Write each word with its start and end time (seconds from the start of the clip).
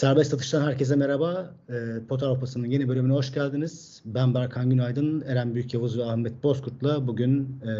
Serbest 0.00 0.34
Atış'tan 0.34 0.66
herkese 0.66 0.96
merhaba. 0.96 1.54
E, 1.68 2.06
Pot 2.08 2.22
Avrupa'sının 2.22 2.66
yeni 2.66 2.88
bölümüne 2.88 3.12
hoş 3.12 3.34
geldiniz. 3.34 4.02
Ben 4.04 4.34
Berkan 4.34 4.70
Günaydın, 4.70 5.20
Eren 5.20 5.54
Büyükyavuz 5.54 5.98
ve 5.98 6.04
Ahmet 6.04 6.42
Bozkurt'la 6.42 7.06
bugün 7.06 7.60
e, 7.62 7.70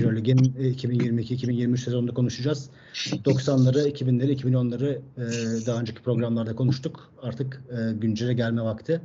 Euroleague'in 0.00 0.38
2022-2023 0.38 1.76
sezonunda 1.76 2.14
konuşacağız. 2.14 2.70
90'ları, 2.94 3.88
2000'leri, 3.90 4.40
2010'ları 4.40 4.98
e, 5.16 5.66
daha 5.66 5.80
önceki 5.80 6.02
programlarda 6.02 6.56
konuştuk. 6.56 7.12
Artık 7.22 7.62
e, 7.70 7.92
güncele 7.92 8.32
gelme 8.32 8.62
vakti. 8.62 9.00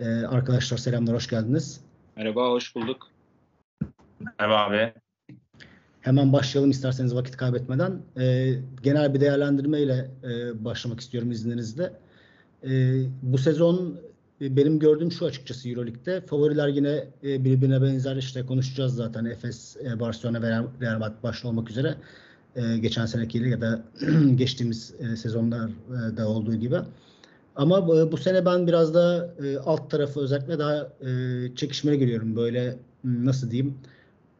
E, 0.00 0.06
arkadaşlar 0.08 0.78
selamlar, 0.78 1.14
hoş 1.14 1.28
geldiniz. 1.28 1.80
Merhaba, 2.16 2.50
hoş 2.50 2.74
bulduk. 2.74 3.08
Merhaba 4.38 4.56
abi. 4.56 4.92
Hemen 6.02 6.32
başlayalım 6.32 6.70
isterseniz 6.70 7.14
vakit 7.14 7.36
kaybetmeden. 7.36 8.02
E, 8.20 8.54
genel 8.82 9.14
bir 9.14 9.20
değerlendirmeyle 9.20 10.10
e, 10.24 10.64
başlamak 10.64 11.00
istiyorum 11.00 11.30
izninizle. 11.30 11.92
E, 12.64 13.02
bu 13.22 13.38
sezon 13.38 13.96
e, 14.40 14.56
benim 14.56 14.78
gördüğüm 14.78 15.12
şu 15.12 15.26
açıkçası 15.26 15.68
Euroleague'de. 15.68 16.20
Favoriler 16.20 16.68
yine 16.68 17.08
e, 17.24 17.44
birbirine 17.44 17.82
benzer 17.82 18.16
işte 18.16 18.46
konuşacağız 18.46 18.94
zaten. 18.94 19.24
Efes, 19.24 19.76
e, 19.76 20.00
Barcelona 20.00 20.42
ve 20.42 20.48
Real 20.80 20.98
Madrid 20.98 21.22
başta 21.22 21.48
olmak 21.48 21.70
üzere. 21.70 21.94
E, 22.56 22.78
geçen 22.78 23.06
senekiyle 23.06 23.48
ya 23.48 23.60
da 23.60 23.82
geçtiğimiz 24.34 24.94
e, 24.98 25.16
sezonlarda 25.16 26.28
olduğu 26.28 26.54
gibi. 26.54 26.76
Ama 27.56 27.88
bu 28.12 28.16
sene 28.16 28.46
ben 28.46 28.66
biraz 28.66 28.94
da 28.94 29.34
alt 29.64 29.90
tarafı 29.90 30.20
özellikle 30.20 30.58
daha 30.58 30.88
e, 31.00 31.10
çekişmeli 31.56 31.98
görüyorum. 31.98 32.36
Böyle 32.36 32.76
nasıl 33.04 33.50
diyeyim 33.50 33.74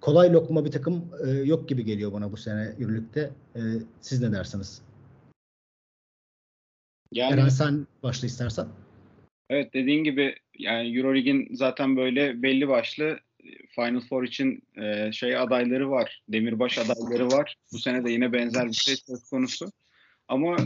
kolay 0.03 0.33
lokma 0.33 0.65
bir 0.65 0.71
takım 0.71 1.11
e, 1.27 1.31
yok 1.31 1.69
gibi 1.69 1.85
geliyor 1.85 2.13
bana 2.13 2.33
bu 2.33 2.37
sene 2.37 2.75
Euroleague'de. 2.81 3.31
E, 3.57 3.61
siz 4.01 4.23
ne 4.23 4.33
dersiniz? 4.33 4.83
Yani, 7.13 7.35
Eren 7.35 7.49
sen 7.49 7.87
başla 8.03 8.27
istersen. 8.27 8.67
Evet 9.51 9.75
dediğin 9.75 10.05
gibi 10.05 10.37
yani 10.59 10.99
Euroleague'in 10.99 11.55
zaten 11.55 11.97
böyle 11.97 12.43
belli 12.43 12.69
başlı 12.69 13.19
Final 13.75 14.01
Four 14.01 14.23
için 14.23 14.63
e, 14.83 15.13
şey 15.13 15.37
adayları 15.37 15.91
var. 15.91 16.23
Demirbaş 16.29 16.79
adayları 16.79 17.27
var. 17.27 17.57
Bu 17.73 17.79
sene 17.79 18.05
de 18.05 18.11
yine 18.11 18.33
benzer 18.33 18.69
bir 18.69 18.73
şey 18.73 18.97
söz 18.97 19.31
konusu. 19.31 19.73
Ama 20.29 20.57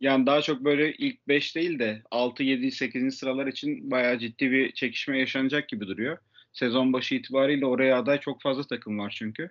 yani 0.00 0.26
daha 0.26 0.42
çok 0.42 0.64
böyle 0.64 0.92
ilk 0.92 1.28
5 1.28 1.56
değil 1.56 1.78
de 1.78 2.02
6, 2.10 2.42
7, 2.42 2.72
8. 2.72 3.18
sıralar 3.18 3.46
için 3.46 3.90
bayağı 3.90 4.18
ciddi 4.18 4.50
bir 4.50 4.72
çekişme 4.72 5.18
yaşanacak 5.18 5.68
gibi 5.68 5.86
duruyor 5.86 6.18
sezon 6.52 6.92
başı 6.92 7.14
itibariyle 7.14 7.66
oraya 7.66 7.98
aday 7.98 8.20
çok 8.20 8.42
fazla 8.42 8.66
takım 8.66 8.98
var 8.98 9.14
çünkü. 9.18 9.50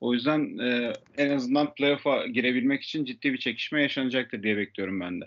O 0.00 0.14
yüzden 0.14 0.58
e, 0.58 0.92
en 1.16 1.30
azından 1.30 1.74
playoff'a 1.74 2.26
girebilmek 2.26 2.82
için 2.82 3.04
ciddi 3.04 3.32
bir 3.32 3.38
çekişme 3.38 3.82
yaşanacaktır 3.82 4.42
diye 4.42 4.56
bekliyorum 4.56 5.00
ben 5.00 5.20
de. 5.20 5.24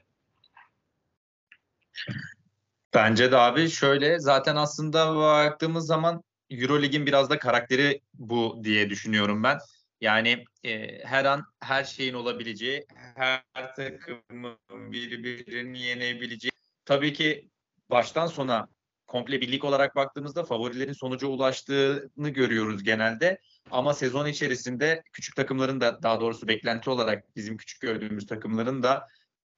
Bence 2.94 3.32
de 3.32 3.38
abi 3.38 3.70
şöyle 3.70 4.20
zaten 4.20 4.56
aslında 4.56 5.16
baktığımız 5.16 5.88
zaman 5.88 6.24
Eurolig'in 6.50 7.06
biraz 7.06 7.30
da 7.30 7.40
karakteri 7.40 8.02
bu 8.14 8.62
diye 8.64 8.90
düşünüyorum 8.90 9.44
ben. 9.44 9.58
Yani 10.02 10.46
e, 10.64 11.04
her 11.06 11.26
an 11.26 11.44
her 11.60 11.84
şeyin 11.84 12.14
olabileceği, 12.14 12.86
her 13.16 13.76
takımın 13.76 14.58
birbirini 14.70 15.82
yenebileceği. 15.82 16.52
Tabii 16.86 17.14
ki 17.14 17.50
baştan 17.90 18.28
sona 18.28 18.68
komple 19.08 19.42
birlik 19.42 19.64
olarak 19.64 19.96
baktığımızda 19.96 20.44
favorilerin 20.44 20.94
sonuca 20.94 21.28
ulaştığını 21.28 22.30
görüyoruz 22.30 22.84
genelde. 22.84 23.40
Ama 23.72 23.94
sezon 23.94 24.28
içerisinde 24.28 25.04
küçük 25.14 25.36
takımların 25.36 25.82
da 25.82 26.04
daha 26.04 26.22
doğrusu 26.22 26.48
beklenti 26.48 26.90
olarak 26.90 27.36
bizim 27.36 27.58
küçük 27.58 27.82
gördüğümüz 27.82 28.28
takımların 28.28 28.84
da 28.84 29.08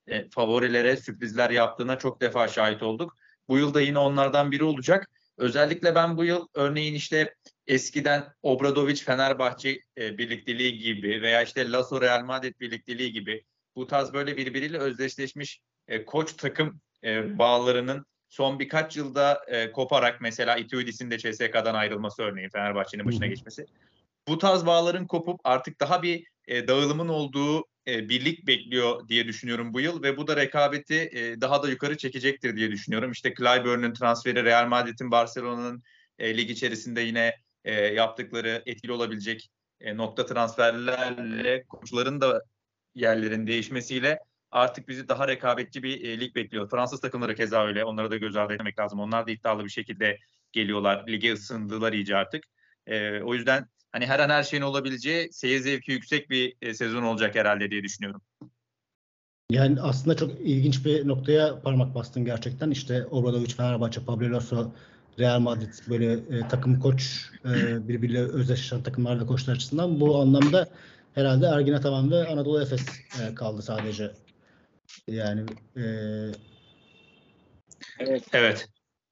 e, 0.08 0.30
favorilere 0.30 0.98
sürprizler 0.98 1.50
yaptığına 1.50 2.00
çok 2.00 2.22
defa 2.22 2.48
şahit 2.48 2.84
olduk. 2.84 3.18
Bu 3.48 3.58
yıl 3.58 3.74
da 3.74 3.82
yine 3.82 4.00
onlardan 4.00 4.52
biri 4.52 4.64
olacak. 4.64 5.10
Özellikle 5.38 5.96
ben 5.96 6.18
bu 6.18 6.24
yıl 6.26 6.48
örneğin 6.54 6.94
işte 6.94 7.36
eskiden 7.68 8.34
Obradoviç 8.42 9.04
Fenerbahçe 9.04 9.80
e, 9.98 10.18
birlikteliği 10.18 10.78
gibi 10.78 11.22
veya 11.22 11.42
işte 11.42 11.72
Lasso 11.72 12.02
Real 12.02 12.24
Madrid 12.24 12.60
birlikteliği 12.60 13.14
gibi 13.14 13.44
bu 13.76 13.88
tarz 13.88 14.14
böyle 14.14 14.38
birbiriyle 14.38 14.78
özdeşleşmiş 14.78 15.62
e, 15.88 16.06
koç 16.06 16.34
takım 16.34 16.82
e, 17.04 17.38
bağlarının 17.38 18.06
son 18.30 18.60
birkaç 18.60 18.98
yılda 18.98 19.42
e, 19.48 19.72
koparak 19.72 20.22
mesela 20.22 20.58
Ituidis'in 20.58 21.12
de 21.12 21.18
CSK'dan 21.18 21.74
ayrılması 21.74 22.24
örneğin 22.24 22.50
Fenerbahçe'nin 22.50 23.06
başına 23.06 23.22
Hı-hı. 23.22 23.30
geçmesi. 23.30 23.66
Bu 24.28 24.38
tarz 24.38 24.66
bağların 24.66 25.08
kopup 25.08 25.40
artık 25.44 25.80
daha 25.80 26.04
bir 26.04 26.28
e, 26.48 26.68
dağılımın 26.68 27.08
olduğu 27.08 27.66
e, 27.88 28.10
birlik 28.10 28.48
bekliyor 28.48 29.08
diye 29.08 29.28
düşünüyorum 29.28 29.74
bu 29.74 29.80
yıl 29.80 30.04
ve 30.04 30.18
bu 30.18 30.28
da 30.28 30.36
rekabeti 30.36 31.10
e, 31.14 31.42
daha 31.42 31.64
da 31.64 31.70
yukarı 31.70 31.98
çekecektir 31.98 32.56
diye 32.56 32.72
düşünüyorum. 32.72 33.12
İşte 33.12 33.34
Clyburn'un 33.34 33.94
transferi, 33.94 34.44
Real 34.44 34.68
Madrid'in 34.68 35.12
Barcelona'nın 35.12 35.84
e, 36.20 36.38
lig 36.38 36.50
içerisinde 36.50 37.02
yine 37.02 37.36
e, 37.66 37.74
yaptıkları 37.74 38.64
etkili 38.66 38.92
olabilecek 38.92 39.50
e, 39.82 39.98
nokta 39.98 40.26
transferlerle 40.26 41.64
koçların 41.64 42.22
da 42.22 42.42
yerlerin 42.96 43.48
değişmesiyle 43.48 44.20
artık 44.52 44.88
bizi 44.88 45.08
daha 45.08 45.28
rekabetçi 45.28 45.84
bir 45.84 46.04
e, 46.04 46.20
lig 46.20 46.36
bekliyor. 46.36 46.70
Fransız 46.70 47.02
takımları 47.02 47.36
keza 47.36 47.66
öyle. 47.66 47.86
Onları 47.86 48.12
da 48.12 48.18
göz 48.18 48.36
ardı 48.36 48.54
etmek 48.54 48.80
lazım. 48.80 49.00
Onlar 49.00 49.28
da 49.28 49.32
iddialı 49.32 49.66
bir 49.66 49.70
şekilde 49.70 50.18
geliyorlar. 50.52 51.08
Lige 51.08 51.34
ısındılar 51.34 51.94
iyice 51.94 52.18
artık. 52.18 52.44
E, 52.88 53.22
o 53.22 53.34
yüzden 53.34 53.68
hani 53.92 54.06
her 54.06 54.20
an 54.20 54.30
her 54.30 54.44
şeyin 54.44 54.64
olabileceği 54.64 55.34
seyir 55.34 55.60
zevki 55.60 55.92
yüksek 55.92 56.30
bir 56.30 56.54
e, 56.62 56.74
sezon 56.74 57.04
olacak 57.04 57.36
herhalde 57.36 57.72
diye 57.72 57.84
düşünüyorum. 57.84 58.22
Yani 59.52 59.82
aslında 59.82 60.16
çok 60.16 60.32
ilginç 60.42 60.86
bir 60.86 61.08
noktaya 61.08 61.62
parmak 61.62 61.96
bastın 61.96 62.26
gerçekten. 62.26 62.72
İşte 62.72 63.06
Obradoviç, 63.06 63.56
Fenerbahçe, 63.56 64.06
Pablo 64.06 64.32
Lasso, 64.32 64.72
Real 65.20 65.40
Madrid 65.40 65.74
böyle 65.90 66.14
e, 66.14 66.48
takım 66.50 66.80
koç 66.80 67.30
e, 67.46 67.88
birbiriyle 67.88 68.20
özdeşleşen 68.20 68.84
takımlarda 68.84 69.26
koçlar 69.26 69.54
açısından 69.56 70.00
bu 70.00 70.22
anlamda 70.22 70.70
herhalde 71.16 71.46
Ergin 71.46 71.74
Ataman 71.74 72.12
ve 72.12 72.28
Anadolu 72.28 72.62
Efes 72.62 72.82
e, 73.22 73.36
kaldı 73.36 73.62
sadece 73.62 74.12
yani 75.08 75.42
e... 75.78 75.84
evet. 78.00 78.24
Evet. 78.34 78.70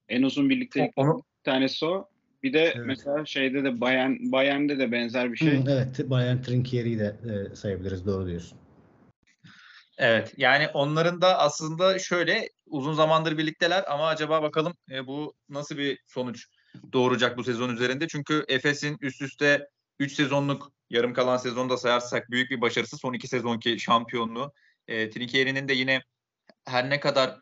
En 0.10 0.24
uzun 0.24 0.50
birlikte 0.50 0.92
Onu... 0.96 1.18
bir 1.18 1.52
tanesi 1.52 1.86
o. 1.86 2.10
Bir 2.44 2.54
de 2.54 2.74
evet. 2.76 2.86
mesela 2.86 3.26
şeyde 3.26 3.64
de 3.64 3.82
Bayern 3.82 4.32
Bayern'de 4.32 4.80
de 4.80 4.92
benzer 4.92 5.32
bir 5.32 5.38
şey. 5.38 5.58
Hı, 5.58 5.64
evet, 5.70 6.10
Bayern 6.10 6.42
Trinkieri'yi 6.42 7.00
de 7.00 7.16
e, 7.26 7.56
sayabiliriz. 7.56 8.06
Doğru 8.06 8.28
diyorsun. 8.28 8.58
Evet, 9.98 10.34
yani 10.38 10.68
onların 10.68 11.22
da 11.22 11.40
aslında 11.40 12.00
şöyle 12.00 12.50
uzun 12.66 12.94
zamandır 12.94 13.38
birlikteler 13.38 13.84
ama 13.88 14.08
acaba 14.08 14.44
bakalım 14.44 14.74
e, 14.92 15.08
bu 15.08 15.34
nasıl 15.50 15.78
bir 15.78 16.00
sonuç 16.08 16.48
doğuracak 16.94 17.38
bu 17.38 17.44
sezon 17.44 17.70
üzerinde? 17.70 18.08
Çünkü 18.08 18.46
Efes'in 18.48 18.98
üst 19.02 19.22
üste 19.22 19.68
3 20.00 20.14
sezonluk 20.14 20.72
yarım 20.90 21.14
kalan 21.14 21.38
sezonda 21.38 21.78
sayarsak 21.78 22.32
büyük 22.32 22.52
bir 22.52 22.62
başarısı 22.62 22.98
son 22.98 23.14
iki 23.14 23.28
sezonki 23.28 23.80
şampiyonluğu 23.80 24.54
e, 24.88 25.10
Trinkieri'nin 25.10 25.68
de 25.68 25.74
yine 25.74 26.02
her 26.66 26.90
ne 26.90 27.00
kadar 27.00 27.40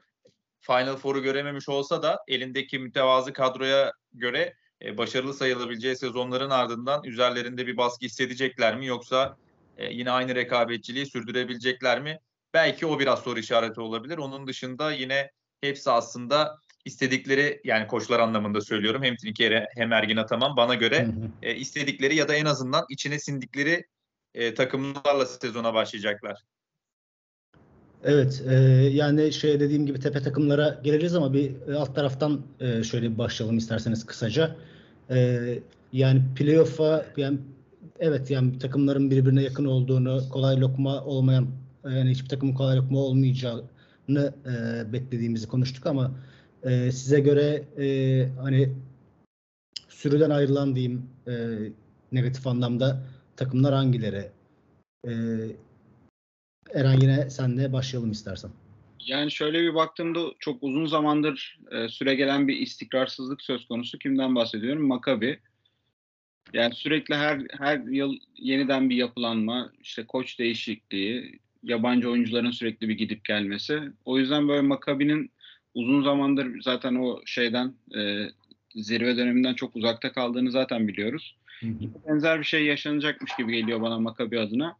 Final 0.61 0.95
Four'u 0.95 1.23
görememiş 1.23 1.69
olsa 1.69 2.03
da 2.03 2.19
elindeki 2.27 2.79
mütevazı 2.79 3.33
kadroya 3.33 3.91
göre 4.13 4.53
e, 4.81 4.97
başarılı 4.97 5.33
sayılabileceği 5.33 5.95
sezonların 5.95 6.49
ardından 6.49 7.03
üzerlerinde 7.03 7.67
bir 7.67 7.77
baskı 7.77 8.05
hissedecekler 8.05 8.77
mi 8.77 8.85
yoksa 8.85 9.37
e, 9.77 9.93
yine 9.93 10.11
aynı 10.11 10.35
rekabetçiliği 10.35 11.05
sürdürebilecekler 11.05 12.01
mi? 12.01 12.19
Belki 12.53 12.85
o 12.85 12.99
biraz 12.99 13.19
soru 13.19 13.39
işareti 13.39 13.81
olabilir. 13.81 14.17
Onun 14.17 14.47
dışında 14.47 14.91
yine 14.91 15.31
hepsi 15.61 15.91
aslında 15.91 16.59
istedikleri 16.85 17.61
yani 17.63 17.87
koçlar 17.87 18.19
anlamında 18.19 18.61
söylüyorum 18.61 19.03
hem 19.03 19.15
Trinkieri 19.15 19.65
hem 19.75 19.93
Ergin 19.93 20.17
Ataman 20.17 20.57
bana 20.57 20.75
göre 20.75 21.07
E, 21.41 21.55
istedikleri 21.55 22.15
ya 22.15 22.27
da 22.27 22.35
en 22.35 22.45
azından 22.45 22.85
içine 22.89 23.19
sindikleri 23.19 23.85
e, 24.33 24.53
takımlarla 24.53 25.25
sezona 25.25 25.73
başlayacaklar. 25.73 26.41
Evet, 28.07 28.43
e, 28.47 28.53
yani 28.93 29.33
şey 29.33 29.59
dediğim 29.59 29.85
gibi 29.85 29.99
tepe 29.99 30.21
takımlara 30.21 30.79
geleceğiz 30.83 31.15
ama 31.15 31.33
bir 31.33 31.51
e, 31.67 31.75
alt 31.75 31.95
taraftan 31.95 32.41
e, 32.59 32.83
şöyle 32.83 33.11
bir 33.11 33.17
başlayalım 33.17 33.57
isterseniz 33.57 34.05
kısaca. 34.05 34.55
E, 35.09 35.39
yani 35.93 36.21
playoff'a 36.35 37.05
yani 37.17 37.37
evet 37.99 38.31
yani 38.31 38.59
takımların 38.59 39.11
birbirine 39.11 39.43
yakın 39.43 39.65
olduğunu, 39.65 40.29
kolay 40.29 40.61
lokma 40.61 41.03
olmayan 41.03 41.47
yani 41.85 42.11
hiçbir 42.11 42.29
takımın 42.29 42.53
kolay 42.53 42.77
lokma 42.77 42.99
olmayacağını 42.99 44.33
e, 44.45 44.93
beklediğimizi 44.93 45.47
konuştuk 45.47 45.85
ama 45.85 46.11
e, 46.63 46.91
size 46.91 47.19
göre 47.19 47.63
e, 47.79 48.29
hani 48.41 48.73
sürüden 49.89 50.29
ayrılan 50.29 50.75
diyeyim 50.75 51.05
e, 51.27 51.33
negatif 52.11 52.47
anlamda 52.47 53.03
takımlar 53.37 53.73
hangileri? 53.73 54.29
E, 55.07 55.11
Eren 56.73 56.99
yine 57.01 57.29
senle 57.29 57.73
başlayalım 57.73 58.11
istersen. 58.11 58.51
Yani 58.99 59.31
şöyle 59.31 59.61
bir 59.61 59.75
baktığımda 59.75 60.19
çok 60.39 60.63
uzun 60.63 60.85
zamandır 60.85 61.59
e, 61.71 61.89
süre 61.89 62.15
gelen 62.15 62.47
bir 62.47 62.57
istikrarsızlık 62.57 63.41
söz 63.41 63.67
konusu. 63.67 63.99
Kimden 63.99 64.35
bahsediyorum? 64.35 64.87
Makabi. 64.87 65.39
Yani 66.53 66.75
sürekli 66.75 67.15
her 67.15 67.41
her 67.57 67.79
yıl 67.79 68.17
yeniden 68.37 68.89
bir 68.89 68.95
yapılanma, 68.95 69.71
işte 69.81 70.05
koç 70.05 70.39
değişikliği, 70.39 71.39
yabancı 71.63 72.09
oyuncuların 72.09 72.51
sürekli 72.51 72.89
bir 72.89 72.97
gidip 72.97 73.25
gelmesi. 73.25 73.81
O 74.05 74.19
yüzden 74.19 74.47
böyle 74.47 74.61
Maccabi'nin 74.61 75.31
uzun 75.73 76.03
zamandır 76.03 76.61
zaten 76.61 76.95
o 76.95 77.21
şeyden 77.25 77.73
e, 77.95 78.29
zirve 78.75 79.17
döneminden 79.17 79.53
çok 79.53 79.75
uzakta 79.75 80.11
kaldığını 80.11 80.51
zaten 80.51 80.87
biliyoruz. 80.87 81.35
Hı 81.59 81.67
hı. 81.67 82.07
Benzer 82.07 82.39
bir 82.39 82.45
şey 82.45 82.65
yaşanacakmış 82.65 83.31
gibi 83.37 83.55
geliyor 83.55 83.81
bana 83.81 83.99
Maccabi 83.99 84.39
adına. 84.39 84.77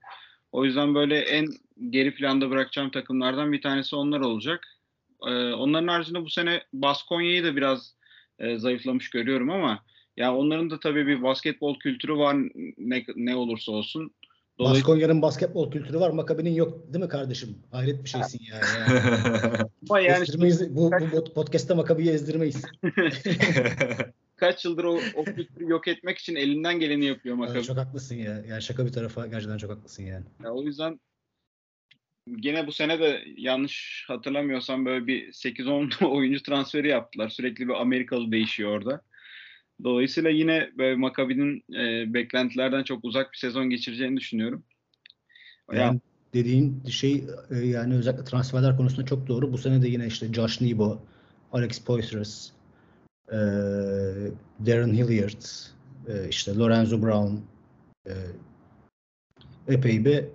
O 0.52 0.66
yüzden 0.66 0.96
böyle 0.96 1.20
en 1.20 1.48
geri 1.89 2.16
planda 2.16 2.50
bırakacağım 2.50 2.92
takımlardan 2.92 3.51
bir 3.51 3.62
tanesi 3.62 3.95
onlar 3.95 4.19
olacak. 4.19 4.68
Ee, 5.27 5.54
onların 5.54 5.88
haricinde 5.88 6.22
bu 6.22 6.30
sene 6.30 6.63
Baskonya'yı 6.74 7.44
da 7.44 7.56
biraz 7.56 7.95
e, 8.39 8.57
zayıflamış 8.57 9.10
görüyorum 9.10 9.50
ama 9.50 9.83
ya 10.18 10.36
onların 10.36 10.69
da 10.69 10.80
tabii 10.80 11.07
bir 11.07 11.24
basketbol 11.24 11.80
kültürü 11.80 12.18
var 12.18 12.38
ne, 12.77 13.06
ne 13.16 13.36
olursa 13.36 13.72
olsun. 13.72 14.12
Dolayısıyla 14.60 14.81
Baskonya'nın 14.81 15.22
basketbol 15.22 15.72
kültürü 15.72 16.00
var. 16.00 16.10
Maccabi'nin 16.10 16.54
yok 16.54 16.94
değil 16.94 17.04
mi 17.04 17.10
kardeşim? 17.10 17.57
Hayret 17.72 18.04
bir 18.04 18.10
şeysin 18.10 18.39
ya. 18.44 18.56
yani. 18.56 19.00
ama 19.89 20.00
yani 20.00 20.24
Ezdirmeyiz. 20.24 20.75
Bu, 20.75 20.92
bu 21.12 21.33
podcast'ta 21.33 21.75
Maccabi'yi 21.75 22.10
ezdirmeyiz. 22.10 22.66
kaç 24.36 24.66
yıldır 24.66 24.83
o, 24.83 25.00
o 25.16 25.24
kültürü 25.24 25.69
yok 25.69 25.88
etmek 25.88 26.18
için 26.18 26.36
elinden 26.36 26.80
geleni 26.80 27.06
yapıyor 27.06 27.36
Maccabi. 27.36 27.57
Evet, 27.57 27.68
çok 27.68 27.77
haklısın 27.77 28.16
ya. 28.16 28.44
Yani 28.50 28.62
şaka 28.62 28.86
bir 28.86 28.92
tarafa 28.92 29.27
gerçekten 29.27 29.57
çok 29.57 29.72
haklısın 29.72 30.04
yani. 30.04 30.25
Ya 30.44 30.54
o 30.54 30.62
yüzden 30.62 31.00
gene 32.31 32.68
bu 32.68 32.72
sene 32.72 33.00
de 33.00 33.24
yanlış 33.38 34.06
hatırlamıyorsam 34.07 34.86
böyle 34.86 35.07
bir 35.07 35.31
8-10 35.31 36.06
oyuncu 36.10 36.44
transferi 36.44 36.88
yaptılar. 36.88 37.30
Sürekli 37.30 37.68
bir 37.68 37.81
Amerikalı 37.81 38.31
değişiyor 38.31 38.72
orada. 38.72 39.01
Dolayısıyla 39.83 40.30
yine 40.30 40.72
böyle 40.77 40.95
Maccabi'nin 40.95 41.63
e, 41.74 42.13
beklentilerden 42.13 42.83
çok 42.83 43.06
uzak 43.06 43.33
bir 43.33 43.38
sezon 43.38 43.69
geçireceğini 43.69 44.18
düşünüyorum. 44.18 44.63
Ya, 45.72 45.80
Yani 45.80 46.00
dediğin 46.33 46.83
şey 46.86 47.24
e, 47.51 47.57
yani 47.57 47.95
özellikle 47.95 48.24
transferler 48.24 48.77
konusunda 48.77 49.06
çok 49.06 49.27
doğru. 49.27 49.54
Bu 49.54 49.57
sene 49.57 49.81
de 49.81 49.88
yine 49.88 50.07
işte 50.07 50.33
Josh 50.33 50.62
Nebo, 50.62 50.98
Alex 51.51 51.80
Poitras, 51.80 52.51
e, 53.31 53.38
Darren 54.66 54.94
Hilliard, 54.94 55.42
e, 56.07 56.30
işte 56.30 56.56
Lorenzo 56.56 57.01
Brown 57.01 57.36
e, 58.07 58.13
epey 59.68 60.06
bir 60.06 60.25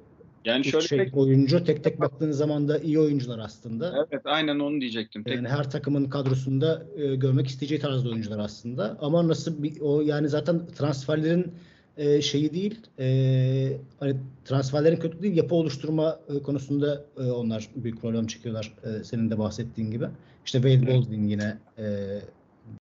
yani 0.44 0.64
şöyle 0.64 0.87
şey, 0.87 0.98
tek- 0.98 1.16
oyuncu. 1.16 1.64
Tek 1.64 1.84
tek 1.84 2.00
baktığın 2.00 2.31
zaman 2.31 2.69
da 2.69 2.78
iyi 2.78 2.98
oyuncular 2.98 3.38
aslında. 3.38 4.06
evet 4.10 4.22
aynen 4.25 4.58
onu 4.58 4.81
diyecektim. 4.81 5.22
Tek, 5.22 5.37
Yani 5.37 5.48
her 5.48 5.70
takımın 5.70 6.04
kadrosunda 6.04 6.87
e, 6.96 7.16
görmek 7.16 7.46
isteyeceği 7.46 7.81
tarzda 7.81 8.08
oyuncular 8.08 8.38
aslında. 8.38 8.96
Ama 9.00 9.28
nasıl 9.28 9.62
bir 9.62 9.81
o 9.81 10.00
yani 10.00 10.28
zaten 10.28 10.66
transferlerin 10.66 11.52
e, 11.96 12.22
şeyi 12.22 12.52
değil. 12.54 12.81
e, 12.98 13.78
hani 14.00 14.16
transferlerin 14.44 14.96
kötü 14.96 15.22
değil, 15.22 15.37
yapı 15.37 15.54
oluşturma 15.54 16.20
e, 16.28 16.42
konusunda 16.42 17.04
e, 17.19 17.22
onlar 17.22 17.69
büyük 17.76 18.00
problem 18.00 18.26
çekiyorlar. 18.26 18.72
e, 18.84 19.04
senin 19.04 19.31
de 19.31 19.38
bahsettiğin 19.38 19.90
gibi. 19.90 20.06
İşte 20.44 20.62
Wade 20.62 20.87
Baldwin 20.87 21.28
yine 21.28 21.58
e, 21.78 21.84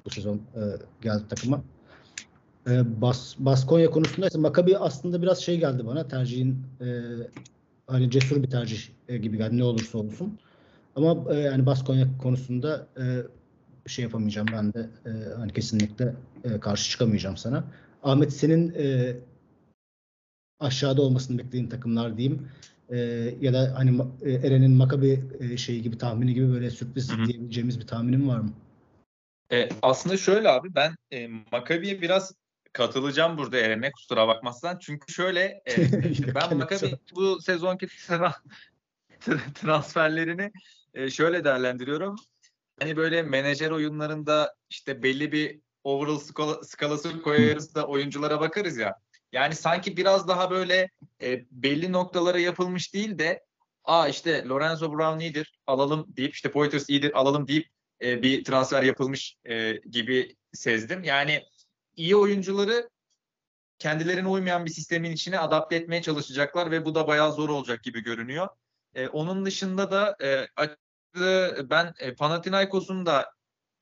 bu 0.06 0.10
sezon 0.10 0.36
e, 0.36 0.60
geldi 1.02 1.22
takıma. 1.28 1.62
E, 2.66 3.00
Bas, 3.00 3.34
Baskonya 3.38 3.90
konusunda 3.90 4.26
ise 4.26 4.38
Maccabi 4.38 4.78
aslında 4.78 5.22
biraz 5.22 5.38
şey 5.38 5.58
geldi 5.58 5.86
bana 5.86 6.08
tercihin 6.08 6.66
e, 6.80 6.86
hani 7.86 8.10
cesur 8.10 8.42
bir 8.42 8.50
tercih 8.50 8.82
e, 9.08 9.16
gibi 9.16 9.36
geldi 9.36 9.58
ne 9.58 9.64
olursa 9.64 9.98
olsun. 9.98 10.38
Ama 10.96 11.34
e, 11.34 11.38
yani 11.38 11.66
Baskonya 11.66 12.08
konusunda 12.22 12.86
e, 12.96 13.02
şey 13.88 14.02
yapamayacağım 14.02 14.48
ben 14.52 14.72
de 14.72 14.88
e, 15.06 15.10
hani 15.36 15.52
kesinlikle 15.52 16.14
e, 16.44 16.60
karşı 16.60 16.90
çıkamayacağım 16.90 17.36
sana. 17.36 17.64
Ahmet 18.02 18.32
senin 18.32 18.74
e, 18.78 19.16
aşağıda 20.60 21.02
olmasını 21.02 21.38
beklediğin 21.38 21.68
takımlar 21.68 22.16
diyeyim. 22.16 22.48
E, 22.90 22.98
ya 23.40 23.52
da 23.52 23.72
hani 23.74 24.02
e, 24.22 24.32
Eren'in 24.32 24.70
Makabi 24.70 25.24
e, 25.40 25.56
şeyi 25.56 25.82
gibi 25.82 25.98
tahmini 25.98 26.34
gibi 26.34 26.52
böyle 26.52 26.70
sürpriz 26.70 27.12
Hı 27.12 27.22
hı. 27.22 27.26
diyebileceğimiz 27.26 27.80
bir 27.80 27.86
tahminin 27.86 28.28
var 28.28 28.40
mı? 28.40 28.50
E, 29.52 29.68
aslında 29.82 30.16
şöyle 30.16 30.48
abi 30.48 30.74
ben 30.74 30.96
e, 31.12 31.28
Maccabi'ye 31.52 32.02
biraz 32.02 32.34
katılacağım 32.74 33.38
burada 33.38 33.58
Eren'e 33.58 33.92
kusura 33.92 34.28
bakmazsan. 34.28 34.78
Çünkü 34.78 35.12
şöyle 35.12 35.62
e, 35.66 35.76
ben 36.34 36.56
Maccabi 36.56 36.98
bu 37.14 37.40
sezonki 37.40 37.86
tra- 37.86 38.34
tra- 39.20 39.52
transferlerini 39.54 40.52
e, 40.94 41.10
şöyle 41.10 41.44
değerlendiriyorum. 41.44 42.16
Hani 42.80 42.96
böyle 42.96 43.22
menajer 43.22 43.70
oyunlarında 43.70 44.54
işte 44.70 45.02
belli 45.02 45.32
bir 45.32 45.60
overall 45.84 46.18
skala, 46.18 46.64
skalası 46.64 47.22
koyarız 47.22 47.74
da 47.74 47.86
oyunculara 47.86 48.40
bakarız 48.40 48.76
ya. 48.76 48.94
Yani 49.32 49.54
sanki 49.54 49.96
biraz 49.96 50.28
daha 50.28 50.50
böyle 50.50 50.90
e, 51.22 51.44
belli 51.50 51.92
noktalara 51.92 52.38
yapılmış 52.38 52.94
değil 52.94 53.18
de 53.18 53.44
aa 53.84 54.08
işte 54.08 54.44
Lorenzo 54.44 54.92
Brown 54.92 55.20
iyidir 55.20 55.58
alalım 55.66 56.06
deyip 56.08 56.34
işte 56.34 56.50
Poitras 56.50 56.90
iyidir 56.90 57.20
alalım 57.20 57.48
deyip 57.48 57.68
e, 58.02 58.22
bir 58.22 58.44
transfer 58.44 58.82
yapılmış 58.82 59.36
e, 59.44 59.72
gibi 59.72 60.36
sezdim. 60.52 61.04
Yani 61.04 61.42
iyi 61.96 62.16
oyuncuları 62.16 62.90
kendilerine 63.78 64.28
uymayan 64.28 64.64
bir 64.64 64.70
sistemin 64.70 65.12
içine 65.12 65.38
adapte 65.38 65.76
etmeye 65.76 66.02
çalışacaklar 66.02 66.70
ve 66.70 66.84
bu 66.84 66.94
da 66.94 67.06
bayağı 67.06 67.32
zor 67.32 67.48
olacak 67.48 67.82
gibi 67.82 68.02
görünüyor. 68.02 68.48
E, 68.94 69.08
onun 69.08 69.46
dışında 69.46 69.90
da 69.90 70.16
e, 70.22 70.48
ben 71.70 71.94
e, 71.98 72.14
Panathinaikos'un 72.14 73.06
da 73.06 73.32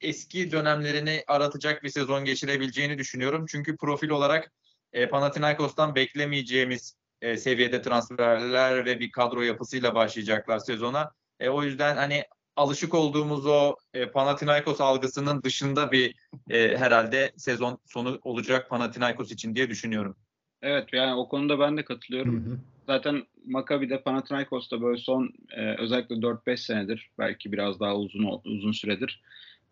eski 0.01 0.53
dönemlerini 0.53 1.25
aratacak 1.27 1.83
bir 1.83 1.89
sezon 1.89 2.25
geçirebileceğini 2.25 2.99
düşünüyorum. 2.99 3.47
Çünkü 3.49 3.77
profil 3.77 4.09
olarak 4.11 4.53
e, 4.93 5.09
Panathinaikos'tan 5.09 5.95
beklemeyeceğimiz 5.95 6.97
e, 7.21 7.37
seviyede 7.37 7.83
transferler 7.83 8.85
ve 8.85 9.01
bir 9.01 9.11
kadro 9.11 9.43
yapısıyla 9.43 9.95
başlayacaklar 9.95 10.59
sezona. 10.59 11.13
E, 11.41 11.49
o 11.49 11.63
yüzden 11.63 11.97
hani 11.97 12.25
alışık 12.57 12.95
olduğumuz 12.95 13.47
o 13.47 13.77
e, 13.95 14.07
Panathinaikos 14.07 14.81
algısının 14.81 15.43
dışında 15.43 15.93
bir 15.93 16.15
e, 16.51 16.77
herhalde 16.77 17.33
sezon 17.37 17.79
sonu 17.87 18.19
olacak 18.23 18.71
Panathinaikos 18.71 19.33
için 19.33 19.55
diye 19.55 19.71
düşünüyorum. 19.71 20.17
evet 20.63 20.93
yani 20.93 21.15
o 21.15 21.29
konuda 21.29 21.59
ben 21.59 21.77
de 21.77 21.81
Hı 21.81 21.85
katılıyorum. 21.85 22.47
hı. 22.47 22.59
Zaten 22.87 23.23
Maccabi'de 23.47 24.03
Panathinaikos'ta 24.03 24.83
böyle 24.83 24.99
son 24.99 25.33
e, 25.57 25.77
özellikle 25.79 26.15
4-5 26.15 26.57
senedir 26.57 27.11
belki 27.19 27.53
biraz 27.53 27.81
daha 27.81 27.97
uzun 27.97 28.41
uzun 28.45 28.73
süredir 28.73 29.23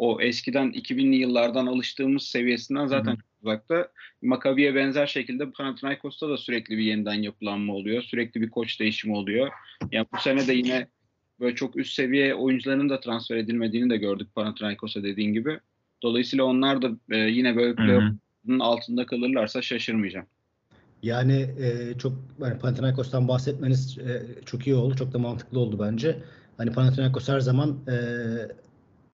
o 0.00 0.20
eskiden 0.20 0.72
2000'li 0.72 1.16
yıllardan 1.16 1.66
alıştığımız 1.66 2.22
seviyesinden 2.22 2.86
zaten 2.86 3.10
Hı 3.12 3.14
hı. 3.14 3.16
çok 3.16 3.42
uzakta. 3.42 3.88
Maccabi'ye 4.22 4.74
benzer 4.74 5.06
şekilde 5.06 5.50
Panathinaikos'ta 5.50 6.28
da 6.28 6.36
sürekli 6.36 6.78
bir 6.78 6.82
yeniden 6.82 7.14
yapılanma 7.14 7.74
oluyor. 7.74 8.02
Sürekli 8.02 8.40
bir 8.40 8.50
koç 8.50 8.80
değişimi 8.80 9.16
oluyor. 9.16 9.50
Yani 9.92 10.06
bu 10.12 10.18
sene 10.20 10.48
de 10.48 10.52
yine 10.52 10.88
böyle 11.40 11.54
çok 11.54 11.76
üst 11.76 11.92
seviye 11.92 12.34
oyuncuların 12.34 12.88
da 12.88 13.00
transfer 13.00 13.36
edilmediğini 13.36 13.90
de 13.90 13.96
gördük 13.96 14.28
Panathinaikos'a 14.34 15.02
dediğin 15.02 15.32
gibi. 15.32 15.60
Dolayısıyla 16.02 16.44
onlar 16.44 16.82
da 16.82 16.90
e, 17.10 17.16
yine 17.16 17.56
böyle 17.56 17.74
playoff'un 17.74 18.58
altında 18.58 19.06
kalırlarsa 19.06 19.62
şaşırmayacağım. 19.62 20.26
Yani 21.02 21.46
e, 21.60 21.98
çok 21.98 22.12
yani 22.40 22.58
Panathinaikos'tan 22.58 23.28
bahsetmeniz 23.28 23.98
e, 23.98 24.22
çok 24.46 24.66
iyi 24.66 24.76
oldu. 24.76 24.94
Çok 24.94 25.12
da 25.12 25.18
mantıklı 25.18 25.58
oldu 25.58 25.78
bence. 25.80 26.16
Hani 26.56 26.72
Panathinaikos 26.72 27.28
her 27.28 27.40
zaman 27.40 27.78
e, 27.88 27.94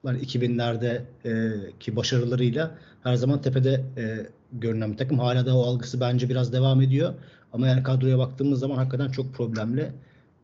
hani 0.04 0.18
2000'lerde 0.18 1.02
e, 1.24 1.52
ki 1.80 1.96
başarılarıyla 1.96 2.78
her 3.02 3.14
zaman 3.14 3.42
tepede 3.42 3.84
e, 3.96 4.26
görünen 4.52 4.92
bir 4.92 4.96
takım. 4.96 5.18
Hala 5.18 5.46
da 5.46 5.56
o 5.56 5.62
algısı 5.62 6.00
bence 6.00 6.28
biraz 6.28 6.52
devam 6.52 6.82
ediyor. 6.82 7.14
Ama 7.52 7.68
yani 7.68 7.82
kadroya 7.82 8.18
baktığımız 8.18 8.60
zaman 8.60 8.76
hakikaten 8.76 9.08
çok 9.08 9.34
problemli. 9.34 9.92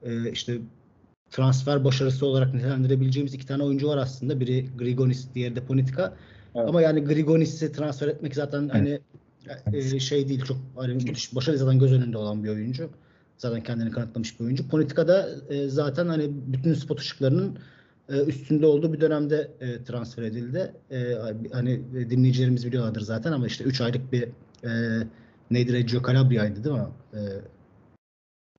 E, 0.03 0.31
işte 0.31 0.59
transfer 1.31 1.85
başarısı 1.85 2.27
olarak 2.27 2.55
nitelendirebileceğimiz 2.55 3.35
iki 3.35 3.47
tane 3.47 3.63
oyuncu 3.63 3.89
var 3.89 3.97
aslında. 3.97 4.41
Biri 4.41 4.77
Grigonis, 4.79 5.35
diğeri 5.35 5.57
de 5.57 5.65
Politika. 5.65 6.15
Evet. 6.55 6.69
Ama 6.69 6.83
yani 6.83 7.05
Grigonis'i 7.05 7.73
transfer 7.73 8.09
etmek 8.09 8.35
zaten 8.35 8.69
hani 8.69 9.01
e, 9.73 10.01
şey 10.01 10.29
değil 10.29 10.45
çok 10.45 10.57
hani 10.77 10.95
müthiş 10.95 11.35
başarılı 11.35 11.59
zaten 11.59 11.79
göz 11.79 11.93
önünde 11.93 12.19
olan 12.19 12.45
bir 12.45 12.49
oyuncu. 12.49 12.91
Zaten 13.37 13.63
kendini 13.63 13.91
kanıtlamış 13.91 14.41
bir 14.41 14.45
oyuncu. 14.45 14.69
Politika'da 14.69 15.29
e, 15.49 15.69
zaten 15.69 16.07
hani 16.07 16.31
bütün 16.47 16.75
spot 16.75 17.01
ışıklarının 17.01 17.59
e, 18.09 18.25
üstünde 18.25 18.67
olduğu 18.67 18.93
bir 18.93 19.01
dönemde 19.01 19.51
e, 19.61 19.85
transfer 19.85 20.23
edildi. 20.23 20.73
E, 20.91 21.15
hani 21.53 21.81
dinleyicilerimiz 22.11 22.67
biliyorlardır 22.67 23.01
zaten 23.01 23.33
ama 23.33 23.47
işte 23.47 23.65
3 23.65 23.81
aylık 23.81 24.13
bir 24.13 24.23
e, 24.65 24.71
neydi 25.51 25.73
Reggio 25.73 26.03
Calabria'ydı 26.03 26.65
değil 26.65 26.77
mi? 26.77 26.89
E, 27.15 27.21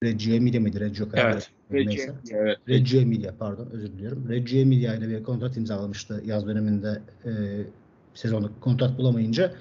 Reggio 0.04 0.34
Emilia 0.34 0.62
miydi? 0.62 0.80
Reggio 0.80 1.06
Calabria. 1.06 1.32
Evet. 1.32 1.50
Neyse. 1.70 2.14
Evet. 2.32 2.58
Reggio 2.70 3.00
Emilia 3.00 3.34
pardon 3.40 3.68
özür 3.72 3.88
diliyorum. 3.88 4.30
Reggio 4.30 4.60
Emilia 4.60 4.96
ile 4.96 5.10
bir 5.10 5.24
kontrat 5.24 5.58
imzalamıştı 5.58 6.22
yaz 6.26 6.48
döneminde 6.48 7.02
e, 7.26 7.32
sezonluk 8.14 8.62
kontrat 8.62 8.98
bulamayınca. 8.98 9.54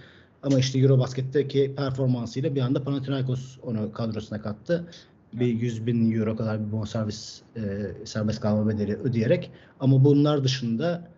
Ama 0.42 0.58
işte 0.58 0.78
Eurobasket'teki 0.78 1.74
performansıyla 1.76 2.54
bir 2.54 2.60
anda 2.60 2.84
Panathinaikos 2.84 3.58
onu 3.62 3.92
kadrosuna 3.92 4.42
kattı. 4.42 4.86
Bir 5.32 5.46
100 5.46 5.86
bin 5.86 6.12
euro 6.12 6.36
kadar 6.36 6.66
bir 6.66 6.72
bonservis 6.72 7.42
e, 7.56 7.60
serbest 8.04 8.40
kalma 8.40 8.68
bedeli 8.68 8.96
ödeyerek. 8.96 9.50
Ama 9.80 10.04
bunlar 10.04 10.44
dışında 10.44 11.08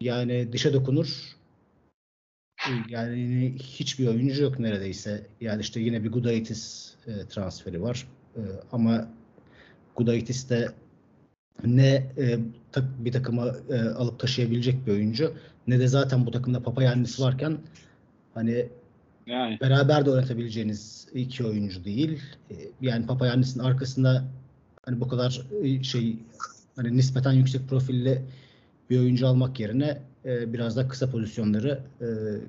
yani 0.00 0.52
dışa 0.52 0.72
dokunur 0.72 1.36
yani 2.88 3.54
hiçbir 3.58 4.08
oyuncu 4.08 4.42
yok 4.42 4.58
neredeyse. 4.58 5.26
Yani 5.40 5.60
işte 5.60 5.80
yine 5.80 6.04
bir 6.04 6.12
Gudaitis 6.12 6.94
e, 7.06 7.28
transferi 7.28 7.82
var. 7.82 8.08
E, 8.36 8.40
ama 8.72 9.08
Gudaitis 9.96 10.50
de 10.50 10.68
ne 11.64 12.12
e, 12.18 12.38
tak- 12.72 13.04
bir 13.04 13.12
takımı 13.12 13.56
e, 13.70 13.80
alıp 13.80 14.18
taşıyabilecek 14.18 14.86
bir 14.86 14.92
oyuncu 14.92 15.34
ne 15.66 15.78
de 15.80 15.86
zaten 15.88 16.26
bu 16.26 16.30
takımda 16.30 16.62
Papayannis 16.62 17.20
varken 17.20 17.58
hani 18.34 18.68
Yani 19.26 19.58
beraber 19.60 20.06
de 20.06 20.10
oynatabileceğiniz 20.10 21.08
iki 21.14 21.44
oyuncu 21.46 21.84
değil. 21.84 22.18
E, 22.50 22.54
Yani 22.80 23.06
Papayannis'in 23.06 23.60
arkasında 23.60 24.24
hani 24.84 25.00
bu 25.00 25.08
kadar 25.08 25.42
e, 25.62 25.82
şey 25.82 26.16
hani 26.76 26.96
nispeten 26.96 27.32
yüksek 27.32 27.68
profilli 27.68 28.22
bir 28.90 28.98
oyuncu 28.98 29.26
almak 29.26 29.60
yerine 29.60 29.98
e, 30.24 30.52
biraz 30.52 30.76
da 30.76 30.88
kısa 30.88 31.10
pozisyonları 31.10 31.80
e, 32.00 32.06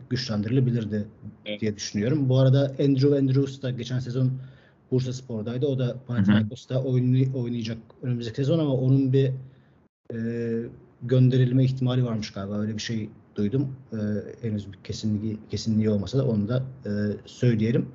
güçlendirilebilirdi 0.09 1.07
Evet. 1.45 1.61
diye 1.61 1.75
düşünüyorum. 1.75 2.29
Bu 2.29 2.39
arada 2.39 2.71
Andrew 2.79 3.17
Andrews 3.17 3.61
da 3.61 3.71
geçen 3.71 3.99
sezon 3.99 4.31
Bursa 4.91 5.13
Spor'daydı. 5.13 5.65
O 5.67 5.79
da 5.79 5.97
Panathinaikos'ta 6.07 6.75
oynay- 6.75 7.35
oynayacak 7.35 7.77
önümüzdeki 8.03 8.35
sezon 8.35 8.59
ama 8.59 8.73
onun 8.73 9.13
bir 9.13 9.31
e, 10.13 10.17
gönderilme 11.03 11.63
ihtimali 11.63 12.05
varmış 12.05 12.31
galiba. 12.31 12.59
Öyle 12.59 12.73
bir 12.77 12.81
şey 12.81 13.09
duydum. 13.35 13.75
E, 13.93 13.97
henüz 14.47 14.73
bir 14.73 14.77
kesinliği, 14.83 15.37
kesinliği 15.49 15.89
olmasa 15.89 16.17
da 16.17 16.27
onu 16.27 16.47
da 16.47 16.63
e, 16.85 16.91
söyleyelim. 17.25 17.89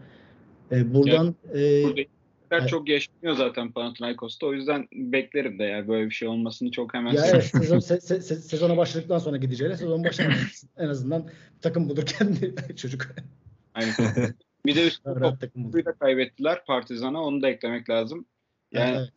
E, 0.72 0.94
buradan 0.94 1.34
e, 1.54 1.82
burada 1.84 2.66
çok 2.66 2.88
yaşanıyor 2.88 3.36
zaten 3.36 3.72
Panathinaikos'ta. 3.72 4.46
O 4.46 4.52
yüzden 4.52 4.88
beklerim 4.92 5.58
de 5.58 5.64
yani 5.64 5.88
böyle 5.88 6.06
bir 6.06 6.14
şey 6.14 6.28
olmasını 6.28 6.70
çok 6.70 6.94
hemen 6.94 7.12
ya 7.12 7.26
evet 7.26 7.44
sezon, 7.44 7.78
se- 7.78 8.00
se- 8.00 8.20
se- 8.34 8.40
sezona 8.40 8.76
başladıktan 8.76 9.18
sonra 9.18 9.36
gideceğine 9.36 9.76
sezon 9.76 10.04
başlamadan 10.04 10.38
en 10.76 10.88
azından 10.88 11.28
takım 11.60 11.88
bulur 11.88 12.06
kendi 12.06 12.54
çocuk. 12.76 13.06
Aynen. 13.74 13.92
Bir 14.66 14.76
de 14.76 14.86
üstüne 14.86 15.82
kaybettiler 16.00 16.64
Partizan'a. 16.64 17.22
Onu 17.22 17.42
da 17.42 17.48
eklemek 17.48 17.90
lazım. 17.90 18.26
Yani 18.72 18.96
evet. 18.96 19.12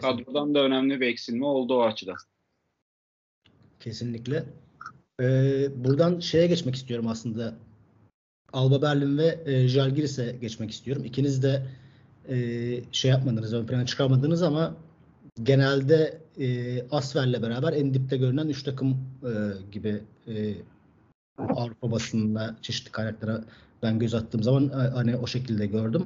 Kadrodan 0.00 0.54
da 0.54 0.64
önemli 0.64 1.00
bir 1.00 1.06
eksilme 1.06 1.46
oldu 1.46 1.74
o 1.74 1.82
açıdan. 1.82 2.16
Kesinlikle. 3.80 4.44
Ee, 5.20 5.66
buradan 5.84 6.20
şeye 6.20 6.46
geçmek 6.46 6.74
istiyorum 6.74 7.08
aslında. 7.08 7.54
Alba 8.52 8.82
Berlin 8.82 9.18
ve 9.18 9.40
e, 9.44 9.68
Žalgiris'e 9.68 10.36
geçmek 10.40 10.70
istiyorum. 10.70 11.04
İkiniz 11.04 11.42
de 11.42 11.66
e, 12.28 12.36
şey 12.92 13.10
yapmadınız, 13.10 13.54
ön 13.54 13.66
plana 13.66 13.86
çıkarmadınız 13.86 14.42
ama 14.42 14.76
genelde 15.42 16.18
e, 16.38 16.82
Asfer'le 16.90 17.42
beraber 17.42 17.72
en 17.72 17.94
dipte 17.94 18.16
görünen 18.16 18.48
üç 18.48 18.62
takım 18.62 18.90
e, 19.22 19.32
gibi 19.72 20.00
e, 20.26 20.54
Avrupa 21.38 21.90
basınında 21.90 22.56
çeşitli 22.62 22.92
kaynaklara 22.92 23.44
ben 23.82 23.98
göz 23.98 24.14
attığım 24.14 24.42
zaman 24.42 24.68
e, 24.68 24.72
hani 24.72 25.16
o 25.16 25.26
şekilde 25.26 25.66
gördüm. 25.66 26.04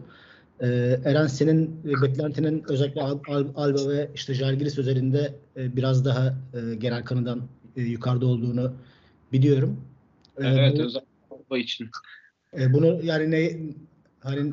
E, 0.61 0.67
Eren 1.05 1.27
senin 1.27 1.81
e, 1.85 2.03
beklentinin 2.03 2.65
özellikle 2.69 3.03
Al- 3.03 3.21
Al- 3.29 3.53
Alba 3.55 3.89
ve 3.89 4.11
işte 4.15 4.35
Žalgiris 4.35 4.79
özelinde 4.79 5.35
e, 5.57 5.77
biraz 5.77 6.05
daha 6.05 6.27
e, 6.29 6.75
genel 6.75 7.05
kanıdan 7.05 7.43
e, 7.77 7.83
yukarıda 7.83 8.27
olduğunu 8.27 8.75
biliyorum. 9.33 9.81
Evet 10.39 10.79
bu- 10.79 10.83
özellikle 10.83 11.11
Avrupa 11.31 11.59
için. 11.59 11.91
e, 12.59 12.73
bunu 12.73 13.05
yani 13.05 13.31
ne 13.31 13.53
hani 14.21 14.51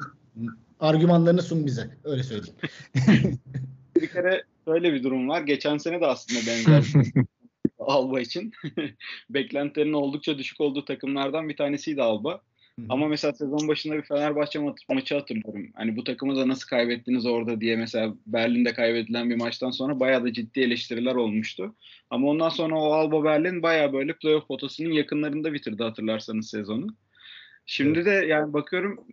argümanlarını 0.80 1.42
sun 1.42 1.66
bize. 1.66 1.90
Öyle 2.04 2.24
söyleyeyim. 2.24 2.56
Bir 4.02 4.08
kere 4.08 4.44
şöyle 4.66 4.94
bir 4.94 5.04
durum 5.04 5.30
var. 5.30 5.42
Geçen 5.42 5.78
sene 5.78 6.02
de 6.02 6.06
aslında 6.06 6.40
benzer 6.48 7.04
Alba 7.80 8.20
için. 8.20 8.52
Beklentilerin 9.30 9.94
oldukça 9.94 10.38
düşük 10.38 10.62
olduğu 10.62 10.86
takımlardan 10.86 11.50
bir 11.50 11.58
tanesiydi 11.58 12.02
Alba. 12.02 12.42
Ama 12.90 13.08
mesela 13.08 13.34
sezon 13.34 13.68
başında 13.68 13.96
bir 13.96 14.02
Fenerbahçe 14.02 14.60
ma- 14.60 14.94
maçı 14.94 15.16
hatırlıyorum. 15.16 15.68
Hani 15.76 15.96
bu 15.96 16.04
takımı 16.04 16.36
da 16.36 16.48
nasıl 16.48 16.68
kaybettiniz 16.68 17.26
orada 17.26 17.62
diye 17.62 17.76
mesela 17.76 18.14
Berlin'de 18.28 18.74
kaybedilen 18.74 19.30
bir 19.30 19.36
maçtan 19.36 19.72
sonra 19.72 20.00
bayağı 20.00 20.24
da 20.24 20.34
ciddi 20.34 20.60
eleştiriler 20.60 21.16
olmuştu. 21.16 21.76
Ama 22.10 22.28
ondan 22.28 22.50
sonra 22.50 22.76
o 22.76 22.92
Alba 22.92 23.24
Berlin 23.24 23.64
bayağı 23.64 23.94
böyle 23.94 24.14
playoff 24.14 24.48
potasının 24.48 24.92
yakınlarında 24.92 25.54
bitirdi 25.54 25.84
hatırlarsanız 25.84 26.50
sezonu. 26.50 26.88
Şimdi 27.66 28.06
de 28.06 28.12
yani 28.12 28.54
bakıyorum 28.54 29.08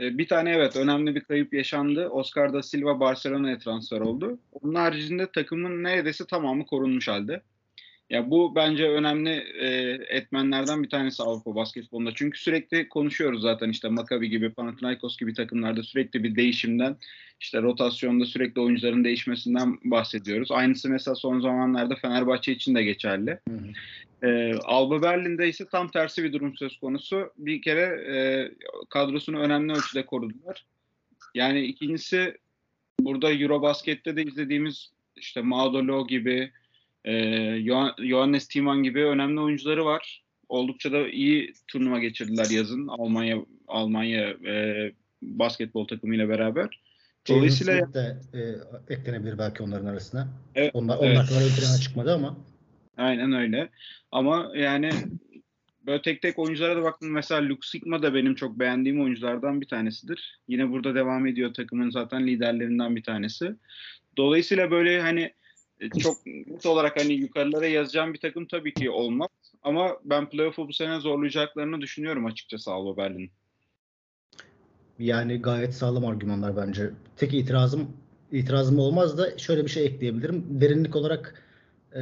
e, 0.00 0.18
bir 0.18 0.28
tane 0.28 0.50
evet 0.50 0.76
önemli 0.76 1.14
bir 1.14 1.20
kayıp 1.20 1.54
yaşandı. 1.54 2.08
Oscar 2.08 2.52
da 2.52 2.62
Silva 2.62 3.00
Barcelona'ya 3.00 3.58
transfer 3.58 4.00
oldu. 4.00 4.38
Onun 4.52 4.74
haricinde 4.74 5.30
takımın 5.32 5.82
neredeyse 5.84 6.26
tamamı 6.26 6.66
korunmuş 6.66 7.08
halde. 7.08 7.42
Ya 8.10 8.30
bu 8.30 8.54
bence 8.54 8.88
önemli 8.88 9.30
e, 9.60 9.66
etmenlerden 10.08 10.82
bir 10.82 10.88
tanesi 10.88 11.22
Avrupa 11.22 11.54
basketbolunda. 11.54 12.10
Çünkü 12.14 12.40
sürekli 12.40 12.88
konuşuyoruz 12.88 13.42
zaten 13.42 13.70
işte 13.70 13.88
Maccabi 13.88 14.30
gibi, 14.30 14.50
Panathinaikos 14.50 15.16
gibi 15.16 15.34
takımlarda 15.34 15.82
sürekli 15.82 16.24
bir 16.24 16.36
değişimden, 16.36 16.96
işte 17.40 17.62
rotasyonda 17.62 18.24
sürekli 18.24 18.60
oyuncuların 18.60 19.04
değişmesinden 19.04 19.78
bahsediyoruz. 19.84 20.50
Aynısı 20.50 20.88
mesela 20.88 21.14
son 21.14 21.40
zamanlarda 21.40 21.94
Fenerbahçe 21.94 22.52
için 22.52 22.74
de 22.74 22.84
geçerli. 22.84 23.38
Hı 23.48 23.54
hı. 23.54 24.28
E, 24.28 24.54
Alba 24.54 25.02
Berlin'de 25.02 25.48
ise 25.48 25.68
tam 25.68 25.90
tersi 25.90 26.24
bir 26.24 26.32
durum 26.32 26.56
söz 26.56 26.76
konusu. 26.76 27.32
Bir 27.38 27.62
kere 27.62 27.82
e, 28.14 28.16
kadrosunu 28.88 29.38
önemli 29.38 29.72
ölçüde 29.72 30.06
korudular. 30.06 30.64
Yani 31.34 31.60
ikincisi 31.60 32.36
burada 33.00 33.32
Eurobasket'te 33.32 34.16
de 34.16 34.22
izlediğimiz 34.22 34.90
işte 35.16 35.42
Maudolo 35.42 36.06
gibi, 36.06 36.52
Johannes 37.98 38.48
Thiemann 38.48 38.82
gibi 38.82 39.04
önemli 39.04 39.40
oyuncuları 39.40 39.84
var. 39.84 40.22
Oldukça 40.48 40.92
da 40.92 41.08
iyi 41.08 41.52
turnuva 41.68 41.98
geçirdiler 41.98 42.50
yazın 42.50 42.88
Almanya 42.88 43.38
Almanya 43.68 44.28
e, 44.28 44.92
basketbol 45.22 45.86
takımıyla 45.86 46.28
beraber. 46.28 46.80
Dolayısıyla 47.28 47.78
James 47.78 47.94
de 47.94 48.16
e, 48.34 48.94
eklenebilir 48.94 49.38
belki 49.38 49.62
onların 49.62 49.86
arasına. 49.86 50.28
Evet, 50.54 50.70
onlar 50.74 50.98
evet. 51.02 51.16
onlar 51.16 51.26
kadar 51.26 51.40
ön 51.40 51.48
plana 51.48 51.78
çıkmadı 51.78 52.14
ama 52.14 52.36
Aynen 52.96 53.32
öyle. 53.32 53.68
Ama 54.12 54.52
yani 54.56 54.90
böyle 55.86 56.02
tek 56.02 56.22
tek 56.22 56.38
oyunculara 56.38 56.76
da 56.76 56.82
baktım. 56.82 57.10
Mesela 57.10 57.48
Luke 57.48 57.68
Sigma 57.68 58.02
da 58.02 58.14
benim 58.14 58.34
çok 58.34 58.58
beğendiğim 58.58 59.00
oyunculardan 59.00 59.60
bir 59.60 59.68
tanesidir. 59.68 60.38
Yine 60.48 60.70
burada 60.70 60.94
devam 60.94 61.26
ediyor 61.26 61.54
takımın 61.54 61.90
zaten 61.90 62.26
liderlerinden 62.26 62.96
bir 62.96 63.02
tanesi. 63.02 63.54
Dolayısıyla 64.16 64.70
böyle 64.70 65.00
hani 65.00 65.32
çok 65.98 66.26
net 66.26 66.66
olarak 66.66 67.00
hani 67.00 67.12
yukarılara 67.12 67.66
yazacağım 67.66 68.14
bir 68.14 68.18
takım 68.18 68.46
tabii 68.46 68.74
ki 68.74 68.90
olmaz. 68.90 69.28
Ama 69.62 69.96
ben 70.04 70.28
playoff'u 70.28 70.68
bu 70.68 70.72
sene 70.72 71.00
zorlayacaklarını 71.00 71.80
düşünüyorum 71.80 72.26
açıkçası 72.26 72.72
Alba 72.72 72.96
Berlin. 72.96 73.30
yani 74.98 75.42
gayet 75.42 75.74
sağlam 75.74 76.04
argümanlar 76.06 76.56
bence. 76.56 76.90
Tek 77.16 77.34
itirazım 77.34 77.90
itirazım 78.32 78.78
olmaz 78.78 79.18
da 79.18 79.38
şöyle 79.38 79.64
bir 79.64 79.70
şey 79.70 79.86
ekleyebilirim. 79.86 80.60
Derinlik 80.60 80.96
olarak 80.96 81.42
e, 81.96 82.00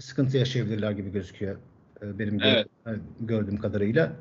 sıkıntı 0.00 0.36
yaşayabilirler 0.36 0.90
gibi 0.90 1.12
gözüküyor. 1.12 1.56
e, 2.02 2.18
benim 2.18 2.40
Evet. 2.42 2.66
e, 2.86 2.90
gördüğüm 3.20 3.56
kadarıyla. 3.56 4.12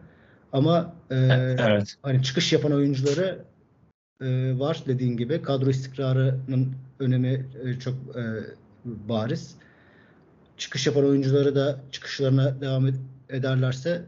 Ama 0.54 0.96
e, 1.12 1.16
evet. 1.60 1.96
hani 2.02 2.24
çıkış 2.24 2.54
yapan 2.54 2.72
oyuncuları 2.72 3.46
e, 4.22 4.60
var 4.60 4.84
dediğin 4.88 5.18
gibi. 5.18 5.42
Kadro 5.42 5.70
istikrarının 5.70 6.76
önemi 7.00 7.46
e, 7.64 7.80
çok 7.80 7.94
e, 7.94 8.24
bariz. 8.86 9.58
Çıkış 10.58 10.88
yapan 10.88 11.06
oyuncuları 11.06 11.56
da 11.56 11.82
çıkışlarına 11.92 12.62
devam 12.62 12.88
ed- 12.88 13.02
ederlerse 13.30 14.06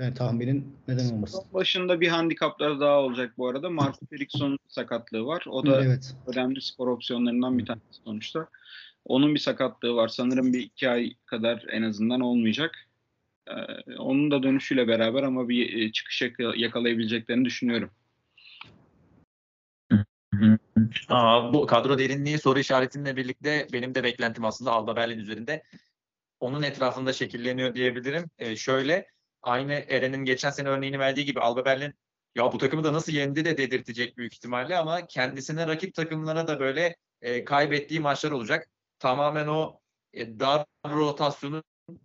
yani 0.00 0.14
tahminin 0.14 0.76
neden 0.88 1.10
olmasın. 1.10 1.40
Başında 1.54 2.00
bir 2.00 2.08
handikapları 2.08 2.80
daha 2.80 2.98
olacak 3.00 3.34
bu 3.38 3.48
arada. 3.48 3.70
Marco 3.70 4.06
Fericsson'un 4.10 4.58
sakatlığı 4.68 5.26
var. 5.26 5.44
O 5.48 5.66
da 5.66 5.84
Evet. 5.84 6.14
önemli 6.26 6.60
spor 6.62 6.88
opsiyonlarından 6.88 7.58
bir 7.58 7.66
tanesi 7.66 8.02
sonuçta. 8.04 8.48
Onun 9.04 9.34
bir 9.34 9.40
sakatlığı 9.40 9.94
var. 9.94 10.08
Sanırım 10.08 10.52
bir 10.52 10.60
iki 10.60 10.90
ay 10.90 11.14
kadar 11.26 11.64
en 11.70 11.82
azından 11.82 12.20
olmayacak. 12.20 12.74
Ee, 13.48 13.94
onun 13.98 14.30
da 14.30 14.42
dönüşüyle 14.42 14.88
beraber 14.88 15.22
ama 15.22 15.48
bir 15.48 15.82
e, 15.82 15.92
çıkış 15.92 16.22
yaka- 16.22 16.56
yakalayabileceklerini 16.56 17.44
düşünüyorum. 17.44 17.90
Aa, 21.08 21.52
bu 21.52 21.66
kadro 21.66 21.98
derinliği 21.98 22.38
soru 22.38 22.58
işaretinle 22.58 23.16
birlikte 23.16 23.66
benim 23.72 23.94
de 23.94 24.04
beklentim 24.04 24.44
aslında 24.44 24.72
Alba 24.72 24.96
Berlin 24.96 25.18
üzerinde. 25.18 25.62
Onun 26.40 26.62
etrafında 26.62 27.12
şekilleniyor 27.12 27.74
diyebilirim. 27.74 28.30
Ee, 28.38 28.56
şöyle 28.56 29.06
aynı 29.42 29.72
Eren'in 29.72 30.24
geçen 30.24 30.50
sene 30.50 30.68
örneğini 30.68 30.98
verdiği 30.98 31.24
gibi 31.24 31.40
Alba 31.40 31.64
Berlin 31.64 31.94
ya 32.34 32.52
bu 32.52 32.58
takımı 32.58 32.84
da 32.84 32.92
nasıl 32.92 33.12
yendi 33.12 33.44
de 33.44 33.58
dedirtecek 33.58 34.16
büyük 34.16 34.34
ihtimalle 34.34 34.76
ama 34.76 35.06
kendisine 35.06 35.66
rakip 35.66 35.94
takımlara 35.94 36.48
da 36.48 36.60
böyle 36.60 36.96
e, 37.20 37.44
kaybettiği 37.44 38.00
maçlar 38.00 38.30
olacak. 38.30 38.68
Tamamen 38.98 39.46
o 39.46 39.80
e, 40.12 40.40
dar 40.40 40.64
rotasyonun 40.86 41.64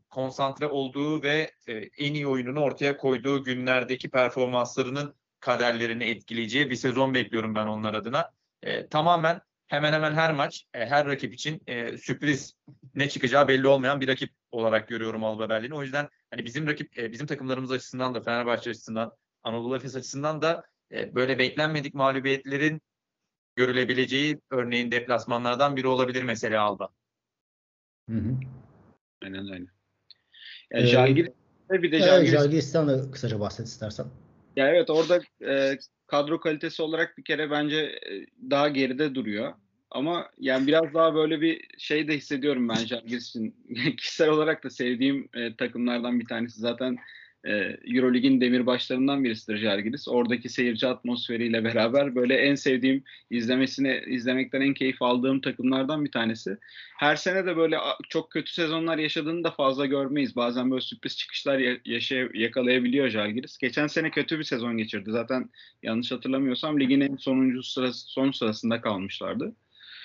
konsantre 0.10 0.68
olduğu 0.68 1.24
ve 1.24 1.51
e, 1.68 1.74
en 1.74 2.13
iyi 2.13 2.27
oyununu 2.27 2.60
ortaya 2.60 2.98
koyduğu 2.98 3.44
günlerdeki 3.44 4.10
performanslarının 4.10 5.15
kaderlerini 5.44 6.04
etkileyeceği 6.04 6.70
bir 6.70 6.76
sezon 6.76 7.14
bekliyorum 7.14 7.56
ben 7.56 7.68
onlar 7.68 7.94
adına. 7.94 8.32
E, 8.62 8.88
tamamen 8.88 9.42
hemen 9.68 9.94
hemen 9.94 10.14
her 10.14 10.34
maç, 10.34 10.66
e, 10.74 10.86
her 10.86 11.06
rakip 11.06 11.34
için 11.34 11.62
e, 11.68 11.98
sürpriz 11.98 12.54
ne 12.96 13.10
çıkacağı 13.10 13.48
belli 13.48 13.68
olmayan 13.68 14.02
bir 14.02 14.08
rakip 14.08 14.30
olarak 14.52 14.88
görüyorum 14.88 15.24
Alba 15.24 15.50
Berlin'i. 15.50 15.74
O 15.74 15.84
yüzden 15.84 16.10
hani 16.32 16.46
bizim 16.46 16.68
rakip, 16.68 16.98
e, 17.00 17.12
bizim 17.12 17.28
takımlarımız 17.28 17.72
açısından 17.72 18.16
da 18.16 18.22
Fenerbahçe 18.22 18.70
açısından, 18.70 19.12
Anadolu 19.44 19.76
Efes 19.76 19.96
açısından 19.96 20.42
da 20.42 20.64
e, 20.92 21.16
böyle 21.16 21.40
beklenmedik 21.40 21.94
mağlubiyetlerin 21.94 22.82
görülebileceği 23.56 24.40
örneğin 24.52 24.92
deplasmanlardan 24.92 25.76
biri 25.76 25.88
olabilir 25.88 26.24
mesela 26.24 26.64
Alba. 26.64 26.90
Hı 28.10 28.16
hı. 28.16 28.36
Aynen 29.24 29.54
öyle. 29.54 29.66
Yani 30.72 30.84
Ee, 30.84 30.88
Žalgiris 30.88 31.32
bir 31.70 31.92
de 31.92 32.00
Žalgiris'ten 32.00 32.88
de 32.88 33.12
kısaca 33.12 33.40
bahset 33.40 33.68
istersen. 33.68 34.06
Ya 34.55 34.69
evet 34.69 34.89
orada 34.89 35.22
e, 35.48 35.77
kadro 36.07 36.39
kalitesi 36.39 36.81
olarak 36.81 37.17
bir 37.17 37.24
kere 37.24 37.51
bence 37.51 37.77
e, 37.77 38.25
daha 38.50 38.69
geride 38.69 39.15
duruyor. 39.15 39.53
Ama 39.91 40.29
yani 40.38 40.67
biraz 40.67 40.93
daha 40.93 41.15
böyle 41.15 41.41
bir 41.41 41.62
şey 41.77 42.07
de 42.07 42.17
hissediyorum 42.17 42.69
ben 42.69 42.75
Žalgiris'in. 42.86 43.55
Kişisel 43.98 44.29
olarak 44.29 44.63
da 44.63 44.69
sevdiğim 44.69 45.29
e, 45.33 45.55
takımlardan 45.55 46.19
bir 46.19 46.25
tanesi. 46.25 46.60
Zaten 46.60 46.98
e, 47.44 47.78
Eurolig'in 47.86 48.42
demirbaşlarından 48.42 49.24
birisidir 49.24 49.58
Žalgiris. 49.58 50.08
Oradaki 50.08 50.50
seyirci 50.50 50.88
atmosferiyle 50.88 51.64
beraber 51.64 52.16
böyle 52.16 52.36
en 52.36 52.56
sevdiğim 52.56 53.04
izlemesini 53.30 54.04
izlemekten 54.08 54.62
en 54.62 54.74
keyif 54.74 55.02
aldığım 55.02 55.42
takımlardan 55.42 56.06
bir 56.06 56.12
tanesi. 56.12 56.58
Her 56.98 57.16
sene 57.16 57.46
de 57.46 57.58
böyle 57.58 57.78
çok 58.10 58.32
kötü 58.32 58.54
sezonlar 58.54 58.98
yaşadığını 58.98 59.44
da 59.44 59.52
fazla 59.52 59.86
görmeyiz. 59.86 60.36
Bazen 60.36 60.72
böyle 60.72 60.82
sürpriz 60.82 61.18
çıkışlar 61.18 61.60
ya- 61.60 61.78
yaşay- 61.86 62.30
yakalayabiliyor 62.34 63.10
Žalgiris. 63.10 63.58
Geçen 63.58 63.88
sene 63.88 64.12
kötü 64.12 64.40
bir 64.40 64.44
sezon 64.44 64.78
geçirdi. 64.78 65.12
Zaten 65.12 65.50
yanlış 65.84 66.12
hatırlamıyorsam 66.12 66.80
ligin 66.80 67.02
en 67.02 67.16
sonuncu 67.16 67.64
sırası, 67.64 68.08
son 68.08 68.32
sırasında 68.32 68.82
kalmışlardı. 68.82 69.56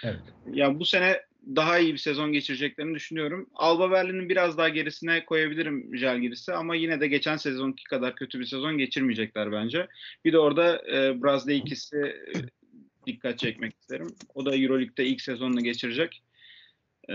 Evet. 0.05 0.21
Ya 0.53 0.79
bu 0.79 0.85
sene 0.85 1.21
daha 1.57 1.79
iyi 1.79 1.93
bir 1.93 1.99
sezon 1.99 2.33
geçireceklerini 2.33 2.95
düşünüyorum. 2.95 3.51
Alba 3.55 3.91
Berlin'in 3.91 4.29
biraz 4.29 4.59
daha 4.59 4.69
gerisine 4.69 5.25
koyabilirim 5.25 5.99
Žalgiris'i 5.99 6.53
ama 6.53 6.75
yine 6.75 7.01
de 7.01 7.09
geçen 7.09 7.37
sezonki 7.37 7.85
kadar 7.85 8.17
kötü 8.17 8.41
bir 8.41 8.45
sezon 8.45 8.79
geçirmeyecekler 8.79 9.53
bence. 9.53 9.87
Bir 10.25 10.33
de 10.33 10.39
orada 10.39 10.83
e, 10.93 11.23
Brazda 11.23 11.53
ikisi 11.53 11.97
e, 11.97 12.35
dikkat 13.07 13.39
çekmek 13.39 13.75
isterim. 13.81 14.09
O 14.35 14.47
da 14.47 14.57
Euroleague'de 14.57 15.07
ilk 15.07 15.23
sezonunu 15.23 15.61
geçirecek. 15.61 16.23
E, 17.11 17.15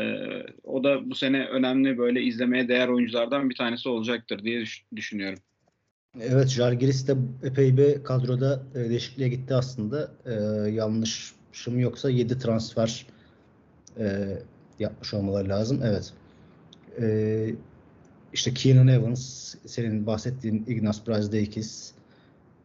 o 0.63 0.83
da 0.83 1.09
bu 1.09 1.15
sene 1.15 1.45
önemli 1.45 1.97
böyle 1.97 2.21
izlemeye 2.21 2.67
değer 2.67 2.87
oyunculardan 2.87 3.49
bir 3.49 3.55
tanesi 3.55 3.89
olacaktır 3.89 4.43
diye 4.43 4.61
düş- 4.61 4.83
düşünüyorum. 4.95 5.39
Evet, 6.21 6.49
Žalgiris 6.49 7.07
de 7.07 7.15
epey 7.43 7.77
bir 7.77 8.03
kadroda 8.03 8.63
e, 8.75 8.89
değişikliğe 8.89 9.29
gitti 9.29 9.55
aslında. 9.55 10.11
E, 10.25 10.33
yanlışım 10.71 11.79
yoksa 11.79 12.09
7 12.09 12.39
transfer 12.39 13.05
e, 13.99 14.37
yapmış 14.79 15.13
olmaları 15.13 15.49
lazım. 15.49 15.81
Evet. 15.83 16.13
E, 17.01 17.55
işte 18.33 18.53
Keenan 18.53 18.87
Evans, 18.87 19.55
senin 19.65 20.07
bahsettiğin 20.07 20.65
Ignaz 20.67 21.07
Brazdeikis, 21.07 21.91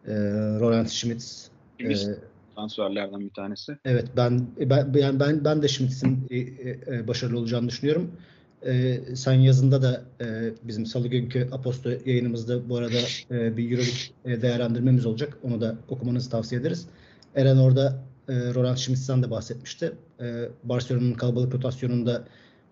e, 0.06 0.14
Roland 0.60 0.86
Schmitz, 0.86 1.50
e. 1.80 1.94
Transferlerden 2.58 3.20
bir 3.20 3.30
tanesi. 3.30 3.78
Evet 3.84 4.06
ben 4.16 4.46
ben 4.60 4.92
yani 4.94 5.20
ben 5.20 5.44
ben 5.44 5.62
de 5.62 5.68
Schmitz'in 5.68 6.26
e, 6.30 6.38
e, 6.38 7.08
başarılı 7.08 7.38
olacağını 7.38 7.68
düşünüyorum. 7.68 8.10
E, 8.66 9.00
sen 9.16 9.32
yazında 9.32 9.82
da 9.82 10.02
e, 10.20 10.50
bizim 10.62 10.86
Salı 10.86 11.08
günkü 11.08 11.48
Aposto 11.52 11.90
yayınımızda 12.06 12.68
bu 12.68 12.76
arada 12.76 12.98
e, 13.30 13.56
bir 13.56 13.70
Euroleague 13.70 14.34
e, 14.34 14.42
değerlendirmemiz 14.42 15.06
olacak. 15.06 15.38
Onu 15.42 15.60
da 15.60 15.76
okumanızı 15.88 16.30
tavsiye 16.30 16.60
ederiz. 16.60 16.86
Eren 17.34 17.56
orada 17.56 18.02
e, 18.28 18.54
Roland 18.54 18.76
Schmitz'ten 18.76 19.22
de 19.22 19.30
bahsetmişti. 19.30 19.92
E, 20.20 20.48
Barcelona'nın 20.64 21.14
kalabalık 21.14 21.54
rotasyonunda 21.54 22.24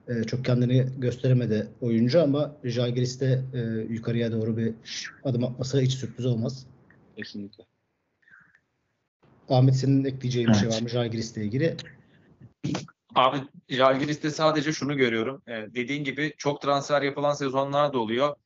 e, 0.09 0.25
çok 0.25 0.45
kendini 0.45 0.87
gösteremedi 0.99 1.69
oyuncu 1.81 2.23
ama 2.23 2.57
Žalgiris'te 2.65 3.43
e, 3.55 3.59
yukarıya 3.93 4.33
doğru 4.33 4.57
bir 4.57 4.75
adım 5.25 5.45
atması 5.45 5.81
hiç 5.81 5.93
sürpriz 5.93 6.27
olmaz. 6.27 6.67
Kesinlikle. 7.17 7.65
Ahmet 9.49 9.77
senin 9.77 10.05
ekleyeceğin 10.05 10.49
bir 10.49 10.55
şey 10.55 10.69
Evet. 10.69 10.77
var 10.77 10.83
mı 10.83 10.89
Žalgiris'le 10.89 11.37
ilgili? 11.37 11.77
Abi 13.15 13.37
Žalgiris'te 13.69 14.31
sadece 14.31 14.73
şunu 14.73 14.97
görüyorum. 14.97 15.43
Ee, 15.49 15.67
dediğin 15.75 16.05
gibi 16.05 16.35
çok 16.39 16.63
transfer 16.63 17.03
yapılan 17.03 17.35
sezonlar 17.35 17.93
da 17.93 17.99
oluyor. 17.99 18.37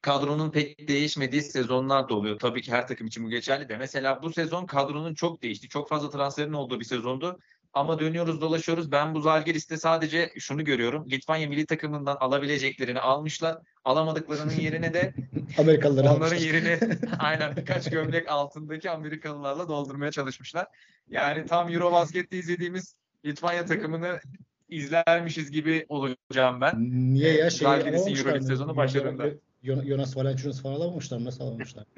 Kadronun 0.00 0.50
pek 0.50 0.88
değişmediği 0.88 1.42
sezonlar 1.42 2.08
da 2.08 2.14
oluyor. 2.14 2.38
Tabii 2.38 2.62
ki 2.62 2.72
her 2.72 2.88
takım 2.88 3.06
için 3.06 3.24
bu 3.24 3.30
geçerli 3.30 3.68
de. 3.68 3.76
Mesela 3.76 4.22
bu 4.22 4.32
sezon 4.32 4.66
kadronun 4.66 5.14
çok 5.14 5.42
değişti. 5.42 5.68
Çok 5.68 5.88
fazla 5.88 6.10
transferin 6.10 6.52
olduğu 6.52 6.80
bir 6.80 6.84
sezondu. 6.84 7.38
Ama 7.72 7.98
dönüyoruz 7.98 8.40
dolaşıyoruz. 8.40 8.92
Ben 8.92 9.14
bu 9.14 9.22
Žalgiris'te 9.22 9.76
sadece 9.76 10.32
şunu 10.38 10.64
görüyorum. 10.64 11.10
Litvanya 11.10 11.48
milli 11.48 11.66
takımından 11.66 12.16
alabileceklerini 12.20 13.00
almışlar. 13.00 13.58
Alamadıklarının 13.84 14.54
yerine 14.60 14.94
de 14.94 15.14
Amerikalıları 15.58 16.06
Onların 16.06 16.26
almışlar. 16.26 16.46
yerini 16.46 16.78
aynen 17.18 17.56
birkaç 17.56 17.90
gömlek 17.90 18.28
altındaki 18.30 18.90
Amerikalılarla 18.90 19.68
doldurmaya 19.68 20.10
çalışmışlar. 20.10 20.66
Yani 21.10 21.46
tam 21.46 21.72
Eurobasket'te 21.72 22.36
izlediğimiz 22.38 22.94
Litvanya 23.24 23.64
takımını 23.66 24.20
izlermişiz 24.68 25.50
gibi 25.50 25.86
olacağım 25.88 26.60
ben. 26.60 26.74
Niye 27.14 27.32
ya? 27.32 27.46
Ee, 27.46 27.50
Şey 27.50 27.68
alamamışlar 27.68 28.18
Euroleague 28.18 28.40
sezonu 28.46 28.76
başlarında. 28.76 29.24
Jonas 29.64 30.16
Valanciunas 30.16 30.62
falan 30.62 30.74
alamamışlar. 30.74 31.24
Nasıl 31.24 31.44
alamamışlar? 31.44 31.84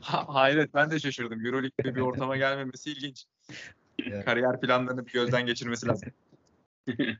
Ha, 0.00 0.24
hayret 0.28 0.74
ben 0.74 0.90
de 0.90 1.00
şaşırdım. 1.00 1.46
Euroleague'de 1.46 1.94
bir 1.94 2.00
ortama 2.00 2.36
gelmemesi 2.36 2.90
ilginç. 2.90 3.24
Kariyer 4.24 4.60
planlarını 4.60 5.06
bir 5.06 5.12
gözden 5.12 5.46
geçirmesi 5.46 5.86
lazım. 5.86 6.08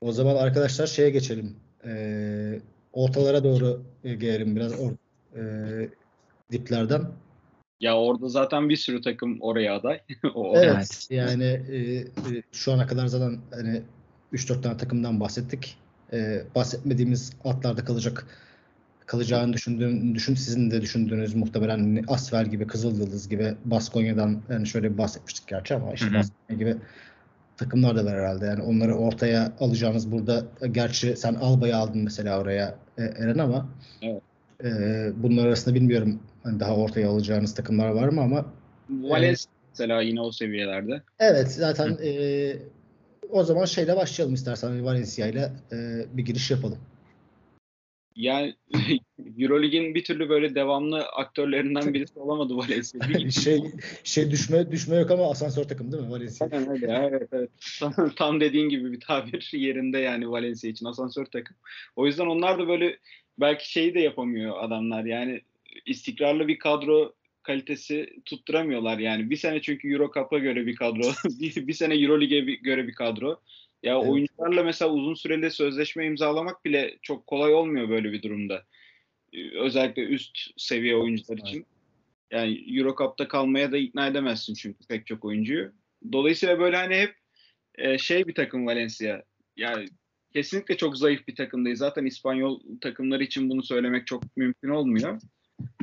O 0.00 0.12
zaman 0.12 0.36
arkadaşlar 0.36 0.86
şeye 0.86 1.10
geçelim. 1.10 1.56
Ee, 1.84 2.60
ortalara 2.92 3.44
doğru 3.44 3.82
e, 4.04 4.14
gelelim 4.14 4.56
biraz 4.56 4.72
or, 4.80 4.92
e, 5.36 5.42
diplerden. 6.52 7.02
Ya 7.80 7.98
orada 7.98 8.28
zaten 8.28 8.68
bir 8.68 8.76
sürü 8.76 9.02
takım 9.02 9.40
oraya 9.40 9.76
aday. 9.76 10.00
o, 10.34 10.52
Evet. 10.56 10.74
Evet. 10.74 11.06
Yani 11.10 11.44
e, 11.44 11.76
e, 11.76 12.42
şu 12.52 12.72
ana 12.72 12.86
kadar 12.86 13.06
zaten 13.06 13.40
hani 13.50 13.82
3-4 14.32 14.62
tane 14.62 14.76
takımdan 14.76 15.20
bahsettik. 15.20 15.78
E, 16.14 16.42
bahsetmediğimiz 16.54 17.32
altlarda 17.44 17.84
kalacak 17.84 18.26
kalacağını 19.06 19.52
düşündüğüm, 19.52 20.14
düşün 20.14 20.34
sizin 20.34 20.70
de 20.70 20.82
düşündüğünüz 20.82 21.34
muhtemelen 21.34 21.78
hani 21.78 22.02
Asfer 22.08 22.46
gibi, 22.46 22.66
Kızılyıldız 22.66 23.28
gibi, 23.28 23.54
Baskonya'dan 23.64 24.42
yani 24.50 24.66
şöyle 24.66 24.92
bir 24.92 24.98
bahsetmiştik 24.98 25.46
gerçi 25.48 25.74
ama 25.74 25.92
işte. 25.92 26.06
Baskonya 26.14 26.58
gibi 26.58 26.76
takımlar 27.56 27.96
da 27.96 28.04
var 28.04 28.14
herhalde. 28.14 28.46
Yani 28.46 28.62
onları 28.62 28.94
ortaya 28.94 29.52
alacağınız 29.60 30.12
burada 30.12 30.44
gerçi 30.72 31.16
sen 31.16 31.34
Alba'yı 31.34 31.76
aldın 31.76 32.00
mesela 32.00 32.40
oraya 32.40 32.78
e, 32.98 33.02
Eren 33.02 33.38
ama 33.38 33.68
Evet. 34.02 34.22
e, 34.64 34.68
bunlar 35.16 35.46
arasında 35.46 35.74
bilmiyorum 35.74 36.20
hani 36.42 36.60
daha 36.60 36.76
ortaya 36.76 37.08
alacağınız 37.08 37.54
takımlar 37.54 37.88
var 37.88 38.08
mı 38.08 38.20
ama 38.20 38.46
Valencia 38.88 39.50
mesela 39.72 40.02
yine 40.02 40.20
o 40.20 40.32
seviyelerde. 40.32 41.02
Evet 41.18 41.52
zaten 41.52 41.98
eee, 42.02 42.58
o 43.34 43.44
zaman 43.44 43.64
şeyle 43.64 43.96
başlayalım 43.96 44.34
istersen 44.34 44.68
hani 44.68 44.84
Valencia 44.84 45.26
ile 45.26 45.52
eee, 45.72 46.06
bir 46.12 46.24
giriş 46.24 46.50
yapalım. 46.50 46.78
Yani 48.16 48.54
Eurolig'in 49.38 49.94
bir 49.94 50.04
türlü 50.04 50.28
böyle 50.28 50.54
devamlı 50.54 51.02
aktörlerinden 51.02 51.94
birisi 51.94 52.18
olamadı 52.18 52.56
Valencia. 52.56 53.00
Bir 53.08 53.30
şey 53.44 53.62
şey 54.04 54.30
düşme 54.30 54.70
düşme 54.70 54.96
yok 54.96 55.10
ama 55.10 55.30
asansör 55.30 55.64
takım 55.64 55.92
değil 55.92 56.02
mi 56.02 56.10
Valencia? 56.10 56.48
Aynen 56.52 56.70
öyle 56.70 57.08
evet 57.12 57.28
evet. 57.32 57.50
Tam, 57.80 58.10
tam 58.16 58.40
dediğin 58.40 58.68
gibi 58.68 58.92
bir 58.92 59.00
tabir 59.00 59.50
yerinde 59.52 59.98
yani 59.98 60.30
Valencia 60.30 60.70
için 60.70 60.86
asansör 60.86 61.24
takım. 61.24 61.56
O 61.96 62.06
yüzden 62.06 62.26
onlar 62.26 62.58
da 62.58 62.68
böyle 62.68 62.98
belki 63.38 63.72
şeyi 63.72 63.94
de 63.94 64.00
yapamıyor 64.00 64.56
adamlar 64.58 65.04
yani 65.04 65.40
istikrarlı 65.86 66.48
bir 66.48 66.58
kadro 66.58 67.14
kalitesi 67.44 68.10
tutturamıyorlar 68.24 68.98
yani. 68.98 69.30
Bir 69.30 69.36
sene 69.36 69.62
çünkü 69.62 69.92
Euro 69.92 70.10
Cup'a 70.14 70.38
göre 70.38 70.66
bir 70.66 70.76
kadro, 70.76 71.02
bir, 71.40 71.66
bir 71.66 71.72
sene 71.72 71.94
Euro 71.94 72.20
Lig'e 72.20 72.40
göre 72.40 72.88
bir 72.88 72.94
kadro. 72.94 73.40
Ya 73.82 73.98
Evet. 73.98 74.10
oyuncularla 74.10 74.62
mesela 74.62 74.90
uzun 74.90 75.14
süreli 75.14 75.50
sözleşme 75.50 76.06
imzalamak 76.06 76.64
bile 76.64 76.98
çok 77.02 77.26
kolay 77.26 77.54
olmuyor 77.54 77.88
böyle 77.88 78.12
bir 78.12 78.22
durumda. 78.22 78.64
Ee, 79.32 79.58
Özellikle 79.58 80.02
üst 80.02 80.38
seviye 80.56 80.96
oyuncular 80.96 81.38
için. 81.38 81.66
Yani 82.30 82.78
Euro 82.78 82.94
Cup'ta 82.98 83.28
kalmaya 83.28 83.72
da 83.72 83.76
ikna 83.76 84.06
edemezsin 84.06 84.54
çünkü 84.54 84.78
pek 84.88 85.06
çok 85.06 85.24
oyuncuyu. 85.24 85.72
Dolayısıyla 86.12 86.58
böyle 86.58 86.76
hani 86.76 86.96
hep 86.96 87.14
e, 87.74 87.98
şey 87.98 88.26
bir 88.26 88.34
takım 88.34 88.66
Valencia. 88.66 89.22
Yani 89.56 89.86
kesinlikle 90.32 90.76
çok 90.76 90.96
zayıf 90.98 91.28
bir 91.28 91.34
takım 91.34 91.64
değil. 91.64 91.76
Zaten 91.76 92.04
İspanyol 92.04 92.60
takımları 92.80 93.24
için 93.24 93.50
bunu 93.50 93.62
söylemek 93.62 94.06
çok 94.06 94.36
mümkün 94.36 94.68
olmuyor. 94.68 95.20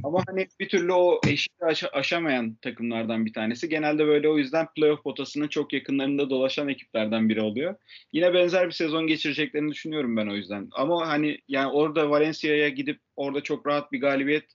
Ama 0.03 0.23
hani 0.27 0.47
bir 0.59 0.69
türlü 0.69 0.93
o 0.93 1.21
eşiği 1.27 1.57
aşa- 1.61 1.89
aşamayan 1.89 2.55
takımlardan 2.61 3.25
bir 3.25 3.33
tanesi. 3.33 3.69
Genelde 3.69 4.07
böyle 4.07 4.29
o 4.29 4.37
yüzden 4.37 4.67
playoff 4.75 5.03
potasının 5.03 5.47
çok 5.47 5.73
yakınlarında 5.73 6.29
dolaşan 6.29 6.69
ekiplerden 6.69 7.29
biri 7.29 7.41
oluyor. 7.41 7.75
Yine 8.13 8.33
benzer 8.33 8.67
bir 8.67 8.71
sezon 8.71 9.07
geçireceklerini 9.07 9.71
düşünüyorum 9.71 10.17
ben 10.17 10.27
o 10.27 10.35
yüzden. 10.35 10.67
Ama 10.71 11.07
hani 11.07 11.37
yani 11.47 11.71
orada 11.71 12.09
Valencia'ya 12.09 12.69
gidip 12.69 12.99
orada 13.15 13.41
çok 13.41 13.67
rahat 13.67 13.91
bir 13.91 14.01
galibiyet 14.01 14.45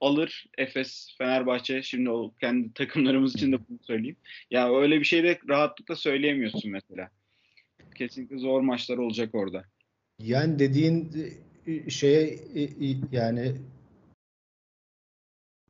alır 0.00 0.46
Efes, 0.58 1.14
Fenerbahçe. 1.18 1.82
Şimdi 1.82 2.10
o 2.10 2.34
kendi 2.40 2.72
takımlarımız 2.72 3.34
için 3.34 3.52
de 3.52 3.56
bunu 3.68 3.78
söyleyeyim. 3.82 4.16
Ya 4.50 4.74
öyle 4.74 5.00
bir 5.00 5.04
şey 5.04 5.22
de 5.22 5.38
rahatlıkla 5.48 5.96
söyleyemiyorsun 5.96 6.70
mesela. 6.70 7.10
Kesinlikle 7.94 8.38
zor 8.38 8.60
maçlar 8.60 8.98
olacak 8.98 9.34
orada. 9.34 9.64
Yani 10.22 10.58
dediğin 10.58 11.12
e, 11.66 11.90
şeye 11.90 12.22
e, 12.54 12.62
e, 12.62 12.96
yani 13.12 13.52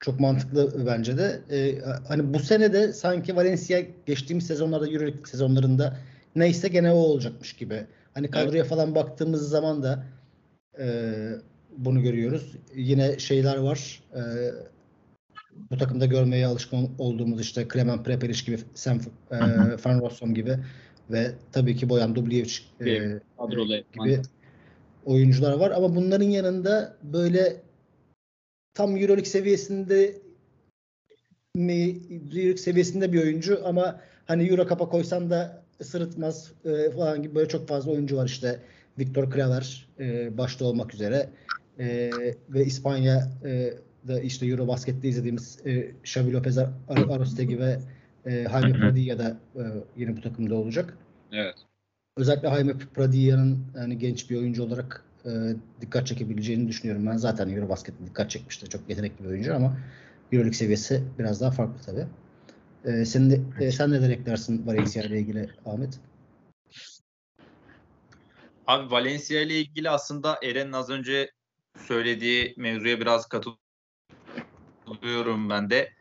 Çok 0.01 0.21
mantıklı 0.21 0.87
bence 0.87 1.19
de. 1.19 1.41
Ee, 1.51 1.79
hani 2.09 2.35
bu 2.35 2.39
sene 2.39 2.73
de 2.73 2.93
sanki 2.93 3.37
Valencia 3.37 3.81
geçtiğimiz 4.07 4.47
sezonlarda 4.47 4.89
Euroleague 4.89 5.27
sezonlarında 5.27 5.97
neyse 6.37 6.69
gene 6.69 6.93
o 6.93 6.97
olacakmış 6.97 7.53
gibi. 7.53 7.87
Hani 8.15 8.31
kadroya 8.31 8.61
evet. 8.61 8.71
falan 8.71 8.95
baktığımız 8.95 9.49
zaman 9.49 9.83
da 9.83 10.05
e, 10.79 10.87
bunu 11.77 12.03
görüyoruz. 12.03 12.57
Yine 12.75 13.19
şeyler 13.19 13.57
var. 13.57 14.03
E, 14.15 14.23
bu 15.71 15.77
takımda 15.77 16.07
görmeye 16.07 16.47
alışkın 16.47 16.91
olduğumuz 16.99 17.41
işte 17.41 17.69
Klemen 17.69 18.03
Prepelic 18.03 18.45
gibi, 18.47 18.59
Sam 18.75 19.01
e, 19.31 19.39
Van 19.85 20.01
Rossum 20.01 20.35
gibi 20.35 20.57
ve 21.11 21.31
tabii 21.53 21.77
ki 21.77 21.89
Boyan 21.89 22.15
Dubljevic 22.15 22.53
e, 22.81 22.85
gibi 23.95 24.23
oyuncular 25.05 25.53
var 25.53 25.71
ama 25.71 25.97
bunların 25.97 26.27
yanında 26.27 26.97
böyle 27.03 27.68
tam 28.79 28.97
Euroleague 28.97 29.25
seviyesinde 29.25 30.15
mi 31.55 32.01
Euroleague 32.11 32.57
seviyesinde 32.57 33.13
bir 33.13 33.23
oyuncu 33.23 33.61
ama 33.65 34.01
hani 34.27 34.49
Euro 34.49 34.69
Cup'a 34.69 34.89
koysan 34.89 35.31
da 35.31 35.63
sırıtmaz 35.83 36.53
e, 36.65 36.91
falan 36.91 37.23
gibi 37.23 37.35
böyle 37.35 37.49
çok 37.49 37.69
fazla 37.69 37.93
oyuncu 37.93 38.17
var 38.17 38.27
işte 38.27 38.61
Victor 38.99 39.31
Kraver 39.31 39.89
e, 40.01 40.39
başta 40.39 40.65
olmak 40.65 40.95
üzere 40.95 41.29
e, 41.79 42.11
ve 42.49 42.65
İspanya 42.65 43.29
e, 43.45 43.75
da 44.09 44.21
işte 44.21 44.47
Eurobasket'te 44.47 45.09
izlediğimiz 45.09 45.59
e, 45.67 45.93
Xavi 46.05 46.33
Lopez 46.33 46.59
Ar 46.59 46.71
Arostegui 46.89 47.59
ve 47.59 47.79
e, 48.27 48.47
Jaime 48.51 48.73
Pradilla 48.73 49.19
da 49.19 49.37
e, 49.57 49.63
yine 49.97 50.17
bu 50.17 50.21
takımda 50.21 50.55
olacak. 50.55 50.99
Evet. 51.33 51.55
Özellikle 52.17 52.49
Jaime 52.49 52.79
Pradilla'nın 52.95 53.59
yani 53.77 53.99
genç 53.99 54.31
bir 54.31 54.37
oyuncu 54.37 54.63
olarak 54.63 55.08
e, 55.29 55.57
dikkat 55.81 56.07
çekebileceğini 56.07 56.69
düşünüyorum. 56.69 57.07
Ben 57.07 57.17
zaten 57.17 57.49
Eurobasket'te 57.49 58.07
dikkat 58.07 58.31
çekmişti. 58.31 58.69
Çok 58.69 58.89
yetenekli 58.89 59.25
bir 59.25 59.29
oyuncu 59.29 59.55
ama 59.55 59.77
Euroleague 60.33 60.59
seviyesi 60.59 61.05
biraz 61.19 61.41
daha 61.41 61.51
farklı 61.51 61.83
tabii. 61.87 62.07
E, 62.85 63.05
sen, 63.05 63.31
de, 63.31 63.41
e, 63.61 63.73
sen 63.73 63.91
neler 63.91 64.11
eklersin 64.11 64.67
Valencia 64.67 65.03
ile 65.03 65.21
ilgili 65.21 65.51
Ahmet? 65.67 66.01
Abi 68.67 68.91
Valencia 68.91 69.41
ile 69.41 69.61
ilgili 69.61 69.91
aslında 69.91 70.39
Eren'in 70.43 70.73
az 70.73 70.91
önce 70.91 71.31
söylediği 71.79 72.55
mevzuya 72.57 73.01
biraz 73.01 73.29
katılıyorum 73.29 73.59
ben 75.51 75.71
de. 75.71 75.93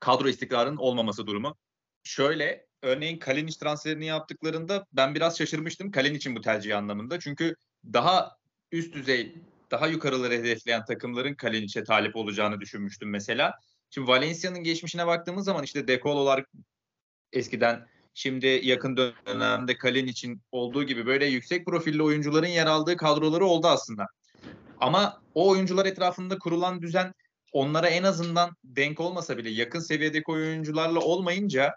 Kadro 0.00 0.28
istikrarının 0.28 0.76
olmaması 0.76 1.26
durumu. 1.26 1.56
Şöyle 2.04 2.66
örneğin 2.82 3.18
Kalinic 3.18 3.58
transferini 3.58 4.06
yaptıklarında 4.06 4.86
ben 4.92 5.14
biraz 5.14 5.38
şaşırmıştım 5.38 5.90
Kalinic'in 5.90 6.36
bu 6.36 6.40
tercihi 6.40 6.76
anlamında. 6.76 7.20
Çünkü 7.20 7.54
daha 7.92 8.36
üst 8.72 8.94
düzey, 8.94 9.34
daha 9.70 9.86
yukarıları 9.86 10.34
hedefleyen 10.34 10.84
takımların 10.84 11.34
Kalinic'e 11.34 11.84
talip 11.84 12.16
olacağını 12.16 12.60
düşünmüştüm 12.60 13.10
mesela. 13.10 13.54
Şimdi 13.90 14.08
Valencia'nın 14.08 14.62
geçmişine 14.62 15.06
baktığımız 15.06 15.44
zaman 15.44 15.64
işte 15.64 15.88
Dekolo'lar 15.88 16.44
eskiden 17.32 17.86
şimdi 18.14 18.46
yakın 18.46 18.96
dönemde 18.96 19.78
Kalinic'in 19.78 20.42
olduğu 20.52 20.84
gibi 20.84 21.06
böyle 21.06 21.26
yüksek 21.26 21.66
profilli 21.66 22.02
oyuncuların 22.02 22.46
yer 22.46 22.66
aldığı 22.66 22.96
kadroları 22.96 23.46
oldu 23.46 23.66
aslında. 23.66 24.06
Ama 24.80 25.22
o 25.34 25.48
oyuncular 25.48 25.86
etrafında 25.86 26.38
kurulan 26.38 26.82
düzen 26.82 27.14
onlara 27.52 27.88
en 27.88 28.02
azından 28.02 28.56
denk 28.64 29.00
olmasa 29.00 29.38
bile 29.38 29.50
yakın 29.50 29.80
seviyedeki 29.80 30.30
oyuncularla 30.30 31.00
olmayınca 31.00 31.74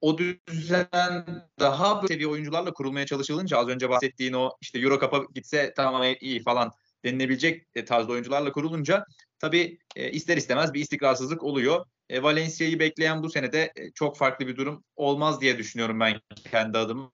o 0.00 0.18
düzen 0.18 1.26
daha 1.60 2.06
seviye 2.08 2.28
oyuncularla 2.28 2.72
kurulmaya 2.72 3.06
çalışılınca 3.06 3.58
az 3.58 3.68
önce 3.68 3.88
bahsettiğin 3.88 4.32
o 4.32 4.50
işte 4.60 4.78
Euro 4.78 5.00
Cup'a 5.00 5.24
gitse 5.34 5.72
tamam 5.76 6.02
iyi 6.20 6.42
falan 6.42 6.72
denilebilecek 7.04 7.66
e, 7.74 7.84
tarzda 7.84 8.12
oyuncularla 8.12 8.52
kurulunca 8.52 9.04
tabii 9.38 9.78
e, 9.96 10.10
ister 10.10 10.36
istemez 10.36 10.74
bir 10.74 10.80
istikrarsızlık 10.80 11.42
oluyor. 11.42 11.86
E, 12.08 12.22
Valencia'yı 12.22 12.78
bekleyen 12.78 13.22
bu 13.22 13.30
senede 13.30 13.72
çok 13.94 14.16
farklı 14.16 14.46
bir 14.46 14.56
durum 14.56 14.84
olmaz 14.96 15.40
diye 15.40 15.58
düşünüyorum 15.58 16.00
ben 16.00 16.20
kendi 16.50 16.78
adıma. 16.78 17.12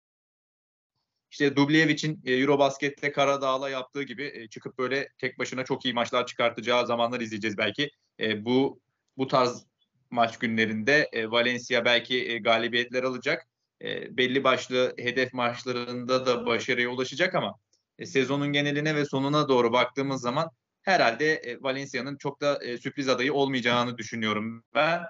İşte 1.32 1.56
Dublevic'in 1.56 2.22
e, 2.26 2.34
Eurobasket'te 2.34 3.12
Karadağ'la 3.12 3.70
yaptığı 3.70 4.04
gibi 4.04 4.48
çıkıp 4.52 4.78
böyle 4.78 5.10
tek 5.18 5.40
başına 5.40 5.66
çok 5.66 5.86
iyi 5.86 5.94
maçlar 5.94 6.26
çıkartacağı 6.26 6.88
zamanlar 6.88 7.22
izleyeceğiz 7.22 7.58
belki. 7.58 7.92
Bu 8.36 8.82
bu 9.18 9.28
tarz 9.28 9.69
maç 10.12 10.40
günlerinde 10.40 11.10
e, 11.14 11.32
Valencia 11.32 11.86
belki 11.86 12.32
e, 12.32 12.38
galibiyetler 12.38 13.04
alacak. 13.04 13.48
E, 13.82 14.18
belli 14.18 14.44
başlı 14.44 14.94
hedef 14.98 15.34
maçlarında 15.34 16.26
da 16.26 16.46
başarıya 16.46 16.90
ulaşacak 16.90 17.36
ama 17.36 17.56
e, 18.00 18.06
sezonun 18.06 18.54
geneline 18.54 18.96
ve 18.96 19.06
sonuna 19.06 19.50
doğru 19.50 19.74
baktığımız 19.74 20.22
zaman 20.22 20.50
herhalde 20.82 21.34
e, 21.36 21.62
Valencia'nın 21.62 22.18
çok 22.18 22.42
da 22.42 22.64
e, 22.64 22.78
sürpriz 22.78 23.10
adayı 23.10 23.34
olmayacağını 23.34 23.98
düşünüyorum 23.98 24.64
ben. 24.76 25.02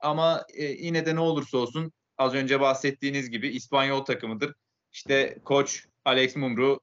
Ama 0.00 0.46
e, 0.54 0.64
yine 0.64 1.06
de 1.06 1.14
ne 1.14 1.20
olursa 1.20 1.58
olsun 1.58 1.92
az 2.18 2.34
önce 2.34 2.60
bahsettiğiniz 2.60 3.30
gibi 3.30 3.48
İspanyol 3.48 4.04
takımıdır. 4.04 4.54
İşte 4.92 5.38
koç 5.44 5.84
Alex 6.04 6.36
Mumru, 6.36 6.80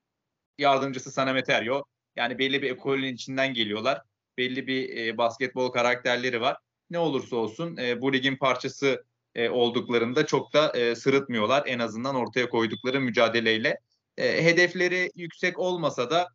yardımcısı 0.58 1.12
Sana 1.12 1.34
Meterio. 1.34 1.84
Yani 2.16 2.40
belli 2.40 2.62
bir 2.62 2.72
ekolün 2.72 3.14
içinden 3.14 3.54
geliyorlar. 3.54 4.02
Belli 4.38 4.68
bir 4.68 4.98
e, 4.98 5.18
basketbol 5.18 5.72
karakterleri 5.72 6.42
var. 6.42 6.58
Ne 6.90 7.00
olursa 7.00 7.36
olsun 7.36 7.78
e, 7.78 8.02
bu 8.02 8.14
ligin 8.14 8.36
parçası 8.36 9.04
e, 9.36 9.50
olduklarında 9.50 10.26
çok 10.26 10.54
da 10.54 10.72
e, 10.72 10.96
sırıtmıyorlar. 10.96 11.64
En 11.66 11.80
azından 11.80 12.16
ortaya 12.16 12.50
koydukları 12.50 13.02
mücadeleyle. 13.02 13.80
E, 14.18 14.44
hedefleri 14.46 15.12
yüksek 15.16 15.60
olmasa 15.60 16.10
da 16.10 16.28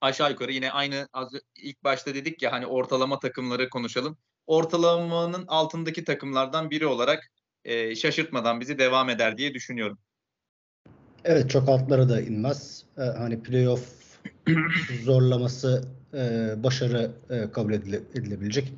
aşağı 0.00 0.30
yukarı 0.30 0.52
yine 0.52 0.70
aynı 0.70 1.08
az 1.12 1.32
ilk 1.56 1.84
başta 1.84 2.14
dedik 2.14 2.42
ya 2.42 2.52
hani 2.52 2.66
ortalama 2.66 3.18
takımları 3.18 3.68
konuşalım. 3.68 4.18
Ortalamanın 4.46 5.44
altındaki 5.48 6.04
takımlardan 6.04 6.70
biri 6.70 6.86
olarak 6.86 7.30
e, 7.64 7.94
şaşırtmadan 7.94 8.60
bizi 8.60 8.78
devam 8.78 9.10
eder 9.10 9.38
diye 9.38 9.54
düşünüyorum. 9.54 9.98
Evet 11.24 11.50
çok 11.50 11.68
altlara 11.68 12.08
da 12.08 12.20
inmez. 12.20 12.84
Ee, 12.98 13.02
hani 13.02 13.42
playoff 13.42 13.82
zorlaması 15.04 15.88
e, 16.14 16.54
başarı 16.62 17.10
e, 17.30 17.50
kabul 17.50 17.72
edile, 17.72 17.96
edilebilecek 17.96 18.72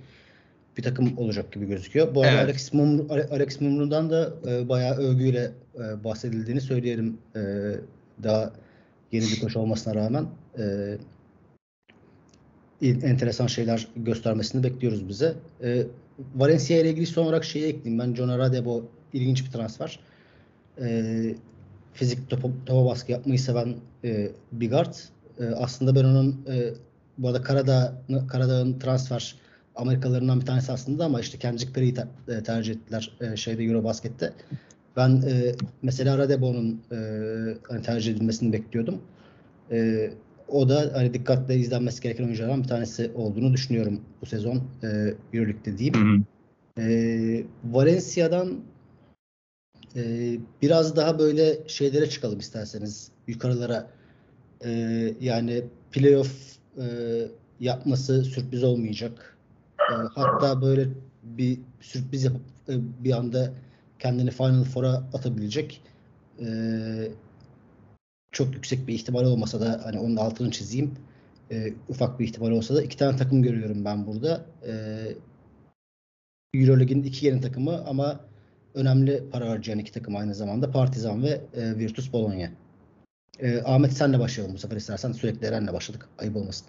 bir 0.81 0.85
takım 0.85 1.19
olacak 1.19 1.53
gibi 1.53 1.67
gözüküyor. 1.67 2.15
Bu 2.15 2.23
arada 2.23 2.33
evet. 2.33 2.45
Alex, 2.45 2.73
Mumru, 2.73 3.07
Alex 3.31 3.61
Mumru'dan 3.61 4.11
da 4.11 4.35
e, 4.49 4.69
bayağı 4.69 4.97
övgüyle 4.97 5.53
e, 5.75 6.05
bahsedildiğini 6.05 6.61
söyleyelim. 6.61 7.19
E, 7.37 7.41
daha 8.23 8.53
yeni 9.13 9.25
bir 9.25 9.41
koç 9.41 9.57
olmasına 9.57 9.95
rağmen 9.95 10.27
e, 10.59 10.97
enteresan 12.83 13.47
şeyler 13.47 13.89
göstermesini 13.97 14.65
bekliyoruz 14.65 15.09
bize. 15.09 15.35
E, 15.63 15.87
Valencia 16.35 16.79
ile 16.79 16.91
ilgili 16.91 17.07
son 17.07 17.25
olarak 17.25 17.45
şeyi 17.45 17.67
ekleyeyim. 17.67 17.99
Ben 17.99 18.15
John 18.15 18.39
Radebo 18.39 18.85
ilginç 19.13 19.45
bir 19.45 19.51
transfer. 19.51 20.01
E, 20.81 21.35
fizik 21.93 22.31
topa, 22.31 22.49
topa 22.67 22.91
baskı 22.91 23.13
yapmayı 23.13 23.39
seven 23.39 23.75
e, 24.05 24.29
bir 24.53 24.71
guard. 24.71 24.95
E, 25.41 25.45
aslında 25.45 25.95
ben 25.95 26.05
onun 26.05 26.45
e, 26.49 26.71
bu 27.19 27.29
arada 27.29 27.43
Karadağ, 27.43 28.03
Karadağ'ın 28.29 28.79
transfer 28.79 29.35
Amerikalılarından 29.77 30.41
bir 30.41 30.47
tanesi 30.47 30.73
aslında 30.73 31.05
ama 31.05 31.21
işte 31.21 31.39
Kendrick 31.39 31.73
Perry'i 31.73 31.95
ter, 31.95 32.07
e, 32.29 32.43
tercih 32.43 32.75
ettiler 32.75 33.13
e, 33.21 33.37
şeyde 33.37 33.65
Eurobasket'te. 33.65 34.33
Ben 34.97 35.23
e, 35.27 35.55
mesela 35.83 36.19
Radebo'nun 36.19 36.81
e, 36.93 36.97
hani 37.69 37.83
tercih 37.83 38.13
edilmesini 38.13 38.53
bekliyordum. 38.53 39.03
E, 39.71 40.11
o 40.49 40.69
da 40.69 40.91
hani 40.95 41.15
dikkatle 41.15 41.57
izlenmesi 41.57 42.03
gereken 42.03 42.25
oyunculardan 42.25 42.63
bir 42.63 42.69
tanesi 42.69 43.11
olduğunu 43.15 43.53
düşünüyorum 43.53 44.01
bu 44.21 44.27
sezon 44.27 44.57
e, 44.83 45.15
Euroleague'de 45.33 45.79
diyeyim. 45.79 45.95
Hı 45.95 46.17
hı. 46.17 46.83
E, 46.83 47.45
Valencia'dan 47.65 48.61
e, 49.97 50.03
biraz 50.63 50.97
daha 50.97 51.19
böyle 51.19 51.59
şeylere 51.69 52.09
çıkalım 52.09 52.39
isterseniz 52.39 53.11
yukarılara. 53.27 53.91
E, 54.65 54.71
yani 55.21 55.65
playoff 55.93 56.57
e, 56.79 56.85
yapması 57.61 58.25
sürpriz 58.25 58.65
olmayacak. 58.65 59.30
E, 59.91 59.95
hatta 60.15 60.63
böyle 60.63 60.89
bir 61.23 61.59
sürpriz 61.81 62.25
yapıp 62.25 62.43
e, 62.69 62.75
bir 63.05 63.13
anda 63.13 63.53
kendini 63.99 64.31
Final 64.31 64.65
Four'a 64.65 64.95
atabilecek 64.95 65.83
e, 66.41 66.49
çok 68.33 68.55
yüksek 68.55 68.89
bir 68.89 68.95
ihtimal 68.95 69.25
olmasa 69.25 69.61
da 69.61 69.81
hani 69.85 69.99
onun 69.99 70.17
altını 70.17 70.51
çizeyim 70.51 70.95
e, 71.51 71.75
ufak 71.89 72.21
bir 72.21 72.25
ihtimal 72.25 72.51
olsa 72.51 72.75
da 72.75 72.83
iki 72.83 72.97
tane 72.97 73.17
takım 73.17 73.43
görüyorum 73.43 73.85
ben 73.85 74.07
burada. 74.07 74.47
E, 74.67 74.73
Euroleague'in 76.55 77.03
iki 77.03 77.27
yeni 77.27 77.41
takımı 77.41 77.85
ama 77.87 78.21
önemli 78.75 79.31
para 79.31 79.51
harcayan 79.51 79.79
iki 79.79 79.93
takım 79.93 80.17
aynı 80.17 80.35
zamanda 80.35 80.71
Partizan 80.71 81.23
ve 81.23 81.41
e, 81.55 81.79
Virtus 81.79 82.13
Bologna. 82.13 82.51
E, 83.39 83.63
Ahmet 83.63 83.93
senle 83.93 84.19
başlayalım 84.19 84.55
bu 84.55 84.59
sefer 84.59 84.77
istersen. 84.77 85.13
Sürekli 85.13 85.47
Eren'le 85.47 85.73
başladık. 85.73 86.09
Ayıp 86.19 86.37
olmasın. 86.37 86.67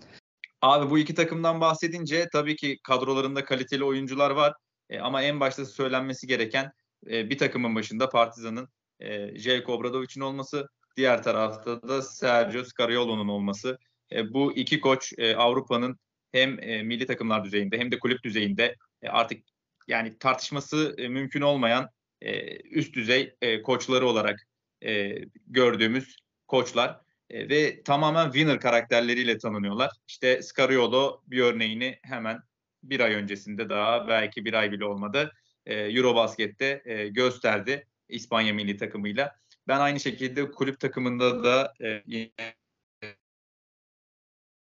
Abi 0.61 0.89
bu 0.89 0.99
iki 0.99 1.15
takımdan 1.15 1.61
bahsedince 1.61 2.29
tabii 2.31 2.55
ki 2.55 2.79
kadrolarında 2.83 3.45
kaliteli 3.45 3.83
oyuncular 3.83 4.31
var. 4.31 4.53
E, 4.89 4.99
ama 4.99 5.21
en 5.21 5.39
başta 5.39 5.65
söylenmesi 5.65 6.27
gereken 6.27 6.71
e, 7.09 7.29
bir 7.29 7.37
takımın 7.37 7.75
başında 7.75 8.09
Partizan'ın 8.09 8.69
e, 8.99 9.37
Jelko 9.37 9.73
Obradovic'in 9.73 10.21
olması, 10.21 10.67
diğer 10.97 11.23
tarafta 11.23 11.81
da 11.81 12.01
Sergio 12.01 12.63
Scariolo'nun 12.63 13.27
olması. 13.27 13.77
E, 14.11 14.33
bu 14.33 14.53
iki 14.53 14.81
koç 14.81 15.13
e, 15.17 15.35
Avrupa'nın 15.35 15.99
hem 16.31 16.59
e, 16.59 16.83
milli 16.83 17.05
takımlar 17.05 17.43
düzeyinde 17.43 17.79
hem 17.79 17.91
de 17.91 17.99
kulüp 17.99 18.23
düzeyinde 18.23 18.75
e, 19.01 19.09
artık 19.09 19.43
yani 19.87 20.17
tartışması 20.17 20.95
e, 20.97 21.07
mümkün 21.07 21.41
olmayan 21.41 21.89
e, 22.21 22.57
üst 22.57 22.95
düzey 22.95 23.35
e, 23.41 23.61
koçları 23.61 24.07
olarak 24.07 24.47
e, 24.85 25.15
gördüğümüz 25.47 26.15
koçlar 26.47 27.00
e, 27.31 27.49
ve 27.49 27.83
tamamen 27.83 28.25
winner 28.25 28.59
karakterleriyle 28.59 29.37
tanınıyorlar. 29.37 29.91
İşte 30.07 30.41
Scariolo 30.41 31.21
bir 31.27 31.39
örneğini 31.41 31.99
hemen 32.03 32.39
bir 32.83 32.99
ay 32.99 33.13
öncesinde 33.13 33.69
daha 33.69 34.07
belki 34.07 34.45
bir 34.45 34.53
ay 34.53 34.71
bile 34.71 34.85
olmadı 34.85 35.31
e, 35.65 35.75
Eurobasket'te 35.75 36.81
e, 36.85 37.07
gösterdi 37.07 37.87
İspanya 38.09 38.53
milli 38.53 38.77
takımıyla. 38.77 39.35
Ben 39.67 39.79
aynı 39.79 39.99
şekilde 39.99 40.51
kulüp 40.51 40.79
takımında 40.79 41.43
da 41.43 41.73
e, 41.81 42.03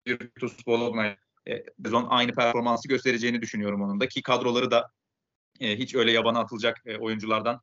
Virtus 0.08 0.68
Bologna 0.68 1.18
e, 1.48 1.64
sezon 1.86 2.08
aynı 2.10 2.32
performansı 2.32 2.88
göstereceğini 2.88 3.42
düşünüyorum 3.42 3.82
onun 3.82 4.00
da 4.00 4.08
ki 4.08 4.22
kadroları 4.22 4.72
da 4.72 4.92
hiç 5.60 5.96
öyle 5.96 6.12
yabana 6.12 6.40
atılacak 6.40 6.84
oyunculardan 7.00 7.62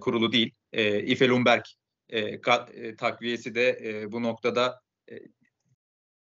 kurulu 0.00 0.32
değil. 0.32 0.54
E, 0.72 1.02
Ife 1.02 1.28
Lundberg 1.28 1.64
e, 2.08 2.40
kat, 2.40 2.74
e, 2.74 2.96
takviyesi 2.96 3.54
de 3.54 3.78
e, 3.84 4.12
bu 4.12 4.22
noktada 4.22 4.80
e, 5.10 5.14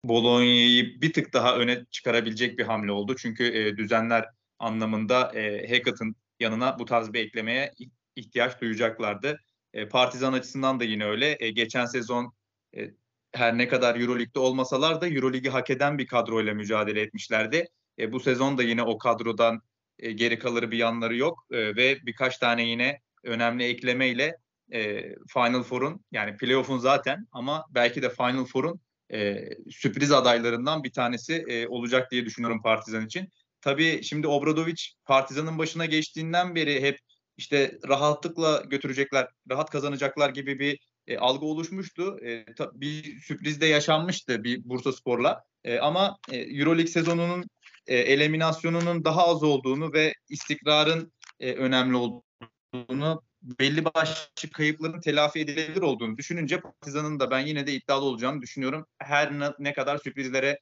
Bologna'yı 0.03 1.01
bir 1.01 1.13
tık 1.13 1.33
daha 1.33 1.57
öne 1.57 1.85
çıkarabilecek 1.91 2.59
bir 2.59 2.63
hamle 2.63 2.91
oldu. 2.91 3.15
Çünkü 3.15 3.43
e, 3.43 3.77
düzenler 3.77 4.25
anlamında 4.59 5.31
e, 5.35 5.67
Hackett'ın 5.69 6.15
yanına 6.39 6.79
bu 6.79 6.85
tarz 6.85 7.13
bir 7.13 7.19
eklemeye 7.19 7.71
ihtiyaç 8.15 8.61
duyacaklardı. 8.61 9.39
E, 9.73 9.87
Partizan 9.89 10.33
açısından 10.33 10.79
da 10.79 10.83
yine 10.83 11.05
öyle. 11.05 11.37
E, 11.39 11.49
geçen 11.51 11.85
sezon 11.85 12.33
e, 12.77 12.91
her 13.31 13.57
ne 13.57 13.67
kadar 13.67 13.95
Euroleague'de 13.99 14.39
olmasalar 14.39 15.01
da 15.01 15.07
Euroligi 15.07 15.49
hak 15.49 15.69
eden 15.69 15.97
bir 15.97 16.07
kadroyla 16.07 16.53
mücadele 16.53 17.01
etmişlerdi. 17.01 17.67
E, 17.99 18.11
bu 18.11 18.19
sezon 18.19 18.57
da 18.57 18.63
yine 18.63 18.83
o 18.83 18.97
kadrodan 18.97 19.61
e, 19.99 20.11
geri 20.11 20.39
kalır 20.39 20.71
bir 20.71 20.77
yanları 20.77 21.15
yok 21.15 21.45
e, 21.51 21.75
ve 21.75 22.05
birkaç 22.05 22.37
tane 22.37 22.63
yine 22.63 22.99
önemli 23.23 23.63
eklemeyle 23.63 24.37
e, 24.73 25.01
Final 25.33 25.63
Four'un 25.63 26.05
yani 26.11 26.37
playoff'un 26.37 26.77
zaten 26.77 27.27
ama 27.31 27.65
belki 27.69 28.01
de 28.01 28.09
Final 28.09 28.45
Four'un 28.45 28.79
e, 29.13 29.49
sürpriz 29.69 30.11
adaylarından 30.11 30.83
bir 30.83 30.91
tanesi 30.91 31.45
e, 31.47 31.67
olacak 31.67 32.11
diye 32.11 32.25
düşünüyorum 32.25 32.61
Partizan 32.61 33.05
için. 33.05 33.29
Tabii 33.61 34.03
şimdi 34.03 34.27
Obradovic 34.27 34.83
Partizan'ın 35.05 35.57
başına 35.57 35.85
geçtiğinden 35.85 36.55
beri 36.55 36.81
hep 36.81 36.99
işte 37.37 37.77
rahatlıkla 37.87 38.63
götürecekler, 38.67 39.27
rahat 39.49 39.69
kazanacaklar 39.69 40.29
gibi 40.29 40.59
bir 40.59 40.79
e, 41.07 41.17
algı 41.17 41.45
oluşmuştu. 41.45 42.17
E, 42.25 42.45
bir 42.73 43.19
sürpriz 43.19 43.61
de 43.61 43.65
yaşanmıştı 43.65 44.43
bir 44.43 44.69
Bursa 44.69 44.91
Spor'la. 44.93 45.43
E, 45.63 45.79
ama 45.79 46.17
e, 46.31 46.37
Euroleague 46.37 46.91
sezonunun 46.91 47.45
e, 47.87 47.95
eliminasyonunun 47.97 49.03
daha 49.05 49.27
az 49.27 49.43
olduğunu 49.43 49.93
ve 49.93 50.13
istikrarın 50.29 51.13
e, 51.39 51.53
önemli 51.53 51.95
olduğunu 51.95 53.21
belli 53.41 53.85
başlı 53.85 54.49
kayıpların 54.53 55.01
telafi 55.01 55.39
edilebilir 55.39 55.81
olduğunu 55.81 56.17
düşününce 56.17 56.59
Partizan'ın 56.61 57.19
da 57.19 57.31
ben 57.31 57.39
yine 57.39 57.67
de 57.67 57.73
iddialı 57.73 58.05
olacağını 58.05 58.41
düşünüyorum. 58.41 58.85
Her 58.99 59.39
ne, 59.39 59.49
ne 59.59 59.73
kadar 59.73 59.97
sürprizlere 59.97 60.59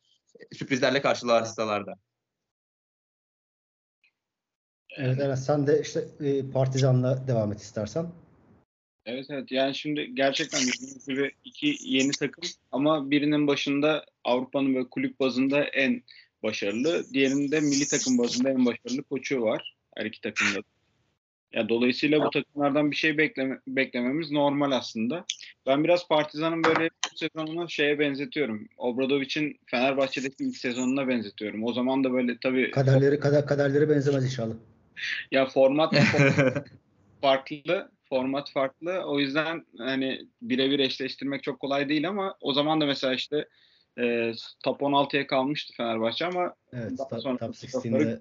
sürprizlerle 0.54 1.02
karşılaşsalar 1.02 1.86
da. 1.86 1.94
Evet 4.98 5.20
Eren 5.20 5.36
sen 5.36 5.68
de 5.68 5.82
işte 5.82 6.06
e, 6.20 6.52
Partizan'la 6.52 7.28
devam 7.28 7.52
et 7.52 7.60
istersen. 7.60 8.12
Evet 9.06 9.26
evet 9.30 9.52
yani 9.52 9.76
şimdi 9.76 10.16
gerçekten 10.16 10.62
gibi 11.08 11.32
iki 11.46 11.78
yeni 11.80 12.12
takım 12.12 12.44
ama 12.72 13.12
birinin 13.12 13.48
başında 13.48 14.06
Avrupa'nın 14.24 14.76
ve 14.76 14.90
kulüp 14.90 15.20
bazında 15.20 15.64
en 15.64 16.04
başarılı, 16.44 17.04
diğerinde 17.14 17.60
milli 17.60 17.88
takım 17.88 18.18
bazında 18.18 18.50
en 18.50 18.66
başarılı 18.66 19.04
koçu 19.04 19.42
var 19.42 19.76
her 19.96 20.06
iki 20.06 20.22
takımda. 20.22 20.60
Ya 21.54 21.70
dolayısıyla 21.70 22.26
bu 22.26 22.30
takımlardan 22.30 22.92
bir 22.92 22.96
şey 22.96 23.18
bekleme, 23.18 23.60
beklememiz 23.68 24.32
normal 24.32 24.72
aslında. 24.72 25.26
Ben 25.68 25.84
biraz 25.84 26.08
Partizan'ın 26.08 26.64
böyle 26.64 26.90
sezonunu 27.16 27.70
şeye 27.70 28.00
benzetiyorum. 28.00 28.68
Obradovic'in 28.78 29.60
Fenerbahçe'deki 29.66 30.44
ilk 30.44 30.58
sezonuna 30.58 31.08
benzetiyorum. 31.08 31.64
O 31.64 31.74
zaman 31.74 32.04
da 32.04 32.14
böyle 32.14 32.38
tabii 32.38 32.72
kaderleri 32.72 33.20
kader 33.20 33.46
kaderleri 33.46 33.90
benzemez 33.90 34.26
inşallah. 34.26 34.54
Ya 35.32 35.46
format 35.46 35.94
farklı, 37.22 37.92
format 38.10 38.52
farklı. 38.52 39.04
O 39.06 39.20
yüzden 39.20 39.66
hani 39.78 40.28
birebir 40.42 40.80
eşleştirmek 40.80 41.44
çok 41.44 41.60
kolay 41.60 41.90
değil 41.90 42.08
ama 42.08 42.36
o 42.42 42.54
zaman 42.54 42.82
da 42.82 42.86
mesela 42.86 43.14
işte 43.14 43.48
e, 44.00 44.34
top 44.64 44.82
16'ya 44.82 45.28
kalmıştı 45.28 45.74
Fenerbahçe 45.78 46.26
ama 46.26 46.54
evet, 46.74 46.92
daha 47.12 47.22
sonra 47.22 47.38
top 47.38 47.52
16'de 47.86 48.20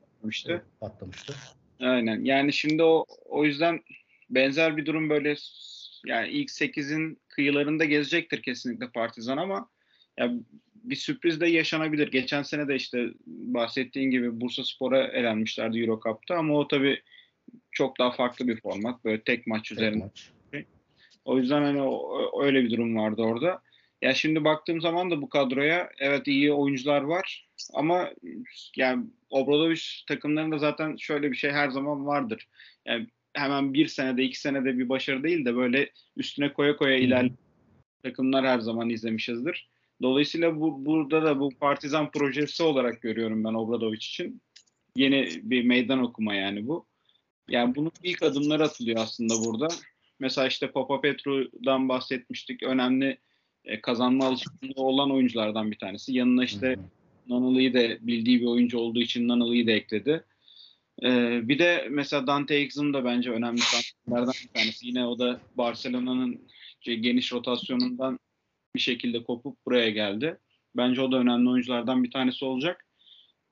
patlamıştı. 0.80 1.34
Aynen. 1.80 2.24
Yani 2.24 2.52
şimdi 2.52 2.82
o 2.82 3.06
o 3.24 3.44
yüzden 3.44 3.80
benzer 4.30 4.76
bir 4.76 4.86
durum 4.86 5.10
böyle 5.10 5.34
yani 6.06 6.28
ilk 6.28 6.50
8'in 6.50 7.18
kıyılarında 7.28 7.84
gezecektir 7.84 8.42
kesinlikle 8.42 8.90
Partizan 8.90 9.36
ama 9.36 9.68
ya 10.18 10.32
bir 10.74 10.96
sürpriz 10.96 11.40
de 11.40 11.48
yaşanabilir. 11.48 12.10
Geçen 12.10 12.42
sene 12.42 12.68
de 12.68 12.76
işte 12.76 13.08
bahsettiğin 13.26 14.10
gibi 14.10 14.40
Bursa 14.40 14.64
Spor'a 14.64 15.06
elenmişlerdi 15.06 15.78
Euro 15.78 16.00
Cup'ta 16.04 16.34
ama 16.34 16.54
o 16.54 16.68
tabii 16.68 17.02
çok 17.70 17.98
daha 17.98 18.10
farklı 18.10 18.48
bir 18.48 18.60
format. 18.60 19.04
Böyle 19.04 19.22
tek 19.22 19.46
maç 19.46 19.68
tek 19.68 19.78
üzerine. 19.78 20.04
Maç. 20.04 20.30
O 21.24 21.38
yüzden 21.38 21.62
hani 21.62 21.82
o, 21.82 22.44
öyle 22.44 22.64
bir 22.64 22.70
durum 22.70 22.96
vardı 22.96 23.22
orada. 23.22 23.62
Ya 24.02 24.14
şimdi 24.14 24.44
baktığım 24.44 24.80
zaman 24.80 25.10
da 25.10 25.22
bu 25.22 25.28
kadroya 25.28 25.90
evet 25.98 26.26
iyi 26.26 26.52
oyuncular 26.52 27.02
var 27.02 27.46
ama 27.74 28.10
yani 28.76 29.06
Obradovic 29.30 29.82
takımlarında 30.08 30.58
zaten 30.58 30.96
şöyle 30.96 31.30
bir 31.30 31.36
şey 31.36 31.50
her 31.50 31.68
zaman 31.68 32.06
vardır. 32.06 32.48
Yani 32.86 33.06
hemen 33.34 33.74
bir 33.74 33.86
senede 33.86 34.22
iki 34.22 34.40
senede 34.40 34.78
bir 34.78 34.88
başarı 34.88 35.22
değil 35.22 35.44
de 35.44 35.56
böyle 35.56 35.90
üstüne 36.16 36.52
koya 36.52 36.76
koya 36.76 36.96
ilerleyen 36.96 37.38
takımlar 38.02 38.46
her 38.46 38.58
zaman 38.58 38.90
izlemişizdir. 38.90 39.68
Dolayısıyla 40.02 40.60
bu 40.60 40.86
burada 40.86 41.24
da 41.24 41.40
bu 41.40 41.50
partizan 41.50 42.10
projesi 42.10 42.62
olarak 42.62 43.02
görüyorum 43.02 43.44
ben 43.44 43.54
Obradovic 43.54 43.96
için. 43.96 44.42
Yeni 44.96 45.28
bir 45.42 45.64
meydan 45.64 46.02
okuma 46.02 46.34
yani 46.34 46.68
bu. 46.68 46.86
Yani 47.48 47.74
bunun 47.74 47.92
ilk 48.02 48.22
adımları 48.22 48.64
atılıyor 48.64 48.98
aslında 49.00 49.34
burada. 49.44 49.68
Mesela 50.18 50.46
işte 50.46 50.70
Papa 50.70 51.00
Petru'dan 51.00 51.88
bahsetmiştik. 51.88 52.62
Önemli 52.62 53.18
e, 53.64 53.80
kazanma 53.80 54.26
alışkanlığı 54.26 54.82
olan 54.82 55.10
oyunculardan 55.10 55.70
bir 55.70 55.78
tanesi. 55.78 56.12
Yanına 56.12 56.44
işte 56.44 56.76
Nanalı'yı 57.28 57.74
da 57.74 58.06
bildiği 58.06 58.40
bir 58.40 58.46
oyuncu 58.46 58.78
olduğu 58.78 59.00
için 59.00 59.28
Nanalı'yı 59.28 59.66
da 59.66 59.70
ekledi. 59.70 60.24
Ee, 61.02 61.48
bir 61.48 61.58
de 61.58 61.86
mesela 61.90 62.26
Dante 62.26 62.54
Exum 62.54 62.94
da 62.94 63.04
bence 63.04 63.30
önemli 63.30 63.60
transferlerden 63.60 64.34
bir 64.42 64.60
tanesi. 64.60 64.86
Yine 64.86 65.06
o 65.06 65.18
da 65.18 65.40
Barcelona'nın 65.54 66.40
geniş 66.84 67.32
rotasyonundan 67.32 68.18
bir 68.74 68.80
şekilde 68.80 69.24
kopup 69.24 69.66
buraya 69.66 69.90
geldi. 69.90 70.38
Bence 70.76 71.00
o 71.00 71.12
da 71.12 71.18
önemli 71.18 71.50
oyunculardan 71.50 72.04
bir 72.04 72.10
tanesi 72.10 72.44
olacak. 72.44 72.86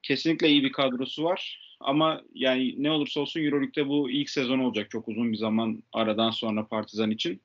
Kesinlikle 0.02 0.48
iyi 0.48 0.64
bir 0.64 0.72
kadrosu 0.72 1.24
var. 1.24 1.60
Ama 1.80 2.22
yani 2.34 2.74
ne 2.78 2.90
olursa 2.90 3.20
olsun 3.20 3.40
Euroleague'de 3.40 3.88
bu 3.88 4.10
ilk 4.10 4.30
sezon 4.30 4.58
olacak 4.58 4.90
çok 4.90 5.08
uzun 5.08 5.32
bir 5.32 5.36
zaman 5.36 5.82
aradan 5.92 6.30
sonra 6.30 6.66
Partizan 6.66 7.10
için. 7.10 7.40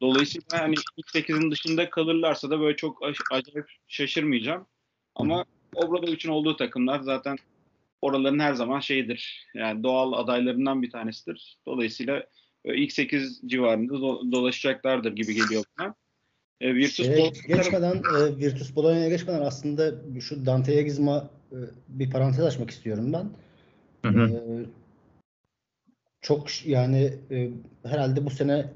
Dolayısıyla 0.00 0.60
hani 0.60 0.74
ilk 0.96 1.06
8'in 1.06 1.50
dışında 1.50 1.90
kalırlarsa 1.90 2.50
da 2.50 2.60
böyle 2.60 2.76
çok 2.76 2.98
acayip 3.30 3.66
şaşırmayacağım. 3.88 4.66
Ama 5.14 5.44
için 6.06 6.28
olduğu 6.28 6.56
takımlar 6.56 7.00
zaten 7.00 7.36
oraların 8.02 8.38
her 8.38 8.54
zaman 8.54 8.80
şeyidir. 8.80 9.46
Yani 9.54 9.82
doğal 9.82 10.12
adaylarından 10.12 10.82
bir 10.82 10.90
tanesidir. 10.90 11.58
Dolayısıyla 11.66 12.26
ilk 12.64 12.92
8 12.92 13.40
civarında 13.46 13.94
do- 13.94 14.32
dolaşacaklardır 14.32 15.12
gibi 15.12 15.34
geliyor 15.34 15.64
bana. 15.78 15.94
E, 16.60 16.74
Virtus 16.74 16.96
Şeye 16.96 17.28
geçmeden 17.48 17.94
e, 17.96 18.36
Virtus 18.36 18.76
Bologna'ya 18.76 19.08
geçmeden 19.08 19.42
aslında 19.42 19.94
şu 20.20 20.46
Dante'ye 20.46 20.82
gizma 20.82 21.30
e, 21.52 21.58
bir 21.88 22.10
parantez 22.10 22.44
açmak 22.44 22.70
istiyorum 22.70 23.12
ben. 23.12 23.30
Hı 24.10 24.18
hı. 24.18 24.28
E, 24.28 24.38
çok 26.20 26.66
yani 26.66 27.12
e, 27.30 27.50
herhalde 27.84 28.24
bu 28.24 28.30
sene 28.30 28.72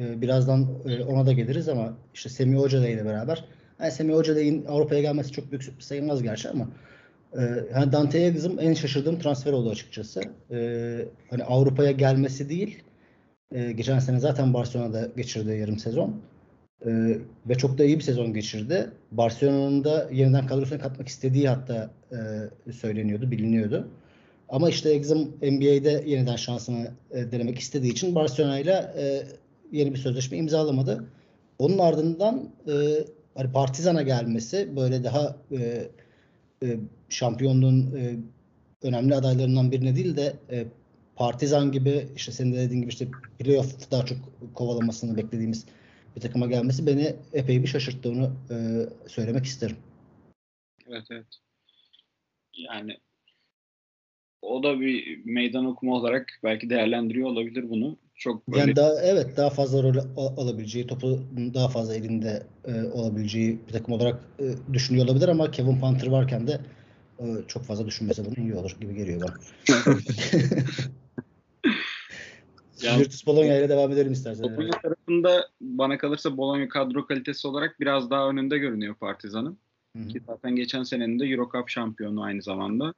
e, 0.00 0.22
birazdan 0.22 0.68
e, 0.88 1.04
ona 1.04 1.26
da 1.26 1.32
geliriz 1.32 1.68
ama 1.68 1.96
işte 2.14 2.28
Semih 2.28 2.58
Hoca 2.58 2.88
ile 2.88 3.04
beraber 3.04 3.44
yani 3.80 3.92
Semih 3.92 4.14
Hoca 4.14 4.34
Avrupa'ya 4.68 5.00
gelmesi 5.00 5.32
çok 5.32 5.50
büyük 5.50 5.62
sürpriz 5.62 5.86
sayılmaz 5.86 6.22
gerçi 6.22 6.48
ama 6.48 6.68
e, 7.38 7.42
yani 7.74 7.92
Dante'ye 7.92 8.32
kızım 8.32 8.58
en 8.60 8.74
şaşırdığım 8.74 9.18
transfer 9.18 9.52
oldu 9.52 9.70
açıkçası. 9.70 10.20
E, 10.50 10.58
hani 11.30 11.44
Avrupa'ya 11.44 11.92
gelmesi 11.92 12.48
değil 12.48 12.82
e, 13.52 13.72
geçen 13.72 13.98
sene 13.98 14.20
zaten 14.20 14.54
Barcelona'da 14.54 15.08
geçirdi 15.16 15.50
yarım 15.50 15.78
sezon. 15.78 16.20
E, 16.86 17.18
ve 17.48 17.54
çok 17.54 17.78
da 17.78 17.84
iyi 17.84 17.96
bir 17.98 18.02
sezon 18.02 18.34
geçirdi. 18.34 18.90
Barcelona'nın 19.10 19.84
da 19.84 20.08
yeniden 20.12 20.46
kadrosuna 20.46 20.78
katmak 20.78 21.08
istediği 21.08 21.48
hatta 21.48 21.90
e, 22.12 22.72
söyleniyordu, 22.72 23.30
biliniyordu. 23.30 23.88
Ama 24.48 24.68
işte 24.68 24.90
Exim 24.90 25.18
NBA'de 25.42 26.04
yeniden 26.06 26.36
şansını 26.36 26.90
e, 27.10 27.32
denemek 27.32 27.58
istediği 27.58 27.92
için 27.92 28.14
Barcelona 28.14 28.58
ile 28.58 28.92
yeni 29.72 29.92
bir 29.92 29.98
sözleşme 29.98 30.36
imzalamadı. 30.36 31.04
Onun 31.58 31.78
ardından 31.78 32.50
e, 32.68 32.72
hani 33.34 33.52
Partizan'a 33.52 34.02
gelmesi 34.02 34.76
böyle 34.76 35.04
daha 35.04 35.36
e, 35.52 35.88
e, 36.62 36.78
şampiyonluğun 37.08 37.96
e, 37.96 38.16
önemli 38.82 39.14
adaylarından 39.14 39.72
birine 39.72 39.96
değil 39.96 40.16
de 40.16 40.36
e, 40.50 40.66
Partizan 41.16 41.72
gibi 41.72 42.08
işte 42.16 42.32
senin 42.32 42.52
de 42.52 42.56
dediğin 42.56 42.80
gibi 42.80 42.90
işte 42.90 43.08
playoff 43.38 43.90
daha 43.90 44.06
çok 44.06 44.18
kovalamasını 44.54 45.16
beklediğimiz 45.16 45.66
bir 46.16 46.20
takıma 46.20 46.46
gelmesi 46.46 46.86
beni 46.86 47.16
epey 47.32 47.62
bir 47.62 47.68
şaşırttı 47.68 48.10
onu 48.10 48.32
e, 48.50 48.56
söylemek 49.08 49.44
isterim. 49.44 49.76
Evet 50.88 51.06
evet. 51.10 51.26
Yani 52.56 52.98
o 54.42 54.62
da 54.62 54.80
bir 54.80 55.24
meydan 55.24 55.66
okuma 55.66 55.94
olarak 55.96 56.40
belki 56.42 56.70
değerlendiriyor 56.70 57.28
olabilir 57.28 57.70
bunu. 57.70 57.98
Çok 58.14 58.48
böyle... 58.48 58.60
Yani 58.60 58.76
daha 58.76 59.02
evet 59.02 59.36
daha 59.36 59.50
fazla 59.50 59.82
rol 59.82 59.96
alabileceği, 60.16 60.86
topu 60.86 61.20
daha 61.54 61.68
fazla 61.68 61.94
elinde 61.94 62.42
e, 62.64 62.82
olabileceği 62.84 63.58
bir 63.68 63.72
takım 63.72 63.94
olarak 63.94 64.20
e, 64.38 64.44
düşünüyor 64.72 65.06
olabilir 65.06 65.28
ama 65.28 65.50
Kevin 65.50 65.80
Panther 65.80 66.06
varken 66.06 66.46
de 66.46 66.60
e, 67.18 67.24
çok 67.48 67.64
fazla 67.64 67.86
düşünmese 67.86 68.24
bunu 68.24 68.44
iyi 68.44 68.54
olur 68.54 68.76
gibi 68.80 68.94
geliyor 68.94 69.20
bana. 69.20 69.34
Yani- 72.82 73.00
Virtus 73.00 73.26
Bologna 73.26 73.54
ile 73.56 73.68
devam 73.68 73.92
edelim 73.92 74.12
istersen. 74.12 74.44
Bologna 74.44 74.80
tarafında 74.82 75.48
bana 75.60 75.98
kalırsa 75.98 76.36
Bologna 76.36 76.68
kadro 76.68 77.06
kalitesi 77.06 77.48
olarak 77.48 77.80
biraz 77.80 78.10
daha 78.10 78.28
önünde 78.28 78.58
görünüyor 78.58 78.94
Partizan'ın. 78.94 79.58
Ki 80.08 80.20
zaten 80.26 80.56
geçen 80.56 80.82
senenin 80.82 81.18
de 81.18 81.26
Eurocup 81.26 81.68
şampiyonu 81.68 82.22
aynı 82.22 82.42
zamanda. 82.42 82.94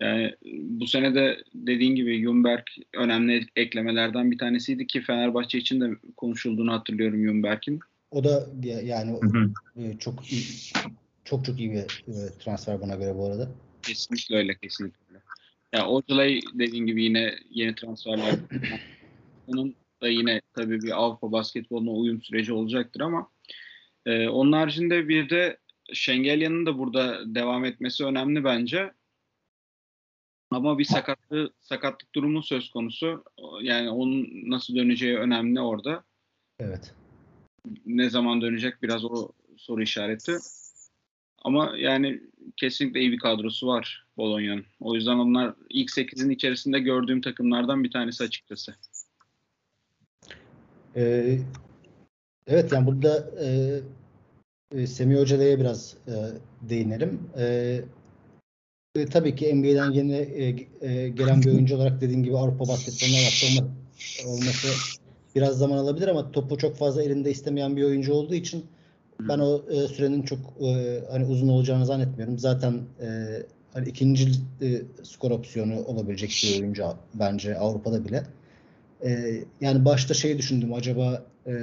Yani 0.00 0.34
bu 0.62 0.86
sene 0.86 1.14
de 1.14 1.42
dediğin 1.54 1.94
gibi 1.94 2.22
Jumberg 2.22 2.64
önemli 2.94 3.46
eklemelerden 3.56 4.30
bir 4.30 4.38
tanesiydi 4.38 4.86
ki 4.86 5.00
Fenerbahçe 5.00 5.58
için 5.58 5.80
de 5.80 5.90
konuşulduğunu 6.16 6.72
hatırlıyorum 6.72 7.24
Jumberg'in. 7.24 7.80
O 8.10 8.24
da 8.24 8.46
ya- 8.62 8.80
yani 8.80 9.10
Hı 9.10 9.26
hı. 9.26 9.50
e, 9.76 9.98
çok 9.98 10.32
iyi, 10.32 10.42
çok 11.24 11.44
çok 11.44 11.60
iyi 11.60 11.70
bir 11.70 11.78
e, 12.08 12.38
transfer 12.38 12.80
bana 12.80 12.94
göre 12.94 13.14
bu 13.16 13.26
arada. 13.26 13.48
Kesinlikle 13.82 14.36
öyle, 14.36 14.54
kesinlikle 14.54 14.98
öyle. 15.08 15.22
Ya 15.72 15.88
Ojolay 15.88 16.40
dediğin 16.54 16.86
gibi 16.86 17.04
yine 17.04 17.34
yeni 17.50 17.74
transferler. 17.74 18.34
Onun 19.46 19.74
da 20.02 20.08
yine 20.08 20.40
tabii 20.56 20.82
bir 20.82 21.02
Avrupa 21.02 21.32
basketboluna 21.32 21.90
uyum 21.90 22.22
süreci 22.22 22.52
olacaktır 22.52 23.00
ama 23.00 23.30
e, 24.06 24.28
onun 24.28 24.52
haricinde 24.52 25.08
bir 25.08 25.30
de 25.30 25.58
Şengelya'nın 25.92 26.66
da 26.66 26.78
burada 26.78 27.34
devam 27.34 27.64
etmesi 27.64 28.04
önemli 28.04 28.44
bence. 28.44 28.90
Ama 30.50 30.78
bir 30.78 30.84
sakatlığı, 30.84 31.50
sakatlık 31.60 32.14
durumu 32.14 32.42
söz 32.42 32.70
konusu. 32.70 33.24
Yani 33.62 33.90
onun 33.90 34.28
nasıl 34.50 34.76
döneceği 34.76 35.18
önemli 35.18 35.60
orada. 35.60 36.04
Evet. 36.60 36.94
Ne 37.86 38.10
zaman 38.10 38.40
dönecek 38.40 38.82
biraz 38.82 39.04
o 39.04 39.32
soru 39.56 39.82
işareti. 39.82 40.36
Ama 41.42 41.72
yani 41.76 42.22
kesinlikle 42.56 43.00
iyi 43.00 43.12
bir 43.12 43.18
kadrosu 43.18 43.66
var 43.66 44.06
Bologna'nın. 44.16 44.64
O 44.80 44.94
yüzden 44.94 45.16
onlar 45.16 45.54
ilk 45.70 45.90
8'in 45.90 46.30
içerisinde 46.30 46.80
gördüğüm 46.80 47.20
takımlardan 47.20 47.84
bir 47.84 47.90
tanesi 47.90 48.24
açıkçası. 48.24 48.74
Ee, 50.96 51.38
evet 52.46 52.72
yani 52.72 52.86
burada 52.86 53.30
e, 53.44 53.80
e, 54.72 54.86
Semih 54.86 55.16
Hoca'ya 55.16 55.60
biraz 55.60 55.96
e, 56.06 56.14
değinelim. 56.68 57.20
E, 57.38 57.80
e, 58.98 59.06
tabii 59.06 59.36
ki 59.36 59.54
NBA'den 59.54 59.90
yeni 59.90 60.16
e, 60.16 60.66
e, 60.80 61.08
gelen 61.08 61.42
bir 61.42 61.50
oyuncu 61.50 61.76
olarak 61.76 62.00
dediğin 62.00 62.22
gibi 62.22 62.36
Avrupa 62.36 62.68
basketboluna 62.68 63.16
adapte 63.18 63.46
olma, 63.46 63.68
olması 64.26 64.68
biraz 65.36 65.58
zaman 65.58 65.78
alabilir 65.78 66.08
ama 66.08 66.32
topu 66.32 66.58
çok 66.58 66.76
fazla 66.76 67.02
elinde 67.02 67.30
istemeyen 67.30 67.76
bir 67.76 67.84
oyuncu 67.84 68.12
olduğu 68.12 68.34
için 68.34 68.64
ben 69.20 69.38
o 69.38 69.62
e, 69.70 69.88
sürenin 69.88 70.22
çok 70.22 70.38
e, 70.60 71.00
hani 71.10 71.26
uzun 71.26 71.48
olacağını 71.48 71.86
zannetmiyorum. 71.86 72.38
Zaten 72.38 72.80
e, 73.00 73.06
hani 73.72 73.88
ikinci 73.88 74.30
e, 74.62 74.82
skor 75.02 75.30
opsiyonu 75.30 75.84
olabilecek 75.84 76.42
bir 76.44 76.60
oyuncu 76.60 76.84
bence 77.14 77.58
Avrupa'da 77.58 78.04
bile. 78.04 78.22
E, 79.04 79.40
yani 79.60 79.84
başta 79.84 80.14
şey 80.14 80.38
düşündüm 80.38 80.74
acaba 80.74 81.24
e, 81.46 81.54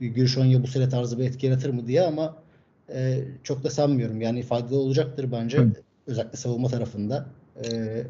Gürşonya 0.00 0.62
bu 0.62 0.66
sene 0.66 0.88
tarzı 0.88 1.18
bir 1.18 1.24
etki 1.24 1.46
yaratır 1.46 1.70
mı 1.70 1.86
diye 1.86 2.02
ama 2.02 2.41
e, 2.94 3.24
çok 3.42 3.64
da 3.64 3.70
sanmıyorum. 3.70 4.20
Yani 4.20 4.42
faydalı 4.42 4.78
olacaktır 4.78 5.32
bence. 5.32 5.58
Hı. 5.58 5.72
Özellikle 6.06 6.36
savunma 6.36 6.68
tarafında. 6.68 7.26
E, 7.64 8.02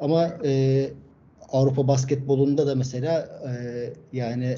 ama 0.00 0.28
e, 0.44 0.90
Avrupa 1.52 1.88
basketbolunda 1.88 2.66
da 2.66 2.74
mesela 2.74 3.42
e, 3.48 3.92
yani 4.12 4.56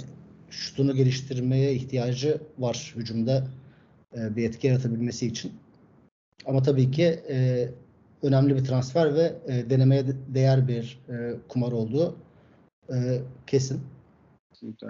şutunu 0.51 0.95
geliştirmeye 0.95 1.75
ihtiyacı 1.75 2.41
var 2.59 2.95
hücumda 2.97 3.47
e, 4.17 4.37
bir 4.37 4.49
etki 4.49 4.67
yaratabilmesi 4.67 5.27
için. 5.27 5.53
Ama 6.47 6.63
tabii 6.63 6.91
ki 6.91 7.05
e, 7.31 7.69
önemli 8.23 8.57
bir 8.57 8.65
transfer 8.65 9.15
ve 9.15 9.35
e, 9.47 9.71
denemeye 9.71 10.07
de- 10.07 10.35
değer 10.35 10.69
bir 10.69 11.01
e, 11.09 11.35
kumar 11.49 11.73
olduğu 11.73 12.17
e, 12.93 13.23
kesin. 13.47 13.81
Kesinlikle. 14.51 14.89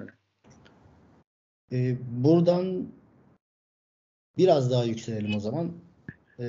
E, 1.72 1.96
buradan 2.11 2.87
biraz 4.38 4.70
daha 4.70 4.84
yükselelim 4.84 5.36
o 5.36 5.40
zaman. 5.40 5.72
E, 6.38 6.44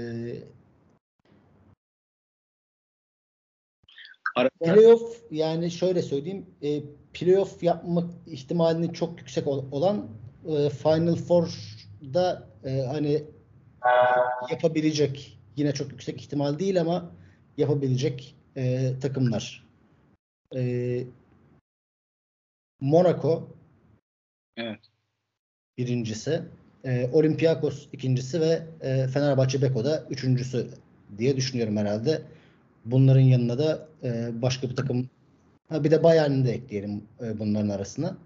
Arada 4.36 4.50
playoff 4.60 5.22
yani 5.32 5.72
şöyle 5.72 6.02
söyleyeyim 6.02 6.46
e, 6.62 6.82
playoff 7.14 7.64
yapmak 7.64 8.10
ihtimalinin 8.28 8.94
çok 8.94 9.20
yüksek 9.20 9.48
ol- 9.48 9.72
olan 9.72 10.08
e, 10.48 10.70
Final 10.70 11.16
Four'da 11.16 12.50
e, 12.64 12.82
hani 12.82 13.24
yapabilecek 14.52 15.40
yine 15.56 15.74
çok 15.74 15.92
yüksek 15.92 16.22
ihtimal 16.22 16.60
değil 16.60 16.82
ama 16.82 17.12
yapabilecek 17.58 18.36
e, 18.58 18.94
takımlar. 19.02 19.68
E, 20.56 21.04
Monaco 22.80 23.50
evet. 24.58 24.80
birincisi, 25.78 26.44
e, 26.86 27.10
Olympiakos 27.14 27.88
ikincisi 27.94 28.42
ve 28.42 28.64
e, 28.82 29.08
Fenerbahçe 29.08 29.62
Beko 29.62 29.86
da 29.86 30.04
üçüncüsü 30.10 30.68
diye 31.18 31.38
düşünüyorum 31.38 31.78
herhalde. 31.78 32.22
Bunların 32.86 33.22
yanına 33.22 33.58
da 33.58 33.88
e, 34.04 34.42
başka 34.42 34.70
bir 34.70 34.76
takım 34.76 35.10
ha 35.70 35.84
bir 35.84 35.92
de 35.92 36.04
Bayern'i 36.04 36.46
de 36.46 36.52
ekleyelim 36.52 37.04
e, 37.22 37.40
bunların 37.40 37.70
arasına. 37.70 38.18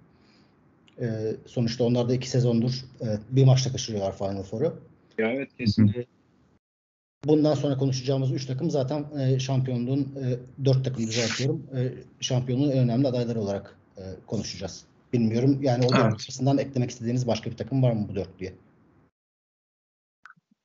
E, 1.01 1.07
sonuçta 1.45 1.83
onlar 1.83 2.09
da 2.09 2.13
iki 2.13 2.29
sezondur 2.29 2.71
e, 3.01 3.07
bir 3.29 3.45
maçta 3.45 3.71
kaçırıyorlar 3.71 4.17
Final 4.17 4.43
Four'u. 4.43 4.79
Ya 5.17 5.31
evet 5.31 5.49
kesinlikle. 5.57 6.05
Bundan 7.25 7.53
sonra 7.53 7.77
konuşacağımız 7.77 8.31
üç 8.31 8.45
takım 8.45 8.69
zaten 8.69 9.05
e, 9.19 9.39
şampiyonluğun 9.39 10.01
e, 10.01 10.39
dört 10.65 10.85
takım 10.85 11.07
düzeltiyorum. 11.07 11.63
E, 11.75 11.93
şampiyonluğun 12.19 12.71
en 12.71 12.77
önemli 12.77 13.07
adayları 13.07 13.41
olarak 13.41 13.77
e, 13.97 14.03
konuşacağız. 14.27 14.85
Bilmiyorum 15.13 15.59
yani 15.61 15.85
o 15.85 15.89
dört 15.89 15.99
Evet. 15.99 16.13
arasından 16.13 16.57
eklemek 16.57 16.89
istediğiniz 16.89 17.27
başka 17.27 17.51
bir 17.51 17.57
takım 17.57 17.83
var 17.83 17.91
mı 17.91 18.07
bu 18.09 18.15
dörtlüye? 18.15 18.53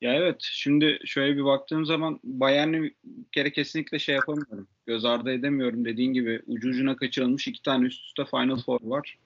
Ya 0.00 0.14
evet 0.14 0.37
şimdi 0.40 0.98
şöyle 1.04 1.37
bir 1.37 1.44
baktığım 1.44 1.87
zaman 1.87 2.20
Bayern'i 2.24 2.83
bir 2.83 2.94
kere 3.33 3.52
kesinlikle 3.52 3.98
şey 3.98 4.14
yapamıyorum. 4.14 4.68
Göz 4.87 5.04
ardı 5.04 5.30
edemiyorum. 5.30 5.85
Dediğin 5.85 6.12
gibi 6.12 6.42
ucu 6.46 6.68
ucuna 6.68 6.96
kaçırılmış 6.96 7.48
iki 7.48 7.62
tane 7.62 7.87
üst 7.87 8.04
üste 8.04 8.24
Final 8.24 8.57
Four 8.57 8.80
var. 8.83 9.18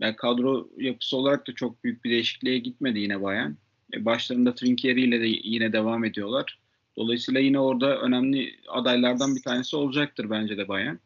Yani 0.00 0.16
kadro 0.16 0.68
yapısı 0.76 1.16
olarak 1.16 1.48
da 1.48 1.54
çok 1.54 1.84
büyük 1.84 2.04
bir 2.04 2.10
değişikliğe 2.10 2.58
gitmedi 2.58 2.98
yine 2.98 3.22
Bayern. 3.22 3.52
E, 3.94 4.04
başlarında 4.04 4.54
Trinkieri 4.54 5.00
ile 5.00 5.20
de 5.20 5.26
yine 5.26 5.72
devam 5.72 6.04
ediyorlar. 6.04 6.58
Dolayısıyla 6.96 7.40
yine 7.40 7.60
orada 7.60 8.00
önemli 8.00 8.60
adaylardan 8.68 9.36
bir 9.36 9.42
tanesi 9.42 9.76
olacaktır 9.76 10.30
bence 10.30 10.56
de 10.58 10.68
Bayern. 10.68 10.96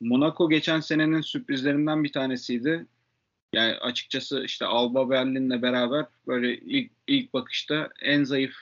Monaco 0.00 0.48
geçen 0.48 0.80
senenin 0.80 1.20
sürprizlerinden 1.20 2.04
bir 2.04 2.12
tanesiydi. 2.12 2.86
Yani 3.52 3.74
açıkçası 3.74 4.44
işte 4.44 4.66
Alba 4.66 5.10
Berlin'le 5.10 5.62
beraber 5.62 6.06
böyle 6.26 6.58
ilk 6.58 6.90
ilk 7.06 7.34
bakışta 7.34 7.88
en 8.02 8.24
zayıf 8.24 8.54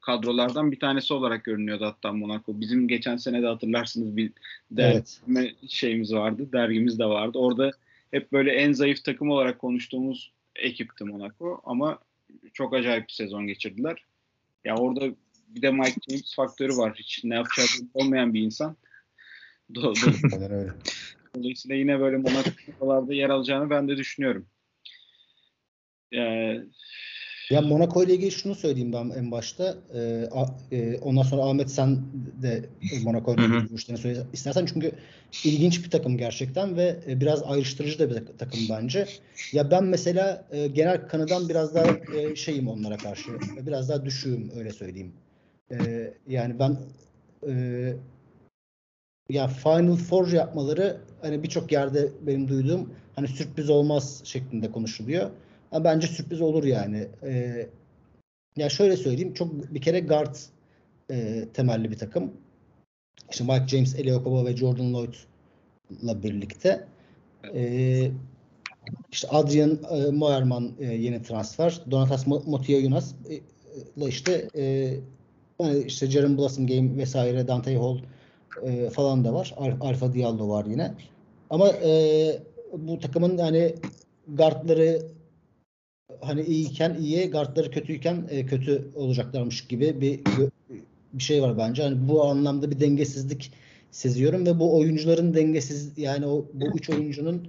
kadrolardan 0.00 0.72
bir 0.72 0.80
tanesi 0.80 1.14
olarak 1.14 1.44
görünüyordu 1.44 1.84
hatta 1.84 2.12
Monaco. 2.12 2.60
Bizim 2.60 2.88
geçen 2.88 3.16
sene 3.16 3.42
de 3.42 3.46
hatırlarsınız 3.46 4.16
bir 4.16 4.32
Evet. 4.78 5.20
dergime 5.26 5.54
şeyimiz 5.68 6.14
vardı, 6.14 6.52
dergimiz 6.52 6.98
de 6.98 7.04
vardı. 7.04 7.38
Orada 7.38 7.70
hep 8.10 8.32
böyle 8.32 8.52
en 8.52 8.72
zayıf 8.72 9.04
takım 9.04 9.30
olarak 9.30 9.58
konuştuğumuz 9.58 10.32
ekipti 10.56 11.04
Monaco 11.04 11.60
ama 11.64 11.98
çok 12.52 12.74
acayip 12.74 13.08
bir 13.08 13.12
sezon 13.12 13.46
geçirdiler. 13.46 14.04
Ya 14.64 14.76
orada 14.76 15.14
bir 15.48 15.62
de 15.62 15.70
Mike 15.70 16.00
James 16.08 16.34
faktörü 16.34 16.76
var. 16.76 16.94
Hiç 16.98 17.24
ne 17.24 17.34
yapacağı 17.34 17.66
olmayan 17.94 18.34
bir 18.34 18.40
insan. 18.40 18.76
Do- 19.74 19.82
do- 19.94 20.34
Aynen 20.34 20.50
öyle. 20.52 20.70
Dolayısıyla 21.36 21.76
yine 21.76 22.00
böyle 22.00 22.16
Monaco'larda 22.16 23.14
yer 23.14 23.30
alacağını 23.30 23.70
ben 23.70 23.88
de 23.88 23.96
düşünüyorum. 23.96 24.46
Ee, 26.12 26.18
Ya 27.50 27.60
Monaco 27.62 28.04
ile 28.04 28.14
ilgili 28.14 28.30
şunu 28.30 28.54
söyleyeyim 28.54 28.92
ben 28.92 29.10
en 29.10 29.30
başta. 29.30 29.76
Ee, 29.94 30.28
a- 30.32 30.58
e, 30.72 30.98
ondan 30.98 31.22
sonra 31.22 31.42
Ahmet 31.42 31.70
sen 31.70 31.98
de 32.42 32.64
Monaco 33.04 33.34
ile 33.34 33.44
ilgili 33.44 33.68
görüşlerini 33.68 34.00
söyle 34.02 34.22
istersen. 34.32 34.66
Çünkü 34.66 34.92
ilginç 35.44 35.84
bir 35.84 35.90
takım 35.90 36.18
gerçekten 36.18 36.76
ve 36.76 36.96
e, 37.08 37.20
biraz 37.20 37.42
ayrıştırıcı 37.42 37.98
da 37.98 38.10
bir 38.10 38.14
tak- 38.14 38.38
takım 38.38 38.60
bence. 38.70 39.06
Ya 39.52 39.70
ben 39.70 39.84
mesela 39.84 40.48
e, 40.50 40.66
genel 40.66 41.08
kanıdan 41.08 41.48
biraz 41.48 41.74
daha 41.74 41.86
e, 42.16 42.36
şeyim 42.36 42.68
onlara 42.68 42.96
karşı. 42.96 43.30
Biraz 43.66 43.88
daha 43.88 44.04
düşüğüm 44.04 44.50
öyle 44.56 44.70
söyleyeyim. 44.70 45.12
E, 45.70 45.76
yani 46.28 46.58
ben 46.58 46.76
e, 47.48 47.52
ya 49.30 49.48
Final 49.48 49.96
Four 49.96 50.28
yapmaları 50.32 51.00
hani 51.22 51.42
birçok 51.42 51.72
yerde 51.72 52.08
benim 52.26 52.48
duyduğum 52.48 52.90
hani 53.14 53.28
sürpriz 53.28 53.70
olmaz 53.70 54.20
şeklinde 54.24 54.72
konuşuluyor. 54.72 55.30
Ama 55.72 55.84
bence 55.84 56.06
sürpriz 56.06 56.40
olur 56.40 56.64
yani. 56.64 57.08
Ee, 57.22 57.68
ya 58.56 58.68
şöyle 58.68 58.96
söyleyeyim 58.96 59.34
çok 59.34 59.74
bir 59.74 59.80
kere 59.80 60.00
guard 60.00 60.36
e, 61.10 61.48
temelli 61.54 61.90
bir 61.90 61.98
takım. 61.98 62.32
İşte 63.30 63.44
Mike 63.44 63.66
James, 63.68 63.94
Eli 63.94 64.14
Okobo 64.14 64.46
ve 64.46 64.56
Jordan 64.56 64.94
Lloyd'la 64.94 66.22
birlikte. 66.22 66.86
Ee, 67.54 68.10
işte 69.12 69.28
Adrian 69.28 69.78
e, 69.90 70.10
Moerman 70.10 70.72
e, 70.80 70.84
yeni 70.84 71.22
transfer. 71.22 71.80
Donatas 71.90 72.26
Mo- 72.26 72.50
Motiejunas 72.50 73.14
e, 73.30 73.34
ile 73.96 74.08
işte 74.08 74.48
e, 74.56 74.94
hani 75.58 75.78
işte 75.78 76.10
Jaren 76.10 76.38
Blossom 76.38 76.66
Game 76.66 76.96
vesaire 76.96 77.48
Dante 77.48 77.76
Hall 77.76 77.98
e, 78.66 78.90
falan 78.90 79.24
da 79.24 79.34
var. 79.34 79.54
Al- 79.56 79.76
Alfa 79.80 80.14
Diallo 80.14 80.48
var 80.48 80.64
yine. 80.64 80.94
Ama 81.50 81.68
e, 81.68 82.42
bu 82.72 82.98
takımın 83.00 83.38
hani 83.38 83.74
guardları 84.28 85.02
hani 86.20 86.42
iyiyken 86.42 86.94
iyi, 87.00 87.30
guardları 87.30 87.70
kötüyken 87.70 88.26
e, 88.30 88.46
kötü 88.46 88.90
olacaklarmış 88.94 89.66
gibi 89.66 90.00
bir 90.00 90.20
bir 91.12 91.22
şey 91.22 91.42
var 91.42 91.58
bence. 91.58 91.82
Hani 91.82 92.08
bu 92.08 92.24
anlamda 92.24 92.70
bir 92.70 92.80
dengesizlik 92.80 93.52
seziyorum 93.90 94.46
ve 94.46 94.58
bu 94.60 94.78
oyuncuların 94.78 95.34
dengesiz 95.34 95.98
yani 95.98 96.26
o 96.26 96.46
bu 96.54 96.66
üç 96.76 96.90
oyuncunun 96.90 97.48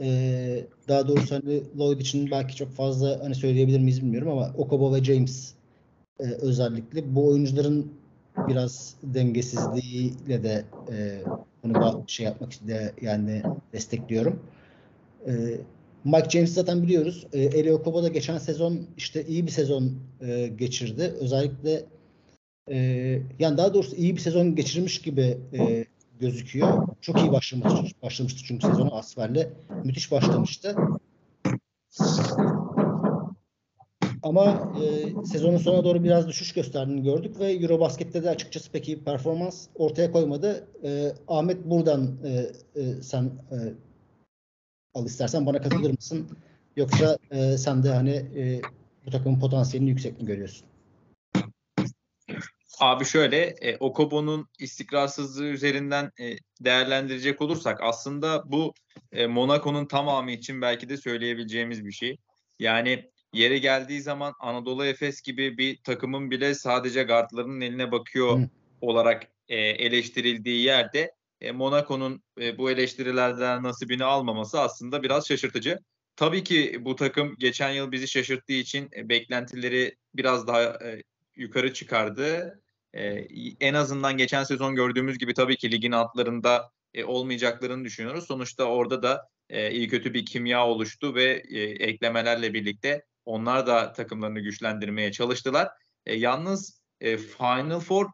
e, 0.00 0.64
daha 0.88 1.08
doğrusu 1.08 1.34
hani 1.34 1.62
Lloyd 1.78 2.00
için 2.00 2.30
belki 2.30 2.56
çok 2.56 2.70
fazla 2.70 3.20
hani 3.22 3.34
söyleyebilir 3.34 3.80
miyiz 3.80 4.02
bilmiyorum 4.02 4.28
ama 4.28 4.54
Okobo 4.56 4.94
ve 4.94 5.04
James 5.04 5.54
e, 6.20 6.24
özellikle 6.24 7.14
bu 7.14 7.28
oyuncuların 7.28 7.92
biraz 8.48 8.94
dengesizliğiyle 9.02 10.42
de 10.42 10.64
e, 10.92 11.22
bunu 11.62 12.04
şey 12.06 12.26
yapmak 12.26 12.66
de 12.66 12.92
yani 13.02 13.42
destekliyorum. 13.72 14.42
E, 15.26 15.32
Mike 16.04 16.30
James'i 16.30 16.52
zaten 16.54 16.82
biliyoruz. 16.82 17.26
E, 17.32 17.42
Eli 17.42 17.72
Okobo 17.72 18.02
da 18.02 18.08
geçen 18.08 18.38
sezon 18.38 18.86
işte 18.96 19.26
iyi 19.26 19.46
bir 19.46 19.50
sezon 19.50 19.92
e, 20.20 20.46
geçirdi. 20.46 21.14
Özellikle 21.20 21.84
e, 22.70 22.76
yani 23.38 23.56
daha 23.58 23.74
doğrusu 23.74 23.96
iyi 23.96 24.16
bir 24.16 24.20
sezon 24.20 24.54
geçirmiş 24.54 25.00
gibi 25.02 25.38
e, 25.52 25.84
gözüküyor. 26.20 26.88
Çok 27.00 27.20
iyi 27.20 27.32
başlamış, 27.32 28.02
başlamıştı 28.02 28.42
çünkü 28.44 28.66
sezonu 28.66 28.94
Asfer'le. 28.94 29.52
Müthiş 29.84 30.12
başlamıştı. 30.12 30.76
Ama 34.28 34.72
e, 34.82 35.24
sezonun 35.24 35.56
sonuna 35.56 35.84
doğru 35.84 36.04
biraz 36.04 36.28
düşüş 36.28 36.52
gösterdiğini 36.52 37.02
gördük 37.02 37.40
ve 37.40 37.52
Eurobasket'te 37.52 38.24
de 38.24 38.30
açıkçası 38.30 38.72
pek 38.72 38.88
iyi 38.88 38.98
bir 38.98 39.04
performans 39.04 39.66
ortaya 39.74 40.12
koymadı. 40.12 40.68
E, 40.84 41.12
Ahmet 41.28 41.64
buradan 41.64 42.18
e, 42.24 42.30
e, 42.80 43.02
sen 43.02 43.24
e, 43.24 43.56
al 44.94 45.06
istersen 45.06 45.46
bana 45.46 45.60
katılır 45.62 45.90
mısın? 45.90 46.28
Yoksa 46.76 47.18
e, 47.30 47.58
sen 47.58 47.82
de 47.82 47.90
hani 47.90 48.10
e, 48.10 48.60
bu 49.06 49.10
takımın 49.10 49.40
potansiyelini 49.40 49.90
yüksek 49.90 50.20
mi 50.20 50.26
görüyorsun? 50.26 50.66
Abi 52.80 53.04
şöyle, 53.04 53.44
e, 53.46 53.76
Okobo'nun 53.76 54.48
istikrarsızlığı 54.58 55.46
üzerinden 55.46 56.12
e, 56.20 56.36
değerlendirecek 56.60 57.42
olursak 57.42 57.78
aslında 57.82 58.52
bu 58.52 58.74
e, 59.12 59.26
Monaco'nun 59.26 59.86
tamamı 59.86 60.30
için 60.30 60.62
belki 60.62 60.88
de 60.88 60.96
söyleyebileceğimiz 60.96 61.84
bir 61.84 61.92
şey. 61.92 62.16
Yani 62.58 63.10
yere 63.32 63.58
geldiği 63.58 64.00
zaman 64.00 64.34
Anadolu 64.40 64.84
Efes 64.84 65.22
gibi 65.22 65.58
bir 65.58 65.76
takımın 65.84 66.30
bile 66.30 66.54
sadece 66.54 67.02
guardlarının 67.02 67.60
eline 67.60 67.92
bakıyor 67.92 68.38
Hı. 68.38 68.48
olarak 68.80 69.22
e, 69.48 69.56
eleştirildiği 69.56 70.64
yerde 70.64 71.12
e, 71.40 71.52
Monaco'nun 71.52 72.22
e, 72.40 72.58
bu 72.58 72.70
eleştirilerden 72.70 73.62
nasibini 73.62 74.04
almaması 74.04 74.60
aslında 74.60 75.02
biraz 75.02 75.28
şaşırtıcı. 75.28 75.78
Tabii 76.16 76.44
ki 76.44 76.78
bu 76.80 76.96
takım 76.96 77.34
geçen 77.38 77.70
yıl 77.70 77.92
bizi 77.92 78.08
şaşırttığı 78.08 78.52
için 78.52 78.88
e, 78.96 79.08
beklentileri 79.08 79.96
biraz 80.14 80.46
daha 80.46 80.62
e, 80.62 81.02
yukarı 81.36 81.74
çıkardı. 81.74 82.60
Ee, 82.94 83.26
en 83.60 83.74
azından 83.74 84.16
geçen 84.16 84.44
sezon 84.44 84.74
gördüğümüz 84.74 85.18
gibi 85.18 85.34
tabii 85.34 85.56
ki 85.56 85.70
ligin 85.70 85.92
altlarında 85.92 86.70
e, 86.94 87.04
olmayacaklarını 87.04 87.84
düşünüyoruz. 87.84 88.26
Sonuçta 88.26 88.64
orada 88.64 89.02
da 89.02 89.28
e, 89.50 89.70
iyi 89.70 89.88
kötü 89.88 90.14
bir 90.14 90.26
kimya 90.26 90.66
oluştu 90.66 91.14
ve 91.14 91.42
e, 91.50 91.60
eklemelerle 91.60 92.54
birlikte 92.54 93.04
onlar 93.28 93.66
da 93.66 93.92
takımlarını 93.92 94.40
güçlendirmeye 94.40 95.12
çalıştılar. 95.12 95.68
E, 96.06 96.14
yalnız 96.14 96.80
e, 97.00 97.16
Final 97.16 97.80
Four 97.80 98.06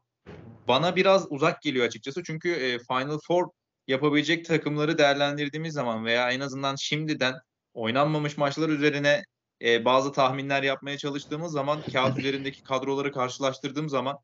bana 0.69 0.97
biraz 0.97 1.27
uzak 1.31 1.63
geliyor 1.63 1.87
açıkçası. 1.87 2.23
Çünkü 2.23 2.51
e, 2.51 2.79
Final 2.79 3.19
Four 3.27 3.49
yapabilecek 3.87 4.45
takımları 4.45 4.99
değerlendirdiğimiz 4.99 5.75
zaman 5.75 6.05
veya 6.05 6.31
en 6.31 6.41
azından 6.41 6.77
şimdiden 6.77 7.35
oynanmamış 7.75 8.37
maçlar 8.37 8.69
üzerine 8.69 9.23
e, 9.63 9.85
bazı 9.85 10.13
tahminler 10.13 10.63
yapmaya 10.63 10.99
çalıştığımız 10.99 11.53
zaman 11.53 11.83
kağıt 11.93 12.19
üzerindeki 12.19 12.63
kadroları 12.63 13.13
karşılaştırdığım 13.13 13.89
zaman 13.89 14.19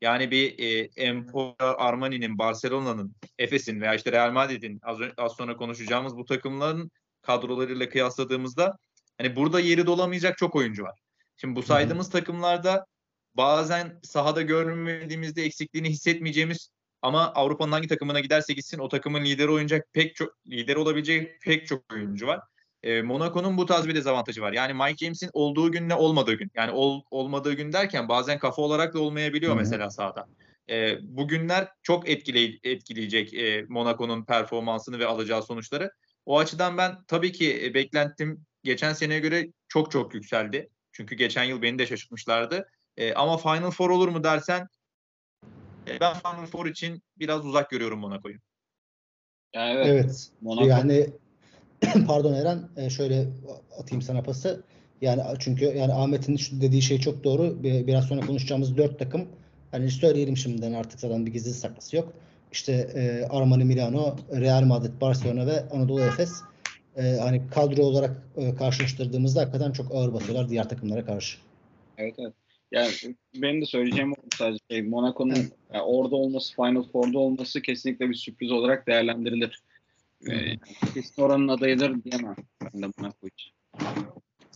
yani 0.00 0.30
bir 0.30 0.58
e, 0.58 0.88
Empoli 0.96 1.54
Armani'nin, 1.58 2.38
Barcelona'nın, 2.38 3.14
Efes'in 3.38 3.80
veya 3.80 3.94
işte 3.94 4.12
Real 4.12 4.32
Madrid'in 4.32 4.80
az, 4.82 4.98
az 5.16 5.32
sonra 5.32 5.56
konuşacağımız 5.56 6.16
bu 6.16 6.24
takımların 6.24 6.90
kadrolarıyla 7.22 7.88
kıyasladığımızda 7.88 8.78
hani 9.18 9.36
burada 9.36 9.60
yeri 9.60 9.86
dolamayacak 9.86 10.38
çok 10.38 10.56
oyuncu 10.56 10.82
var. 10.82 11.00
Şimdi 11.36 11.56
bu 11.56 11.62
saydığımız 11.62 12.10
takımlarda 12.10 12.86
bazen 13.34 14.00
sahada 14.02 14.42
görmediğimizde 14.42 15.42
eksikliğini 15.42 15.90
hissetmeyeceğimiz 15.90 16.70
ama 17.02 17.32
Avrupa'nın 17.32 17.72
hangi 17.72 17.88
takımına 17.88 18.20
giderse 18.20 18.52
gitsin 18.52 18.78
o 18.78 18.88
takımın 18.88 19.24
lideri 19.24 19.50
oynayacak 19.50 19.92
pek 19.92 20.16
çok 20.16 20.46
lider 20.46 20.76
olabilecek 20.76 21.42
pek 21.42 21.66
çok 21.66 21.92
oyuncu 21.92 22.26
var. 22.26 22.40
E, 22.82 23.02
Monaco'nun 23.02 23.56
bu 23.56 23.66
tarz 23.66 23.88
bir 23.88 23.94
dezavantajı 23.94 24.42
var. 24.42 24.52
Yani 24.52 24.74
Mike 24.74 25.04
James'in 25.04 25.30
olduğu 25.32 25.72
günle 25.72 25.94
olmadığı 25.94 26.34
gün. 26.34 26.50
Yani 26.54 26.70
ol, 26.70 27.02
olmadığı 27.10 27.52
gün 27.52 27.72
derken 27.72 28.08
bazen 28.08 28.38
kafa 28.38 28.62
olarak 28.62 28.94
da 28.94 29.00
olmayabiliyor 29.00 29.52
Hı 29.52 29.56
hı. 29.56 29.58
mesela 29.58 29.90
sahada. 29.90 30.26
E, 30.70 30.98
bu 31.02 31.28
günler 31.28 31.68
çok 31.82 32.08
etkiley- 32.08 32.58
etkileyecek 32.64 33.34
e, 33.34 33.66
Monaco'nun 33.68 34.24
performansını 34.24 34.98
ve 34.98 35.06
alacağı 35.06 35.42
sonuçları. 35.42 35.90
O 36.26 36.38
açıdan 36.38 36.78
ben 36.78 36.96
tabii 37.08 37.32
ki 37.32 37.64
e, 37.64 37.74
beklentim 37.74 38.46
geçen 38.66 38.92
seneye 38.92 39.20
göre 39.20 39.48
çok 39.68 39.90
çok 39.90 40.14
yükseldi. 40.14 40.68
Çünkü 40.92 41.14
geçen 41.14 41.44
yıl 41.44 41.62
beni 41.62 41.78
de 41.78 41.86
şaşırtmışlardı. 41.86 42.68
E, 42.96 43.14
ama 43.14 43.36
Final 43.36 43.70
Four 43.70 43.90
olur 43.90 44.08
mu 44.08 44.24
dersen 44.24 44.68
e, 45.88 46.00
ben 46.00 46.14
Final 46.14 46.46
Four 46.46 46.66
için 46.66 47.02
biraz 47.18 47.46
uzak 47.46 47.70
görüyorum 47.70 47.98
Monaco'yu. 47.98 48.36
Yani 49.54 49.74
evet, 49.74 49.86
Evet. 49.86 50.28
Monaco 50.40 50.66
Yani 50.66 51.06
pardon 52.06 52.34
Eren 52.34 52.68
e, 52.76 52.90
şöyle 52.90 53.26
atayım 53.78 54.02
sana 54.02 54.22
pası. 54.22 54.62
Yani 55.00 55.22
çünkü 55.38 55.64
yani 55.64 55.92
Ahmet'in 55.92 56.38
dediği 56.60 56.82
şey 56.82 57.00
çok 57.00 57.24
doğru. 57.24 57.62
Bir- 57.62 57.86
Biraz 57.86 58.04
sonra 58.04 58.26
konuşacağımız 58.26 58.76
dört 58.76 58.98
takım 58.98 59.28
hani 59.70 59.90
söyleyelim 59.90 60.36
şimdiden 60.36 60.72
artık 60.72 61.00
zaten 61.00 61.26
bir 61.26 61.32
gizli 61.32 61.52
saklısı 61.52 61.96
yok. 61.96 62.12
İşte 62.52 62.72
e, 62.72 63.26
Armani 63.26 63.64
Milano, 63.64 64.16
Real 64.32 64.62
Madrid, 64.62 65.00
Barcelona 65.00 65.46
ve 65.46 65.68
Anadolu 65.70 66.02
Efes 66.02 66.32
e, 66.96 67.02
hani 67.02 67.42
kadro 67.50 67.82
olarak 67.82 68.22
e, 68.36 68.54
karşılaştırdığımızda 68.54 69.40
hakikaten 69.40 69.72
çok 69.72 69.94
ağır 69.94 70.14
basıyorlar 70.14 70.48
diğer 70.48 70.68
takımlara 70.68 71.04
karşı. 71.04 71.38
Evet 71.98 72.14
evet. 72.18 72.32
Yani 72.72 72.90
benim 73.34 73.60
de 73.60 73.66
söyleyeceğim 73.66 74.12
o 74.12 74.16
sadece 74.38 74.58
şey 74.70 74.82
Monaco'nun 74.82 75.34
Evet. 75.34 75.52
yani 75.72 75.82
orada 75.82 76.16
olması, 76.16 76.54
Final 76.54 76.82
Four'da 76.82 77.18
olması 77.18 77.62
kesinlikle 77.62 78.10
bir 78.10 78.14
sürpriz 78.14 78.52
olarak 78.52 78.86
değerlendirilir. 78.86 79.62
Ee, 80.30 80.56
kesin 80.94 81.22
oranın 81.22 81.48
adayıdır 81.48 82.04
diyemem 82.04 82.36
ben 82.62 82.82
de 82.82 82.86
Monaco 82.98 83.26
için. 83.26 83.52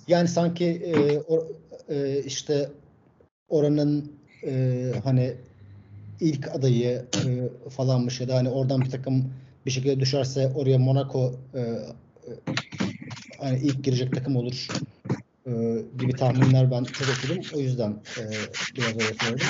Yani 0.08 0.28
sanki 0.28 0.64
e, 0.66 1.18
o, 1.18 1.48
e, 1.88 2.22
işte 2.26 2.70
oranın 3.48 4.12
e, 4.46 4.84
hani 5.04 5.34
ilk 6.20 6.48
adayı 6.48 7.04
e, 7.26 7.48
falanmış 7.70 8.20
ya 8.20 8.28
da 8.28 8.34
hani 8.36 8.48
oradan 8.48 8.80
bir 8.80 8.90
takım 8.90 9.32
bir 9.66 9.70
şekilde 9.70 10.00
düşerse 10.00 10.52
oraya 10.54 10.78
Monaco 10.78 11.32
e, 11.54 11.60
hani 13.40 13.58
ilk 13.58 13.84
girecek 13.84 14.14
takım 14.14 14.36
olur 14.36 14.66
e, 15.46 15.50
gibi 15.98 16.12
tahminler 16.12 16.70
ben 16.70 16.84
çok 16.84 17.08
okudum. 17.08 17.44
O 17.54 17.58
yüzden 17.60 17.90
e, 17.90 18.22
biraz 18.76 18.94
öyle 18.94 19.14
söyledim. 19.22 19.46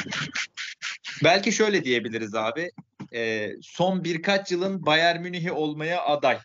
Belki 1.25 1.53
şöyle 1.53 1.85
diyebiliriz 1.85 2.35
abi. 2.35 2.71
E, 3.15 3.51
son 3.63 4.05
birkaç 4.05 4.53
yılın 4.53 4.87
Bayern 4.87 5.21
Münih'i 5.23 5.53
olmaya 5.53 6.03
aday. 6.07 6.39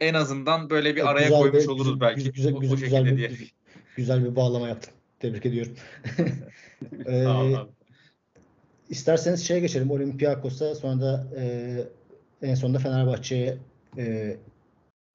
en 0.00 0.14
azından 0.14 0.70
böyle 0.70 0.90
bir 0.96 1.00
Evet, 1.00 1.08
araya 1.08 1.28
koymuş 1.28 1.62
bir- 1.64 1.68
oluruz 1.68 1.84
güzel- 1.94 2.00
belki. 2.00 2.32
Güzel, 2.32 2.52
o, 2.54 2.56
o 2.56 2.60
güzel, 2.60 2.76
şekilde 2.76 2.98
güzel, 3.00 3.12
bir, 3.12 3.16
diye. 3.38 3.48
güzel, 3.96 4.24
bir 4.24 4.36
bağlama 4.36 4.68
yaptın. 4.68 4.92
Tebrik 5.20 5.46
ediyorum. 5.46 5.74
Ee. 7.06 7.24
İsterseniz 8.90 9.46
şeye 9.46 9.60
geçelim. 9.60 9.90
Olympiakos'a 9.90 10.74
sonra 10.74 11.00
da 11.00 11.26
e, 11.36 11.76
en 12.42 12.54
sonunda 12.54 12.78
Fenerbahçe'ye 12.78 13.58
e, 13.98 14.36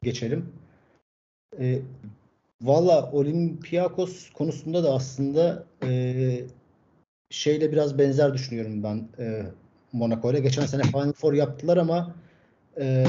geçelim. 0.04 0.54
E, 1.60 1.80
Valla 2.62 3.12
Olympiakos 3.12 4.30
konusunda 4.30 4.84
da 4.84 4.94
aslında 4.94 5.66
e, 5.84 6.44
şeyle 7.30 7.72
biraz 7.72 7.98
benzer 7.98 8.34
düşünüyorum 8.34 8.84
ben 8.84 9.08
e, 9.20 9.44
Monaco 9.94 10.32
ile. 10.32 10.40
Geçen 10.40 10.66
sene 10.66 10.84
Final 10.84 11.14
Four 11.14 11.34
yaptılar 11.34 11.78
ama 11.78 12.16
e, 12.80 13.06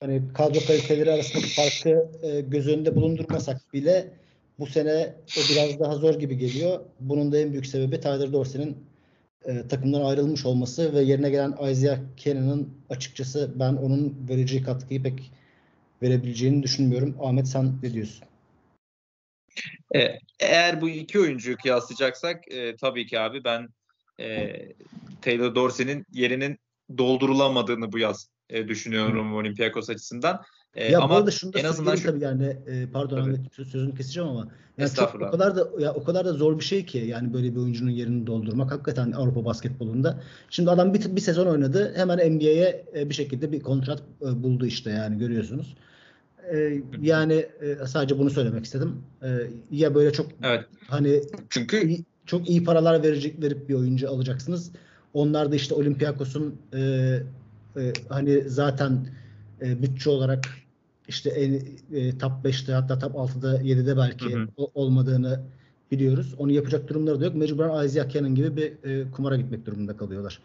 hani 0.00 0.22
kadro 0.34 0.60
kaliteleri 0.66 1.12
arasındaki 1.12 1.54
farkı 1.54 2.08
e, 2.22 2.40
göz 2.40 2.68
önünde 2.68 2.96
bulundurmasak 2.96 3.60
bile 3.72 4.10
bu 4.58 4.66
sene 4.66 5.14
o 5.38 5.40
biraz 5.50 5.80
daha 5.80 5.94
zor 5.94 6.14
gibi 6.14 6.38
geliyor. 6.38 6.80
Bunun 7.00 7.32
da 7.32 7.38
en 7.38 7.52
büyük 7.52 7.66
sebebi 7.66 8.00
Tyler 8.00 8.32
Dorsey'nin 8.32 8.76
e, 9.44 9.68
takımdan 9.68 10.04
ayrılmış 10.04 10.46
olması 10.46 10.94
ve 10.94 11.00
yerine 11.00 11.30
gelen 11.30 11.70
Isaiah 11.70 11.98
Cannon'ın 12.16 12.74
açıkçası 12.90 13.52
ben 13.54 13.72
onun 13.72 14.26
vereceği 14.28 14.62
katkıyı 14.62 15.02
pek 15.02 15.32
verebileceğini 16.02 16.62
düşünmüyorum. 16.62 17.16
Ahmet 17.20 17.48
sen 17.48 17.72
ne 17.82 17.92
diyorsun? 17.92 18.24
E, 19.94 20.18
eğer 20.40 20.80
bu 20.80 20.88
iki 20.88 21.20
oyuncuyu 21.20 21.56
kıyaslayacaksak 21.56 22.52
e, 22.52 22.76
tabii 22.76 23.06
ki 23.06 23.20
abi 23.20 23.44
ben 23.44 23.68
e, 24.20 24.52
Taylor 25.22 25.54
Dorsey'nin 25.54 26.06
yerinin 26.12 26.58
doldurulamadığını 26.98 27.92
bu 27.92 27.98
yaz 27.98 28.28
e, 28.50 28.68
düşünüyorum 28.68 29.34
Olympiakos 29.34 29.90
açısından. 29.90 30.42
E, 30.76 30.92
ya 30.92 31.00
bu 31.00 31.04
ama 31.04 31.16
arada 31.16 31.30
şunu 31.30 31.52
da 31.52 31.58
en 31.58 31.64
azından 31.64 31.96
şu- 31.96 32.06
tabii 32.06 32.24
yani 32.24 32.56
e, 32.66 32.86
pardon 32.92 33.16
Tabii. 33.16 33.20
Ahmet 33.20 33.40
sö- 33.40 33.64
sözünü 33.64 33.94
keseceğim 33.94 34.28
ama 34.28 34.48
yani 34.78 34.90
çok 34.90 35.14
o 35.14 35.30
kadar 35.30 35.56
da 35.56 35.68
ya 35.78 35.94
o 35.94 36.04
kadar 36.04 36.24
da 36.24 36.32
zor 36.32 36.58
bir 36.58 36.64
şey 36.64 36.86
ki 36.86 36.98
yani 36.98 37.34
böyle 37.34 37.54
bir 37.54 37.60
oyuncunun 37.60 37.90
yerini 37.90 38.26
doldurmak 38.26 38.72
hakikaten 38.72 39.12
Avrupa 39.12 39.44
basketbolunda. 39.44 40.20
Şimdi 40.50 40.70
adam 40.70 40.94
bir, 40.94 41.16
bir 41.16 41.20
sezon 41.20 41.46
oynadı. 41.46 41.92
Hemen 41.96 42.34
NBA'ye 42.34 42.84
e, 42.96 43.08
bir 43.08 43.14
şekilde 43.14 43.52
bir 43.52 43.60
kontrat 43.60 44.02
e, 44.22 44.42
buldu 44.42 44.66
işte 44.66 44.90
yani 44.90 45.18
görüyorsunuz. 45.18 45.74
E, 46.52 46.82
yani 47.02 47.46
e, 47.60 47.86
sadece 47.86 48.18
bunu 48.18 48.30
söylemek 48.30 48.64
istedim. 48.64 48.96
E, 49.22 49.28
ya 49.70 49.94
böyle 49.94 50.12
çok 50.12 50.26
evet 50.42 50.64
hani 50.86 51.20
çünkü 51.50 51.96
çok 52.26 52.48
iyi 52.50 52.64
paralar 52.64 53.02
verecek 53.02 53.42
verip 53.42 53.68
bir 53.68 53.74
oyuncu 53.74 54.10
alacaksınız. 54.10 54.70
Onlar 55.14 55.52
da 55.52 55.56
işte 55.56 55.74
Olympiakos'un 55.74 56.54
e, 56.72 56.80
e, 57.76 57.92
hani 58.08 58.42
zaten 58.46 59.06
e, 59.62 59.82
bütçe 59.82 60.10
olarak 60.10 60.48
işte 61.08 61.30
en 61.30 61.52
e, 61.96 62.18
top 62.18 62.32
5'te 62.44 62.72
hatta 62.72 62.98
top 62.98 63.16
6'da 63.16 63.60
7'de 63.60 63.96
belki 63.96 64.34
Hı 64.34 64.38
hı. 64.38 64.48
o- 64.56 64.70
olmadığını 64.74 65.40
biliyoruz. 65.90 66.34
Onu 66.38 66.52
yapacak 66.52 66.88
durumları 66.88 67.20
da 67.20 67.24
yok. 67.24 67.34
Mecburen 67.34 67.84
Isaiah 67.84 68.08
Cannon 68.08 68.34
gibi 68.34 68.56
bir 68.56 68.90
e, 68.90 69.10
kumara 69.10 69.36
gitmek 69.36 69.66
durumunda 69.66 69.96
kalıyorlar. 69.96 70.40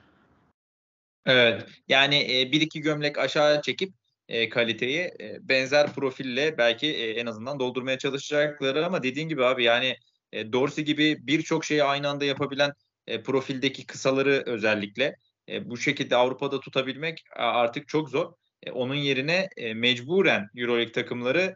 Evet. 1.25 1.65
Yani 1.87 2.15
e, 2.39 2.51
bir 2.51 2.61
iki 2.61 2.81
gömlek 2.81 3.17
aşağı 3.17 3.61
çekip 3.61 3.93
e, 4.27 4.49
kaliteyi 4.49 4.99
e, 4.99 5.37
benzer 5.41 5.93
profille 5.93 6.57
belki 6.57 6.87
e, 6.87 7.09
en 7.09 7.25
azından 7.25 7.59
doldurmaya 7.59 7.97
çalışacakları 7.97 8.85
ama 8.85 9.03
dediğin 9.03 9.29
gibi 9.29 9.45
abi 9.45 9.63
yani 9.63 9.95
e, 10.31 10.53
Dorsey 10.53 10.85
gibi 10.85 11.17
birçok 11.27 11.65
şeyi 11.65 11.83
aynı 11.83 12.09
anda 12.09 12.25
yapabilen 12.25 12.73
e, 13.07 13.23
profildeki 13.23 13.85
kısaları 13.85 14.43
özellikle 14.45 15.15
e, 15.49 15.69
bu 15.69 15.77
şekilde 15.77 16.15
Avrupa'da 16.15 16.59
tutabilmek 16.59 17.23
artık 17.35 17.87
çok 17.87 18.09
zor. 18.09 18.33
E, 18.63 18.71
onun 18.71 18.95
yerine 18.95 19.49
e, 19.57 19.73
mecburen 19.73 20.49
EuroLeague 20.57 20.91
takımları 20.91 21.55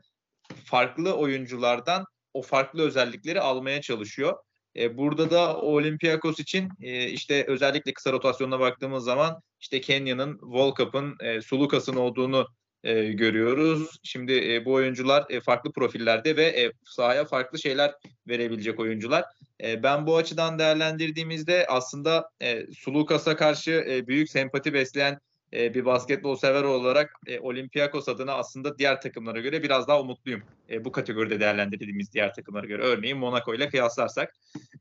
farklı 0.66 1.14
oyunculardan 1.14 2.06
o 2.34 2.42
farklı 2.42 2.82
özellikleri 2.82 3.42
almaya 3.42 3.82
çalışıyor. 3.82 4.38
E, 4.76 4.98
burada 4.98 5.32
da 5.32 5.58
Olympiakos 5.58 6.40
için 6.40 6.70
e, 6.82 7.08
işte 7.08 7.46
özellikle 7.48 7.94
kısa 7.94 8.12
rotasyonuna 8.12 8.60
baktığımız 8.60 9.04
zaman 9.04 9.42
işte 9.62 9.82
Kenya'nın, 9.82 10.40
Volkap'ın, 10.42 11.16
e, 11.20 11.42
Sulukas'ın 11.42 11.96
olduğunu 11.96 12.48
e, 12.84 13.04
görüyoruz. 13.04 13.98
Şimdi 14.04 14.54
e, 14.54 14.66
bu 14.66 14.74
oyuncular 14.74 15.26
e, 15.30 15.42
farklı 15.42 15.72
profillerde 15.72 16.38
ve 16.38 16.46
e, 16.46 16.72
sahaya 16.86 17.26
farklı 17.26 17.60
şeyler 17.60 17.94
verebilecek 18.28 18.80
oyuncular. 18.80 19.26
E, 19.64 19.84
ben 19.84 20.08
bu 20.08 20.18
açıdan 20.18 20.60
değerlendirdiğimizde 20.60 21.66
aslında 21.70 22.30
e, 22.42 22.66
Sulukas'a 22.78 23.36
karşı 23.36 23.86
e, 23.90 24.08
büyük 24.08 24.30
sempati 24.30 24.74
besleyen 24.74 25.20
e, 25.54 25.74
bir 25.74 25.86
basketbol 25.86 26.36
sever 26.36 26.64
olarak 26.64 27.20
e, 27.28 27.40
Olympiakos 27.40 28.10
adına 28.10 28.34
aslında 28.34 28.78
diğer 28.78 29.02
takımlara 29.02 29.40
göre 29.40 29.64
biraz 29.64 29.88
daha 29.88 30.02
umutluyum. 30.02 30.44
E, 30.70 30.86
bu 30.86 30.92
kategoride 30.92 31.40
değerlendirdiğimiz 31.40 32.14
diğer 32.14 32.34
takımlara 32.34 32.66
göre. 32.66 32.84
Örneğin 32.84 33.18
Monaco 33.18 33.56
ile 33.56 33.70
kıyaslarsak. 33.70 34.36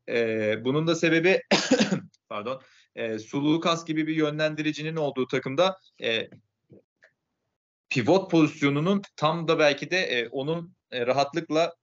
E, 0.09 0.65
bunun 0.65 0.87
da 0.87 0.95
sebebi 0.95 1.41
pardon 2.29 2.63
e, 2.97 3.19
Sulukas 3.19 3.85
gibi 3.85 4.07
bir 4.07 4.17
yönlendiricinin 4.17 4.97
olduğu 4.97 5.27
takımda 5.27 5.79
e, 6.03 6.29
pivot 7.91 8.31
pozisyonunun 8.31 9.03
tam 9.17 9.49
da 9.49 9.59
belki 9.59 9.91
de 9.91 9.99
e, 9.99 10.29
onun 10.29 10.75
e, 10.91 11.07
rahatlıkla 11.07 11.75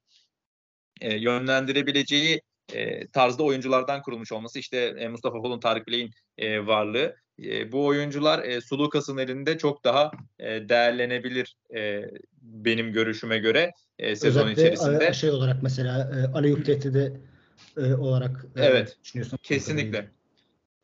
e, 1.02 1.16
yönlendirebileceği 1.16 2.42
e, 2.74 3.08
tarzda 3.08 3.44
oyunculardan 3.44 4.02
kurulmuş 4.02 4.32
olması. 4.32 4.60
İşte 4.60 4.78
e, 4.78 5.08
Mustafa 5.08 5.42
Fal'un, 5.42 5.60
Tarık 5.60 5.88
Bilek'in 5.88 6.12
e, 6.38 6.68
varlığı. 6.68 7.16
E, 7.44 7.72
bu 7.72 7.86
oyuncular 7.86 8.44
e, 8.44 8.62
Sulukas'ın 8.62 9.18
elinde 9.18 9.58
çok 9.58 9.84
daha 9.84 10.12
e, 10.40 10.70
değerlenebilir 10.70 11.56
e, 11.76 12.02
benim 12.42 12.94
görüşüme 12.94 13.38
göre 13.38 13.72
e, 14.00 14.16
sezon 14.16 14.42
Özellikle 14.42 14.62
içerisinde. 14.62 15.08
e, 15.08 15.14
şey 15.14 15.30
olarak 15.30 15.64
mesela 15.64 16.12
e, 16.16 16.38
Aleyhüp 16.38 16.66
tehdidi 16.66 17.22
e, 17.78 17.94
olarak 17.94 18.46
e, 18.56 18.66
Evet. 18.66 18.98
düşünüyorsun. 19.04 19.40
Kesinlikle. 19.44 20.12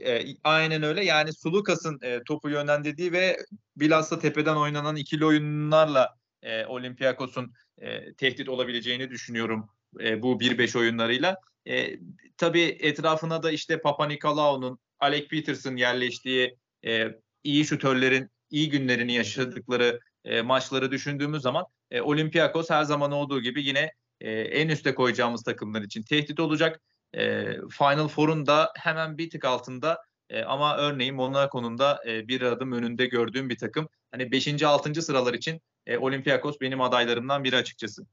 E, 0.06 0.26
aynen 0.44 0.84
öyle. 0.84 1.06
Yani 1.06 1.34
Sulukas'ın 1.34 2.00
e, 2.02 2.24
topu 2.24 2.50
yönlendirdiği 2.50 3.12
ve 3.12 3.38
bilhassa 3.78 4.20
tepeden 4.20 4.56
oynanan 4.56 4.96
ikili 4.96 5.26
oyunlarla 5.26 6.16
e, 6.42 6.66
Olympiakos'un 6.66 7.54
e, 7.78 8.14
tehdit 8.14 8.50
olabileceğini 8.50 9.10
düşünüyorum 9.10 9.70
e, 10.00 10.22
bu 10.22 10.40
1-5 10.40 10.80
oyunlarıyla. 10.80 11.36
E, 11.68 12.00
tabii 12.38 12.78
etrafına 12.80 13.44
da 13.44 13.52
işte 13.52 13.82
Papa 13.82 14.08
Nikolaou'nun, 14.08 14.80
Alec 15.06 15.28
Peterson 15.28 15.76
yerleştiği 15.76 16.56
e, 16.86 17.08
iyi 17.44 17.66
şutörlerin 17.66 18.30
iyi 18.50 18.70
günlerini 18.70 19.14
yaşadıkları 19.14 20.00
e, 20.26 20.42
maçları 20.42 20.92
düşündüğümüz 20.92 21.42
zaman 21.42 21.66
e, 21.92 22.02
Olympiakos 22.02 22.70
her 22.70 22.84
zaman 22.84 23.12
olduğu 23.12 23.42
gibi 23.42 23.64
yine 23.64 23.92
e, 24.22 24.32
en 24.32 24.70
üste 24.70 24.96
koyacağımız 24.96 25.44
takımlar 25.44 25.82
için 25.82 26.04
tehdit 26.04 26.40
olacak. 26.40 26.82
E, 27.14 27.54
Final 27.72 28.08
Four'un 28.08 28.46
da 28.46 28.72
hemen 28.78 29.18
bir 29.18 29.30
tık 29.30 29.46
altında 29.46 30.02
e, 30.30 30.44
ama 30.44 30.78
örneğin 30.78 31.16
Monaco'nun 31.16 31.78
da 31.78 32.04
e, 32.08 32.28
bir 32.28 32.42
adım 32.42 32.72
önünde 32.72 33.06
gördüğüm 33.06 33.50
bir 33.50 33.58
takım. 33.58 33.90
Hani 34.12 34.32
5. 34.32 34.64
6. 34.64 35.02
sıralar 35.02 35.34
için 35.34 35.62
e, 35.88 35.98
Olympiakos 35.98 36.62
benim 36.62 36.82
adaylarımdan 36.82 37.44
biri 37.44 37.56
açıkçası. 37.56 38.06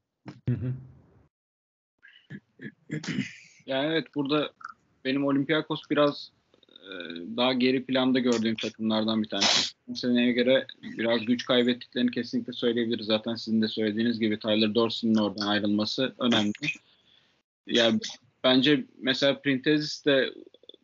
Hı 0.49 0.55
hı. 0.55 0.73
Yani 3.67 3.87
evet 3.93 4.07
burada 4.15 4.53
benim 5.05 5.27
Olympiakos 5.27 5.83
biraz 5.91 6.33
daha 7.37 7.53
geri 7.53 7.85
planda 7.85 8.19
gördüğüm 8.19 8.55
takımlardan 8.55 9.23
bir 9.23 9.29
tanesi. 9.29 9.75
Bu 9.89 9.97
seneye 9.97 10.33
göre 10.33 10.67
biraz 10.99 11.25
güç 11.25 11.45
kaybettiklerini 11.45 12.11
kesinlikle 12.11 12.53
söyleyebiliriz. 12.53 13.07
Zaten 13.07 13.35
sizin 13.35 13.63
de 13.63 13.69
söylediğiniz 13.69 14.21
gibi 14.21 14.39
Tyler 14.39 14.75
Dorsey'nin 14.75 15.15
oradan 15.15 15.47
ayrılması 15.47 16.15
önemli. 16.19 16.53
Yani 17.67 18.01
bence 18.45 18.85
mesela 18.99 19.41
Printezis 19.41 20.05
de 20.07 20.31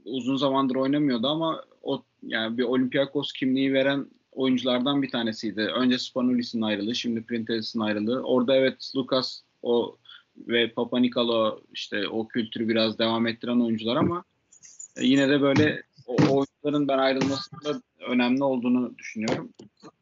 uzun 0.05 0.37
zamandır 0.37 0.77
oynamıyordu 0.77 1.27
ama 1.27 1.65
o 1.83 2.05
yani 2.23 2.59
bir 2.59 2.63
Olympiakos 2.63 3.33
kimliği 3.33 3.73
veren 3.73 4.07
oyunculardan 4.33 5.03
bir 5.03 5.11
tanesiydi. 5.11 5.61
Önce 5.61 5.99
Spanulis'in 5.99 6.63
ayrılığı, 6.63 6.95
şimdi 6.95 7.23
Printezis'in 7.23 7.81
ayrılığı. 7.81 8.23
Orada 8.23 8.57
evet 8.57 8.93
Lucas 8.97 9.43
o 9.63 9.97
ve 10.39 10.71
Papa 10.71 10.99
Nikolo 10.99 11.61
işte 11.73 12.09
o 12.09 12.29
kültürü 12.29 12.69
biraz 12.69 12.99
devam 12.99 13.27
ettiren 13.27 13.61
oyuncular 13.61 13.97
ama 13.97 14.25
yine 15.01 15.29
de 15.29 15.41
böyle 15.41 15.83
o 16.09 16.15
oyuncuların 16.15 16.89
ben 16.89 16.99
ayrılmasında 16.99 17.81
önemli 18.09 18.45
olduğunu 18.45 18.99
düşünüyorum. 18.99 19.53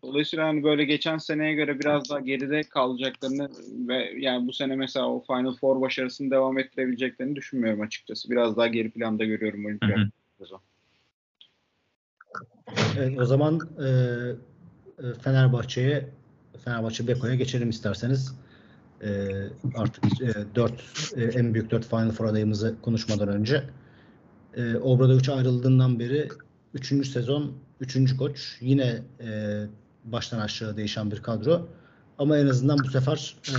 Dolayısıyla 0.02 0.46
hani 0.46 0.64
böyle 0.64 0.84
geçen 0.84 1.18
seneye 1.18 1.54
göre 1.54 1.80
biraz 1.80 2.10
daha 2.10 2.20
geride 2.20 2.62
kalacaklarını 2.62 3.50
ve 3.88 4.12
yani 4.18 4.48
bu 4.48 4.52
sene 4.52 4.76
mesela 4.76 5.08
o 5.08 5.24
Final 5.26 5.54
Four 5.56 5.80
başarısını 5.80 6.30
devam 6.30 6.58
ettirebileceklerini 6.58 7.36
düşünmüyorum 7.36 7.80
açıkçası. 7.80 8.30
Biraz 8.30 8.56
daha 8.56 8.66
geri 8.66 8.90
planda 8.90 9.24
görüyorum 9.24 9.66
Olympiakos'u. 9.66 10.54
hı. 10.54 10.60
Evet, 12.98 13.20
o 13.20 13.24
zaman 13.24 13.60
e, 13.78 13.86
e, 13.86 15.14
Fenerbahçe'ye 15.22 16.08
Fenerbahçe 16.64 17.06
Beko'ya 17.06 17.34
geçelim 17.34 17.70
isterseniz. 17.70 18.34
E, 19.02 19.08
artık 19.76 20.04
e, 20.22 20.54
4 20.54 20.72
e, 21.16 21.24
en 21.24 21.54
büyük 21.54 21.70
4 21.70 21.84
Final 21.88 22.10
Four 22.10 22.24
adayımızı 22.24 22.74
konuşmadan 22.82 23.28
önce 23.28 23.64
e, 24.56 24.76
Obradoviç 24.76 25.28
ayrıldığından 25.28 25.98
beri 25.98 26.28
3. 26.74 27.08
sezon 27.08 27.58
3. 27.80 28.16
koç 28.16 28.56
yine 28.60 29.02
e, 29.20 29.62
baştan 30.04 30.38
aşağı 30.38 30.76
değişen 30.76 31.10
bir 31.10 31.22
kadro. 31.22 31.68
Ama 32.18 32.38
en 32.38 32.46
azından 32.46 32.78
bu 32.78 32.88
sefer 32.88 33.36
e, 33.48 33.58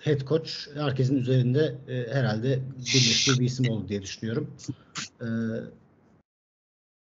head 0.00 0.20
coach 0.20 0.50
herkesin 0.74 1.16
üzerinde 1.16 1.74
e, 1.88 2.14
herhalde 2.14 2.60
birleştiği 2.78 3.40
bir 3.40 3.44
isim 3.44 3.70
oldu 3.70 3.88
diye 3.88 4.02
düşünüyorum. 4.02 4.56
E, 5.20 5.26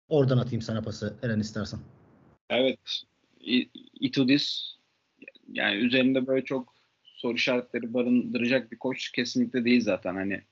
oradan 0.09 0.39
atayım 0.39 0.63
sana 0.63 0.83
pası 0.83 1.15
Eren 1.23 1.41
istersen. 1.41 1.81
Evet. 2.51 2.79
Itudis 4.01 4.75
yani 5.53 5.77
üzerinde 5.77 6.27
böyle 6.27 6.45
çok 6.45 6.75
soru 7.03 7.35
işaretleri 7.35 7.95
barındıracak 7.95 8.73
bir 8.73 8.79
koç 8.79 9.13
kesinlikle 9.13 9.65
değil 9.65 9.81
zaten. 9.81 10.15
Hani 10.15 10.43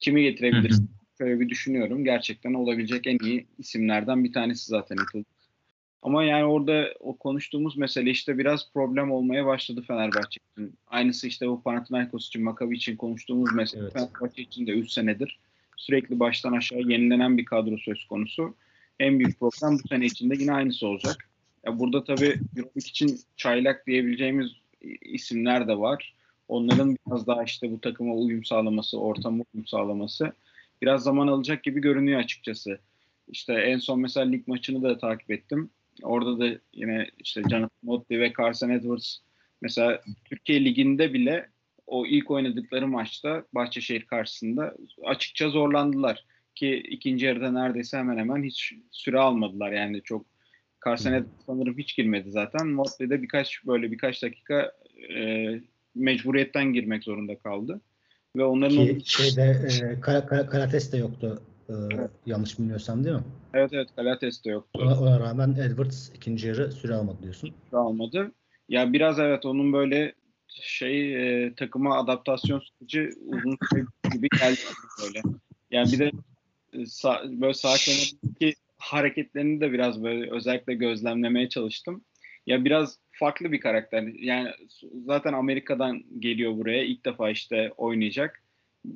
kimi 0.00 0.22
getirebiliriz? 0.22 0.82
Şöyle 1.18 1.40
bir 1.40 1.48
düşünüyorum. 1.48 2.04
Gerçekten 2.04 2.54
olabilecek 2.54 3.06
en 3.06 3.18
iyi 3.18 3.46
isimlerden 3.58 4.24
bir 4.24 4.32
tanesi 4.32 4.66
zaten 4.66 4.96
Itudis. 4.96 5.26
Ama 6.02 6.24
yani 6.24 6.44
orada 6.44 6.94
o 7.00 7.16
konuştuğumuz 7.16 7.76
mesele 7.76 8.10
işte 8.10 8.38
biraz 8.38 8.72
problem 8.72 9.10
olmaya 9.10 9.46
başladı 9.46 9.84
Fenerbahçe 9.86 10.40
için. 10.52 10.74
Aynısı 10.86 11.26
işte 11.26 11.48
bu 11.48 11.62
Panathinaikos 11.62 12.26
için, 12.26 12.42
Maccabi 12.42 12.76
için 12.76 12.96
konuştuğumuz 12.96 13.54
mesele 13.54 13.82
Evet. 13.82 13.92
Fenerbahçe 13.92 14.42
için 14.42 14.66
de 14.66 14.70
3 14.70 14.90
senedir 14.90 15.38
sürekli 15.76 16.20
baştan 16.20 16.52
aşağı 16.52 16.80
yenilenen 16.80 17.38
bir 17.38 17.44
kadro 17.44 17.78
söz 17.78 18.04
konusu. 18.04 18.54
En 19.00 19.18
büyük 19.18 19.40
problem 19.40 19.78
bu 19.84 19.88
sene 19.88 20.06
içinde 20.06 20.34
yine 20.38 20.52
aynısı 20.52 20.86
olacak. 20.86 21.28
Ya 21.66 21.78
burada 21.78 22.04
tabii 22.04 22.40
Euroleague 22.56 22.70
için 22.76 23.20
çaylak 23.36 23.86
diyebileceğimiz 23.86 24.46
isimler 25.02 25.68
de 25.68 25.78
var. 25.78 26.14
Onların 26.48 26.96
biraz 27.06 27.26
daha 27.26 27.44
işte 27.44 27.72
bu 27.72 27.80
takıma 27.80 28.14
uyum 28.14 28.44
sağlaması, 28.44 29.00
ortama 29.00 29.44
uyum 29.54 29.66
sağlaması 29.66 30.32
biraz 30.82 31.02
zaman 31.02 31.26
alacak 31.26 31.64
gibi 31.64 31.80
görünüyor 31.80 32.20
açıkçası. 32.20 32.78
İşte 33.28 33.52
en 33.52 33.78
son 33.78 34.00
mesela 34.00 34.26
lig 34.26 34.48
maçını 34.48 34.82
da 34.82 34.98
takip 34.98 35.30
ettim. 35.30 35.70
Orada 36.02 36.38
da 36.38 36.58
yine 36.72 37.10
işte 37.18 37.42
Jonathan 37.50 37.70
Motley 37.82 38.20
ve 38.20 38.32
Carson 38.38 38.70
Edwards 38.70 39.16
mesela 39.62 40.00
Türkiye 40.24 40.64
Ligi'nde 40.64 41.12
bile 41.12 41.48
o 41.86 42.06
ilk 42.06 42.30
oynadıkları 42.30 42.88
maçta 42.88 43.44
Bahçeşehir 43.52 44.02
karşısında 44.02 44.74
açıkça 45.04 45.48
zorlandılar. 45.48 46.24
Ki 46.54 46.76
ikinci 46.76 47.26
yarıda 47.26 47.50
neredeyse 47.52 47.96
hemen 47.98 48.16
hemen 48.16 48.42
hiç 48.42 48.74
süre 48.90 49.18
almadılar. 49.18 49.72
Yani 49.72 50.02
çok 50.02 50.26
Carson 50.84 51.12
Edwards 51.12 51.46
sanırım 51.46 51.78
hiç 51.78 51.96
girmedi 51.96 52.30
zaten. 52.30 52.68
Motley 52.68 53.10
de 53.10 53.22
birkaç 53.22 53.66
böyle 53.66 53.92
birkaç 53.92 54.22
dakika 54.22 54.72
e, 55.16 55.60
mecburiyetten 55.94 56.72
girmek 56.72 57.04
zorunda 57.04 57.38
kaldı. 57.38 57.80
Ve 58.36 58.44
onların 58.44 58.98
Ki 58.98 59.02
şeyde 59.04 59.42
e, 59.42 60.00
Kara- 60.00 60.26
Kara- 60.26 60.46
Karates 60.46 60.92
de 60.92 60.96
yoktu. 60.96 61.42
e, 61.68 61.74
yanlış 62.26 62.58
bilmiyorsam 62.58 63.04
değil 63.04 63.16
mi? 63.16 63.22
evet 63.54 63.70
evet 63.72 63.88
Galates 63.96 64.44
de 64.44 64.50
yoktu. 64.50 64.80
Ona, 64.82 65.00
ona 65.00 65.20
rağmen 65.20 65.50
Edwards 65.50 66.10
ikinci 66.14 66.48
yarı 66.48 66.72
süre 66.72 66.94
almadı 66.94 67.22
diyorsun. 67.22 67.50
almadı. 67.72 68.32
Ya 68.68 68.92
biraz 68.92 69.18
evet 69.18 69.46
onun 69.46 69.72
böyle 69.72 70.14
şey 70.48 71.14
e, 71.44 71.54
takıma 71.54 71.98
adaptasyon 71.98 72.60
süreci 72.60 73.10
uzun 73.26 73.58
süre 73.70 73.84
gibi 74.12 74.28
geldi 74.40 74.56
böyle. 75.02 75.22
Yani 75.70 75.92
bir 75.92 75.98
de 75.98 76.12
e, 76.72 76.86
sağ, 76.86 77.22
böyle 77.26 77.54
sağ 77.54 77.74
kenardaki 77.74 78.54
hareketlerini 78.76 79.60
de 79.60 79.72
biraz 79.72 80.02
böyle 80.04 80.30
özellikle 80.30 80.74
gözlemlemeye 80.74 81.48
çalıştım. 81.48 82.04
Ya 82.46 82.64
biraz 82.64 82.98
farklı 83.18 83.52
bir 83.52 83.60
karakter. 83.60 84.02
Yani 84.02 84.48
zaten 85.06 85.32
Amerika'dan 85.32 86.02
geliyor 86.18 86.56
buraya. 86.56 86.84
ilk 86.84 87.04
defa 87.04 87.30
işte 87.30 87.72
oynayacak. 87.76 88.42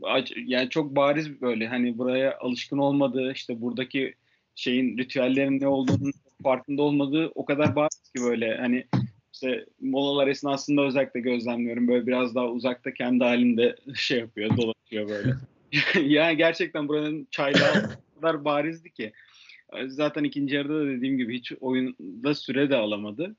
Ac- 0.00 0.44
Yani 0.46 0.68
çok 0.68 0.96
bariz 0.96 1.40
böyle 1.40 1.68
hani 1.68 1.98
buraya 1.98 2.38
alışkın 2.38 2.78
olmadığı 2.78 3.32
işte 3.32 3.60
buradaki 3.60 4.14
şeyin 4.54 4.98
ritüellerin 4.98 5.60
ne 5.60 5.68
olduğunu 5.68 6.10
farkında 6.42 6.82
olmadığı 6.82 7.30
o 7.34 7.44
kadar 7.44 7.76
bariz 7.76 8.12
ki 8.16 8.22
böyle 8.22 8.56
hani 8.56 8.84
işte 9.32 9.66
molalar 9.80 10.28
esnasında 10.28 10.82
özellikle 10.82 11.20
gözlemliyorum. 11.20 11.88
Böyle 11.88 12.06
biraz 12.06 12.34
daha 12.34 12.48
uzakta 12.48 12.94
kendi 12.94 13.24
halinde 13.24 13.76
şey 13.94 14.18
yapıyor, 14.18 14.56
dolaşıyor 14.56 15.08
böyle. 15.08 15.34
yani 16.14 16.36
gerçekten 16.36 16.88
buranın 16.88 17.28
çaylağı 17.30 17.98
kadar 18.14 18.44
barizdi 18.44 18.90
ki. 18.92 19.12
Zaten 19.86 20.24
ikinci 20.24 20.54
yarıda 20.54 20.80
da 20.80 20.86
dediğim 20.86 21.18
gibi 21.18 21.38
hiç 21.38 21.52
oyunda 21.60 22.34
süre 22.34 22.70
de 22.70 22.76
alamadı. 22.76 23.36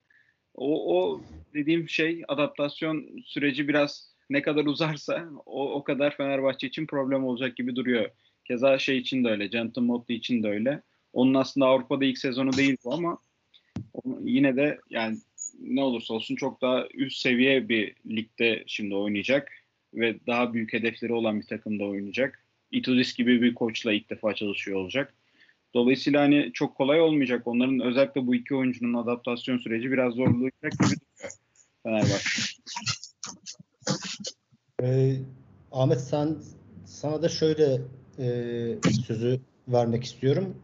O, 0.55 0.97
o 0.97 1.21
dediğim 1.53 1.89
şey 1.89 2.23
adaptasyon 2.27 3.21
süreci 3.25 3.67
biraz 3.67 4.09
ne 4.29 4.41
kadar 4.41 4.65
uzarsa 4.65 5.29
o, 5.45 5.73
o 5.73 5.83
kadar 5.83 6.17
Fenerbahçe 6.17 6.67
için 6.67 6.85
problem 6.85 7.23
olacak 7.23 7.57
gibi 7.57 7.75
duruyor. 7.75 8.09
Keza 8.45 8.79
şey 8.79 8.97
için 8.97 9.23
de 9.23 9.29
öyle, 9.29 9.49
Jonathan 9.49 9.83
Motley 9.83 10.17
için 10.17 10.43
de 10.43 10.47
öyle. 10.47 10.81
Onun 11.13 11.33
aslında 11.33 11.65
Avrupa'da 11.65 12.05
ilk 12.05 12.17
sezonu 12.17 12.53
değil 12.53 12.77
bu 12.85 12.93
ama 12.93 13.17
yine 14.23 14.55
de 14.55 14.79
yani 14.89 15.17
ne 15.59 15.83
olursa 15.83 16.13
olsun 16.13 16.35
çok 16.35 16.61
daha 16.61 16.87
üst 16.93 17.21
seviye 17.21 17.69
bir 17.69 17.95
ligde 18.09 18.63
şimdi 18.67 18.95
oynayacak 18.95 19.51
ve 19.93 20.15
daha 20.27 20.53
büyük 20.53 20.73
hedefleri 20.73 21.13
olan 21.13 21.41
bir 21.41 21.45
takımda 21.45 21.83
oynayacak. 21.83 22.45
Itudis 22.71 23.13
gibi 23.13 23.41
bir 23.41 23.53
koçla 23.53 23.93
ilk 23.93 24.09
defa 24.09 24.35
çalışıyor 24.35 24.77
olacak. 24.79 25.13
Dolayısıyla 25.73 26.21
hani 26.21 26.51
çok 26.53 26.75
kolay 26.75 27.01
olmayacak. 27.01 27.47
Onların 27.47 27.79
özellikle 27.79 28.27
bu 28.27 28.35
iki 28.35 28.55
oyuncunun 28.55 28.93
adaptasyon 28.93 29.57
süreci 29.57 29.91
biraz 29.91 30.13
zorlayacak 30.13 30.71
gibi 30.71 30.79
duruyor 30.79 31.31
Fenerbahçe. 31.83 32.29
Ee, 34.83 35.15
Ahmet 35.71 36.01
sen 36.01 36.37
sana 36.85 37.21
da 37.21 37.29
şöyle 37.29 37.81
e, 38.19 38.27
sözü 39.07 39.39
vermek 39.67 40.03
istiyorum. 40.03 40.55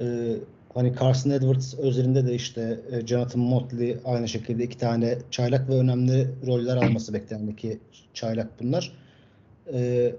Ee, 0.00 0.36
hani 0.74 0.94
Carson 1.00 1.30
Edwards 1.30 1.78
özelinde 1.78 2.26
de 2.26 2.34
işte 2.34 2.80
e, 2.90 3.06
Jonathan 3.06 3.42
Motley 3.42 3.96
aynı 4.04 4.28
şekilde 4.28 4.64
iki 4.64 4.78
tane 4.78 5.18
çaylak 5.30 5.68
ve 5.68 5.74
önemli 5.74 6.28
roller 6.46 6.76
alması 6.76 7.14
beklenen 7.14 7.46
iki 7.46 7.78
çaylak 8.14 8.60
bunlar. 8.60 8.92
Ee, 9.72 10.14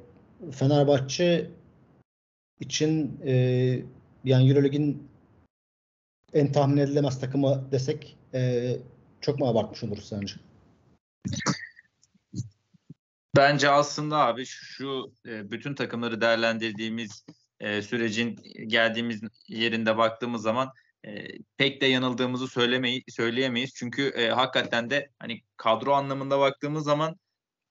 Fenerbahçe 0.52 1.50
için 2.60 3.20
e, 3.26 3.80
yani 4.26 4.50
Euroleague'in 4.50 5.08
en 6.34 6.52
tahmin 6.52 6.78
edilemez 6.78 7.20
takımı 7.20 7.72
desek 7.72 8.18
e, 8.34 8.72
çok 9.22 9.40
mu 9.40 9.48
abartmış 9.48 9.84
oluruz 9.84 10.08
sence? 10.08 10.36
Bence 13.36 13.70
aslında 13.70 14.18
abi 14.18 14.46
şu 14.46 15.14
e, 15.26 15.52
bütün 15.52 15.76
takımları 15.76 16.22
değerlendirdiğimiz 16.22 17.26
e, 17.60 17.82
sürecin 17.82 18.40
geldiğimiz 18.68 19.22
yerinde 19.48 19.98
baktığımız 19.98 20.42
zaman 20.42 20.72
e, 21.06 21.28
pek 21.58 21.82
de 21.82 21.86
yanıldığımızı 21.86 22.48
söylemeyi 22.48 23.04
söyleyemeyiz. 23.10 23.74
Çünkü 23.74 24.30
hakikaten 24.36 24.90
de 24.90 25.10
hani 25.20 25.42
kadro 25.58 25.94
anlamında 25.94 26.40
baktığımız 26.40 26.84
zaman 26.84 27.16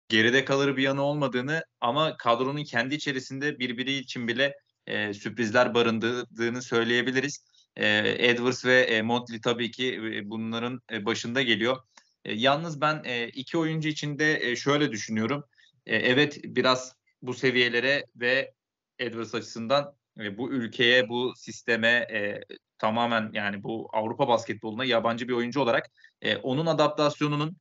geride 0.10 0.46
kalır 0.46 0.78
bir 0.78 0.84
yanı 0.84 1.02
olmadığını 1.02 1.64
ama 1.82 2.18
kadronun 2.18 2.64
kendi 2.64 2.96
içerisinde 2.96 3.60
birbiri 3.60 3.94
için 3.94 4.28
bile 4.28 4.56
e, 4.90 5.14
sürprizler 5.14 5.74
barındırdığını 5.74 6.62
söyleyebiliriz. 6.62 7.44
E, 7.76 7.88
Edwards 8.30 8.66
ve 8.66 8.82
e, 8.82 9.02
Motley 9.02 9.42
tabii 9.42 9.72
ki 9.72 9.96
e, 9.96 10.30
bunların 10.30 10.82
e, 10.92 11.06
başında 11.06 11.42
geliyor. 11.42 11.78
E, 12.26 12.34
yalnız 12.34 12.82
ben 12.82 13.02
e, 13.06 13.28
iki 13.28 13.58
oyuncu 13.58 13.90
için 13.90 14.20
de 14.20 14.52
e, 14.52 14.56
şöyle 14.56 14.92
düşünüyorum. 14.92 15.44
E, 15.86 15.96
evet 15.96 16.40
biraz 16.44 16.96
bu 17.22 17.34
seviyelere 17.34 18.06
ve 18.16 18.54
Edwards 19.00 19.36
açısından 19.36 19.96
e, 20.20 20.38
bu 20.38 20.52
ülkeye, 20.52 21.10
bu 21.10 21.34
sisteme 21.36 21.88
e, 21.88 22.42
tamamen 22.78 23.30
yani 23.34 23.64
bu 23.64 23.90
Avrupa 23.94 24.28
basketboluna 24.28 24.86
yabancı 24.86 25.28
bir 25.28 25.34
oyuncu 25.34 25.62
olarak 25.62 25.92
e, 26.22 26.38
onun 26.38 26.66
adaptasyonunun 26.66 27.58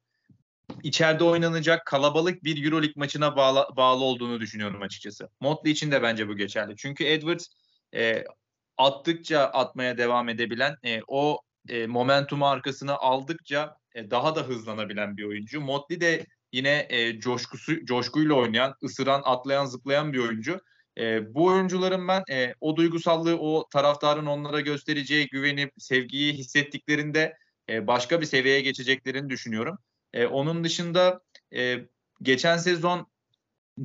içeride 0.83 1.25
oynanacak 1.25 1.87
kalabalık 1.87 2.45
bir 2.45 2.65
Euroleague 2.65 2.93
maçına 2.97 3.37
bağlı, 3.37 3.67
bağlı 3.77 4.05
olduğunu 4.05 4.41
düşünüyorum 4.41 4.83
açıkçası. 4.83 5.29
Motley 5.41 5.73
için 5.73 5.91
de 5.91 6.03
bence 6.03 6.29
bu 6.29 6.37
geçerli. 6.37 6.77
Çünkü 6.77 7.05
Edwards 7.05 7.47
e, 7.95 8.25
attıkça 8.77 9.41
atmaya 9.41 9.99
devam 9.99 10.29
edebilen, 10.29 10.77
e, 10.85 11.01
o 11.09 11.41
e, 11.69 11.87
momentumu 11.87 12.47
arkasına 12.47 12.97
aldıkça 12.97 13.77
e, 13.95 14.11
daha 14.11 14.37
da 14.37 14.43
hızlanabilen 14.43 15.17
bir 15.17 15.25
oyuncu. 15.25 15.61
Motley 15.61 16.01
de 16.01 16.27
yine 16.53 16.87
e, 16.91 17.21
coşkusu 17.21 17.85
coşkuyla 17.85 18.35
oynayan, 18.35 18.75
ısıran, 18.85 19.23
atlayan, 19.25 19.67
zıplayan 19.67 20.13
bir 20.13 20.19
oyuncu. 20.19 20.61
E, 20.99 21.35
bu 21.35 21.45
oyuncuların 21.45 22.09
ben 22.09 22.23
e, 22.31 22.55
o 22.61 22.77
duygusallığı, 22.77 23.39
o 23.39 23.69
taraftarın 23.73 24.27
onlara 24.27 24.61
göstereceği 24.61 25.29
güveni, 25.29 25.71
sevgiyi 25.79 26.33
hissettiklerinde 26.33 27.37
e, 27.69 27.87
başka 27.87 28.21
bir 28.21 28.27
seviyeye 28.27 28.61
geçeceklerini 28.61 29.31
düşünüyorum. 29.31 29.79
E, 30.19 30.27
onun 30.27 30.65
dışında 30.65 31.21
e, 31.55 31.77
geçen 32.23 32.57
sezon 32.57 33.07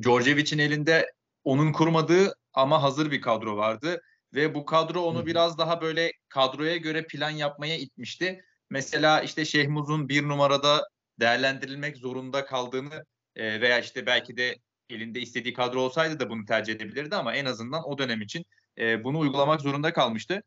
Djordjevic'in 0.02 0.58
elinde 0.58 1.12
onun 1.44 1.72
kurmadığı 1.72 2.34
ama 2.52 2.82
hazır 2.82 3.10
bir 3.10 3.20
kadro 3.20 3.56
vardı 3.56 4.02
ve 4.34 4.54
bu 4.54 4.64
kadro 4.64 5.00
onu 5.00 5.18
Hı 5.18 5.26
biraz 5.26 5.58
daha 5.58 5.80
böyle 5.80 6.12
kadroya 6.28 6.76
göre 6.76 7.06
plan 7.06 7.30
yapmaya 7.30 7.76
itmişti. 7.78 8.44
Mesela 8.70 9.20
işte 9.20 9.44
Şehmuz'un 9.44 10.08
bir 10.08 10.28
numarada 10.28 10.88
değerlendirilmek 11.20 11.96
zorunda 11.96 12.44
kaldığını 12.44 13.04
e, 13.36 13.60
veya 13.60 13.78
işte 13.78 14.06
belki 14.06 14.36
de 14.36 14.56
elinde 14.88 15.20
istediği 15.20 15.54
kadro 15.54 15.80
olsaydı 15.80 16.20
da 16.20 16.30
bunu 16.30 16.44
tercih 16.44 16.74
edebilirdi 16.74 17.16
ama 17.16 17.34
en 17.34 17.44
azından 17.44 17.88
o 17.88 17.98
dönem 17.98 18.20
için 18.22 18.44
e, 18.78 19.04
bunu 19.04 19.18
uygulamak 19.18 19.60
zorunda 19.60 19.92
kalmıştı. 19.92 20.42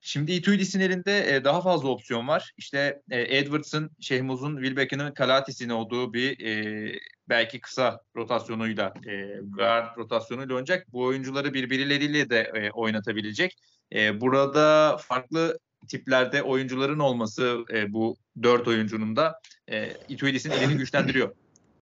Şimdi 0.00 0.32
Ituidis'in 0.32 0.80
elinde 0.80 1.36
e, 1.36 1.44
daha 1.44 1.60
fazla 1.60 1.88
opsiyon 1.88 2.28
var. 2.28 2.52
İşte 2.56 3.02
e, 3.10 3.38
Edwards'ın, 3.38 3.90
Şehmuz'un, 4.00 4.56
Wilbeck'in, 4.56 5.10
Kalatis'in 5.10 5.68
olduğu 5.68 6.12
bir 6.12 6.46
e, 6.46 6.98
belki 7.28 7.60
kısa 7.60 8.00
rotasyonuyla, 8.16 8.94
e, 9.06 9.40
guard 9.42 9.96
rotasyonuyla 9.96 10.54
oynayacak. 10.54 10.92
Bu 10.92 11.02
oyuncuları 11.02 11.54
birbirleriyle 11.54 12.30
de 12.30 12.40
e, 12.54 12.70
oynatabilecek. 12.70 13.56
E, 13.94 14.20
burada 14.20 14.96
farklı 14.96 15.58
tiplerde 15.88 16.42
oyuncuların 16.42 16.98
olması 16.98 17.64
e, 17.72 17.92
bu 17.92 18.16
dört 18.42 18.68
oyuncunun 18.68 19.16
da 19.16 19.40
e, 19.70 19.92
Ituidis'in 20.08 20.50
elini 20.50 20.76
güçlendiriyor. 20.78 21.34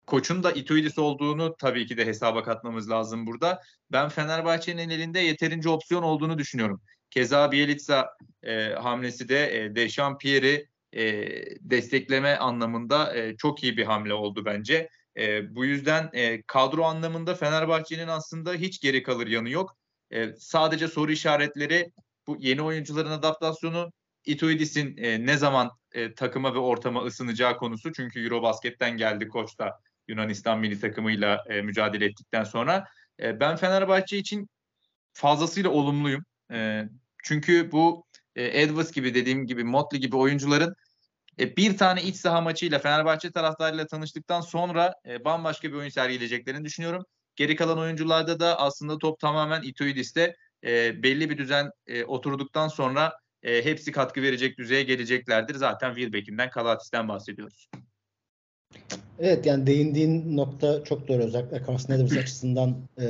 Koçun 0.05 0.43
da 0.43 0.51
Ituidis 0.51 0.97
olduğunu 0.97 1.55
tabii 1.59 1.85
ki 1.85 1.97
de 1.97 2.05
hesaba 2.05 2.43
katmamız 2.43 2.89
lazım 2.89 3.27
burada. 3.27 3.61
Ben 3.91 4.09
Fenerbahçe'nin 4.09 4.89
elinde 4.89 5.19
yeterince 5.19 5.69
opsiyon 5.69 6.03
olduğunu 6.03 6.37
düşünüyorum. 6.37 6.81
Keza 7.09 7.51
Bielitsa 7.51 8.17
e, 8.43 8.73
hamlesi 8.73 9.29
de 9.29 9.63
e, 9.63 9.75
Dechampierre'i 9.75 10.67
e, 10.93 11.27
destekleme 11.61 12.35
anlamında 12.35 13.17
e, 13.17 13.37
çok 13.37 13.63
iyi 13.63 13.77
bir 13.77 13.85
hamle 13.85 14.13
oldu 14.13 14.45
bence. 14.45 14.89
E, 15.17 15.55
bu 15.55 15.65
yüzden 15.65 16.09
e, 16.13 16.41
kadro 16.41 16.83
anlamında 16.83 17.35
Fenerbahçe'nin 17.35 18.07
aslında 18.07 18.53
hiç 18.53 18.81
geri 18.81 19.03
kalır 19.03 19.27
yanı 19.27 19.49
yok. 19.49 19.77
E, 20.11 20.33
sadece 20.33 20.87
soru 20.87 21.11
işaretleri 21.11 21.91
bu 22.27 22.37
yeni 22.39 22.61
oyuncuların 22.61 23.11
adaptasyonu 23.11 23.91
Ituidis'in 24.25 24.97
e, 24.97 25.25
ne 25.25 25.37
zaman 25.37 25.71
e, 25.91 26.13
takıma 26.13 26.53
ve 26.53 26.59
ortama 26.59 27.03
ısınacağı 27.03 27.57
konusu. 27.57 27.93
Çünkü 27.93 28.23
Eurobasket'ten 28.23 28.97
geldi 28.97 29.27
koç 29.27 29.59
da 29.59 29.79
Yunanistan 30.07 30.59
milli 30.59 30.79
takımıyla 30.79 31.45
e, 31.49 31.61
mücadele 31.61 32.05
ettikten 32.05 32.43
sonra. 32.43 32.87
E, 33.19 33.39
ben 33.39 33.55
Fenerbahçe 33.55 34.17
için 34.17 34.49
fazlasıyla 35.13 35.69
olumluyum. 35.69 36.25
E, 36.51 36.83
çünkü 37.23 37.71
bu 37.71 38.05
e, 38.35 38.61
Edwards 38.61 38.91
gibi 38.91 39.15
dediğim 39.15 39.45
gibi 39.45 39.63
Motley 39.63 40.01
gibi 40.01 40.15
oyuncuların 40.15 40.75
e, 41.39 41.55
bir 41.55 41.77
tane 41.77 42.03
iç 42.03 42.15
saha 42.15 42.41
maçıyla 42.41 42.79
Fenerbahçe 42.79 43.31
taraftarıyla 43.31 43.87
tanıştıktan 43.87 44.41
sonra 44.41 44.95
e, 45.07 45.25
bambaşka 45.25 45.67
bir 45.67 45.73
oyun 45.73 45.89
sergileyeceklerini 45.89 46.65
düşünüyorum. 46.65 47.05
Geri 47.35 47.55
kalan 47.55 47.79
oyuncularda 47.79 48.39
da 48.39 48.59
aslında 48.59 48.97
top 48.97 49.19
tamamen 49.19 49.61
Itoidis'te 49.61 50.35
e, 50.65 51.03
belli 51.03 51.29
bir 51.29 51.37
düzen 51.37 51.71
e, 51.87 52.03
oturduktan 52.03 52.67
sonra 52.67 53.13
e, 53.43 53.65
hepsi 53.65 53.91
katkı 53.91 54.21
verecek 54.21 54.57
düzeye 54.57 54.83
geleceklerdir. 54.83 55.55
Zaten 55.55 55.93
Wilbeck'inden, 55.93 56.49
Kalatis'ten 56.49 57.07
bahsediyoruz. 57.07 57.69
Evet 59.19 59.45
yani 59.45 59.67
değindiğin 59.67 60.37
nokta 60.37 60.83
çok 60.83 61.07
doğru 61.07 61.23
özellikle 61.23 61.63
Carson 61.67 61.93
Edwards 61.93 62.17
açısından 62.17 62.77
e, 63.01 63.05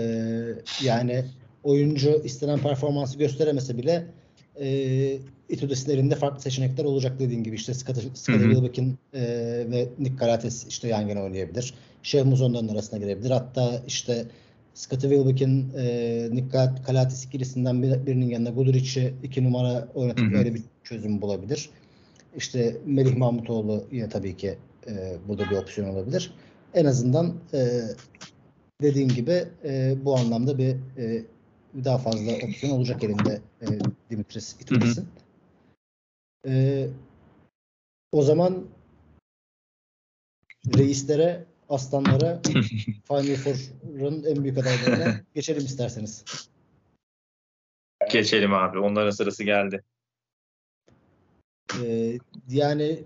yani 0.84 1.26
oyuncu 1.64 2.22
istenen 2.24 2.60
performansı 2.60 3.18
gösteremese 3.18 3.78
bile 3.78 4.06
e, 4.60 5.18
Itudis'in 5.50 5.92
elinde 5.92 6.16
farklı 6.16 6.42
seçenekler 6.42 6.86
olacak 6.86 7.20
dediğin 7.20 7.44
gibi 7.44 7.56
işte 7.56 7.74
Scottie 7.74 8.12
Wilbeck'in 8.14 8.98
e, 9.14 9.22
ve 9.72 9.90
Nick 10.00 10.16
Galates 10.16 10.68
işte 10.68 10.88
yan 10.88 11.02
yana 11.02 11.24
oynayabilir. 11.24 11.74
Şehmuz 12.04 12.42
onların 12.42 12.68
arasına 12.68 13.00
girebilir. 13.00 13.32
Hatta 13.32 13.82
işte 13.88 14.26
Scottie 14.74 15.10
Wilbeck'in 15.10 15.74
e, 15.78 16.30
Nick 16.32 16.58
Galates 16.88 17.26
ikilisinden 17.26 17.84
bir, 17.84 18.06
birinin 18.06 18.30
yanına 18.30 18.50
Guduric'i 18.50 19.14
iki 19.24 19.44
numara 19.44 19.88
oynatıp 19.96 20.26
hı 20.26 20.36
hı. 20.36 20.38
öyle 20.38 20.54
bir 20.54 20.62
çözüm 20.84 21.22
bulabilir. 21.22 21.70
İşte 22.38 22.78
Melih 22.86 23.18
Mahmutoğlu 23.18 23.84
yine 23.92 24.10
tabii 24.10 24.38
ki 24.38 24.58
e, 24.88 25.18
burada 25.28 25.50
bir 25.50 25.56
opsiyon 25.56 25.90
olabilir. 25.90 26.32
En 26.74 26.86
azından 26.86 27.34
e, 27.54 27.82
dediğin 28.82 29.08
gibi 29.08 29.44
e, 29.64 29.96
bu 30.06 30.16
anlamda 30.18 30.58
bir 30.58 30.76
e, 30.98 31.24
daha 31.74 31.98
fazla 31.98 32.32
opsiyon 32.32 32.78
olacak 32.78 33.04
elinde 33.04 33.42
e, 33.62 33.68
Dimitris 34.10 34.56
Itudis'in. 34.62 35.08
E, 36.48 36.88
o 38.12 38.22
zaman 38.22 38.68
reislere, 40.78 41.46
aslanlara 41.70 42.42
Final 43.08 43.36
Four'un 43.36 44.24
en 44.24 44.44
büyük 44.44 44.58
adaylarına 44.58 45.22
geçelim 45.36 45.66
isterseniz. 45.66 46.26
Geçelim 48.12 48.54
abi. 48.54 48.80
Onların 48.80 49.10
sırası 49.10 49.44
geldi. 49.44 49.84
Ee, 51.84 52.18
yani 52.50 53.04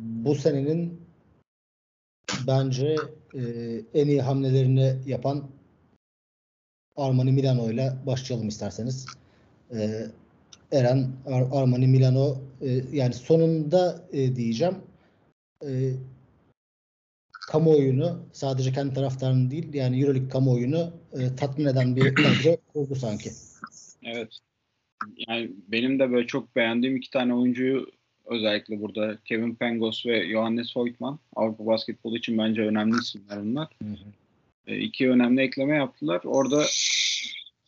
bu 0.00 0.34
senenin 0.34 1.00
bence 2.46 2.96
e, 3.34 3.42
en 3.94 4.08
iyi 4.08 4.22
hamlelerini 4.22 4.96
yapan 5.06 5.50
Armani 6.98 7.32
Milano 7.32 7.70
ile 7.70 7.92
başlayalım 8.06 8.48
isterseniz. 8.48 9.06
Ee, 9.74 10.06
Eren 10.72 11.06
Ar- 11.26 11.60
Armani 11.60 11.86
Milano 11.86 12.36
e, 12.60 12.80
yani 12.92 13.14
sonunda 13.14 14.02
e, 14.12 14.36
diyeceğim 14.36 14.74
e, 15.64 15.68
kamuoyunu 17.48 18.18
sadece 18.32 18.72
kendi 18.72 18.94
taraftarını 18.94 19.50
değil 19.50 19.74
yani 19.74 20.00
Euroleague 20.00 20.28
kamuoyunu 20.28 20.92
e, 21.12 21.36
tatmin 21.36 21.66
eden 21.66 21.96
bir 21.96 22.14
kadro 22.14 22.56
kurdu 22.72 22.94
sanki. 22.94 23.30
Evet. 24.04 24.38
Yani 25.28 25.50
benim 25.68 25.98
de 25.98 26.10
böyle 26.10 26.26
çok 26.26 26.56
beğendiğim 26.56 26.96
iki 26.96 27.10
tane 27.10 27.34
oyuncuyu 27.34 27.86
özellikle 28.26 28.80
burada 28.80 29.18
Kevin 29.24 29.54
Pangos 29.54 30.06
ve 30.06 30.30
Johannes 30.32 30.76
Hoytman 30.76 31.18
Avrupa 31.36 31.66
basketbolu 31.66 32.16
için 32.16 32.38
bence 32.38 32.62
önemli 32.62 32.98
isimler 32.98 33.42
bunlar. 33.42 33.68
Hı 33.82 33.88
hı. 33.88 34.27
E, 34.68 34.78
iki 34.78 35.10
önemli 35.10 35.40
ekleme 35.42 35.76
yaptılar. 35.76 36.20
Orada 36.24 36.64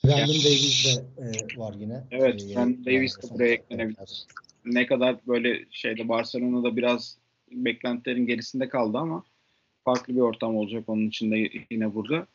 Brandon 0.04 0.18
yani, 0.18 0.44
Davis 0.44 0.86
de 0.86 1.02
e, 1.22 1.58
var 1.58 1.74
yine. 1.80 2.04
Evet, 2.10 2.42
e, 2.42 2.54
Brandon 2.54 2.84
Davis 2.84 3.16
de 3.22 3.34
buraya 3.34 3.52
eklenebilir. 3.52 4.24
Ne 4.64 4.86
kadar 4.86 5.16
böyle 5.26 5.64
şeyde 5.70 6.08
Barcelona'da 6.08 6.76
biraz 6.76 7.16
beklentilerin 7.50 8.26
gerisinde 8.26 8.68
kaldı 8.68 8.98
ama 8.98 9.24
farklı 9.84 10.14
bir 10.14 10.20
ortam 10.20 10.56
olacak 10.56 10.84
onun 10.86 11.08
için 11.08 11.30
de 11.30 11.50
yine 11.70 11.94
burada. 11.94 12.26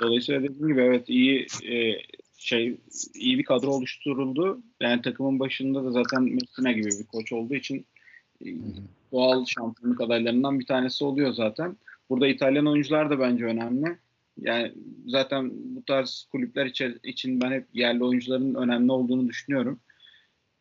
Dolayısıyla 0.00 0.42
dediğim 0.42 0.68
gibi 0.68 0.80
evet 0.80 1.08
iyi 1.08 1.46
e, 1.68 1.96
şey 2.38 2.76
iyi 3.14 3.38
bir 3.38 3.44
kadro 3.44 3.70
oluşturuldu. 3.70 4.60
Yani 4.80 5.02
takımın 5.02 5.40
başında 5.40 5.84
da 5.84 5.90
zaten 5.90 6.22
Messina 6.22 6.72
gibi 6.72 6.88
bir 6.88 7.06
koç 7.06 7.32
olduğu 7.32 7.54
için 7.54 7.86
e, 8.44 8.46
doğal 9.12 9.44
şampiyonluk 9.44 10.00
adaylarından 10.00 10.60
bir 10.60 10.66
tanesi 10.66 11.04
oluyor 11.04 11.32
zaten. 11.32 11.76
Burada 12.10 12.28
İtalyan 12.28 12.66
oyuncular 12.66 13.10
da 13.10 13.20
bence 13.20 13.44
önemli. 13.44 13.98
Yani 14.40 14.72
zaten 15.06 15.50
bu 15.52 15.84
tarz 15.84 16.28
kulüpler 16.32 16.66
için 17.02 17.40
ben 17.40 17.50
hep 17.50 17.66
yerli 17.74 18.04
oyuncuların 18.04 18.54
önemli 18.54 18.92
olduğunu 18.92 19.28
düşünüyorum. 19.28 19.80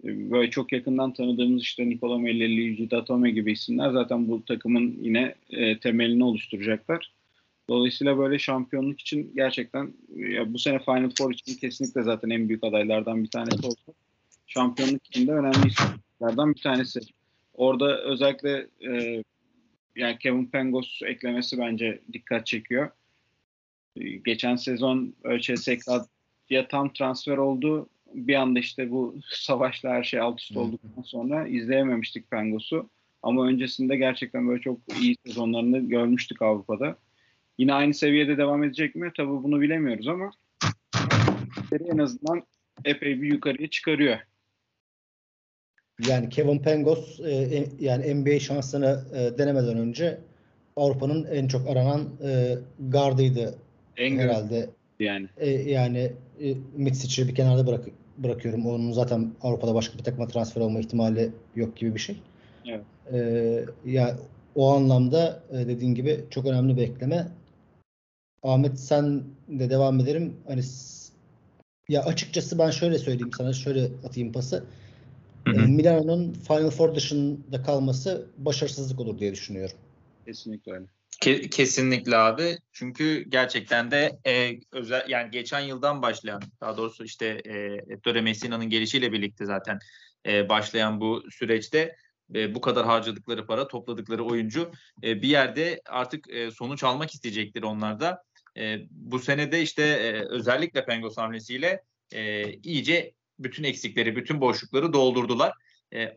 Ee, 0.03 0.31
böyle 0.31 0.49
çok 0.49 0.71
yakından 0.71 1.13
tanıdığımız 1.13 1.61
işte 1.61 1.89
Nicola 1.89 2.17
Melli, 2.17 2.57
Luigi 2.57 2.91
Datome 2.91 3.31
gibi 3.31 3.51
isimler 3.51 3.91
zaten 3.91 4.27
bu 4.27 4.45
takımın 4.45 4.97
yine 5.01 5.35
e, 5.49 5.79
temelini 5.79 6.23
oluşturacaklar. 6.23 7.13
Dolayısıyla 7.69 8.17
böyle 8.17 8.39
şampiyonluk 8.39 8.99
için 8.99 9.31
gerçekten 9.35 9.93
ya 10.15 10.53
bu 10.53 10.59
sene 10.59 10.79
Final 10.79 11.09
Four 11.17 11.31
için 11.33 11.55
kesinlikle 11.55 12.03
zaten 12.03 12.29
en 12.29 12.49
büyük 12.49 12.63
adaylardan 12.63 13.23
bir 13.23 13.29
tanesi 13.29 13.67
olsa 13.67 13.93
şampiyonluk 14.47 15.05
için 15.05 15.27
de 15.27 15.31
önemli 15.31 15.67
isimlerden 15.67 16.55
bir 16.55 16.61
tanesi. 16.61 16.99
Orada 17.53 18.01
özellikle 18.01 18.67
e, 18.87 19.23
yani 19.95 20.17
Kevin 20.17 20.45
Pangos 20.45 21.01
eklemesi 21.05 21.57
bence 21.57 22.01
dikkat 22.13 22.45
çekiyor. 22.45 22.89
Geçen 24.25 24.55
sezon 24.55 25.13
ÖÇSK'ya 25.23 26.67
tam 26.67 26.93
transfer 26.93 27.37
oldu. 27.37 27.89
Bir 28.13 28.35
anda 28.35 28.59
işte 28.59 28.91
bu 28.91 29.15
savaşla 29.29 29.89
her 29.89 30.03
şey 30.03 30.19
alt 30.19 30.41
üst 30.41 30.57
olduktan 30.57 31.01
sonra 31.01 31.47
izleyememiştik 31.47 32.31
Pangos'u. 32.31 32.89
Ama 33.23 33.47
öncesinde 33.47 33.95
gerçekten 33.97 34.47
böyle 34.47 34.61
çok 34.61 34.79
iyi 35.01 35.15
sezonlarını 35.25 35.79
görmüştük 35.79 36.41
Avrupa'da. 36.41 36.97
Yine 37.57 37.73
aynı 37.73 37.93
seviyede 37.93 38.37
devam 38.37 38.63
edecek 38.63 38.95
mi? 38.95 39.11
Tabii 39.17 39.43
bunu 39.43 39.61
bilemiyoruz 39.61 40.07
ama 40.07 40.31
en 41.71 41.97
azından 41.97 42.43
epey 42.85 43.21
bir 43.21 43.31
yukarıya 43.31 43.69
çıkarıyor. 43.69 44.17
Yani 46.07 46.29
Kevin 46.29 46.59
Pangos 46.59 47.19
e, 47.19 47.67
yani 47.79 48.15
NBA 48.15 48.39
şansını 48.39 49.03
e, 49.13 49.37
denemeden 49.37 49.77
önce 49.77 50.17
Avrupa'nın 50.75 51.25
en 51.25 51.47
çok 51.47 51.69
aranan 51.69 52.09
e, 52.23 52.57
gardıydı 52.79 53.55
en 53.97 54.17
herhalde. 54.17 54.69
Yani. 54.99 55.27
E, 55.37 55.49
yani 55.49 56.11
e, 56.41 56.53
Mitsic'i 56.75 57.27
bir 57.27 57.35
kenarda 57.35 57.67
bırak, 57.67 57.85
bırakıyorum. 58.17 58.65
Onun 58.65 58.91
zaten 58.91 59.31
Avrupa'da 59.41 59.75
başka 59.75 59.97
bir 59.97 60.03
takıma 60.03 60.27
transfer 60.27 60.61
olma 60.61 60.79
ihtimali 60.79 61.31
yok 61.55 61.77
gibi 61.77 61.95
bir 61.95 61.99
şey. 61.99 62.15
Evet. 62.65 62.81
E, 63.13 63.65
ya 63.85 64.17
o 64.55 64.75
anlamda 64.75 65.43
e, 65.51 65.57
dediğin 65.67 65.95
gibi 65.95 66.19
çok 66.29 66.45
önemli 66.45 66.77
bir 66.77 66.81
ekleme. 66.81 67.27
Ahmet 68.43 68.79
sen 68.79 69.23
de 69.47 69.69
devam 69.69 69.99
ederim. 69.99 70.33
Hani 70.47 70.61
ya 71.89 72.03
açıkçası 72.03 72.59
ben 72.59 72.69
şöyle 72.69 72.97
söyleyeyim 72.97 73.31
sana 73.37 73.53
şöyle 73.53 73.89
atayım 74.07 74.31
pası. 74.31 74.63
Hı 75.55 75.61
hı. 75.61 75.67
Milano'nun 75.67 76.33
Final 76.33 76.69
Four 76.69 76.95
dışında 76.95 77.63
kalması 77.63 78.27
başarısızlık 78.37 78.99
olur 78.99 79.19
diye 79.19 79.31
düşünüyorum. 79.31 79.77
Kesinlikle 80.25 80.73
öyle. 80.73 80.85
Ke- 81.21 81.49
kesinlikle 81.49 82.17
abi. 82.17 82.57
Çünkü 82.71 83.25
gerçekten 83.29 83.91
de 83.91 84.19
e, 84.27 84.59
özel 84.71 85.05
yani 85.09 85.31
geçen 85.31 85.59
yıldan 85.59 86.01
başlayan 86.01 86.41
daha 86.61 86.77
doğrusu 86.77 87.03
işte 87.03 87.41
e, 87.45 87.53
Ettore 87.93 88.21
Messina'nın 88.21 88.69
gelişiyle 88.69 89.11
birlikte 89.11 89.45
zaten 89.45 89.79
e, 90.25 90.49
başlayan 90.49 91.01
bu 91.01 91.23
süreçte 91.31 91.95
e, 92.35 92.55
bu 92.55 92.61
kadar 92.61 92.85
harcadıkları 92.85 93.45
para, 93.45 93.67
topladıkları 93.67 94.23
oyuncu 94.23 94.71
e, 95.03 95.21
bir 95.21 95.27
yerde 95.27 95.81
artık 95.85 96.29
e, 96.29 96.51
sonuç 96.51 96.83
almak 96.83 97.13
isteyecektir 97.13 97.63
onlar 97.63 97.99
da. 97.99 98.23
E, 98.57 98.77
bu 98.91 99.19
senede 99.19 99.61
işte 99.61 99.83
e, 99.83 100.25
özellikle 100.29 100.85
Pengos 100.85 101.17
hamlesiyle 101.17 101.83
e, 102.13 102.53
iyice 102.53 103.13
bütün 103.39 103.63
eksikleri, 103.63 104.15
bütün 104.15 104.41
boşlukları 104.41 104.93
doldurdular. 104.93 105.53
E, 105.93 106.13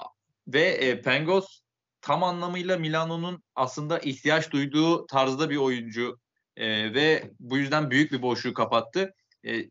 ve 0.48 0.62
e, 0.62 1.02
Pengos 1.02 1.60
tam 2.00 2.22
anlamıyla 2.22 2.78
Milano'nun 2.78 3.42
aslında 3.54 3.98
ihtiyaç 3.98 4.50
duyduğu 4.50 5.06
tarzda 5.06 5.50
bir 5.50 5.56
oyuncu 5.56 6.18
e, 6.56 6.94
ve 6.94 7.30
bu 7.40 7.58
yüzden 7.58 7.90
büyük 7.90 8.12
bir 8.12 8.22
boşluğu 8.22 8.54
kapattı. 8.54 9.14
E, 9.46 9.64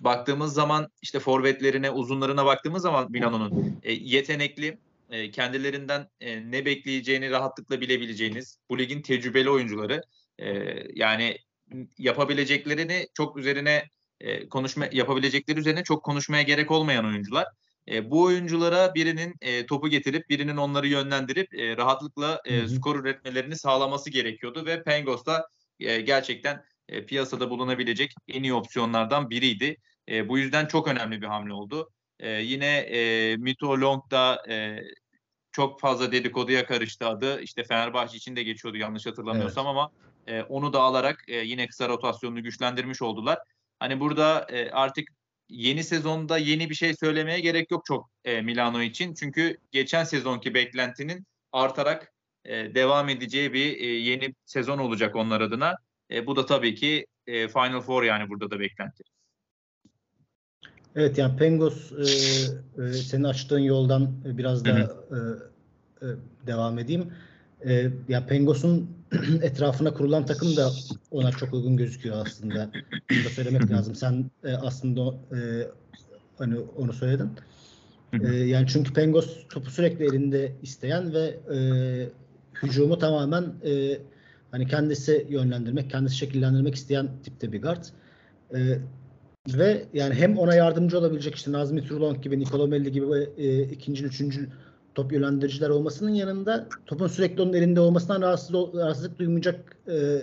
baktığımız 0.00 0.52
zaman 0.54 0.88
işte 1.02 1.18
forvetlerine, 1.18 1.90
uzunlarına 1.90 2.46
baktığımız 2.46 2.82
zaman 2.82 3.06
Milano'nun 3.10 3.80
e, 3.82 3.92
yetenekli, 3.92 4.78
e, 5.10 5.30
kendilerinden 5.30 6.08
e, 6.20 6.50
ne 6.50 6.64
bekleyeceğini 6.64 7.30
rahatlıkla 7.30 7.80
bilebileceğiniz 7.80 8.58
bu 8.70 8.78
ligin 8.78 9.02
tecrübeli 9.02 9.50
oyuncuları. 9.50 10.02
E, 10.38 10.74
yani 10.94 11.38
yapabileceklerini 11.98 13.08
çok 13.14 13.36
üzerine 13.36 13.88
e, 14.20 14.48
konuşma 14.48 14.86
yapabilecekleri 14.92 15.58
üzerine 15.58 15.84
çok 15.84 16.04
konuşmaya 16.04 16.42
gerek 16.42 16.70
olmayan 16.70 17.04
oyuncular. 17.04 17.46
E, 17.88 18.10
bu 18.10 18.22
oyunculara 18.22 18.94
birinin 18.94 19.34
e, 19.40 19.66
topu 19.66 19.88
getirip 19.88 20.28
birinin 20.28 20.56
onları 20.56 20.88
yönlendirip 20.88 21.54
e, 21.54 21.76
rahatlıkla 21.76 22.40
e, 22.44 22.68
skor 22.68 23.00
üretmelerini 23.00 23.56
sağlaması 23.56 24.10
gerekiyordu 24.10 24.66
ve 24.66 24.82
Pengos 24.82 25.26
da 25.26 25.48
e, 25.80 26.00
gerçekten 26.00 26.64
e, 26.88 27.06
piyasada 27.06 27.50
bulunabilecek 27.50 28.14
en 28.28 28.42
iyi 28.42 28.54
opsiyonlardan 28.54 29.30
biriydi. 29.30 29.76
E, 30.08 30.28
bu 30.28 30.38
yüzden 30.38 30.66
çok 30.66 30.88
önemli 30.88 31.22
bir 31.22 31.26
hamle 31.26 31.52
oldu. 31.52 31.90
E, 32.20 32.30
yine 32.30 32.76
e, 32.76 33.36
Mito 33.36 33.80
Long 33.80 34.10
da 34.10 34.42
e, 34.48 34.82
çok 35.52 35.80
fazla 35.80 36.12
dedikoduya 36.12 36.66
karıştı 36.66 37.06
adı. 37.06 37.40
İşte 37.40 37.64
Fenerbahçe 37.64 38.16
için 38.16 38.36
de 38.36 38.42
geçiyordu 38.42 38.78
yanlış 38.78 39.06
hatırlamıyorsam 39.06 39.66
evet. 39.66 39.70
ama 39.70 39.90
e, 40.26 40.42
onu 40.42 40.72
da 40.72 40.80
alarak 40.80 41.24
e, 41.28 41.36
yine 41.36 41.66
kısa 41.66 41.88
rotasyonunu 41.88 42.42
güçlendirmiş 42.42 43.02
oldular. 43.02 43.38
Hani 43.80 44.00
burada 44.00 44.46
e, 44.50 44.70
artık 44.70 45.08
yeni 45.48 45.84
sezonda 45.84 46.38
yeni 46.38 46.70
bir 46.70 46.74
şey 46.74 46.94
söylemeye 46.96 47.40
gerek 47.40 47.70
yok 47.70 47.84
çok 47.84 48.10
e, 48.24 48.42
Milano 48.42 48.82
için. 48.82 49.14
Çünkü 49.14 49.56
geçen 49.72 50.04
sezonki 50.04 50.54
beklentinin 50.54 51.26
artarak 51.52 52.12
e, 52.44 52.74
devam 52.74 53.08
edeceği 53.08 53.52
bir 53.52 53.80
e, 53.80 53.86
yeni 53.86 54.34
sezon 54.44 54.78
olacak 54.78 55.16
onlar 55.16 55.40
adına. 55.40 55.74
E, 56.10 56.26
bu 56.26 56.36
da 56.36 56.46
tabii 56.46 56.74
ki 56.74 57.06
e, 57.26 57.48
Final 57.48 57.80
Four 57.80 58.02
yani 58.02 58.28
burada 58.28 58.50
da 58.50 58.60
beklenti. 58.60 59.04
Evet 60.96 61.18
yani 61.18 61.36
Pengos 61.36 61.92
e, 61.92 62.02
e, 62.82 62.92
senin 62.92 63.24
açtığın 63.24 63.58
yoldan 63.58 64.22
biraz 64.24 64.64
da 64.64 64.70
e, 64.70 65.18
e, 66.02 66.08
devam 66.46 66.78
edeyim. 66.78 67.12
E, 67.66 67.90
ya 68.08 68.26
Pengos'un 68.26 68.90
etrafına 69.42 69.94
kurulan 69.94 70.26
takım 70.26 70.56
da 70.56 70.70
ona 71.10 71.30
çok 71.30 71.54
uygun 71.54 71.76
gözüküyor 71.76 72.26
aslında. 72.26 72.70
Bunu 73.10 73.24
da 73.24 73.28
söylemek 73.28 73.70
lazım. 73.70 73.94
Sen 73.94 74.30
e, 74.44 74.52
aslında 74.52 75.14
e, 75.36 75.38
hani 76.38 76.58
onu 76.76 76.92
söyledin. 76.92 77.30
E, 78.12 78.28
yani 78.36 78.66
çünkü 78.68 78.92
Pengos 78.92 79.48
topu 79.48 79.70
sürekli 79.70 80.04
elinde 80.04 80.52
isteyen 80.62 81.12
ve 81.12 81.38
e, 81.54 81.58
hücumu 82.62 82.98
tamamen 82.98 83.44
e, 83.64 83.98
hani 84.50 84.66
kendisi 84.66 85.26
yönlendirmek, 85.28 85.90
kendisi 85.90 86.16
şekillendirmek 86.16 86.74
isteyen 86.74 87.08
tipte 87.24 87.52
bir 87.52 87.62
guard. 87.62 87.84
E, 88.54 88.78
ve 89.48 89.84
yani 89.92 90.14
hem 90.14 90.38
ona 90.38 90.54
yardımcı 90.54 90.98
olabilecek 90.98 91.34
işte 91.34 91.52
Nazmi 91.52 91.88
Trulong 91.88 92.22
gibi, 92.22 92.38
Nicolo 92.38 92.68
Melli 92.68 92.92
gibi 92.92 93.06
e, 93.36 93.62
ikinci, 93.62 94.04
üçüncü 94.04 94.48
top 94.98 95.12
yönlendiriciler 95.12 95.68
olmasının 95.68 96.10
yanında 96.10 96.68
topun 96.86 97.06
sürekli 97.06 97.42
onun 97.42 97.52
elinde 97.52 97.80
olmasından 97.80 98.22
rahatsız, 98.22 98.54
rahatsızlık 98.54 99.18
duymayacak 99.18 99.76
e, 99.88 100.22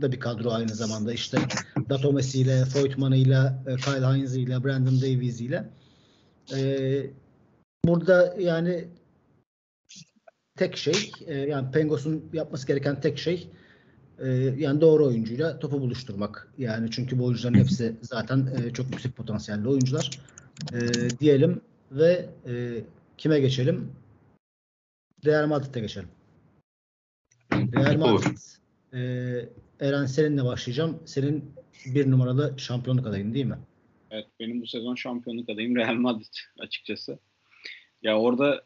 da 0.00 0.12
bir 0.12 0.20
kadro 0.20 0.50
aynı 0.50 0.74
zamanda. 0.74 1.12
İşte 1.12 1.38
Datomesi 1.88 2.40
ile, 2.40 2.64
Foytman 2.64 3.12
ile, 3.12 3.52
e, 3.66 3.76
Kyle 3.76 4.06
Hines 4.06 4.36
ile, 4.36 4.64
Brandon 4.64 4.96
Davies 5.00 5.40
ile. 5.40 5.70
E, 6.56 6.60
burada 7.84 8.34
yani 8.38 8.88
tek 10.56 10.76
şey 10.76 11.12
e, 11.26 11.38
yani 11.38 11.70
Pengos'un 11.70 12.24
yapması 12.32 12.66
gereken 12.66 13.00
tek 13.00 13.18
şey 13.18 13.48
e, 14.18 14.28
yani 14.58 14.80
doğru 14.80 15.06
oyuncuyla 15.06 15.58
topu 15.58 15.80
buluşturmak. 15.80 16.48
Yani 16.58 16.90
çünkü 16.90 17.18
bu 17.18 17.24
oyuncuların 17.24 17.58
hepsi 17.58 17.96
zaten 18.02 18.48
e, 18.58 18.72
çok 18.72 18.90
yüksek 18.90 19.16
potansiyelli 19.16 19.68
oyuncular. 19.68 20.10
E, 20.72 20.78
diyelim 21.20 21.60
ve 21.92 22.28
e, 22.46 22.84
kime 23.18 23.40
geçelim? 23.40 23.99
Real 25.26 25.46
Madrid'e 25.46 25.80
geçelim. 25.80 26.08
Real 27.52 27.96
Madrid. 27.96 28.38
E, 28.92 28.98
Eren 29.80 30.06
seninle 30.06 30.44
başlayacağım. 30.44 31.02
Senin 31.04 31.52
bir 31.86 32.10
numaralı 32.10 32.54
şampiyonluk 32.58 33.06
adayın 33.06 33.34
değil 33.34 33.46
mi? 33.46 33.58
Evet 34.10 34.26
benim 34.40 34.62
bu 34.62 34.66
sezon 34.66 34.94
şampiyonluk 34.94 35.48
adayım 35.48 35.76
Real 35.76 35.94
Madrid 35.94 36.34
açıkçası. 36.58 37.18
Ya 38.02 38.18
orada 38.18 38.64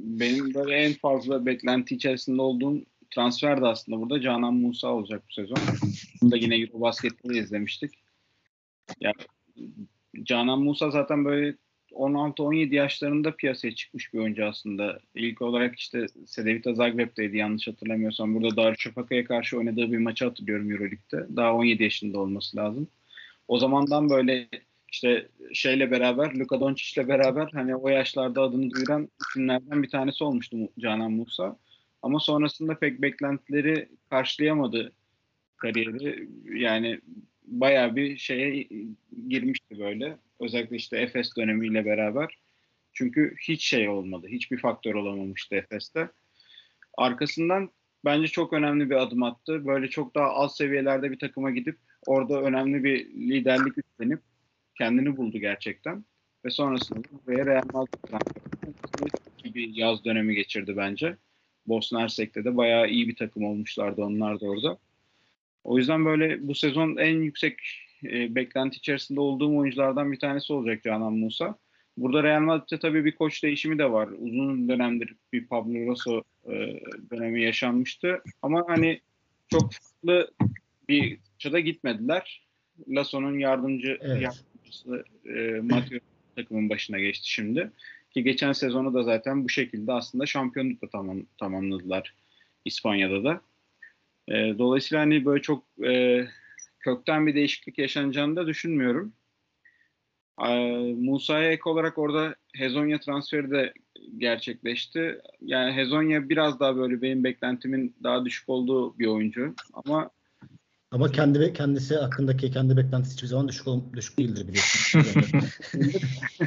benim 0.00 0.54
böyle 0.54 0.74
en 0.74 0.92
fazla 0.92 1.46
beklenti 1.46 1.94
içerisinde 1.94 2.42
olduğum 2.42 2.82
transfer 3.14 3.60
de 3.60 3.66
aslında 3.66 4.00
burada 4.00 4.20
Canan 4.20 4.54
Musa 4.54 4.88
olacak 4.88 5.22
bu 5.28 5.32
sezon. 5.32 5.58
Burada 6.22 6.36
yine 6.36 6.56
Eurobasket'te 6.56 7.38
izlemiştik. 7.38 7.94
Ya 9.00 9.12
Canan 10.22 10.60
Musa 10.60 10.90
zaten 10.90 11.24
böyle 11.24 11.56
16-17 11.94 12.74
yaşlarında 12.74 13.36
piyasaya 13.36 13.74
çıkmış 13.74 14.14
bir 14.14 14.18
oyuncu 14.18 14.46
aslında. 14.46 15.00
İlk 15.14 15.42
olarak 15.42 15.78
işte 15.78 16.06
Cedevita 16.26 16.74
Zagreb'teydi 16.74 17.36
yanlış 17.36 17.68
hatırlamıyorsam. 17.68 18.34
Burada 18.34 18.56
Darüşşafaka'ya 18.56 19.24
karşı 19.24 19.58
oynadığı 19.58 19.92
bir 19.92 19.98
maçı 19.98 20.24
hatırlıyorum 20.24 20.70
Euroleague'de. 20.70 21.36
Daha 21.36 21.54
17 21.54 21.82
yaşında 21.82 22.18
olması 22.18 22.56
lazım. 22.56 22.88
O 23.48 23.58
zamandan 23.58 24.10
böyle 24.10 24.48
işte 24.92 25.28
şeyle 25.52 25.90
beraber, 25.90 26.34
Luka 26.34 26.60
Doncic'le 26.60 27.08
beraber 27.08 27.48
hani 27.52 27.76
o 27.76 27.88
yaşlarda 27.88 28.42
adını 28.42 28.70
duyuran 28.70 29.08
isimlerden 29.20 29.82
bir 29.82 29.90
tanesi 29.90 30.24
olmuştu 30.24 30.56
Canan 30.78 31.12
Musa. 31.12 31.56
Ama 32.02 32.20
sonrasında 32.20 32.78
pek 32.78 33.02
beklentileri 33.02 33.88
karşılayamadı 34.10 34.92
kariyeri. 35.56 36.28
Yani 36.60 37.00
bayağı 37.44 37.96
bir 37.96 38.16
şeye 38.16 38.68
girmişti 39.28 39.78
böyle. 39.78 40.16
Özellikle 40.40 40.76
işte 40.76 40.96
Efes 40.96 41.36
dönemiyle 41.36 41.84
beraber. 41.84 42.38
Çünkü 42.92 43.34
hiç 43.48 43.64
şey 43.64 43.88
olmadı. 43.88 44.26
Hiçbir 44.28 44.58
faktör 44.58 44.94
olamamıştı 44.94 45.54
Efes'te. 45.54 46.08
Arkasından 46.98 47.70
bence 48.04 48.28
çok 48.28 48.52
önemli 48.52 48.90
bir 48.90 48.94
adım 48.94 49.22
attı. 49.22 49.66
Böyle 49.66 49.88
çok 49.88 50.14
daha 50.14 50.26
alt 50.26 50.56
seviyelerde 50.56 51.10
bir 51.10 51.18
takıma 51.18 51.50
gidip 51.50 51.78
orada 52.06 52.42
önemli 52.42 52.84
bir 52.84 53.06
liderlik 53.06 53.78
üstlenip 53.78 54.20
kendini 54.78 55.16
buldu 55.16 55.38
gerçekten. 55.38 56.04
Ve 56.44 56.50
sonrasında 56.50 57.02
buraya 57.26 57.46
Real 57.46 57.64
Madrid 57.72 58.04
bir 59.54 59.74
yaz 59.74 60.04
dönemi 60.04 60.34
geçirdi 60.34 60.76
bence. 60.76 61.16
Bosna 61.66 62.00
Hersek'te 62.00 62.44
de 62.44 62.56
bayağı 62.56 62.88
iyi 62.88 63.08
bir 63.08 63.16
takım 63.16 63.44
olmuşlardı 63.44 64.02
onlar 64.02 64.40
da 64.40 64.46
orada. 64.46 64.78
O 65.64 65.78
yüzden 65.78 66.04
böyle 66.04 66.48
bu 66.48 66.54
sezon 66.54 66.96
en 66.96 67.22
yüksek 67.22 67.58
e, 68.04 68.34
beklenti 68.34 68.76
içerisinde 68.76 69.20
olduğum 69.20 69.56
oyunculardan 69.56 70.12
bir 70.12 70.18
tanesi 70.18 70.52
olacak 70.52 70.82
Canan 70.82 71.12
Musa. 71.12 71.58
Burada 71.96 72.22
Real 72.22 72.40
Madrid'de 72.40 72.78
tabii 72.78 73.04
bir 73.04 73.14
koç 73.14 73.42
değişimi 73.42 73.78
de 73.78 73.92
var. 73.92 74.08
Uzun 74.18 74.68
dönemdir 74.68 75.14
bir 75.32 75.46
Pablo 75.46 75.86
Rosso 75.86 76.22
e, 76.46 76.80
dönemi 77.10 77.42
yaşanmıştı. 77.42 78.22
Ama 78.42 78.64
hani 78.68 79.00
çok 79.48 79.72
farklı 79.72 80.30
bir 80.88 81.18
çada 81.38 81.60
gitmediler. 81.60 82.44
Lasso'nun 82.88 83.38
yardımcı 83.38 83.98
evet. 84.00 84.22
yardımcısı 84.22 85.04
e, 85.24 85.60
Mateo 85.60 85.98
takımın 86.36 86.68
başına 86.68 86.98
geçti 86.98 87.30
şimdi. 87.30 87.70
Ki 88.14 88.24
geçen 88.24 88.52
sezonu 88.52 88.94
da 88.94 89.02
zaten 89.02 89.44
bu 89.44 89.48
şekilde 89.48 89.92
aslında 89.92 90.26
şampiyonlukla 90.26 90.88
tamam, 90.88 91.22
tamamladılar 91.38 92.14
İspanya'da 92.64 93.24
da. 93.24 93.40
E, 94.28 94.58
dolayısıyla 94.58 95.02
hani 95.02 95.24
böyle 95.24 95.42
çok 95.42 95.64
e, 95.86 96.24
kökten 96.80 97.26
bir 97.26 97.34
değişiklik 97.34 97.78
yaşanacağını 97.78 98.36
da 98.36 98.46
düşünmüyorum. 98.46 99.12
E, 100.46 100.68
Musa'ya 100.98 101.52
ek 101.52 101.62
olarak 101.64 101.98
orada 101.98 102.34
Hezonya 102.54 103.00
transferi 103.00 103.50
de 103.50 103.72
gerçekleşti. 104.18 105.20
Yani 105.40 105.72
Hezonya 105.72 106.28
biraz 106.28 106.60
daha 106.60 106.76
böyle 106.76 107.02
benim 107.02 107.24
beklentimin 107.24 107.94
daha 108.02 108.24
düşük 108.24 108.48
olduğu 108.48 108.98
bir 108.98 109.06
oyuncu 109.06 109.54
ama 109.72 110.10
ama 110.90 111.12
kendi 111.12 111.52
kendisi 111.52 111.96
hakkındaki 111.96 112.50
kendi 112.50 112.76
beklentisi 112.76 113.14
hiçbir 113.14 113.28
zaman 113.28 113.48
düşük 113.48 113.66
düşük 113.96 114.18
değildir 114.18 114.48
biliyorsun. 114.48 115.02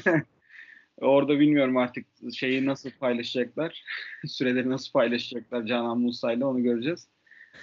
Orada 1.02 1.40
bilmiyorum 1.40 1.78
artık 1.78 2.06
şeyi 2.36 2.66
nasıl 2.66 2.92
paylaşacaklar. 2.92 3.84
Süreleri 4.28 4.70
nasıl 4.70 4.92
paylaşacaklar 4.92 5.66
Canan 5.66 6.00
Musa 6.00 6.34
ile 6.34 6.46
onu 6.46 6.64
göreceğiz. 6.64 7.08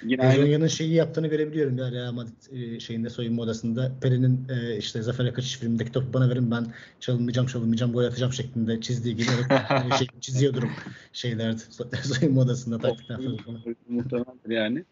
Yine 0.02 0.22
Hezonya'nın 0.22 0.66
şeyi 0.66 0.92
yaptığını 0.94 1.26
görebiliyorum 1.26 1.78
ya 1.78 1.92
Real 1.92 2.12
Madrid 2.12 2.52
e, 2.52 2.80
şeyinde 2.80 3.10
soyunma 3.10 3.42
odasında. 3.42 3.92
Peri'nin 4.02 4.48
e, 4.48 4.76
işte 4.76 5.02
Zafer 5.02 5.24
Akaçış 5.24 5.58
filmindeki 5.58 5.92
topu 5.92 6.12
bana 6.12 6.30
verin 6.30 6.50
ben 6.50 6.66
çalınmayacağım 7.00 7.46
çalınmayacağım 7.46 7.92
gol 7.92 8.04
atacağım 8.04 8.32
şeklinde 8.32 8.80
çizdiği 8.80 9.16
gibi 9.16 9.26
hep 9.26 9.94
şey, 9.98 10.06
çiziyordur 10.20 10.62
şeylerde 11.12 11.58
soyunma 12.02 12.40
odasında 12.40 12.78
taktikten 12.78 13.16
falan. 13.16 13.76
muhtemeldir 13.88 14.50
yani. 14.50 14.84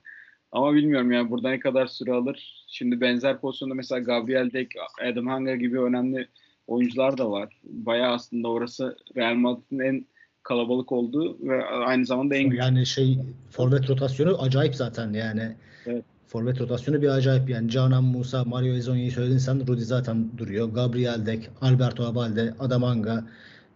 Ama 0.52 0.74
bilmiyorum 0.74 1.12
yani 1.12 1.30
burada 1.30 1.50
ne 1.50 1.60
kadar 1.60 1.86
süre 1.86 2.12
alır. 2.12 2.64
Şimdi 2.68 3.00
benzer 3.00 3.40
pozisyonda 3.40 3.74
mesela 3.74 3.98
Gabriel 3.98 4.52
Dek, 4.52 4.72
Adam 5.10 5.26
Hanga 5.26 5.56
gibi 5.56 5.80
önemli 5.80 6.28
oyuncular 6.66 7.18
da 7.18 7.30
var. 7.30 7.60
Bayağı 7.64 8.12
aslında 8.12 8.48
orası 8.48 8.96
Real 9.16 9.34
Madrid'in 9.34 9.78
en 9.78 10.06
kalabalık 10.42 10.92
olduğu 10.92 11.48
ve 11.48 11.64
aynı 11.64 12.06
zamanda 12.06 12.36
en 12.36 12.50
Yani 12.50 12.86
şey 12.86 13.18
forvet 13.50 13.90
rotasyonu 13.90 14.42
acayip 14.42 14.74
zaten 14.74 15.12
yani. 15.12 15.56
Evet. 15.86 16.04
Forvet 16.26 16.60
rotasyonu 16.60 17.02
bir 17.02 17.08
acayip 17.08 17.50
yani. 17.50 17.70
Canan 17.70 18.04
Musa, 18.04 18.44
Mario 18.44 18.74
Ezonya'yı 18.74 19.12
söyledin 19.12 19.38
sen. 19.38 19.66
Rudi 19.66 19.84
zaten 19.84 20.30
duruyor. 20.38 20.68
Gabriel 20.68 21.26
Dek, 21.26 21.50
Alberto 21.60 22.04
Abalde, 22.04 22.54
Adamanga, 22.60 23.24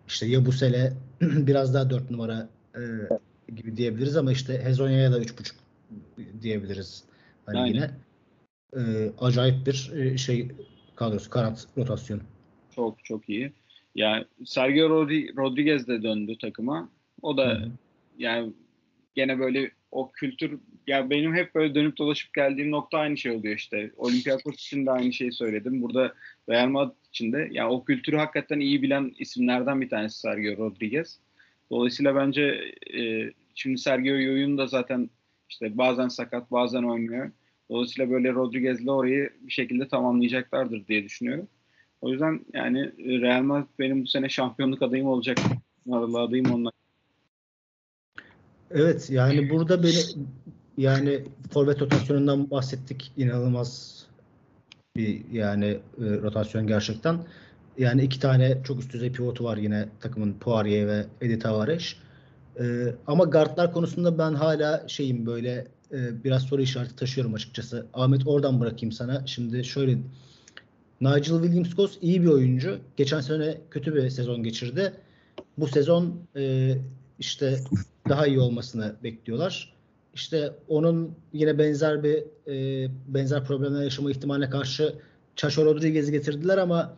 işte 0.08 0.26
Yabusele 0.26 0.92
biraz 1.20 1.74
daha 1.74 1.90
dört 1.90 2.10
numara 2.10 2.48
e, 2.74 2.80
gibi 3.56 3.76
diyebiliriz 3.76 4.16
ama 4.16 4.32
işte 4.32 4.64
Hezonya'ya 4.64 5.12
da 5.12 5.20
üç 5.20 5.38
buçuk 5.38 5.56
diyebiliriz. 6.42 7.04
Hani 7.46 7.58
Aynen. 7.58 7.74
yine 7.74 7.90
e, 8.76 9.12
acayip 9.20 9.66
bir 9.66 9.92
e, 9.94 10.18
şey 10.18 10.48
kadrosu, 10.96 11.30
kanat 11.30 11.66
rotasyonu. 11.76 12.22
çok 12.76 13.04
çok 13.04 13.28
iyi. 13.28 13.52
Yani 13.96 14.24
Sergio 14.44 14.88
Rodri- 14.88 15.36
Rodriguez 15.36 15.88
de 15.88 16.02
döndü 16.02 16.38
takıma. 16.38 16.88
O 17.22 17.36
da 17.36 17.50
hı. 17.50 17.70
yani 18.18 18.52
gene 19.14 19.38
böyle 19.38 19.70
o 19.90 20.12
kültür 20.12 20.58
ya 20.86 21.10
benim 21.10 21.34
hep 21.34 21.54
böyle 21.54 21.74
dönüp 21.74 21.98
dolaşıp 21.98 22.34
geldiğim 22.34 22.70
nokta 22.70 22.98
aynı 22.98 23.16
şey 23.16 23.32
oluyor 23.32 23.56
işte. 23.56 23.90
Olympiakos 23.96 24.54
için 24.54 24.86
de 24.86 24.90
aynı 24.90 25.12
şeyi 25.12 25.32
söyledim. 25.32 25.82
Burada 25.82 26.14
Real 26.48 26.68
Madrid 26.68 27.04
için 27.08 27.32
de 27.32 27.48
yani 27.50 27.68
o 27.70 27.84
kültürü 27.84 28.16
hakikaten 28.16 28.60
iyi 28.60 28.82
bilen 28.82 29.14
isimlerden 29.18 29.80
bir 29.80 29.88
tanesi 29.88 30.20
Sergio 30.20 30.56
Rodriguez. 30.56 31.18
Dolayısıyla 31.70 32.14
bence 32.14 32.72
e, 32.98 33.32
şimdi 33.54 33.78
Sergio 33.78 34.16
Yoyun 34.16 34.58
da 34.58 34.66
zaten 34.66 35.10
işte 35.48 35.78
bazen 35.78 36.08
sakat 36.08 36.50
bazen 36.50 36.82
oynuyor. 36.82 37.30
Dolayısıyla 37.70 38.10
böyle 38.10 38.32
Rodriguez'le 38.32 38.88
orayı 38.88 39.30
bir 39.40 39.52
şekilde 39.52 39.88
tamamlayacaklardır 39.88 40.86
diye 40.86 41.04
düşünüyorum. 41.04 41.48
O 42.00 42.08
yüzden 42.08 42.40
yani 42.54 42.80
e, 42.80 43.20
Real 43.20 43.42
Madrid 43.42 43.68
benim 43.78 44.02
bu 44.02 44.06
sene 44.06 44.28
şampiyonluk 44.28 44.82
adayım 44.82 45.06
olacak. 45.06 45.38
Numaralı 45.86 46.20
adayım 46.20 46.54
onlar. 46.54 46.72
Evet 48.70 49.10
yani 49.10 49.50
burada 49.50 49.82
beni 49.82 50.26
yani 50.76 51.22
forvet 51.52 51.82
rotasyonundan 51.82 52.50
bahsettik. 52.50 53.12
İnanılmaz 53.16 54.02
bir 54.96 55.24
yani 55.32 55.66
e, 55.66 55.80
rotasyon 55.98 56.66
gerçekten. 56.66 57.18
Yani 57.78 58.02
iki 58.02 58.20
tane 58.20 58.62
çok 58.64 58.80
üst 58.80 58.92
düzey 58.92 59.12
pivotu 59.12 59.44
var 59.44 59.56
yine 59.56 59.88
takımın 60.00 60.32
Poirier 60.32 60.86
ve 60.86 61.06
Edith 61.20 61.42
Tavares. 61.42 61.94
E, 62.60 62.94
ama 63.06 63.24
guardlar 63.24 63.72
konusunda 63.72 64.18
ben 64.18 64.34
hala 64.34 64.88
şeyim 64.88 65.26
böyle 65.26 65.66
e, 65.92 66.24
biraz 66.24 66.42
soru 66.42 66.62
işareti 66.62 66.96
taşıyorum 66.96 67.34
açıkçası. 67.34 67.86
Ahmet 67.94 68.26
oradan 68.26 68.60
bırakayım 68.60 68.92
sana. 68.92 69.26
Şimdi 69.26 69.64
şöyle 69.64 69.98
Nigel 71.00 71.42
Williams-Goss 71.42 71.98
iyi 72.02 72.22
bir 72.22 72.28
oyuncu. 72.28 72.78
Geçen 72.96 73.20
sene 73.20 73.58
kötü 73.70 73.94
bir 73.94 74.10
sezon 74.10 74.42
geçirdi. 74.42 74.92
Bu 75.58 75.66
sezon 75.66 76.20
e, 76.36 76.74
işte 77.18 77.58
daha 78.08 78.26
iyi 78.26 78.38
olmasını 78.38 78.96
bekliyorlar. 79.02 79.74
İşte 80.14 80.52
onun 80.68 81.14
yine 81.32 81.58
benzer 81.58 82.02
bir 82.04 82.24
e, 82.48 82.88
benzer 83.08 83.44
problemler 83.44 83.82
yaşama 83.82 84.10
ihtimaline 84.10 84.50
karşı 84.50 84.94
Chacho 85.36 85.64
Rodriguez'i 85.64 86.12
getirdiler 86.12 86.58
ama 86.58 86.96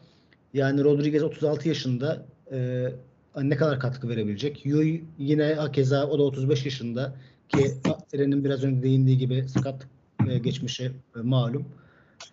yani 0.54 0.84
Rodriguez 0.84 1.22
36 1.22 1.68
yaşında 1.68 2.26
e, 2.52 2.88
ne 3.36 3.56
kadar 3.56 3.80
katkı 3.80 4.08
verebilecek? 4.08 4.66
Yuy 4.66 5.00
yine 5.18 5.54
hakeza 5.54 6.06
o 6.06 6.18
da 6.18 6.22
35 6.22 6.64
yaşında 6.64 7.14
ki 7.48 7.74
Eren'in 8.14 8.44
biraz 8.44 8.64
önce 8.64 8.82
değindiği 8.82 9.18
gibi 9.18 9.48
sakatlık 9.48 9.88
e, 10.28 10.38
geçmişi 10.38 10.92
e, 11.16 11.20
malum. 11.22 11.64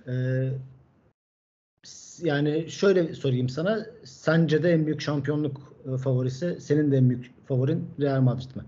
E, 0.08 0.14
yani 2.22 2.72
şöyle 2.72 3.14
sorayım 3.14 3.50
sana. 3.50 3.86
Sence 4.04 4.64
de 4.64 4.72
en 4.72 4.86
büyük 4.86 5.02
şampiyonluk 5.02 5.74
e, 5.94 5.98
favorisi, 5.98 6.62
senin 6.62 6.92
de 6.92 6.98
en 6.98 7.10
büyük 7.10 7.48
favorin 7.48 7.90
Real 8.00 8.22
Madrid 8.22 8.56
mi? 8.56 8.64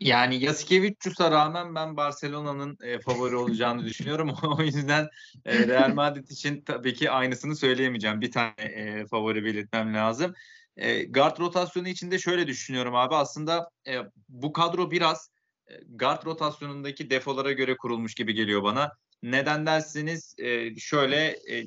Yani 0.00 0.44
Yasikevicius'a 0.44 1.30
rağmen 1.30 1.74
ben 1.74 1.96
Barcelona'nın 1.96 2.78
e, 2.82 2.98
favori 2.98 3.36
olacağını 3.36 3.84
düşünüyorum. 3.84 4.34
o 4.58 4.62
yüzden 4.62 5.08
e, 5.44 5.66
Real 5.66 5.94
Madrid 5.94 6.28
için 6.28 6.60
tabii 6.60 6.94
ki 6.94 7.10
aynısını 7.10 7.56
söyleyemeyeceğim. 7.56 8.20
Bir 8.20 8.32
tane 8.32 8.52
e, 8.58 9.06
favori 9.06 9.44
belirtmem 9.44 9.94
lazım. 9.94 10.34
E, 10.76 11.04
guard 11.04 11.38
rotasyonu 11.38 11.88
içinde 11.88 12.18
şöyle 12.18 12.46
düşünüyorum 12.46 12.94
abi. 12.94 13.14
Aslında 13.14 13.70
e, 13.88 13.98
bu 14.28 14.52
kadro 14.52 14.90
biraz 14.90 15.30
e, 15.66 15.74
guard 15.88 16.26
rotasyonundaki 16.26 17.10
defolara 17.10 17.52
göre 17.52 17.76
kurulmuş 17.76 18.14
gibi 18.14 18.34
geliyor 18.34 18.62
bana. 18.62 18.92
Neden 19.22 19.66
derseniz 19.66 20.34
e, 20.38 20.76
şöyle 20.76 21.26
e, 21.26 21.66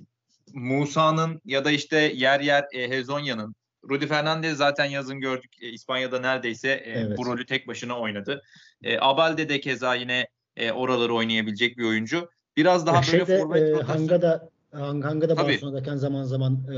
Musa'nın 0.53 1.41
ya 1.45 1.65
da 1.65 1.71
işte 1.71 1.97
yer 2.15 2.39
yer 2.39 2.65
e, 2.73 2.89
Hezonya'nın 2.89 3.55
Rudy 3.89 4.05
Fernandez 4.07 4.57
zaten 4.57 4.85
yazın 4.85 5.19
gördük 5.19 5.51
e, 5.61 5.69
İspanya'da 5.69 6.19
neredeyse 6.19 6.69
e, 6.71 6.91
Evet. 6.91 7.17
bu 7.17 7.25
rolü 7.25 7.45
tek 7.45 7.67
başına 7.67 7.99
oynadı. 7.99 8.41
E, 8.83 8.99
Abalde 8.99 9.49
de 9.49 9.59
keza 9.59 9.95
yine 9.95 10.27
e, 10.57 10.71
oraları 10.71 11.13
oynayabilecek 11.15 11.77
bir 11.77 11.83
oyuncu. 11.83 12.29
Biraz 12.57 12.85
daha 12.87 12.95
böyle 12.95 13.05
Şeyde, 13.25 13.39
forvet 13.39 13.61
e, 13.61 13.65
rotasyonu- 13.71 13.83
Hanga 13.87 14.21
da 14.21 14.29
Hang- 14.31 14.50
Hanga 14.71 15.29
da. 15.29 15.37
Barcelona'dayken 15.37 15.97
zaman 15.97 16.23
zaman 16.23 16.53
e, 16.53 16.77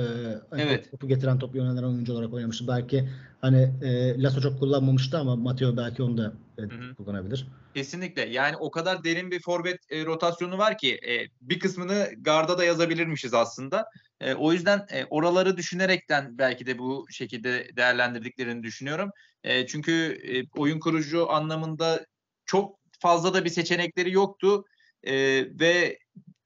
hani 0.50 0.62
Evet. 0.62 0.92
topu 0.92 1.08
getiren 1.08 1.40
topu 1.40 1.58
yönelen 1.58 1.84
oyuncu 1.84 2.14
olarak 2.14 2.34
oynamıştı. 2.34 2.68
Belki 2.68 3.10
hani 3.42 3.74
e, 3.84 4.22
Lasso 4.24 4.42
çok 4.42 4.60
kullanmamıştı 4.60 5.18
ama 5.18 5.36
Matteo 5.36 5.78
belki 5.78 6.04
onu 6.04 6.18
da 6.18 6.34
e, 6.58 6.62
hı. 6.62 6.96
kullanabilir. 6.96 7.48
Kesinlikle. 7.74 8.22
Yani 8.22 8.58
o 8.58 8.72
kadar 8.72 9.04
derin 9.04 9.32
bir 9.32 9.42
forvet 9.42 9.80
e, 9.90 10.06
rotasyonu 10.06 10.58
var 10.58 10.78
ki 10.78 11.00
e, 11.08 11.28
bir 11.42 11.60
kısmını 11.60 12.10
garda 12.18 12.58
da 12.58 12.64
yazabilirmişiz 12.64 13.34
aslında. 13.34 13.86
E, 14.22 14.34
o 14.34 14.54
yüzden 14.54 14.86
e, 14.92 15.06
oraları 15.06 15.58
düşünerekten 15.58 16.38
belki 16.38 16.66
de 16.66 16.80
bu 16.80 17.06
şekilde 17.10 17.76
değerlendirdiklerini 17.76 18.64
düşünüyorum. 18.64 19.10
E, 19.44 19.68
çünkü 19.68 19.92
e, 20.24 20.60
oyun 20.60 20.80
kurucu 20.80 21.32
anlamında 21.32 22.06
çok 22.46 22.80
fazla 23.00 23.34
da 23.34 23.46
bir 23.46 23.50
seçenekleri 23.50 24.12
yoktu. 24.12 24.66
E, 25.04 25.14
ve 25.60 26.00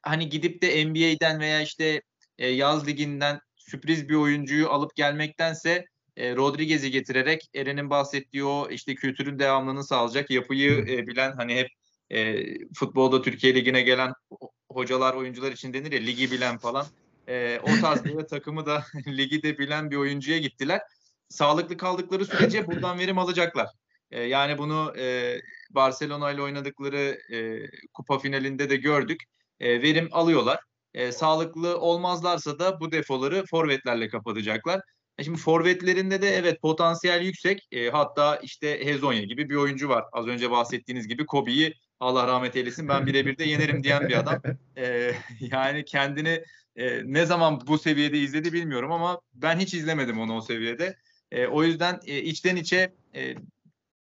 hani 0.09 0.29
gidip 0.29 0.61
de 0.61 0.85
NBA'den 0.85 1.39
veya 1.39 1.61
işte 1.61 2.01
e, 2.37 2.49
yaz 2.49 2.87
liginden 2.87 3.39
sürpriz 3.55 4.09
bir 4.09 4.15
oyuncuyu 4.15 4.69
alıp 4.69 4.95
gelmektense 4.95 5.85
e, 6.17 6.35
Rodriguez'i 6.35 6.91
getirerek 6.91 7.49
Eren'in 7.55 7.89
bahsettiği 7.89 8.43
o 8.43 8.69
işte 8.69 8.95
kültürün 8.95 9.39
devamlılığını 9.39 9.83
sağlayacak 9.83 10.29
yapıyı 10.29 10.71
e, 10.71 11.07
bilen 11.07 11.31
hani 11.31 11.55
hep 11.55 11.67
e, 12.09 12.43
futbolda 12.73 13.21
Türkiye 13.21 13.55
Ligi'ne 13.55 13.81
gelen 13.81 14.13
ho- 14.31 14.51
hocalar 14.69 15.13
oyuncular 15.13 15.51
için 15.51 15.73
denir 15.73 15.91
ya 15.91 15.99
ligi 15.99 16.31
bilen 16.31 16.57
falan. 16.57 16.85
E, 17.27 17.59
o 17.59 17.81
tarz 17.81 18.05
bir 18.05 18.23
takımı 18.27 18.65
da 18.65 18.83
ligi 19.07 19.43
de 19.43 19.57
bilen 19.57 19.91
bir 19.91 19.95
oyuncuya 19.95 20.37
gittiler. 20.37 20.81
Sağlıklı 21.29 21.77
kaldıkları 21.77 22.25
sürece 22.25 22.67
buradan 22.67 22.99
verim 22.99 23.17
alacaklar. 23.17 23.67
E, 24.11 24.23
yani 24.23 24.57
bunu 24.57 24.93
e, 24.97 25.35
Barcelona 25.69 26.31
ile 26.31 26.41
oynadıkları 26.41 27.19
e, 27.33 27.69
kupa 27.93 28.19
finalinde 28.19 28.69
de 28.69 28.75
gördük. 28.75 29.23
E, 29.59 29.81
verim 29.81 30.09
alıyorlar. 30.11 30.59
E, 30.93 31.11
sağlıklı 31.11 31.79
olmazlarsa 31.79 32.59
da 32.59 32.79
bu 32.79 32.91
defoları 32.91 33.45
forvetlerle 33.45 34.09
kapatacaklar. 34.09 34.81
E 35.17 35.23
Şimdi 35.23 35.37
forvetlerinde 35.37 36.21
de 36.21 36.29
evet 36.29 36.61
potansiyel 36.61 37.21
yüksek. 37.21 37.67
E, 37.71 37.89
hatta 37.89 38.35
işte 38.35 38.85
Hezonya 38.85 39.23
gibi 39.23 39.49
bir 39.49 39.55
oyuncu 39.55 39.89
var. 39.89 40.05
Az 40.11 40.27
önce 40.27 40.51
bahsettiğiniz 40.51 41.07
gibi 41.07 41.25
Kobe'yi 41.25 41.73
Allah 41.99 42.27
rahmet 42.27 42.55
eylesin 42.55 42.87
ben 42.87 43.05
birebir 43.05 43.37
de 43.37 43.43
yenerim 43.43 43.83
diyen 43.83 44.07
bir 44.07 44.19
adam. 44.19 44.41
E, 44.77 45.13
yani 45.39 45.85
kendini 45.85 46.43
e, 46.75 47.01
ne 47.13 47.25
zaman 47.25 47.67
bu 47.67 47.77
seviyede 47.77 48.19
izledi 48.19 48.53
bilmiyorum 48.53 48.91
ama 48.91 49.21
ben 49.33 49.59
hiç 49.59 49.73
izlemedim 49.73 50.19
onu 50.19 50.35
o 50.35 50.41
seviyede. 50.41 50.97
E, 51.31 51.47
o 51.47 51.63
yüzden 51.63 51.99
e, 52.05 52.21
içten 52.21 52.55
içe 52.55 52.93
e, 53.15 53.35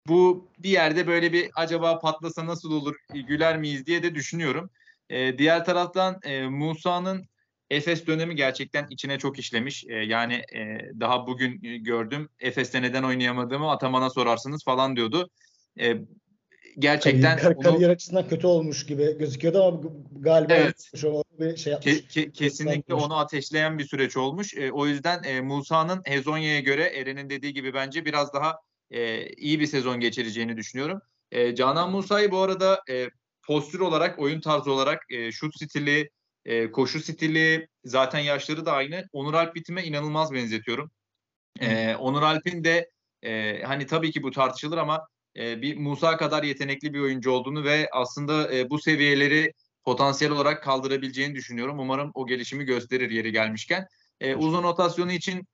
bu 0.06 0.48
bir 0.58 0.70
yerde 0.70 1.06
böyle 1.06 1.32
bir 1.32 1.50
acaba 1.54 1.98
patlasa 1.98 2.46
nasıl 2.46 2.72
olur 2.72 2.96
güler 3.12 3.58
miyiz 3.58 3.86
diye 3.86 4.02
de 4.02 4.14
düşünüyorum. 4.14 4.70
E, 5.10 5.38
diğer 5.38 5.64
taraftan 5.64 6.20
e, 6.24 6.46
Musa'nın 6.46 7.28
Efes 7.70 8.06
dönemi 8.06 8.36
gerçekten 8.36 8.86
içine 8.90 9.18
çok 9.18 9.38
işlemiş. 9.38 9.84
E, 9.88 9.94
yani 9.94 10.34
e, 10.34 10.90
daha 11.00 11.26
bugün 11.26 11.64
e, 11.64 11.76
gördüm. 11.76 12.28
Efes'te 12.40 12.82
neden 12.82 13.02
oynayamadığımı 13.02 13.70
Ataman'a 13.70 14.10
sorarsınız 14.10 14.64
falan 14.64 14.96
diyordu. 14.96 15.30
E, 15.80 15.96
gerçekten 16.78 17.38
kariyer, 17.38 17.56
onu- 17.56 17.62
kariyer 17.62 17.90
açısından 17.90 18.28
kötü 18.28 18.46
olmuş 18.46 18.86
gibi 18.86 19.18
gözüküyordu 19.18 19.62
ama 19.62 19.80
galiba 20.12 20.54
Evet. 20.54 20.90
bir 21.40 21.56
şey 21.56 21.72
yapmış. 21.72 21.94
Ke- 21.94 22.06
ke- 22.06 22.32
kesinlikle 22.32 22.94
onu 22.94 23.18
ateşleyen 23.18 23.78
bir 23.78 23.84
süreç 23.84 24.16
olmuş. 24.16 24.54
E, 24.54 24.72
o 24.72 24.86
yüzden 24.86 25.22
e, 25.22 25.40
Musa'nın 25.40 26.02
Hezonya'ya 26.04 26.60
göre 26.60 26.84
Eren'in 26.84 27.30
dediği 27.30 27.54
gibi 27.54 27.74
bence 27.74 28.04
biraz 28.04 28.34
daha 28.34 28.56
e, 28.90 29.26
iyi 29.26 29.60
bir 29.60 29.66
sezon 29.66 30.00
geçireceğini 30.00 30.56
düşünüyorum. 30.56 31.00
E, 31.32 31.54
Canan 31.54 31.90
Musa'yı 31.90 32.30
bu 32.30 32.38
arada 32.38 32.82
e, 32.90 33.08
postür 33.42 33.80
olarak, 33.80 34.18
oyun 34.18 34.40
tarzı 34.40 34.72
olarak, 34.72 35.02
e, 35.10 35.32
şut 35.32 35.54
stili, 35.56 36.10
e, 36.44 36.70
koşu 36.70 37.00
stili, 37.00 37.68
zaten 37.84 38.18
yaşları 38.18 38.66
da 38.66 38.72
aynı. 38.72 39.04
Onur 39.12 39.34
Alp 39.34 39.54
bitime 39.54 39.84
inanılmaz 39.84 40.32
benzetiyorum. 40.32 40.90
E, 41.60 41.94
Onur 41.94 42.22
Alp'in 42.22 42.64
de 42.64 42.90
e, 43.22 43.62
hani 43.62 43.86
tabii 43.86 44.10
ki 44.10 44.22
bu 44.22 44.30
tartışılır 44.30 44.78
ama 44.78 45.06
e, 45.36 45.62
bir 45.62 45.76
Musa 45.76 46.16
kadar 46.16 46.42
yetenekli 46.42 46.94
bir 46.94 47.00
oyuncu 47.00 47.30
olduğunu 47.30 47.64
ve 47.64 47.88
aslında 47.92 48.54
e, 48.54 48.70
bu 48.70 48.78
seviyeleri 48.78 49.52
potansiyel 49.84 50.32
olarak 50.32 50.62
kaldırabileceğini 50.62 51.34
düşünüyorum. 51.34 51.78
Umarım 51.78 52.10
o 52.14 52.26
gelişimi 52.26 52.64
gösterir 52.64 53.10
yeri 53.10 53.32
gelmişken. 53.32 53.86
E, 54.20 54.34
uzun 54.34 54.62
rotasyonu 54.62 55.12
için 55.12 55.46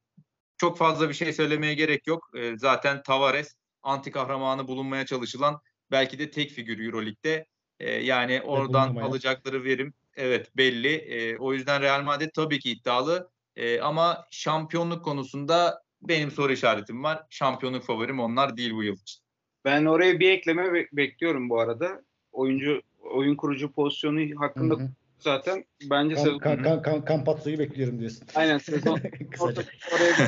çok 0.58 0.78
fazla 0.78 1.08
bir 1.08 1.14
şey 1.14 1.32
söylemeye 1.32 1.74
gerek 1.74 2.06
yok. 2.06 2.30
E, 2.34 2.58
zaten 2.58 3.02
Tavares 3.02 3.54
anti 3.82 4.10
kahramanı 4.10 4.68
bulunmaya 4.68 5.06
çalışılan 5.06 5.60
belki 5.90 6.18
de 6.18 6.30
tek 6.30 6.50
figür 6.50 6.86
Euroleague'de. 6.86 7.46
E, 7.80 7.90
yani 7.90 8.42
oradan 8.42 8.84
bulunmaya. 8.88 9.06
alacakları 9.06 9.64
verim 9.64 9.94
evet 10.16 10.56
belli. 10.56 10.88
E, 10.94 11.36
o 11.36 11.52
yüzden 11.52 11.82
Real 11.82 12.02
Madrid 12.02 12.30
tabii 12.34 12.58
ki 12.58 12.70
iddialı. 12.70 13.30
E, 13.56 13.80
ama 13.80 14.26
şampiyonluk 14.30 15.04
konusunda 15.04 15.82
benim 16.02 16.30
soru 16.30 16.52
işaretim 16.52 17.04
var. 17.04 17.22
Şampiyonluk 17.30 17.84
favorim 17.84 18.20
onlar 18.20 18.56
değil 18.56 18.72
bu 18.74 18.82
yıl 18.82 18.96
için. 18.96 19.22
Ben 19.64 19.84
oraya 19.84 20.20
bir 20.20 20.30
ekleme 20.30 20.72
be- 20.74 20.88
bekliyorum 20.92 21.50
bu 21.50 21.60
arada. 21.60 22.02
Oyuncu 22.32 22.82
oyun 23.00 23.34
kurucu 23.36 23.72
pozisyonu 23.72 24.40
hakkında 24.40 24.74
Hı 24.74 24.78
hı. 24.78 24.88
zaten 25.18 25.64
bence 25.82 26.14
Kam, 26.14 26.24
sezon 26.24 26.38
kam, 26.38 26.62
kam, 26.62 26.82
kam, 26.82 27.04
Campazzo'yu 27.04 27.58
bekliyorum 27.58 28.00
diyorsun. 28.00 28.26
aynen 28.34 28.58
sezon 28.58 28.98
Kısaca. 29.30 29.62
oraya 29.92 30.12
bir 30.18 30.26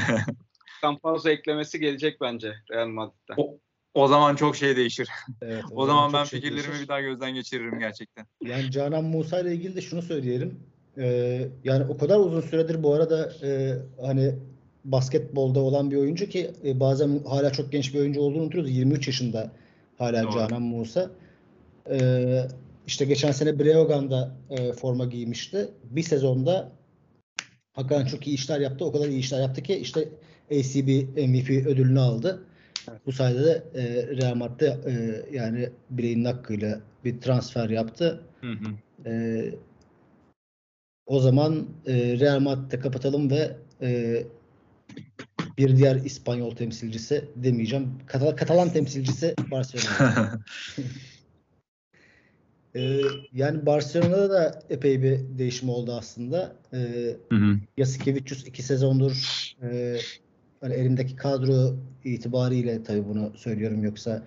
Campazzo 0.82 1.28
eklemesi 1.28 1.80
gelecek 1.80 2.20
bence 2.20 2.54
Real 2.70 2.86
Madrid'den. 2.88 3.34
O, 3.36 3.58
o 3.94 4.08
zaman 4.08 4.36
çok 4.36 4.56
şey 4.56 4.76
değişir. 4.76 5.08
Evet, 5.42 5.64
O, 5.70 5.86
zaman 5.86 6.12
ben 6.12 6.18
çok 6.18 6.26
şey 6.26 6.40
fikirlerimi 6.40 6.66
değişir. 6.66 6.82
bir 6.82 6.88
daha 6.88 7.00
gözden 7.00 7.34
geçiririm 7.34 7.78
gerçekten. 7.78 8.26
Yani 8.42 8.70
Canan 8.70 9.04
Musa 9.04 9.40
ile 9.40 9.54
ilgili 9.54 9.76
de 9.76 9.80
şunu 9.80 10.02
söyleyelim. 10.02 10.60
Ee, 10.98 11.48
yani 11.64 11.84
o 11.88 11.98
kadar 11.98 12.18
uzun 12.18 12.40
süredir 12.40 12.82
bu 12.82 12.94
arada 12.94 13.32
e, 13.42 13.74
hani 14.06 14.34
basketbolda 14.84 15.60
olan 15.60 15.90
bir 15.90 15.96
oyuncu 15.96 16.28
ki 16.28 16.50
e, 16.64 16.80
bazen 16.80 17.20
hala 17.28 17.52
çok 17.52 17.72
genç 17.72 17.94
bir 17.94 17.98
oyuncu 18.00 18.20
olduğunu 18.20 18.42
unutuyoruz. 18.42 18.70
23 18.70 19.06
yaşında 19.06 19.52
hala 19.98 20.22
Doğru. 20.22 20.32
Canan 20.32 20.62
Musa. 20.62 21.10
Ee, 21.90 22.48
işte 22.86 23.04
geçen 23.04 23.32
sene 23.32 23.58
Breogan'da 23.58 24.36
e, 24.50 24.72
forma 24.72 25.04
giymişti. 25.04 25.68
Bir 25.84 26.02
sezonda 26.02 26.72
hakikaten 27.72 28.06
çok 28.06 28.26
iyi 28.26 28.34
işler 28.34 28.60
yaptı. 28.60 28.84
O 28.84 28.92
kadar 28.92 29.08
iyi 29.08 29.18
işler 29.18 29.40
yaptı 29.40 29.62
ki 29.62 29.74
işte 29.74 30.08
ACB 30.50 30.88
MVP 31.28 31.66
ödülünü 31.66 32.00
aldı. 32.00 32.44
Bu 33.06 33.12
sayede 33.12 33.44
de 33.44 33.64
e, 33.74 34.06
Real 34.16 34.34
Madrid 34.34 34.66
e, 34.86 35.24
yani 35.32 35.70
bireyin 35.90 36.24
hakkıyla 36.24 36.80
bir 37.04 37.20
transfer 37.20 37.68
yaptı. 37.70 38.22
Hı 38.40 38.52
hı. 38.52 38.68
Ee, 39.06 39.54
o 41.06 41.20
zaman 41.20 41.66
e, 41.86 41.94
Real 42.20 42.40
Madrid'de 42.40 42.80
kapatalım 42.80 43.30
ve 43.30 43.56
e, 43.82 44.22
bir 45.58 45.76
diğer 45.76 45.96
İspanyol 45.96 46.50
temsilcisi 46.56 47.24
demeyeceğim. 47.36 47.92
Katal- 48.06 48.36
Katalan 48.36 48.72
temsilcisi 48.72 49.34
Barcelona. 49.50 50.38
Ee, 52.74 53.00
yani 53.32 53.66
Barcelona'da 53.66 54.30
da 54.30 54.62
epey 54.70 55.02
bir 55.02 55.18
değişim 55.38 55.68
oldu 55.68 55.92
aslında. 55.92 56.56
Ee, 56.72 57.16
Hı 57.30 57.36
hı. 57.36 57.56
Yasikevicius 57.76 58.46
iki 58.46 58.62
sezondur 58.62 59.12
e, 59.62 59.96
hani 60.60 60.74
elimdeki 60.74 61.16
kadro 61.16 61.74
itibariyle 62.04 62.82
tabii 62.82 63.08
bunu 63.08 63.32
söylüyorum 63.36 63.84
yoksa 63.84 64.22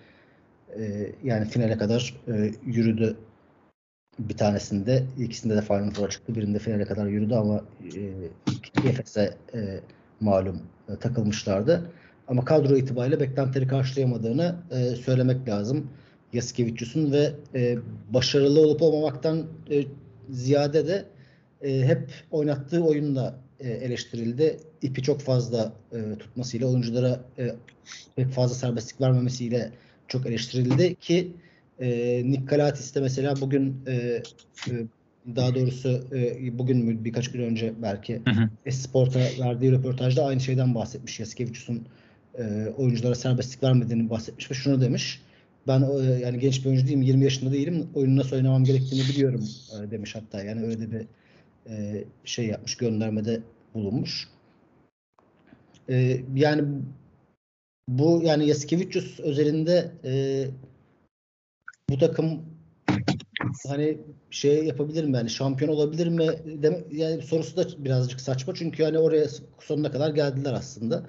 e, 0.80 1.12
yani 1.24 1.46
finale 1.46 1.78
kadar 1.78 2.16
e, 2.28 2.52
yürüdü 2.66 3.18
bir 4.20 4.38
tanesinde. 4.38 5.04
ikisinde 5.20 5.56
de 5.56 5.62
Final 5.62 5.92
Four'a 5.92 6.10
çıktı. 6.10 6.36
Birinde 6.36 6.60
finale 6.60 6.86
kadar 6.86 7.08
yürüdü 7.08 7.34
ama 7.34 7.64
e, 8.84 8.90
Efes'e 8.90 9.38
e, 9.54 9.80
malum 10.20 10.62
e, 10.90 10.96
takılmışlardı. 10.96 11.92
Ama 12.28 12.46
kadro 12.46 12.76
itibariyle 12.76 13.20
beklentileri 13.20 13.68
karşılayamadığını 13.68 14.56
e, 14.72 14.96
söylemek 14.96 15.48
lazım. 15.48 15.90
Yasikevicius'un 16.34 17.12
ve 17.12 17.34
e, 17.56 17.78
başarılı 18.10 18.60
olup 18.62 18.82
olmamaktan 18.82 19.46
e, 19.72 19.84
ziyade 20.30 20.88
de 20.88 21.06
e, 21.62 21.88
hep 21.88 22.12
oynattığı 22.32 22.84
oyunla 22.84 23.36
e, 23.62 23.70
eleştirildi. 23.70 24.58
İpi 24.82 25.04
çok 25.04 25.22
fazla 25.22 25.74
e, 25.94 26.18
tutmasıyla, 26.20 26.68
oyunculara 26.68 27.22
e, 27.38 27.56
pek 28.16 28.30
fazla 28.30 28.56
serbestlik 28.56 29.02
vermemesiyle 29.02 29.72
çok 30.08 30.26
eleştirildi 30.26 30.96
ki 30.96 31.32
e, 31.80 32.22
Nick 32.26 32.46
Galatis 32.46 32.96
de 32.96 33.00
mesela 33.00 33.34
bugün 33.42 33.76
e, 33.88 33.94
e, 33.94 34.72
daha 35.36 35.56
doğrusu 35.56 36.04
e, 36.14 36.58
bugün 36.60 36.78
mü 36.86 37.04
birkaç 37.04 37.32
gün 37.32 37.42
önce 37.42 37.74
belki. 37.82 38.22
Esport'a 38.66 39.20
verdiği 39.20 39.72
röportajda 39.72 40.26
aynı 40.26 40.40
şeyden 40.40 40.76
bahsetmiş. 40.76 41.20
Yasikevicius'un 41.20 41.82
e, 42.38 42.68
oyunculara 42.78 43.16
serbestlik 43.16 43.64
vermediğini 43.64 44.10
bahsetmiş 44.10 44.52
ve 44.52 44.56
şunu 44.56 44.82
demiş. 44.82 45.22
Ben 45.68 45.82
e, 45.82 46.20
yani 46.20 46.40
genç 46.40 46.62
bir 46.62 46.70
oyuncu 46.70 46.88
değilim, 46.88 47.02
20 47.02 47.24
yaşında 47.24 47.52
değilim. 47.52 47.88
Oyunu 47.96 48.18
nasıl 48.18 48.36
oynamam 48.36 48.64
gerektiğini 48.64 49.10
biliyorum 49.10 49.48
e, 49.72 49.92
demiş 49.92 50.16
hatta. 50.16 50.44
Yani 50.44 50.64
öyle 50.66 50.92
bir 50.92 51.02
e, 51.70 52.04
şey 52.26 52.46
yapmış, 52.46 52.78
göndermede 52.78 53.42
bulunmuş. 53.74 54.28
E, 55.90 56.22
yani 56.36 56.64
bu 57.88 58.22
yani 58.24 58.48
Yasikevicius 58.48 59.20
özelinde 59.20 59.92
e, 60.06 60.14
bu 61.90 61.98
takım 61.98 62.42
hani 63.68 63.98
şey 64.30 64.66
yapabilir 64.66 65.04
mi 65.04 65.18
yani 65.18 65.30
şampiyon 65.30 65.72
olabilir 65.72 66.08
mi 66.08 66.28
deme, 66.46 66.84
yani 66.92 67.22
sorusu 67.22 67.58
da 67.58 67.86
birazcık 67.86 68.22
saçma 68.22 68.54
çünkü 68.54 68.84
hani 68.84 69.00
oraya 69.00 69.28
sonuna 69.60 69.92
kadar 69.92 70.10
geldiler 70.10 70.54
aslında. 70.54 71.06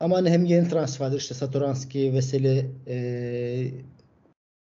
Ama 0.00 0.16
hani 0.16 0.30
hem 0.30 0.44
yeni 0.44 0.68
transferler 0.68 1.16
işte 1.16 1.34
Satoranski, 1.34 2.12
Veseli, 2.12 2.70
e, 2.86 3.70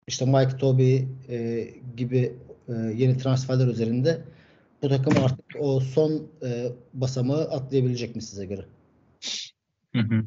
işte 0.06 0.24
Mike 0.24 0.56
Toby 0.56 0.96
e, 1.28 1.68
gibi 1.96 2.36
e, 2.68 2.72
yeni 2.72 3.18
transferler 3.18 3.66
üzerinde 3.66 4.20
bu 4.84 4.88
takım 4.88 5.24
artık 5.24 5.44
o 5.58 5.80
son 5.80 6.30
e, 6.42 6.72
basamağı 6.94 7.44
atlayabilecek 7.44 8.16
mi 8.16 8.22
size 8.22 8.46
göre? 8.46 8.64
Hı 9.92 9.98
hı. 9.98 10.24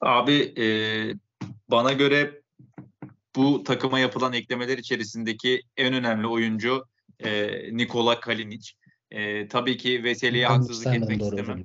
Abi 0.00 0.54
e, 0.58 0.66
bana 1.70 1.92
göre 1.92 2.42
bu 3.36 3.64
takıma 3.64 3.98
yapılan 3.98 4.32
eklemeler 4.32 4.78
içerisindeki 4.78 5.62
en 5.76 5.94
önemli 5.94 6.26
oyuncu 6.26 6.84
e, 7.20 7.50
Nikola 7.76 8.20
Kalinic. 8.20 8.72
E, 9.10 9.48
tabii 9.48 9.76
ki 9.76 10.04
Veseli'ye 10.04 10.46
haksızlık 10.46 10.94
etmek 10.94 11.22
istemem. 11.22 11.64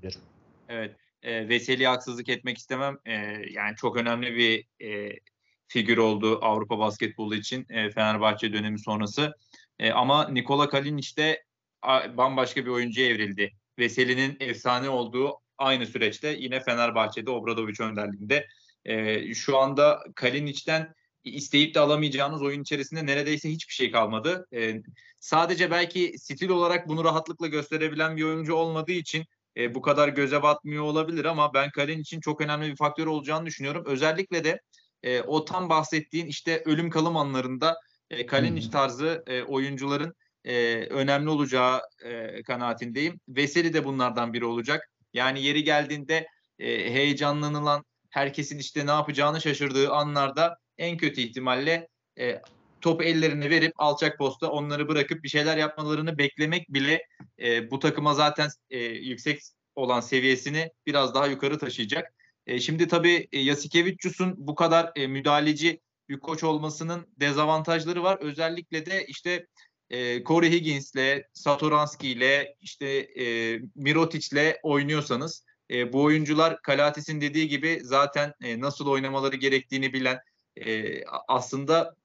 Evet. 0.69 0.95
E, 1.21 1.49
Veseli'ye 1.49 1.87
haksızlık 1.87 2.29
etmek 2.29 2.57
istemem. 2.57 2.97
E, 3.05 3.13
yani 3.51 3.75
çok 3.75 3.97
önemli 3.97 4.35
bir 4.35 4.85
e, 4.87 5.19
figür 5.67 5.97
oldu 5.97 6.39
Avrupa 6.41 6.79
basketbolu 6.79 7.35
için 7.35 7.65
e, 7.69 7.91
Fenerbahçe 7.91 8.53
dönemi 8.53 8.79
sonrası. 8.79 9.33
E, 9.79 9.91
ama 9.91 10.29
Nikola 10.29 10.69
Kalinic 10.69 11.17
de 11.17 11.43
a- 11.81 12.17
bambaşka 12.17 12.65
bir 12.65 12.69
oyuncuya 12.69 13.07
evrildi. 13.07 13.51
Veseli'nin 13.79 14.37
efsane 14.39 14.89
olduğu 14.89 15.33
aynı 15.57 15.85
süreçte 15.85 16.29
yine 16.39 16.59
Fenerbahçe'de 16.59 17.31
Obradoviç 17.31 17.79
önderliğinde. 17.79 18.47
E, 18.85 19.33
şu 19.33 19.57
anda 19.57 20.03
Kalinic'ten 20.15 20.93
isteyip 21.23 21.75
de 21.75 21.79
alamayacağınız 21.79 22.41
oyun 22.41 22.61
içerisinde 22.61 23.05
neredeyse 23.05 23.49
hiçbir 23.49 23.73
şey 23.73 23.91
kalmadı. 23.91 24.47
E, 24.53 24.81
sadece 25.19 25.71
belki 25.71 26.13
stil 26.17 26.49
olarak 26.49 26.87
bunu 26.87 27.03
rahatlıkla 27.03 27.47
gösterebilen 27.47 28.17
bir 28.17 28.23
oyuncu 28.23 28.55
olmadığı 28.55 28.91
için 28.91 29.25
e, 29.57 29.75
bu 29.75 29.81
kadar 29.81 30.07
göze 30.07 30.43
batmıyor 30.43 30.83
olabilir 30.83 31.25
ama 31.25 31.53
ben 31.53 31.71
Kalin 31.71 31.99
için 31.99 32.19
çok 32.19 32.41
önemli 32.41 32.71
bir 32.71 32.75
faktör 32.75 33.07
olacağını 33.07 33.45
düşünüyorum. 33.45 33.83
Özellikle 33.85 34.43
de 34.43 34.61
e, 35.03 35.21
o 35.21 35.45
tam 35.45 35.69
bahsettiğin 35.69 36.25
işte 36.25 36.63
ölüm 36.65 36.89
kalım 36.89 37.17
anlarında 37.17 37.77
e, 38.09 38.25
Kalinic 38.25 38.69
tarzı 38.69 39.23
e, 39.27 39.43
oyuncuların 39.43 40.13
e, 40.45 40.75
önemli 40.89 41.29
olacağı 41.29 41.81
e, 42.03 42.43
kanaatindeyim. 42.43 43.19
Veseli 43.27 43.73
de 43.73 43.83
bunlardan 43.83 44.33
biri 44.33 44.45
olacak. 44.45 44.89
Yani 45.13 45.43
yeri 45.43 45.63
geldiğinde 45.63 46.27
e, 46.59 46.93
heyecanlanılan 46.93 47.85
herkesin 48.09 48.57
işte 48.59 48.85
ne 48.85 48.91
yapacağını 48.91 49.41
şaşırdığı 49.41 49.91
anlarda 49.91 50.57
en 50.77 50.97
kötü 50.97 51.21
ihtimalle 51.21 51.87
e, 52.19 52.41
topu 52.81 53.03
ellerine 53.03 53.49
verip 53.49 53.73
alçak 53.75 54.17
posta 54.17 54.51
onları 54.51 54.87
bırakıp 54.87 55.23
bir 55.23 55.29
şeyler 55.29 55.57
yapmalarını 55.57 56.17
beklemek 56.17 56.73
bile 56.73 57.05
e, 57.39 57.71
bu 57.71 57.79
takıma 57.79 58.13
zaten 58.13 58.49
e, 58.69 58.79
yüksek 58.83 59.39
olan 59.75 59.99
seviyesini 59.99 60.71
biraz 60.85 61.13
daha 61.15 61.27
yukarı 61.27 61.59
taşıyacak. 61.59 62.13
E, 62.47 62.59
şimdi 62.59 62.87
tabii 62.87 63.27
e, 63.31 63.39
Yasikevicius'un 63.39 64.35
bu 64.37 64.55
kadar 64.55 64.91
e, 64.95 65.07
müdahaleci 65.07 65.81
bir 66.09 66.19
koç 66.19 66.43
olmasının 66.43 67.07
dezavantajları 67.19 68.03
var. 68.03 68.17
Özellikle 68.21 68.85
de 68.85 69.05
işte 69.05 69.47
e, 69.89 70.23
Corey 70.23 70.51
Higgins'le, 70.51 71.23
Satoranski'yle, 71.33 72.55
işte 72.61 72.87
e, 72.87 73.59
Mirotic'le 73.75 74.55
oynuyorsanız 74.63 75.43
e, 75.71 75.93
bu 75.93 76.03
oyuncular 76.03 76.61
Kalatis'in 76.61 77.21
dediği 77.21 77.47
gibi 77.47 77.79
zaten 77.83 78.33
e, 78.41 78.59
nasıl 78.59 78.87
oynamaları 78.87 79.35
gerektiğini 79.35 79.93
bilen, 79.93 80.19
e, 80.55 81.01
aslında 81.27 81.95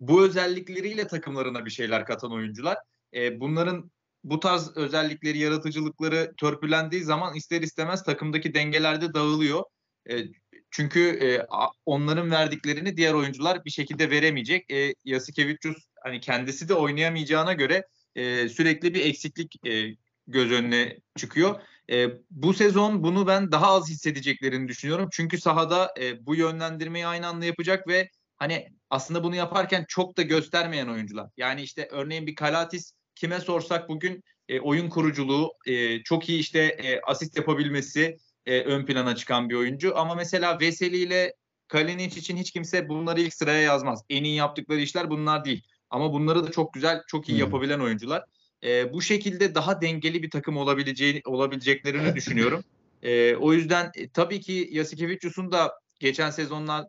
bu 0.00 0.24
özellikleriyle 0.24 1.06
takımlarına 1.06 1.64
bir 1.64 1.70
şeyler 1.70 2.04
katan 2.04 2.32
oyuncular. 2.32 2.78
E, 3.14 3.40
bunların 3.40 3.90
bu 4.24 4.40
tarz 4.40 4.76
özellikleri, 4.76 5.38
yaratıcılıkları 5.38 6.34
törpülendiği 6.36 7.02
zaman 7.02 7.34
ister 7.34 7.62
istemez 7.62 8.04
takımdaki 8.04 8.54
dengelerde 8.54 9.14
dağılıyor. 9.14 9.64
E, 10.10 10.24
çünkü 10.70 11.00
e, 11.00 11.46
onların 11.86 12.30
verdiklerini 12.30 12.96
diğer 12.96 13.14
oyuncular 13.14 13.64
bir 13.64 13.70
şekilde 13.70 14.10
veremeyecek. 14.10 14.70
E, 14.70 14.94
Yasikevicius 15.04 15.76
hani 16.02 16.20
kendisi 16.20 16.68
de 16.68 16.74
oynayamayacağına 16.74 17.52
göre 17.52 17.84
e, 18.14 18.48
sürekli 18.48 18.94
bir 18.94 19.06
eksiklik 19.06 19.66
e, 19.66 19.96
göz 20.26 20.52
önüne 20.52 20.98
çıkıyor. 21.16 21.60
E, 21.90 22.08
bu 22.30 22.54
sezon 22.54 23.02
bunu 23.02 23.26
ben 23.26 23.52
daha 23.52 23.66
az 23.66 23.88
hissedeceklerini 23.88 24.68
düşünüyorum. 24.68 25.08
Çünkü 25.12 25.38
sahada 25.38 25.94
e, 26.00 26.26
bu 26.26 26.34
yönlendirmeyi 26.34 27.06
aynı 27.06 27.26
anda 27.26 27.44
yapacak 27.44 27.88
ve 27.88 28.10
hani 28.36 28.68
aslında 28.90 29.24
bunu 29.24 29.36
yaparken 29.36 29.84
çok 29.88 30.16
da 30.16 30.22
göstermeyen 30.22 30.88
oyuncular. 30.88 31.30
Yani 31.36 31.62
işte 31.62 31.88
örneğin 31.90 32.26
bir 32.26 32.34
Kalatis 32.34 32.92
kime 33.14 33.40
sorsak 33.40 33.88
bugün 33.88 34.24
e, 34.48 34.60
oyun 34.60 34.88
kuruculuğu, 34.88 35.52
e, 35.66 36.02
çok 36.02 36.28
iyi 36.28 36.38
işte 36.38 36.60
e, 36.60 37.00
asist 37.00 37.36
yapabilmesi 37.36 38.18
e, 38.48 38.60
ön 38.60 38.86
plana 38.86 39.16
çıkan 39.16 39.50
bir 39.50 39.54
oyuncu. 39.54 39.98
Ama 39.98 40.14
mesela 40.14 40.60
Veseli 40.60 40.96
ile 40.96 41.34
Kalinic 41.68 42.20
için 42.20 42.36
hiç 42.36 42.50
kimse 42.50 42.88
bunları 42.88 43.20
ilk 43.20 43.34
sıraya 43.34 43.60
yazmaz. 43.60 44.04
En 44.10 44.24
iyi 44.24 44.36
yaptıkları 44.36 44.80
işler 44.80 45.10
bunlar 45.10 45.44
değil. 45.44 45.62
Ama 45.90 46.12
bunları 46.12 46.46
da 46.46 46.50
çok 46.50 46.74
güzel, 46.74 47.02
çok 47.06 47.28
iyi 47.28 47.32
hmm. 47.32 47.40
yapabilen 47.40 47.80
oyuncular. 47.80 48.24
E, 48.64 48.92
bu 48.92 49.02
şekilde 49.02 49.54
daha 49.54 49.80
dengeli 49.80 50.22
bir 50.22 50.30
takım 50.30 50.56
olabileceğini 50.56 51.20
olabileceklerini 51.24 52.14
düşünüyorum. 52.14 52.64
E, 53.02 53.36
o 53.36 53.52
yüzden 53.52 53.90
e, 53.94 54.08
tabii 54.08 54.40
ki 54.40 54.68
Yasikevicius'un 54.70 55.52
da 55.52 55.72
geçen 56.00 56.30
sezonlar 56.30 56.86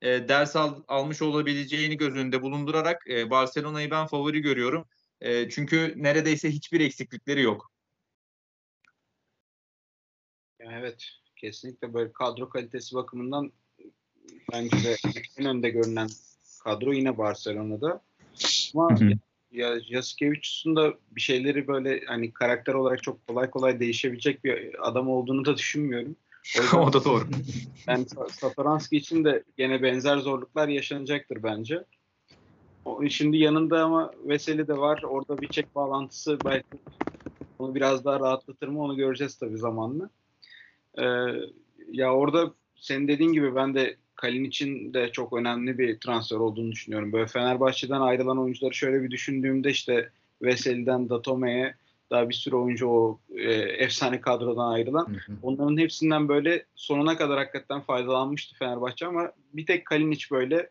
e, 0.00 0.28
ders 0.28 0.56
al, 0.56 0.82
almış 0.88 1.22
olabileceğini 1.22 1.96
göz 1.96 2.14
önünde 2.14 2.42
bulundurarak 2.42 3.02
e, 3.10 3.30
Barcelona'yı 3.30 3.90
ben 3.90 4.06
favori 4.06 4.40
görüyorum. 4.40 4.84
E, 5.20 5.48
çünkü 5.50 5.94
neredeyse 5.96 6.50
hiçbir 6.50 6.80
eksiklikleri 6.80 7.42
yok. 7.42 7.71
Evet, 10.70 11.04
kesinlikle 11.36 11.94
böyle 11.94 12.12
kadro 12.12 12.48
kalitesi 12.48 12.94
bakımından 12.94 13.52
bence 14.52 14.76
de 14.76 14.96
en 15.38 15.46
önde 15.46 15.70
görünen 15.70 16.08
kadro 16.64 16.92
yine 16.92 17.18
Barcelona'da. 17.18 18.02
Ama 18.74 19.00
hı 19.00 19.04
hı. 19.04 19.12
ya 19.52 19.80
Jasikevicius'un 19.80 20.76
da 20.76 20.94
bir 21.10 21.20
şeyleri 21.20 21.68
böyle 21.68 22.04
hani 22.06 22.32
karakter 22.32 22.74
olarak 22.74 23.02
çok 23.02 23.26
kolay 23.26 23.50
kolay 23.50 23.80
değişebilecek 23.80 24.44
bir 24.44 24.88
adam 24.88 25.08
olduğunu 25.08 25.44
da 25.44 25.56
düşünmüyorum. 25.56 26.16
O, 26.74 26.76
o 26.78 26.92
da 26.92 27.04
doğru. 27.04 27.24
Yani 27.86 28.06
Satoranski 28.30 28.96
için 28.96 29.24
de 29.24 29.44
gene 29.56 29.82
benzer 29.82 30.18
zorluklar 30.18 30.68
yaşanacaktır 30.68 31.42
bence. 31.42 31.84
O, 32.84 33.08
şimdi 33.08 33.36
yanında 33.36 33.84
ama 33.84 34.12
Veseli 34.24 34.68
de 34.68 34.78
var. 34.78 35.02
Orada 35.02 35.40
bir 35.40 35.48
çek 35.48 35.74
bağlantısı 35.74 36.38
belki 36.44 36.78
onu 37.58 37.74
biraz 37.74 38.04
daha 38.04 38.20
rahatlatır 38.20 38.68
mı 38.68 38.82
onu 38.82 38.96
göreceğiz 38.96 39.38
tabii 39.38 39.58
zamanla. 39.58 40.10
Ee, 40.98 41.04
ya 41.92 42.14
orada 42.14 42.52
senin 42.76 43.08
dediğin 43.08 43.32
gibi 43.32 43.54
ben 43.54 43.74
de 43.74 43.96
Kalin 44.14 44.44
için 44.44 44.94
de 44.94 45.12
çok 45.12 45.32
önemli 45.32 45.78
bir 45.78 45.98
transfer 45.98 46.36
olduğunu 46.36 46.72
düşünüyorum. 46.72 47.12
Böyle 47.12 47.26
Fenerbahçe'den 47.26 48.00
ayrılan 48.00 48.38
oyuncuları 48.38 48.74
şöyle 48.74 49.02
bir 49.02 49.10
düşündüğümde 49.10 49.70
işte 49.70 50.10
Veseli'den 50.42 51.08
Datome'ye 51.08 51.74
daha 52.10 52.28
bir 52.28 52.34
sürü 52.34 52.56
oyuncu 52.56 52.88
o 52.88 53.18
e, 53.36 53.52
efsane 53.52 54.20
kadrodan 54.20 54.72
ayrılan. 54.72 55.06
Hı 55.06 55.32
hı. 55.32 55.36
Onların 55.42 55.78
hepsinden 55.78 56.28
böyle 56.28 56.64
sonuna 56.74 57.16
kadar 57.16 57.38
hakikaten 57.38 57.80
faydalanmıştı 57.80 58.56
Fenerbahçe 58.58 59.06
ama 59.06 59.32
bir 59.52 59.66
tek 59.66 59.86
Kalinic 59.86 60.26
böyle 60.30 60.70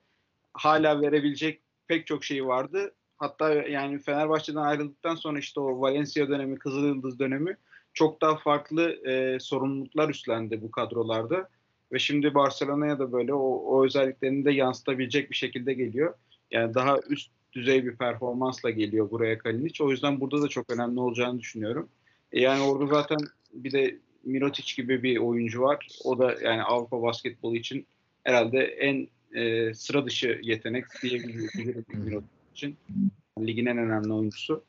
hala 0.53 1.01
verebilecek 1.01 1.59
pek 1.87 2.07
çok 2.07 2.23
şey 2.23 2.47
vardı. 2.47 2.93
Hatta 3.17 3.53
yani 3.53 3.99
Fenerbahçe'den 3.99 4.61
ayrıldıktan 4.61 5.15
sonra 5.15 5.39
işte 5.39 5.59
o 5.59 5.81
Valencia 5.81 6.27
dönemi, 6.27 6.59
Kızıl 6.59 6.83
Yıldız 6.83 7.19
dönemi 7.19 7.57
çok 7.93 8.21
daha 8.21 8.37
farklı 8.37 9.09
e, 9.09 9.39
sorumluluklar 9.39 10.09
üstlendi 10.09 10.61
bu 10.61 10.71
kadrolarda. 10.71 11.49
Ve 11.91 11.99
şimdi 11.99 12.33
Barcelona'ya 12.33 12.99
da 12.99 13.11
böyle 13.11 13.33
o, 13.33 13.47
o 13.47 13.85
özelliklerini 13.85 14.45
de 14.45 14.51
yansıtabilecek 14.51 15.31
bir 15.31 15.35
şekilde 15.35 15.73
geliyor. 15.73 16.13
Yani 16.51 16.73
daha 16.73 16.97
üst 17.09 17.31
düzey 17.53 17.85
bir 17.85 17.95
performansla 17.95 18.69
geliyor 18.69 19.11
buraya 19.11 19.37
Kalinic. 19.37 19.83
O 19.83 19.91
yüzden 19.91 20.21
burada 20.21 20.41
da 20.41 20.47
çok 20.47 20.69
önemli 20.69 20.99
olacağını 20.99 21.39
düşünüyorum. 21.39 21.89
E 22.31 22.41
yani 22.41 22.63
orada 22.63 22.95
zaten 22.95 23.17
bir 23.53 23.71
de 23.71 23.97
Mirotic 24.23 24.75
gibi 24.75 25.03
bir 25.03 25.17
oyuncu 25.17 25.61
var. 25.61 25.87
O 26.03 26.19
da 26.19 26.35
yani 26.43 26.63
Avrupa 26.63 27.01
basketbolu 27.01 27.55
için 27.55 27.85
herhalde 28.23 28.59
en 28.59 29.07
e, 29.33 29.73
sıra 29.73 30.05
dışı 30.05 30.39
yetenek 30.43 30.85
diyebilirim 31.03 31.85
Mirotic 31.93 32.27
için. 32.53 32.77
Ligin 33.39 33.65
en 33.65 33.77
önemli 33.77 34.13
oyuncusu. 34.13 34.63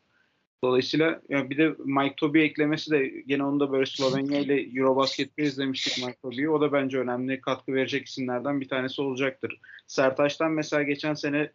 Dolayısıyla 0.65 1.23
yani 1.29 1.51
bir 1.51 1.59
de 1.59 1.75
Mike 1.79 2.15
Toby 2.17 2.43
eklemesi 2.43 2.91
de 2.91 3.07
gene 3.27 3.45
onu 3.45 3.61
da 3.61 3.73
böyle 3.73 3.87
Slovenya 3.87 4.39
ile 4.39 4.79
Eurobasket'te 4.79 5.43
izlemiştik 5.43 6.07
Mike 6.07 6.19
Toby'yi. 6.23 6.51
O 6.51 6.61
da 6.61 6.73
bence 6.73 6.99
önemli 6.99 7.41
katkı 7.41 7.75
verecek 7.75 8.07
isimlerden 8.07 8.61
bir 8.61 8.69
tanesi 8.69 9.03
olacaktır. 9.03 9.61
Sertaç'tan 9.87 10.53
mesela 10.53 10.83
geçen 10.83 11.15
sene 11.15 11.51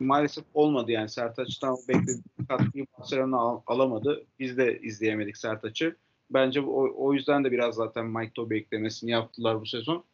maalesef 0.00 0.44
olmadı 0.54 0.92
yani 0.92 1.08
Sertaç'tan 1.08 1.76
beklediği 1.88 2.22
katkıyı 2.48 2.86
Barcelona 2.98 3.36
al- 3.36 3.62
alamadı. 3.66 4.24
Biz 4.38 4.58
de 4.58 4.78
izleyemedik 4.82 5.36
Sertaç'ı. 5.36 5.96
Bence 6.30 6.60
o, 6.60 7.06
o 7.06 7.14
yüzden 7.14 7.44
de 7.44 7.52
biraz 7.52 7.74
zaten 7.74 8.06
Mike 8.06 8.32
Toby 8.32 8.56
eklemesini 8.56 9.10
yaptılar 9.10 9.60
bu 9.60 9.66
sezon. 9.66 10.04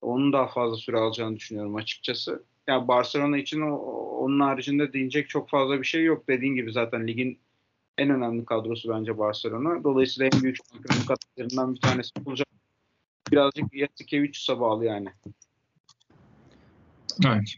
Onun 0.00 0.32
daha 0.32 0.48
fazla 0.48 0.76
süre 0.76 0.96
alacağını 0.96 1.36
düşünüyorum 1.36 1.76
açıkçası. 1.76 2.44
Yani 2.66 2.88
Barcelona 2.88 3.38
için 3.38 3.60
o, 3.60 3.76
onun 4.16 4.40
haricinde 4.40 4.92
deyecek 4.92 5.28
çok 5.28 5.48
fazla 5.48 5.80
bir 5.80 5.86
şey 5.86 6.04
yok. 6.04 6.28
Dediğin 6.28 6.54
gibi 6.54 6.72
zaten 6.72 7.06
ligin 7.06 7.38
en 7.98 8.10
önemli 8.10 8.44
kadrosu 8.44 8.88
bence 8.88 9.18
Barcelona. 9.18 9.84
Dolayısıyla 9.84 10.30
en 10.34 10.42
büyük 10.42 10.56
şampiyonluk 10.56 11.10
adaylarından 11.10 11.74
bir 11.74 11.80
tanesi 11.80 12.10
olacak. 12.26 12.48
Birazcık 13.32 13.74
Yasikevicius'a 13.74 14.60
bağlı 14.60 14.84
yani. 14.84 15.08
Evet. 17.26 17.56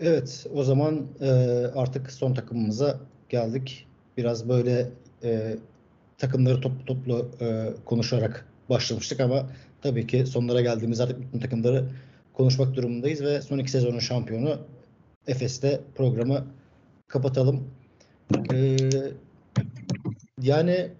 Evet, 0.00 0.46
o 0.54 0.62
zaman 0.62 1.06
e, 1.20 1.30
artık 1.74 2.12
son 2.12 2.34
takımımıza 2.34 3.00
geldik. 3.28 3.86
Biraz 4.16 4.48
böyle 4.48 4.90
e, 5.22 5.56
takımları 6.18 6.60
toplu 6.60 6.84
toplu 6.84 7.30
e, 7.40 7.68
konuşarak 7.84 8.48
başlamıştık 8.70 9.20
ama 9.20 9.46
tabii 9.82 10.06
ki 10.06 10.26
sonlara 10.26 10.60
geldiğimiz 10.60 11.00
artık 11.00 11.20
bütün 11.20 11.40
takımları 11.40 11.88
konuşmak 12.32 12.74
durumundayız 12.74 13.24
ve 13.24 13.42
son 13.42 13.58
iki 13.58 13.70
sezonun 13.70 13.98
şampiyonu 13.98 14.58
Efes'te 15.26 15.80
programı 15.94 16.44
kapatalım. 17.08 17.70
Ee, 18.52 18.76
yani 20.42 20.90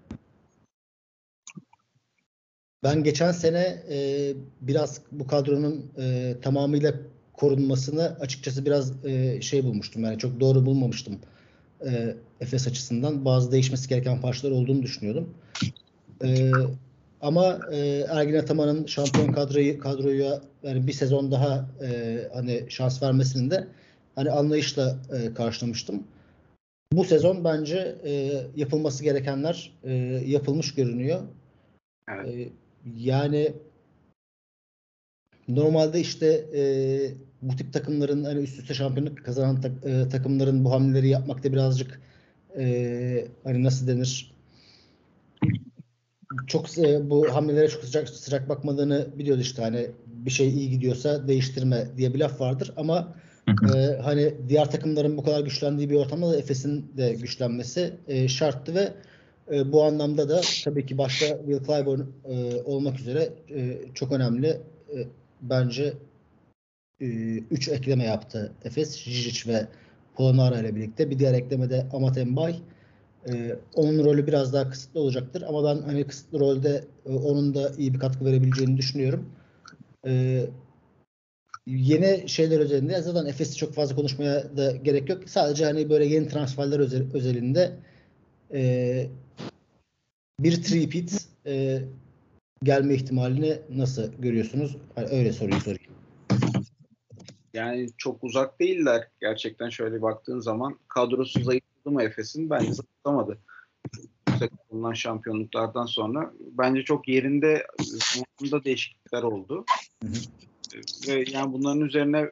ben 2.83 3.03
geçen 3.03 3.31
sene 3.31 3.83
e, 3.89 4.33
biraz 4.61 5.01
bu 5.11 5.27
kadronun 5.27 5.91
e, 5.97 6.35
tamamıyla 6.41 6.93
korunmasını 7.33 8.17
açıkçası 8.19 8.65
biraz 8.65 9.05
e, 9.05 9.41
şey 9.41 9.63
bulmuştum. 9.63 10.03
Yani 10.03 10.17
çok 10.17 10.39
doğru 10.39 10.65
bulmamıştım 10.65 11.19
e, 11.85 12.15
Efes 12.41 12.67
açısından. 12.67 13.25
Bazı 13.25 13.51
değişmesi 13.51 13.89
gereken 13.89 14.21
parçalar 14.21 14.51
olduğunu 14.51 14.83
düşünüyordum. 14.83 15.29
E, 16.23 16.51
ama 17.21 17.59
e, 17.71 18.05
Ergin 18.09 18.37
Ataman'ın 18.37 18.85
şampiyon 18.85 19.31
kadroyu 19.31 19.79
kadroya 19.79 20.41
yani 20.63 20.87
bir 20.87 20.93
sezon 20.93 21.31
daha 21.31 21.69
e, 21.83 22.19
hani 22.33 22.65
şans 22.69 23.03
vermesinin 23.03 23.51
de 23.51 23.67
hani 24.15 24.31
anlayışla 24.31 24.97
e, 25.13 25.33
karşılamıştım. 25.33 26.03
Bu 26.97 27.03
sezon 27.03 27.43
bence 27.43 27.95
e, 28.03 28.31
yapılması 28.55 29.03
gerekenler 29.03 29.71
e, 29.83 29.93
yapılmış 30.25 30.75
görünüyor. 30.75 31.21
Evet. 32.09 32.27
E, 32.27 32.49
yani 32.97 33.53
normalde 35.47 35.99
işte 35.99 36.27
e, 36.55 36.61
bu 37.41 37.55
tip 37.55 37.73
takımların 37.73 38.23
hani 38.23 38.39
üst 38.39 38.59
üste 38.59 38.73
şampiyonluk 38.73 39.25
kazanan 39.25 39.61
tak, 39.61 39.71
e, 39.85 40.09
takımların 40.09 40.65
bu 40.65 40.71
hamleleri 40.71 41.07
yapmakta 41.07 41.51
birazcık 41.51 42.01
e, 42.57 43.27
hani 43.43 43.63
nasıl 43.63 43.87
denir 43.87 44.33
çok 46.47 46.77
e, 46.77 47.09
bu 47.09 47.35
hamlelere 47.35 47.67
çok 47.67 47.83
sıcak 47.83 48.09
sıcak 48.09 48.49
bakmadığını 48.49 49.07
biliyoruz 49.17 49.41
işte 49.41 49.61
hani 49.61 49.91
bir 50.05 50.31
şey 50.31 50.49
iyi 50.49 50.69
gidiyorsa 50.69 51.27
değiştirme 51.27 51.87
diye 51.97 52.13
bir 52.13 52.19
laf 52.19 52.41
vardır 52.41 52.73
ama 52.77 53.15
e, 53.47 53.97
hani 54.01 54.33
diğer 54.49 54.71
takımların 54.71 55.17
bu 55.17 55.23
kadar 55.23 55.39
güçlendiği 55.39 55.89
bir 55.89 55.95
ortamda 55.95 56.31
da 56.31 56.37
Efes'in 56.37 56.91
de 56.97 57.13
güçlenmesi 57.13 57.93
e, 58.07 58.27
şarttı 58.27 58.75
ve 58.75 58.93
e, 59.51 59.71
bu 59.71 59.83
anlamda 59.83 60.29
da 60.29 60.41
tabii 60.63 60.85
ki 60.85 60.97
başta 60.97 61.25
Will 61.37 61.65
Clyburn 61.65 62.01
e, 62.25 62.61
olmak 62.61 62.99
üzere 62.99 63.29
e, 63.49 63.79
çok 63.93 64.11
önemli 64.11 64.47
e, 64.93 65.07
bence 65.41 65.93
3 66.99 67.67
e, 67.67 67.71
ekleme 67.71 68.03
yaptı 68.03 68.51
Efes, 68.63 68.97
Jijic 68.97 69.53
ve 69.53 69.67
Polonara 70.15 70.59
ile 70.59 70.75
birlikte. 70.75 71.09
Bir 71.09 71.19
diğer 71.19 71.33
eklemede 71.33 71.87
Amat 71.93 72.17
Embay. 72.17 72.55
E, 73.29 73.55
onun 73.75 74.05
rolü 74.05 74.27
biraz 74.27 74.53
daha 74.53 74.69
kısıtlı 74.69 74.99
olacaktır 74.99 75.43
ama 75.47 75.63
ben 75.63 75.81
hani 75.81 76.07
kısıtlı 76.07 76.39
rolde 76.39 76.83
e, 77.05 77.13
onun 77.13 77.55
da 77.55 77.71
iyi 77.77 77.93
bir 77.93 77.99
katkı 77.99 78.25
verebileceğini 78.25 78.77
düşünüyorum. 78.77 79.29
E, 80.05 80.43
yeni 81.67 82.29
şeyler 82.29 82.59
özelinde 82.59 83.01
zaten 83.01 83.25
Efes'i 83.25 83.57
çok 83.57 83.73
fazla 83.73 83.95
konuşmaya 83.95 84.57
da 84.57 84.71
gerek 84.71 85.09
yok. 85.09 85.29
Sadece 85.29 85.65
hani 85.65 85.89
böyle 85.89 86.05
yeni 86.05 86.27
transferler 86.27 86.79
özel, 86.79 87.13
özelinde 87.13 87.71
e, 88.53 89.07
bir 90.39 90.63
three-peat 90.63 91.25
e, 91.45 91.81
gelme 92.63 92.93
ihtimalini 92.93 93.59
nasıl 93.69 94.13
görüyorsunuz? 94.13 94.77
Hani 94.95 95.07
öyle 95.07 95.33
soruyu 95.33 95.61
sorayım. 95.61 95.93
Yani 97.53 97.89
çok 97.97 98.23
uzak 98.23 98.59
değiller. 98.59 99.07
Gerçekten 99.21 99.69
şöyle 99.69 100.01
baktığın 100.01 100.39
zaman 100.39 100.79
kadrosu 100.87 101.43
zayıfladı 101.43 101.91
mı 101.91 102.03
Efes'in? 102.03 102.49
Bence 102.49 102.73
zayıflamadı. 102.73 103.37
Bulunan 104.71 104.93
şampiyonluklardan 104.93 105.85
sonra 105.85 106.33
bence 106.39 106.83
çok 106.83 107.07
yerinde 107.07 107.67
değişiklikler 108.65 109.23
oldu. 109.23 109.65
Hı 110.03 110.09
hı. 110.09 110.13
Ve 111.07 111.25
yani 111.31 111.53
bunların 111.53 111.81
üzerine 111.81 112.31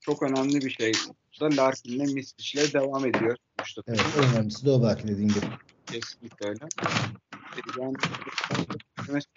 çok 0.00 0.22
önemli 0.22 0.60
bir 0.60 0.70
şey 0.70 0.92
da 1.40 1.56
Larkin'le 1.56 2.14
Misic'le 2.14 2.74
devam 2.74 3.06
ediyor. 3.06 3.36
İşte 3.64 3.80
Evet, 3.86 4.00
en 4.18 4.32
önemlisi 4.32 4.66
de 4.66 4.70
o 4.70 4.82
belki 4.82 5.08
dediğin 5.08 5.28
gibi. 5.28 5.46
Kesinlikle 5.86 6.48
öyle. 6.48 6.64
Yani 7.78 7.96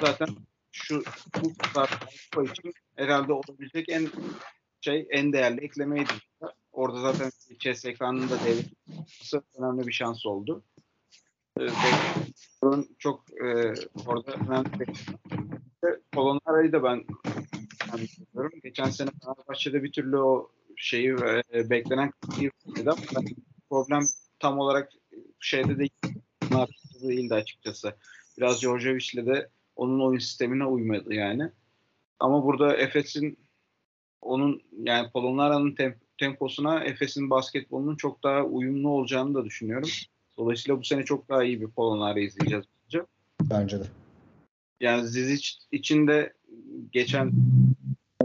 zaten 0.01 0.27
şu 0.71 1.03
bu 1.41 1.53
tartışma 1.73 2.43
için 2.43 2.73
herhalde 2.95 3.33
olabilecek 3.33 3.89
en 3.89 4.09
şey 4.81 5.07
en 5.09 5.33
değerli 5.33 5.61
eklemeydi. 5.61 6.13
Orada 6.71 7.01
zaten 7.01 7.31
ekranının 7.85 8.29
da 8.29 8.39
devretmesi 8.39 9.41
önemli 9.57 9.87
bir 9.87 9.91
şans 9.91 10.25
oldu. 10.25 10.63
Ee, 11.59 11.67
çok 12.99 13.23
e, 13.31 13.73
orada 14.05 14.31
önemli 14.31 14.79
bir 14.79 14.89
Polonara'yı 16.11 16.71
da 16.71 16.83
ben 16.83 17.05
anlıyorum. 17.93 18.59
Geçen 18.63 18.89
sene 18.89 19.09
Fenerbahçe'de 19.23 19.83
bir 19.83 19.91
türlü 19.91 20.17
o 20.17 20.51
şeyi 20.75 21.15
e, 21.53 21.69
beklenen 21.69 22.11
kısmı 22.11 22.49
ama 23.15 23.27
problem 23.69 24.03
tam 24.39 24.59
olarak 24.59 24.91
şeyde 25.39 25.79
de 25.79 25.87
değildi 27.03 27.33
açıkçası. 27.33 27.95
Biraz 28.37 28.61
Djordjevic'le 28.61 29.25
de 29.25 29.49
onun 29.75 29.99
oyun 29.99 30.19
sistemine 30.19 30.65
uymadı 30.65 31.13
yani. 31.13 31.51
Ama 32.19 32.43
burada 32.43 32.77
Efes'in 32.77 33.39
onun 34.21 34.61
yani 34.83 35.11
Polonara'nın 35.11 35.75
temp 35.75 35.97
temposuna 36.17 36.83
Efes'in 36.83 37.29
basketbolunun 37.29 37.95
çok 37.95 38.23
daha 38.23 38.43
uyumlu 38.43 38.89
olacağını 38.89 39.33
da 39.33 39.45
düşünüyorum. 39.45 39.89
Dolayısıyla 40.37 40.79
bu 40.79 40.83
sene 40.83 41.05
çok 41.05 41.29
daha 41.29 41.43
iyi 41.43 41.61
bir 41.61 41.67
Polonara 41.67 42.19
izleyeceğiz 42.19 42.65
bence. 42.85 43.05
Bence 43.41 43.79
de. 43.79 43.83
Yani 44.79 45.07
Zizic 45.07 45.49
için 45.71 46.07
de 46.07 46.33
geçen 46.91 47.31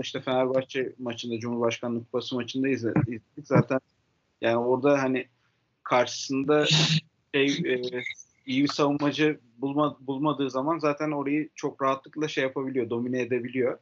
işte 0.02 0.20
Fenerbahçe 0.20 0.93
maçında 0.98 1.39
Cumhurbaşkanlığı 1.39 1.98
Kupası 2.01 2.35
maçında 2.35 2.68
izledik. 2.68 3.23
Zaten 3.44 3.81
yani 4.40 4.56
orada 4.56 5.02
hani 5.02 5.27
karşısında 5.82 6.66
şey 7.35 7.47
e, 7.47 7.82
iyi 8.47 8.62
bir 8.62 8.68
savunmacı 8.68 9.40
bulma, 9.59 9.97
bulmadığı 10.01 10.51
zaman 10.51 10.78
zaten 10.78 11.10
orayı 11.10 11.48
çok 11.55 11.82
rahatlıkla 11.82 12.28
şey 12.28 12.44
yapabiliyor, 12.44 12.90
domine 12.90 13.20
edebiliyor. 13.20 13.78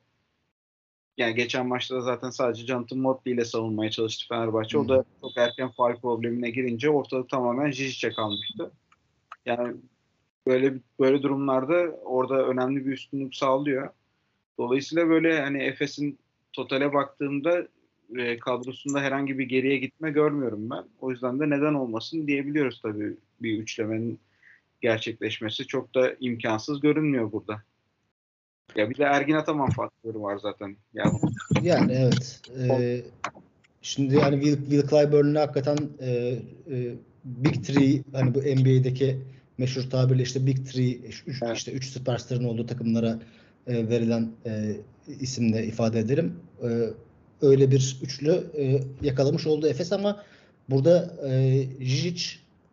Yani 1.16 1.34
geçen 1.34 1.66
maçta 1.66 2.00
zaten 2.00 2.30
sadece 2.30 2.66
Jonathan 2.66 2.98
Motley 2.98 3.34
ile 3.34 3.44
savunmaya 3.44 3.90
çalıştı 3.90 4.26
Fenerbahçe. 4.28 4.78
O 4.78 4.88
da 4.88 5.04
çok 5.20 5.36
erken 5.36 5.70
faal 5.70 5.96
problemine 6.00 6.50
girince 6.50 6.90
ortalık 6.90 7.28
tamamen 7.28 7.70
Jijic'e 7.70 8.12
kalmıştı. 8.12 8.72
Yani 9.46 9.76
böyle 10.46 10.74
böyle 11.00 11.22
durumlarda 11.22 11.74
orada 12.04 12.46
önemli 12.46 12.86
bir 12.86 12.92
üstünlük 12.92 13.34
sağlıyor. 13.34 13.90
Dolayısıyla 14.58 15.08
böyle 15.08 15.40
hani 15.40 15.62
Efes'in 15.62 16.18
totale 16.52 16.92
baktığımda 16.92 17.66
e, 18.16 18.38
kadrosunda 18.38 19.00
herhangi 19.00 19.38
bir 19.38 19.44
geriye 19.44 19.78
gitme 19.78 20.10
görmüyorum 20.10 20.70
ben. 20.70 20.84
O 21.00 21.10
yüzden 21.10 21.40
de 21.40 21.50
neden 21.50 21.74
olmasın 21.74 22.26
diyebiliyoruz 22.26 22.80
tabii 22.82 23.16
bir 23.40 23.58
üçlemenin 23.58 24.18
gerçekleşmesi 24.80 25.66
çok 25.66 25.94
da 25.94 26.14
imkansız 26.20 26.80
görünmüyor 26.80 27.32
burada. 27.32 27.62
Ya 28.76 28.90
bir 28.90 28.98
de 28.98 29.02
Ergin 29.02 29.34
Ataman 29.34 29.70
faktörü 29.70 30.20
var 30.20 30.38
zaten. 30.38 30.76
Yani, 30.94 31.18
yani 31.62 31.92
evet. 31.92 32.40
Ee, 32.58 33.02
şimdi 33.82 34.14
yani 34.14 34.44
Will, 34.44 34.70
Will 34.70 34.88
Clyburn'un 34.88 35.34
hakikaten 35.34 35.78
e, 36.00 36.10
e, 36.70 36.94
Big 37.24 37.64
Three 37.64 38.02
hani 38.12 38.34
bu 38.34 38.38
NBA'deki 38.38 39.18
meşhur 39.58 39.90
tabirle 39.90 40.22
işte 40.22 40.46
Big 40.46 40.66
Three 40.66 40.92
üç, 40.92 41.24
evet. 41.42 41.56
işte 41.56 41.72
üç 41.72 41.84
süperstarın 41.84 42.44
olduğu 42.44 42.66
takımlara 42.66 43.18
e, 43.66 43.88
verilen 43.88 44.28
e, 44.46 44.76
isimle 45.20 45.66
ifade 45.66 45.98
edelim. 45.98 46.36
E, 46.62 46.68
öyle 47.42 47.70
bir 47.70 47.98
üçlü 48.02 48.44
e, 48.58 48.80
yakalamış 49.02 49.46
oldu 49.46 49.68
Efes 49.68 49.92
ama 49.92 50.22
burada 50.70 51.14
e, 51.28 51.62
Jijic 51.80 52.24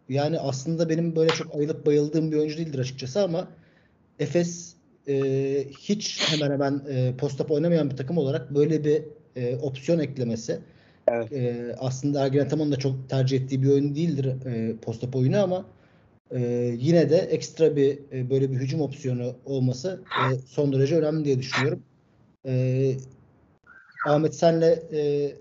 yani 0.09 0.39
aslında 0.39 0.89
benim 0.89 1.15
böyle 1.15 1.29
çok 1.29 1.55
ayılıp 1.55 1.85
bayıldığım 1.85 2.31
bir 2.31 2.37
oyuncu 2.37 2.57
değildir 2.57 2.79
açıkçası 2.79 3.23
ama 3.23 3.47
Efes 4.19 4.73
e, 5.07 5.13
hiç 5.79 6.21
hemen 6.31 6.51
hemen 6.51 6.81
e, 6.89 7.13
post 7.17 7.41
oynamayan 7.51 7.89
bir 7.89 7.97
takım 7.97 8.17
olarak 8.17 8.55
böyle 8.55 8.83
bir 8.83 9.03
e, 9.35 9.57
opsiyon 9.57 9.99
eklemesi 9.99 10.59
evet. 11.07 11.33
e, 11.33 11.75
aslında 11.79 12.25
Ergin 12.25 12.39
Ataman'ın 12.39 12.71
da 12.71 12.75
çok 12.75 13.09
tercih 13.09 13.41
ettiği 13.41 13.63
bir 13.63 13.69
oyun 13.69 13.95
değildir 13.95 14.45
e, 14.45 14.75
post 14.77 15.15
oyunu 15.15 15.43
ama 15.43 15.65
e, 16.31 16.39
yine 16.77 17.09
de 17.09 17.17
ekstra 17.17 17.75
bir 17.75 17.99
e, 18.11 18.29
böyle 18.29 18.51
bir 18.51 18.55
hücum 18.55 18.81
opsiyonu 18.81 19.35
olması 19.45 20.01
e, 20.15 20.35
son 20.47 20.73
derece 20.73 20.97
önemli 20.97 21.25
diye 21.25 21.39
düşünüyorum. 21.39 21.83
E, 22.45 22.95
Ahmet 24.03 24.35
senle 24.35 24.83
e, 24.93 25.31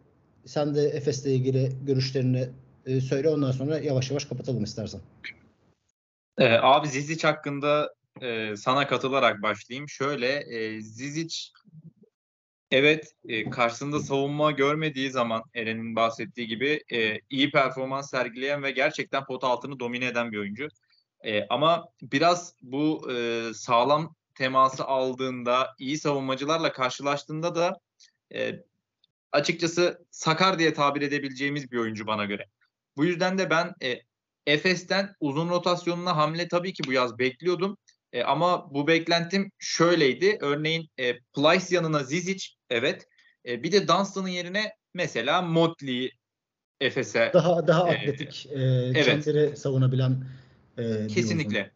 sen 0.46 0.74
de 0.74 0.82
Efes'le 0.82 1.26
ilgili 1.26 1.72
görüşlerini 1.86 2.48
e, 2.86 3.00
söyle 3.00 3.28
ondan 3.28 3.52
sonra 3.52 3.78
yavaş 3.78 4.10
yavaş 4.10 4.24
kapatalım 4.24 4.64
istersen. 4.64 5.00
Ee, 6.38 6.52
abi 6.52 6.88
Zizic 6.88 7.28
hakkında 7.28 7.94
e, 8.22 8.56
sana 8.56 8.86
katılarak 8.86 9.42
başlayayım. 9.42 9.88
Şöyle 9.88 10.28
e, 10.28 10.80
Zizic 10.80 11.36
evet 12.70 13.14
e, 13.28 13.50
karşısında 13.50 14.00
savunma 14.00 14.50
görmediği 14.50 15.10
zaman 15.10 15.42
Eren'in 15.54 15.96
bahsettiği 15.96 16.46
gibi 16.46 16.84
e, 16.92 17.18
iyi 17.30 17.50
performans 17.50 18.10
sergileyen 18.10 18.62
ve 18.62 18.70
gerçekten 18.70 19.24
pot 19.24 19.44
altını 19.44 19.80
domine 19.80 20.06
eden 20.06 20.32
bir 20.32 20.38
oyuncu. 20.38 20.68
E, 21.24 21.46
ama 21.48 21.88
biraz 22.02 22.54
bu 22.62 23.12
e, 23.12 23.44
sağlam 23.54 24.14
teması 24.34 24.84
aldığında, 24.84 25.74
iyi 25.78 25.98
savunmacılarla 25.98 26.72
karşılaştığında 26.72 27.54
da 27.54 27.80
e, 28.34 28.52
açıkçası 29.32 30.06
sakar 30.10 30.58
diye 30.58 30.74
tabir 30.74 31.02
edebileceğimiz 31.02 31.72
bir 31.72 31.78
oyuncu 31.78 32.06
bana 32.06 32.24
göre. 32.24 32.46
Bu 32.96 33.04
yüzden 33.04 33.38
de 33.38 33.50
ben 33.50 33.74
e, 33.82 34.00
Efes'ten 34.46 35.14
uzun 35.20 35.48
rotasyonuna 35.48 36.16
hamle 36.16 36.48
tabii 36.48 36.72
ki 36.72 36.82
bu 36.86 36.92
yaz 36.92 37.18
bekliyordum. 37.18 37.76
E, 38.12 38.22
ama 38.22 38.74
bu 38.74 38.86
beklentim 38.86 39.52
şöyleydi. 39.58 40.38
Örneğin 40.40 40.88
e, 40.98 41.18
Plyce 41.18 41.74
yanına 41.74 42.04
Zizic 42.04 42.46
evet. 42.70 43.06
E, 43.46 43.62
bir 43.62 43.72
de 43.72 43.88
Dunstan'ın 43.88 44.28
yerine 44.28 44.72
mesela 44.94 45.42
Motley 45.42 46.10
Efes'e. 46.80 47.30
Daha 47.34 47.66
daha 47.66 47.88
e, 47.88 47.98
atletik, 47.98 48.46
e, 48.46 48.58
evet. 48.58 49.04
çemberi 49.04 49.56
savunabilen 49.56 50.24
e, 50.78 51.06
Kesinlikle. 51.06 51.70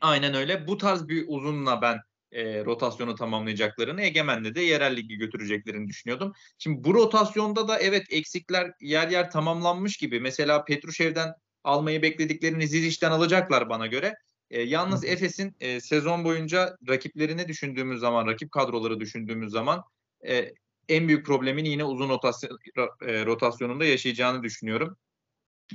Aynen 0.00 0.34
öyle. 0.34 0.66
Bu 0.66 0.78
tarz 0.78 1.08
bir 1.08 1.24
uzunla 1.28 1.82
ben 1.82 1.98
e, 2.32 2.64
rotasyonu 2.64 3.14
tamamlayacaklarını, 3.14 4.02
Egemen'de 4.02 4.54
de 4.54 4.60
yerel 4.60 4.96
ligi 4.96 5.16
götüreceklerini 5.16 5.88
düşünüyordum. 5.88 6.32
Şimdi 6.58 6.84
bu 6.84 6.94
rotasyonda 6.94 7.68
da 7.68 7.78
evet 7.78 8.06
eksikler 8.10 8.72
yer 8.80 9.08
yer 9.08 9.30
tamamlanmış 9.30 9.96
gibi. 9.96 10.20
Mesela 10.20 10.64
Petrushev'den 10.64 11.34
almayı 11.64 12.02
beklediklerini 12.02 12.68
Zizic'den 12.68 13.10
alacaklar 13.10 13.68
bana 13.68 13.86
göre. 13.86 14.14
E, 14.50 14.62
yalnız 14.62 15.04
Efes'in 15.04 15.56
e, 15.60 15.80
sezon 15.80 16.24
boyunca 16.24 16.76
rakiplerini 16.88 17.48
düşündüğümüz 17.48 18.00
zaman, 18.00 18.26
rakip 18.26 18.52
kadroları 18.52 19.00
düşündüğümüz 19.00 19.52
zaman 19.52 19.84
e, 20.28 20.52
en 20.88 21.08
büyük 21.08 21.26
problemini 21.26 21.68
yine 21.68 21.84
uzun 21.84 22.08
rotasyon, 22.08 22.58
e, 23.06 23.26
rotasyonunda 23.26 23.84
yaşayacağını 23.84 24.42
düşünüyorum. 24.42 24.96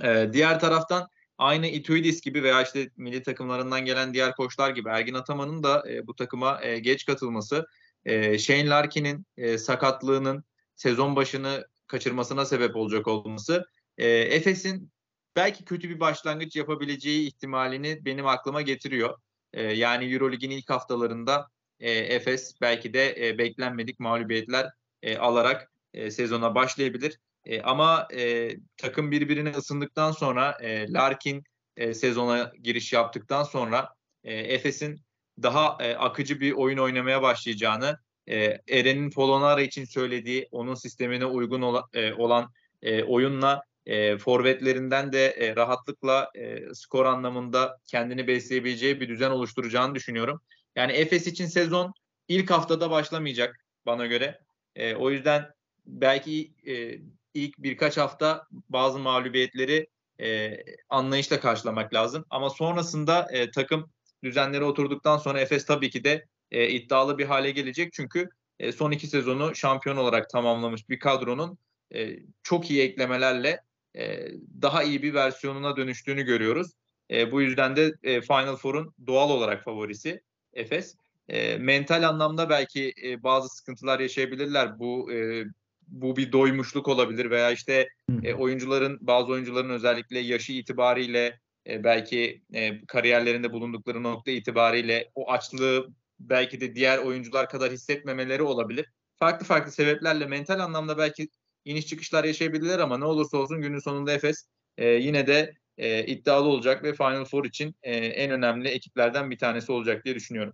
E, 0.03 0.29
diğer 0.33 0.59
taraftan 0.59 1.07
aynı 1.37 1.67
Ituidis 1.67 2.21
gibi 2.21 2.43
veya 2.43 2.61
işte 2.61 2.89
milli 2.97 3.23
takımlarından 3.23 3.85
gelen 3.85 4.13
diğer 4.13 4.35
koçlar 4.35 4.69
gibi 4.69 4.89
Ergin 4.89 5.13
Ataman'ın 5.13 5.63
da 5.63 5.91
e, 5.91 6.07
bu 6.07 6.15
takıma 6.15 6.63
e, 6.63 6.79
geç 6.79 7.05
katılması, 7.05 7.67
e, 8.05 8.37
Shane 8.37 8.69
Larkin'in 8.69 9.25
e, 9.37 9.57
sakatlığının 9.57 10.43
sezon 10.75 11.15
başını 11.15 11.67
kaçırmasına 11.87 12.45
sebep 12.45 12.75
olacak 12.75 13.07
olması, 13.07 13.65
e, 13.97 14.07
Efes'in 14.09 14.91
belki 15.35 15.65
kötü 15.65 15.89
bir 15.89 15.99
başlangıç 15.99 16.55
yapabileceği 16.55 17.27
ihtimalini 17.27 18.05
benim 18.05 18.27
aklıma 18.27 18.61
getiriyor. 18.61 19.19
E, 19.53 19.63
yani 19.63 20.13
Eurolig'in 20.13 20.51
ilk 20.51 20.69
haftalarında 20.69 21.47
e, 21.79 21.91
Efes 21.91 22.61
belki 22.61 22.93
de 22.93 23.27
e, 23.27 23.37
beklenmedik 23.37 23.99
mağlubiyetler 23.99 24.69
e, 25.03 25.17
alarak 25.17 25.71
e, 25.93 26.11
sezona 26.11 26.55
başlayabilir. 26.55 27.19
E, 27.45 27.61
ama 27.61 28.07
e, 28.13 28.51
takım 28.77 29.11
birbirine 29.11 29.49
ısındıktan 29.49 30.11
sonra 30.11 30.57
e, 30.61 30.93
Larkin 30.93 31.43
e, 31.77 31.93
sezona 31.93 32.51
giriş 32.63 32.93
yaptıktan 32.93 33.43
sonra 33.43 33.89
e, 34.23 34.33
Efes'in 34.33 35.01
daha 35.43 35.77
e, 35.79 35.95
akıcı 35.95 36.39
bir 36.39 36.51
oyun 36.51 36.77
oynamaya 36.77 37.21
başlayacağını 37.21 37.99
e, 38.27 38.35
Eren'in 38.69 39.11
Polonara 39.11 39.61
için 39.61 39.85
söylediği 39.85 40.47
onun 40.51 40.75
sistemine 40.75 41.25
uygun 41.25 41.61
ola- 41.61 41.87
e, 41.93 42.13
olan 42.13 42.51
e, 42.81 43.03
oyunla 43.03 43.63
e, 43.85 44.17
forvetlerinden 44.17 45.13
de 45.13 45.25
e, 45.27 45.55
rahatlıkla 45.55 46.31
e, 46.35 46.73
skor 46.73 47.05
anlamında 47.05 47.77
kendini 47.85 48.27
besleyebileceği 48.27 49.01
bir 49.01 49.09
düzen 49.09 49.31
oluşturacağını 49.31 49.95
düşünüyorum. 49.95 50.41
Yani 50.75 50.91
Efes 50.91 51.27
için 51.27 51.45
sezon 51.45 51.93
ilk 52.27 52.51
haftada 52.51 52.91
başlamayacak 52.91 53.65
bana 53.85 54.05
göre. 54.05 54.39
E, 54.75 54.95
o 54.95 55.11
yüzden 55.11 55.49
belki 55.85 56.53
e, 56.67 56.99
ilk 57.33 57.57
birkaç 57.57 57.97
hafta 57.97 58.47
bazı 58.51 58.99
mağlubiyetleri 58.99 59.87
e, 60.21 60.57
anlayışla 60.89 61.39
karşılamak 61.39 61.93
lazım. 61.93 62.25
Ama 62.29 62.49
sonrasında 62.49 63.27
e, 63.31 63.51
takım 63.51 63.89
düzenleri 64.23 64.63
oturduktan 64.63 65.17
sonra 65.17 65.39
Efes 65.39 65.65
tabii 65.65 65.89
ki 65.89 66.03
de 66.03 66.25
e, 66.51 66.69
iddialı 66.69 67.17
bir 67.17 67.25
hale 67.25 67.51
gelecek. 67.51 67.93
Çünkü 67.93 68.29
e, 68.59 68.71
son 68.71 68.91
iki 68.91 69.07
sezonu 69.07 69.55
şampiyon 69.55 69.97
olarak 69.97 70.29
tamamlamış 70.29 70.89
bir 70.89 70.99
kadronun 70.99 71.57
e, 71.95 72.19
çok 72.43 72.71
iyi 72.71 72.81
eklemelerle 72.81 73.61
e, 73.97 74.27
daha 74.61 74.83
iyi 74.83 75.03
bir 75.03 75.13
versiyonuna 75.13 75.77
dönüştüğünü 75.77 76.23
görüyoruz. 76.23 76.71
E, 77.11 77.31
bu 77.31 77.41
yüzden 77.41 77.75
de 77.75 77.93
e, 78.03 78.21
Final 78.21 78.55
Four'un 78.55 78.93
doğal 79.07 79.29
olarak 79.29 79.63
favorisi 79.63 80.21
Efes. 80.53 80.95
E, 81.29 81.57
mental 81.57 82.07
anlamda 82.07 82.49
belki 82.49 82.93
e, 83.03 83.23
bazı 83.23 83.49
sıkıntılar 83.49 83.99
yaşayabilirler. 83.99 84.79
Bu 84.79 85.13
e, 85.13 85.45
bu 85.87 86.15
bir 86.15 86.31
doymuşluk 86.31 86.87
olabilir 86.87 87.29
veya 87.29 87.51
işte 87.51 87.89
e, 88.23 88.33
oyuncuların 88.33 88.97
bazı 89.01 89.31
oyuncuların 89.31 89.69
özellikle 89.69 90.19
yaşı 90.19 90.53
itibariyle 90.53 91.39
e, 91.67 91.83
belki 91.83 92.41
e, 92.53 92.85
kariyerlerinde 92.85 93.53
bulundukları 93.53 94.03
nokta 94.03 94.31
itibariyle 94.31 95.11
o 95.15 95.31
açlığı 95.31 95.87
belki 96.19 96.61
de 96.61 96.75
diğer 96.75 96.97
oyuncular 96.97 97.49
kadar 97.49 97.71
hissetmemeleri 97.71 98.43
olabilir. 98.43 98.85
Farklı 99.15 99.45
farklı 99.45 99.71
sebeplerle 99.71 100.25
mental 100.25 100.59
anlamda 100.59 100.97
belki 100.97 101.27
iniş 101.65 101.87
çıkışlar 101.87 102.23
yaşayabilirler 102.23 102.79
ama 102.79 102.97
ne 102.97 103.05
olursa 103.05 103.37
olsun 103.37 103.61
günün 103.61 103.79
sonunda 103.79 104.11
Efes 104.11 104.47
e, 104.77 104.87
yine 104.87 105.27
de 105.27 105.53
e, 105.77 106.05
iddialı 106.05 106.47
olacak 106.47 106.83
ve 106.83 106.93
Final 106.93 107.25
Four 107.25 107.45
için 107.45 107.75
e, 107.83 107.95
en 107.95 108.31
önemli 108.31 108.69
ekiplerden 108.69 109.31
bir 109.31 109.37
tanesi 109.37 109.71
olacak 109.71 110.05
diye 110.05 110.15
düşünüyorum. 110.15 110.53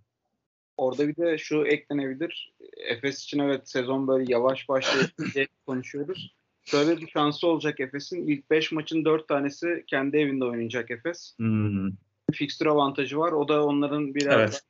Orada 0.76 1.08
bir 1.08 1.16
de 1.16 1.38
şu 1.38 1.66
eklenebilir. 1.66 2.52
Efes 2.76 3.22
için 3.22 3.38
evet 3.38 3.70
sezon 3.70 4.08
böyle 4.08 4.32
yavaş 4.32 4.68
başlayıp 4.68 5.10
konuşuyoruz. 5.66 6.34
Şöyle 6.64 6.96
bir 6.96 7.08
şansı 7.08 7.46
olacak 7.46 7.80
Efes'in. 7.80 8.26
İlk 8.26 8.50
5 8.50 8.72
maçın 8.72 9.04
4 9.04 9.28
tanesi 9.28 9.84
kendi 9.86 10.16
evinde 10.16 10.44
oynayacak 10.44 10.90
Efes. 10.90 11.34
Hmm. 11.38 11.90
Fixture 12.32 12.70
avantajı 12.70 13.18
var. 13.18 13.32
O 13.32 13.48
da 13.48 13.64
onların 13.64 14.14
biraz 14.14 14.40
Evet. 14.40 14.62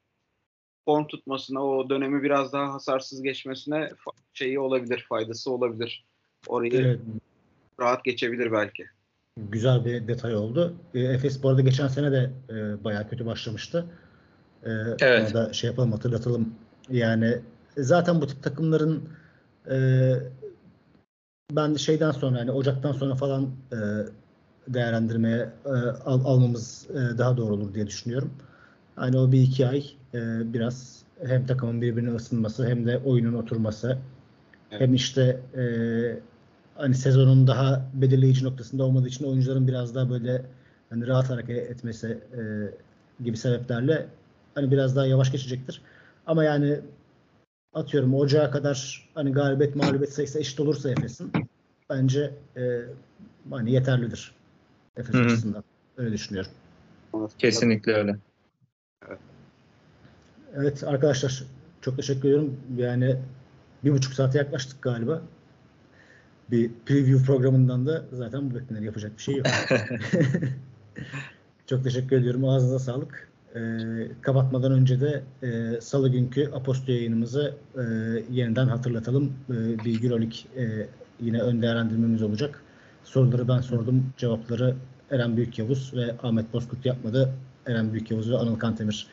form 0.84 1.06
tutmasına, 1.06 1.66
o 1.66 1.90
dönemi 1.90 2.22
biraz 2.22 2.52
daha 2.52 2.72
hasarsız 2.72 3.22
geçmesine 3.22 3.90
şeyi 4.32 4.58
olabilir, 4.58 5.06
faydası 5.08 5.50
olabilir. 5.50 6.04
Orayı 6.48 6.72
Evet, 6.74 7.00
rahat 7.80 8.04
geçebilir 8.04 8.52
belki. 8.52 8.86
güzel 9.36 9.84
bir 9.84 10.08
detay 10.08 10.34
oldu. 10.36 10.74
E, 10.94 11.00
Efes 11.00 11.42
bu 11.42 11.48
arada 11.48 11.60
geçen 11.60 11.88
sene 11.88 12.12
de 12.12 12.30
e, 12.50 12.84
bayağı 12.84 13.08
kötü 13.08 13.26
başlamıştı. 13.26 13.86
E, 14.64 14.70
Evet. 15.00 15.34
Da 15.34 15.52
şey 15.52 15.70
yapalım 15.70 15.92
hatırlatalım. 15.92 16.54
Yani 16.90 17.38
zaten 17.76 18.20
bu 18.20 18.26
tip 18.26 18.42
takımların 18.42 19.08
e, 19.70 19.76
ben 21.52 21.74
şeyden 21.74 22.10
sonra 22.10 22.38
hani 22.40 22.50
Ocak'tan 22.50 22.92
sonra 22.92 23.14
falan 23.14 23.50
e, 23.72 23.76
değerlendirmeye 24.68 25.48
e, 25.66 25.68
al- 26.04 26.24
almamız 26.24 26.86
e, 26.90 27.18
daha 27.18 27.36
doğru 27.36 27.54
olur 27.54 27.74
diye 27.74 27.86
düşünüyorum. 27.86 28.32
Hani 28.96 29.18
o 29.18 29.32
bir 29.32 29.40
iki 29.42 29.66
ay 29.66 29.84
e, 30.14 30.52
biraz 30.52 31.02
hem 31.24 31.46
takımın 31.46 31.82
birbirine 31.82 32.14
ısınması 32.14 32.68
hem 32.68 32.86
de 32.86 32.98
oyunun 32.98 33.32
oturması 33.34 33.98
Evet. 34.70 34.80
hem 34.80 34.94
işte 34.94 35.40
e, 35.56 35.62
hani 36.74 36.94
sezonun 36.94 37.46
daha 37.46 37.86
belirleyici 37.94 38.44
noktasında 38.44 38.84
olmadığı 38.84 39.08
için 39.08 39.24
oyuncuların 39.24 39.68
biraz 39.68 39.94
daha 39.94 40.10
böyle 40.10 40.44
hani 40.90 41.06
rahat 41.06 41.30
hareket 41.30 41.70
etmesi 41.70 42.06
e, 42.08 42.42
gibi 43.24 43.36
sebeplerle 43.36 44.06
hani 44.54 44.70
biraz 44.70 44.96
daha 44.96 45.06
yavaş 45.06 45.32
geçecektir. 45.32 45.82
Ama 46.26 46.44
yani 46.44 46.80
atıyorum 47.74 48.14
Ocağa 48.14 48.50
kadar 48.50 49.08
hani 49.14 49.32
galibiyet 49.32 49.76
mağlubiyet 49.76 50.12
sayısı 50.12 50.38
eşit 50.38 50.60
olursa 50.60 50.90
Efes'in 50.90 51.32
bence 51.90 52.34
e, 52.56 52.80
hani 53.50 53.72
yeterlidir 53.72 54.34
Efes 54.96 55.14
Hı 55.14 55.18
hı. 55.18 55.24
açısından. 55.24 55.64
Öyle 55.96 56.12
düşünüyorum. 56.12 56.50
Kesinlikle 57.38 57.92
öyle. 57.92 58.16
Evet 60.54 60.84
arkadaşlar 60.84 61.44
çok 61.80 61.96
teşekkür 61.96 62.20
ediyorum. 62.20 62.56
Yani 62.76 63.16
bir 63.84 63.92
buçuk 63.92 64.14
saate 64.14 64.38
yaklaştık 64.38 64.82
galiba. 64.82 65.22
Bir 66.52 66.70
preview 66.86 67.26
programından 67.26 67.86
da 67.86 68.04
zaten 68.12 68.50
bu 68.50 68.54
beklenir. 68.54 68.82
Yapacak 68.82 69.18
bir 69.18 69.22
şey 69.22 69.36
yok. 69.36 69.46
çok 71.66 71.84
teşekkür 71.84 72.16
ediyorum. 72.16 72.44
Ağzınıza 72.44 72.78
sağlık. 72.78 73.28
Ee, 73.54 73.60
kapatmadan 74.20 74.72
önce 74.72 75.00
de 75.00 75.22
e, 75.42 75.80
salı 75.80 76.08
günkü 76.08 76.50
Aposto 76.54 76.92
yayınımızı 76.92 77.54
e, 77.76 77.82
yeniden 78.30 78.66
hatırlatalım. 78.66 79.32
E, 79.50 79.84
bir 79.84 80.04
Euroleague 80.04 80.38
e, 80.56 80.86
yine 81.20 81.40
ön 81.40 81.62
değerlendirmemiz 81.62 82.22
olacak. 82.22 82.62
Soruları 83.04 83.48
ben 83.48 83.60
sordum. 83.60 84.12
Cevapları 84.16 84.74
Eren 85.10 85.36
Büyükyavuz 85.36 85.94
ve 85.94 86.14
Ahmet 86.22 86.52
Bozkurt 86.52 86.86
yapmadı. 86.86 87.32
Eren 87.66 87.92
Büyükyavuz 87.92 88.30
ve 88.30 88.36
Anıl 88.36 88.58
Kantemir 88.58 89.06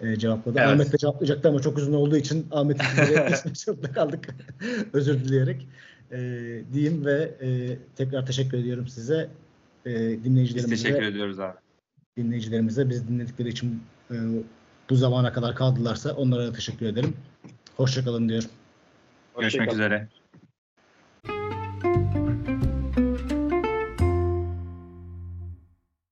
e, 0.00 0.16
cevapladı. 0.16 0.58
Evet. 0.58 0.68
Ahmet 0.68 0.92
de 0.92 0.98
cevaplayacaktı 0.98 1.48
ama 1.48 1.60
çok 1.60 1.78
uzun 1.78 1.92
olduğu 1.92 2.16
için 2.16 2.46
Ahmet'in 2.50 2.86
geçmek 3.28 3.56
zorunda 3.56 3.92
kaldık. 3.92 4.34
Özür 4.92 5.24
dileyerek. 5.24 5.68
E, 6.12 6.18
diyeyim 6.72 7.04
ve 7.06 7.34
e, 7.40 7.78
tekrar 7.96 8.26
teşekkür 8.26 8.58
ediyorum 8.58 8.88
size. 8.88 9.28
E, 9.86 10.10
Biz 10.10 10.24
dinleyicilerimize 10.24 10.82
teşekkür 10.82 11.02
ediyoruz 11.06 11.40
abi. 11.40 11.56
dinleyicilerimize 12.16 12.90
biz 12.90 13.08
dinledikleri 13.08 13.48
için 13.48 13.82
e, 14.10 14.14
bu 14.90 14.96
zamana 14.96 15.32
kadar 15.32 15.54
kaldılarsa 15.54 16.12
onlara 16.14 16.46
da 16.46 16.52
teşekkür 16.52 16.86
ederim. 16.86 17.16
Hoşçakalın 17.76 18.28
diyorum. 18.28 18.48
Görüşmek 19.38 19.60
Hoşçakalın. 19.68 19.78
üzere. 19.78 20.08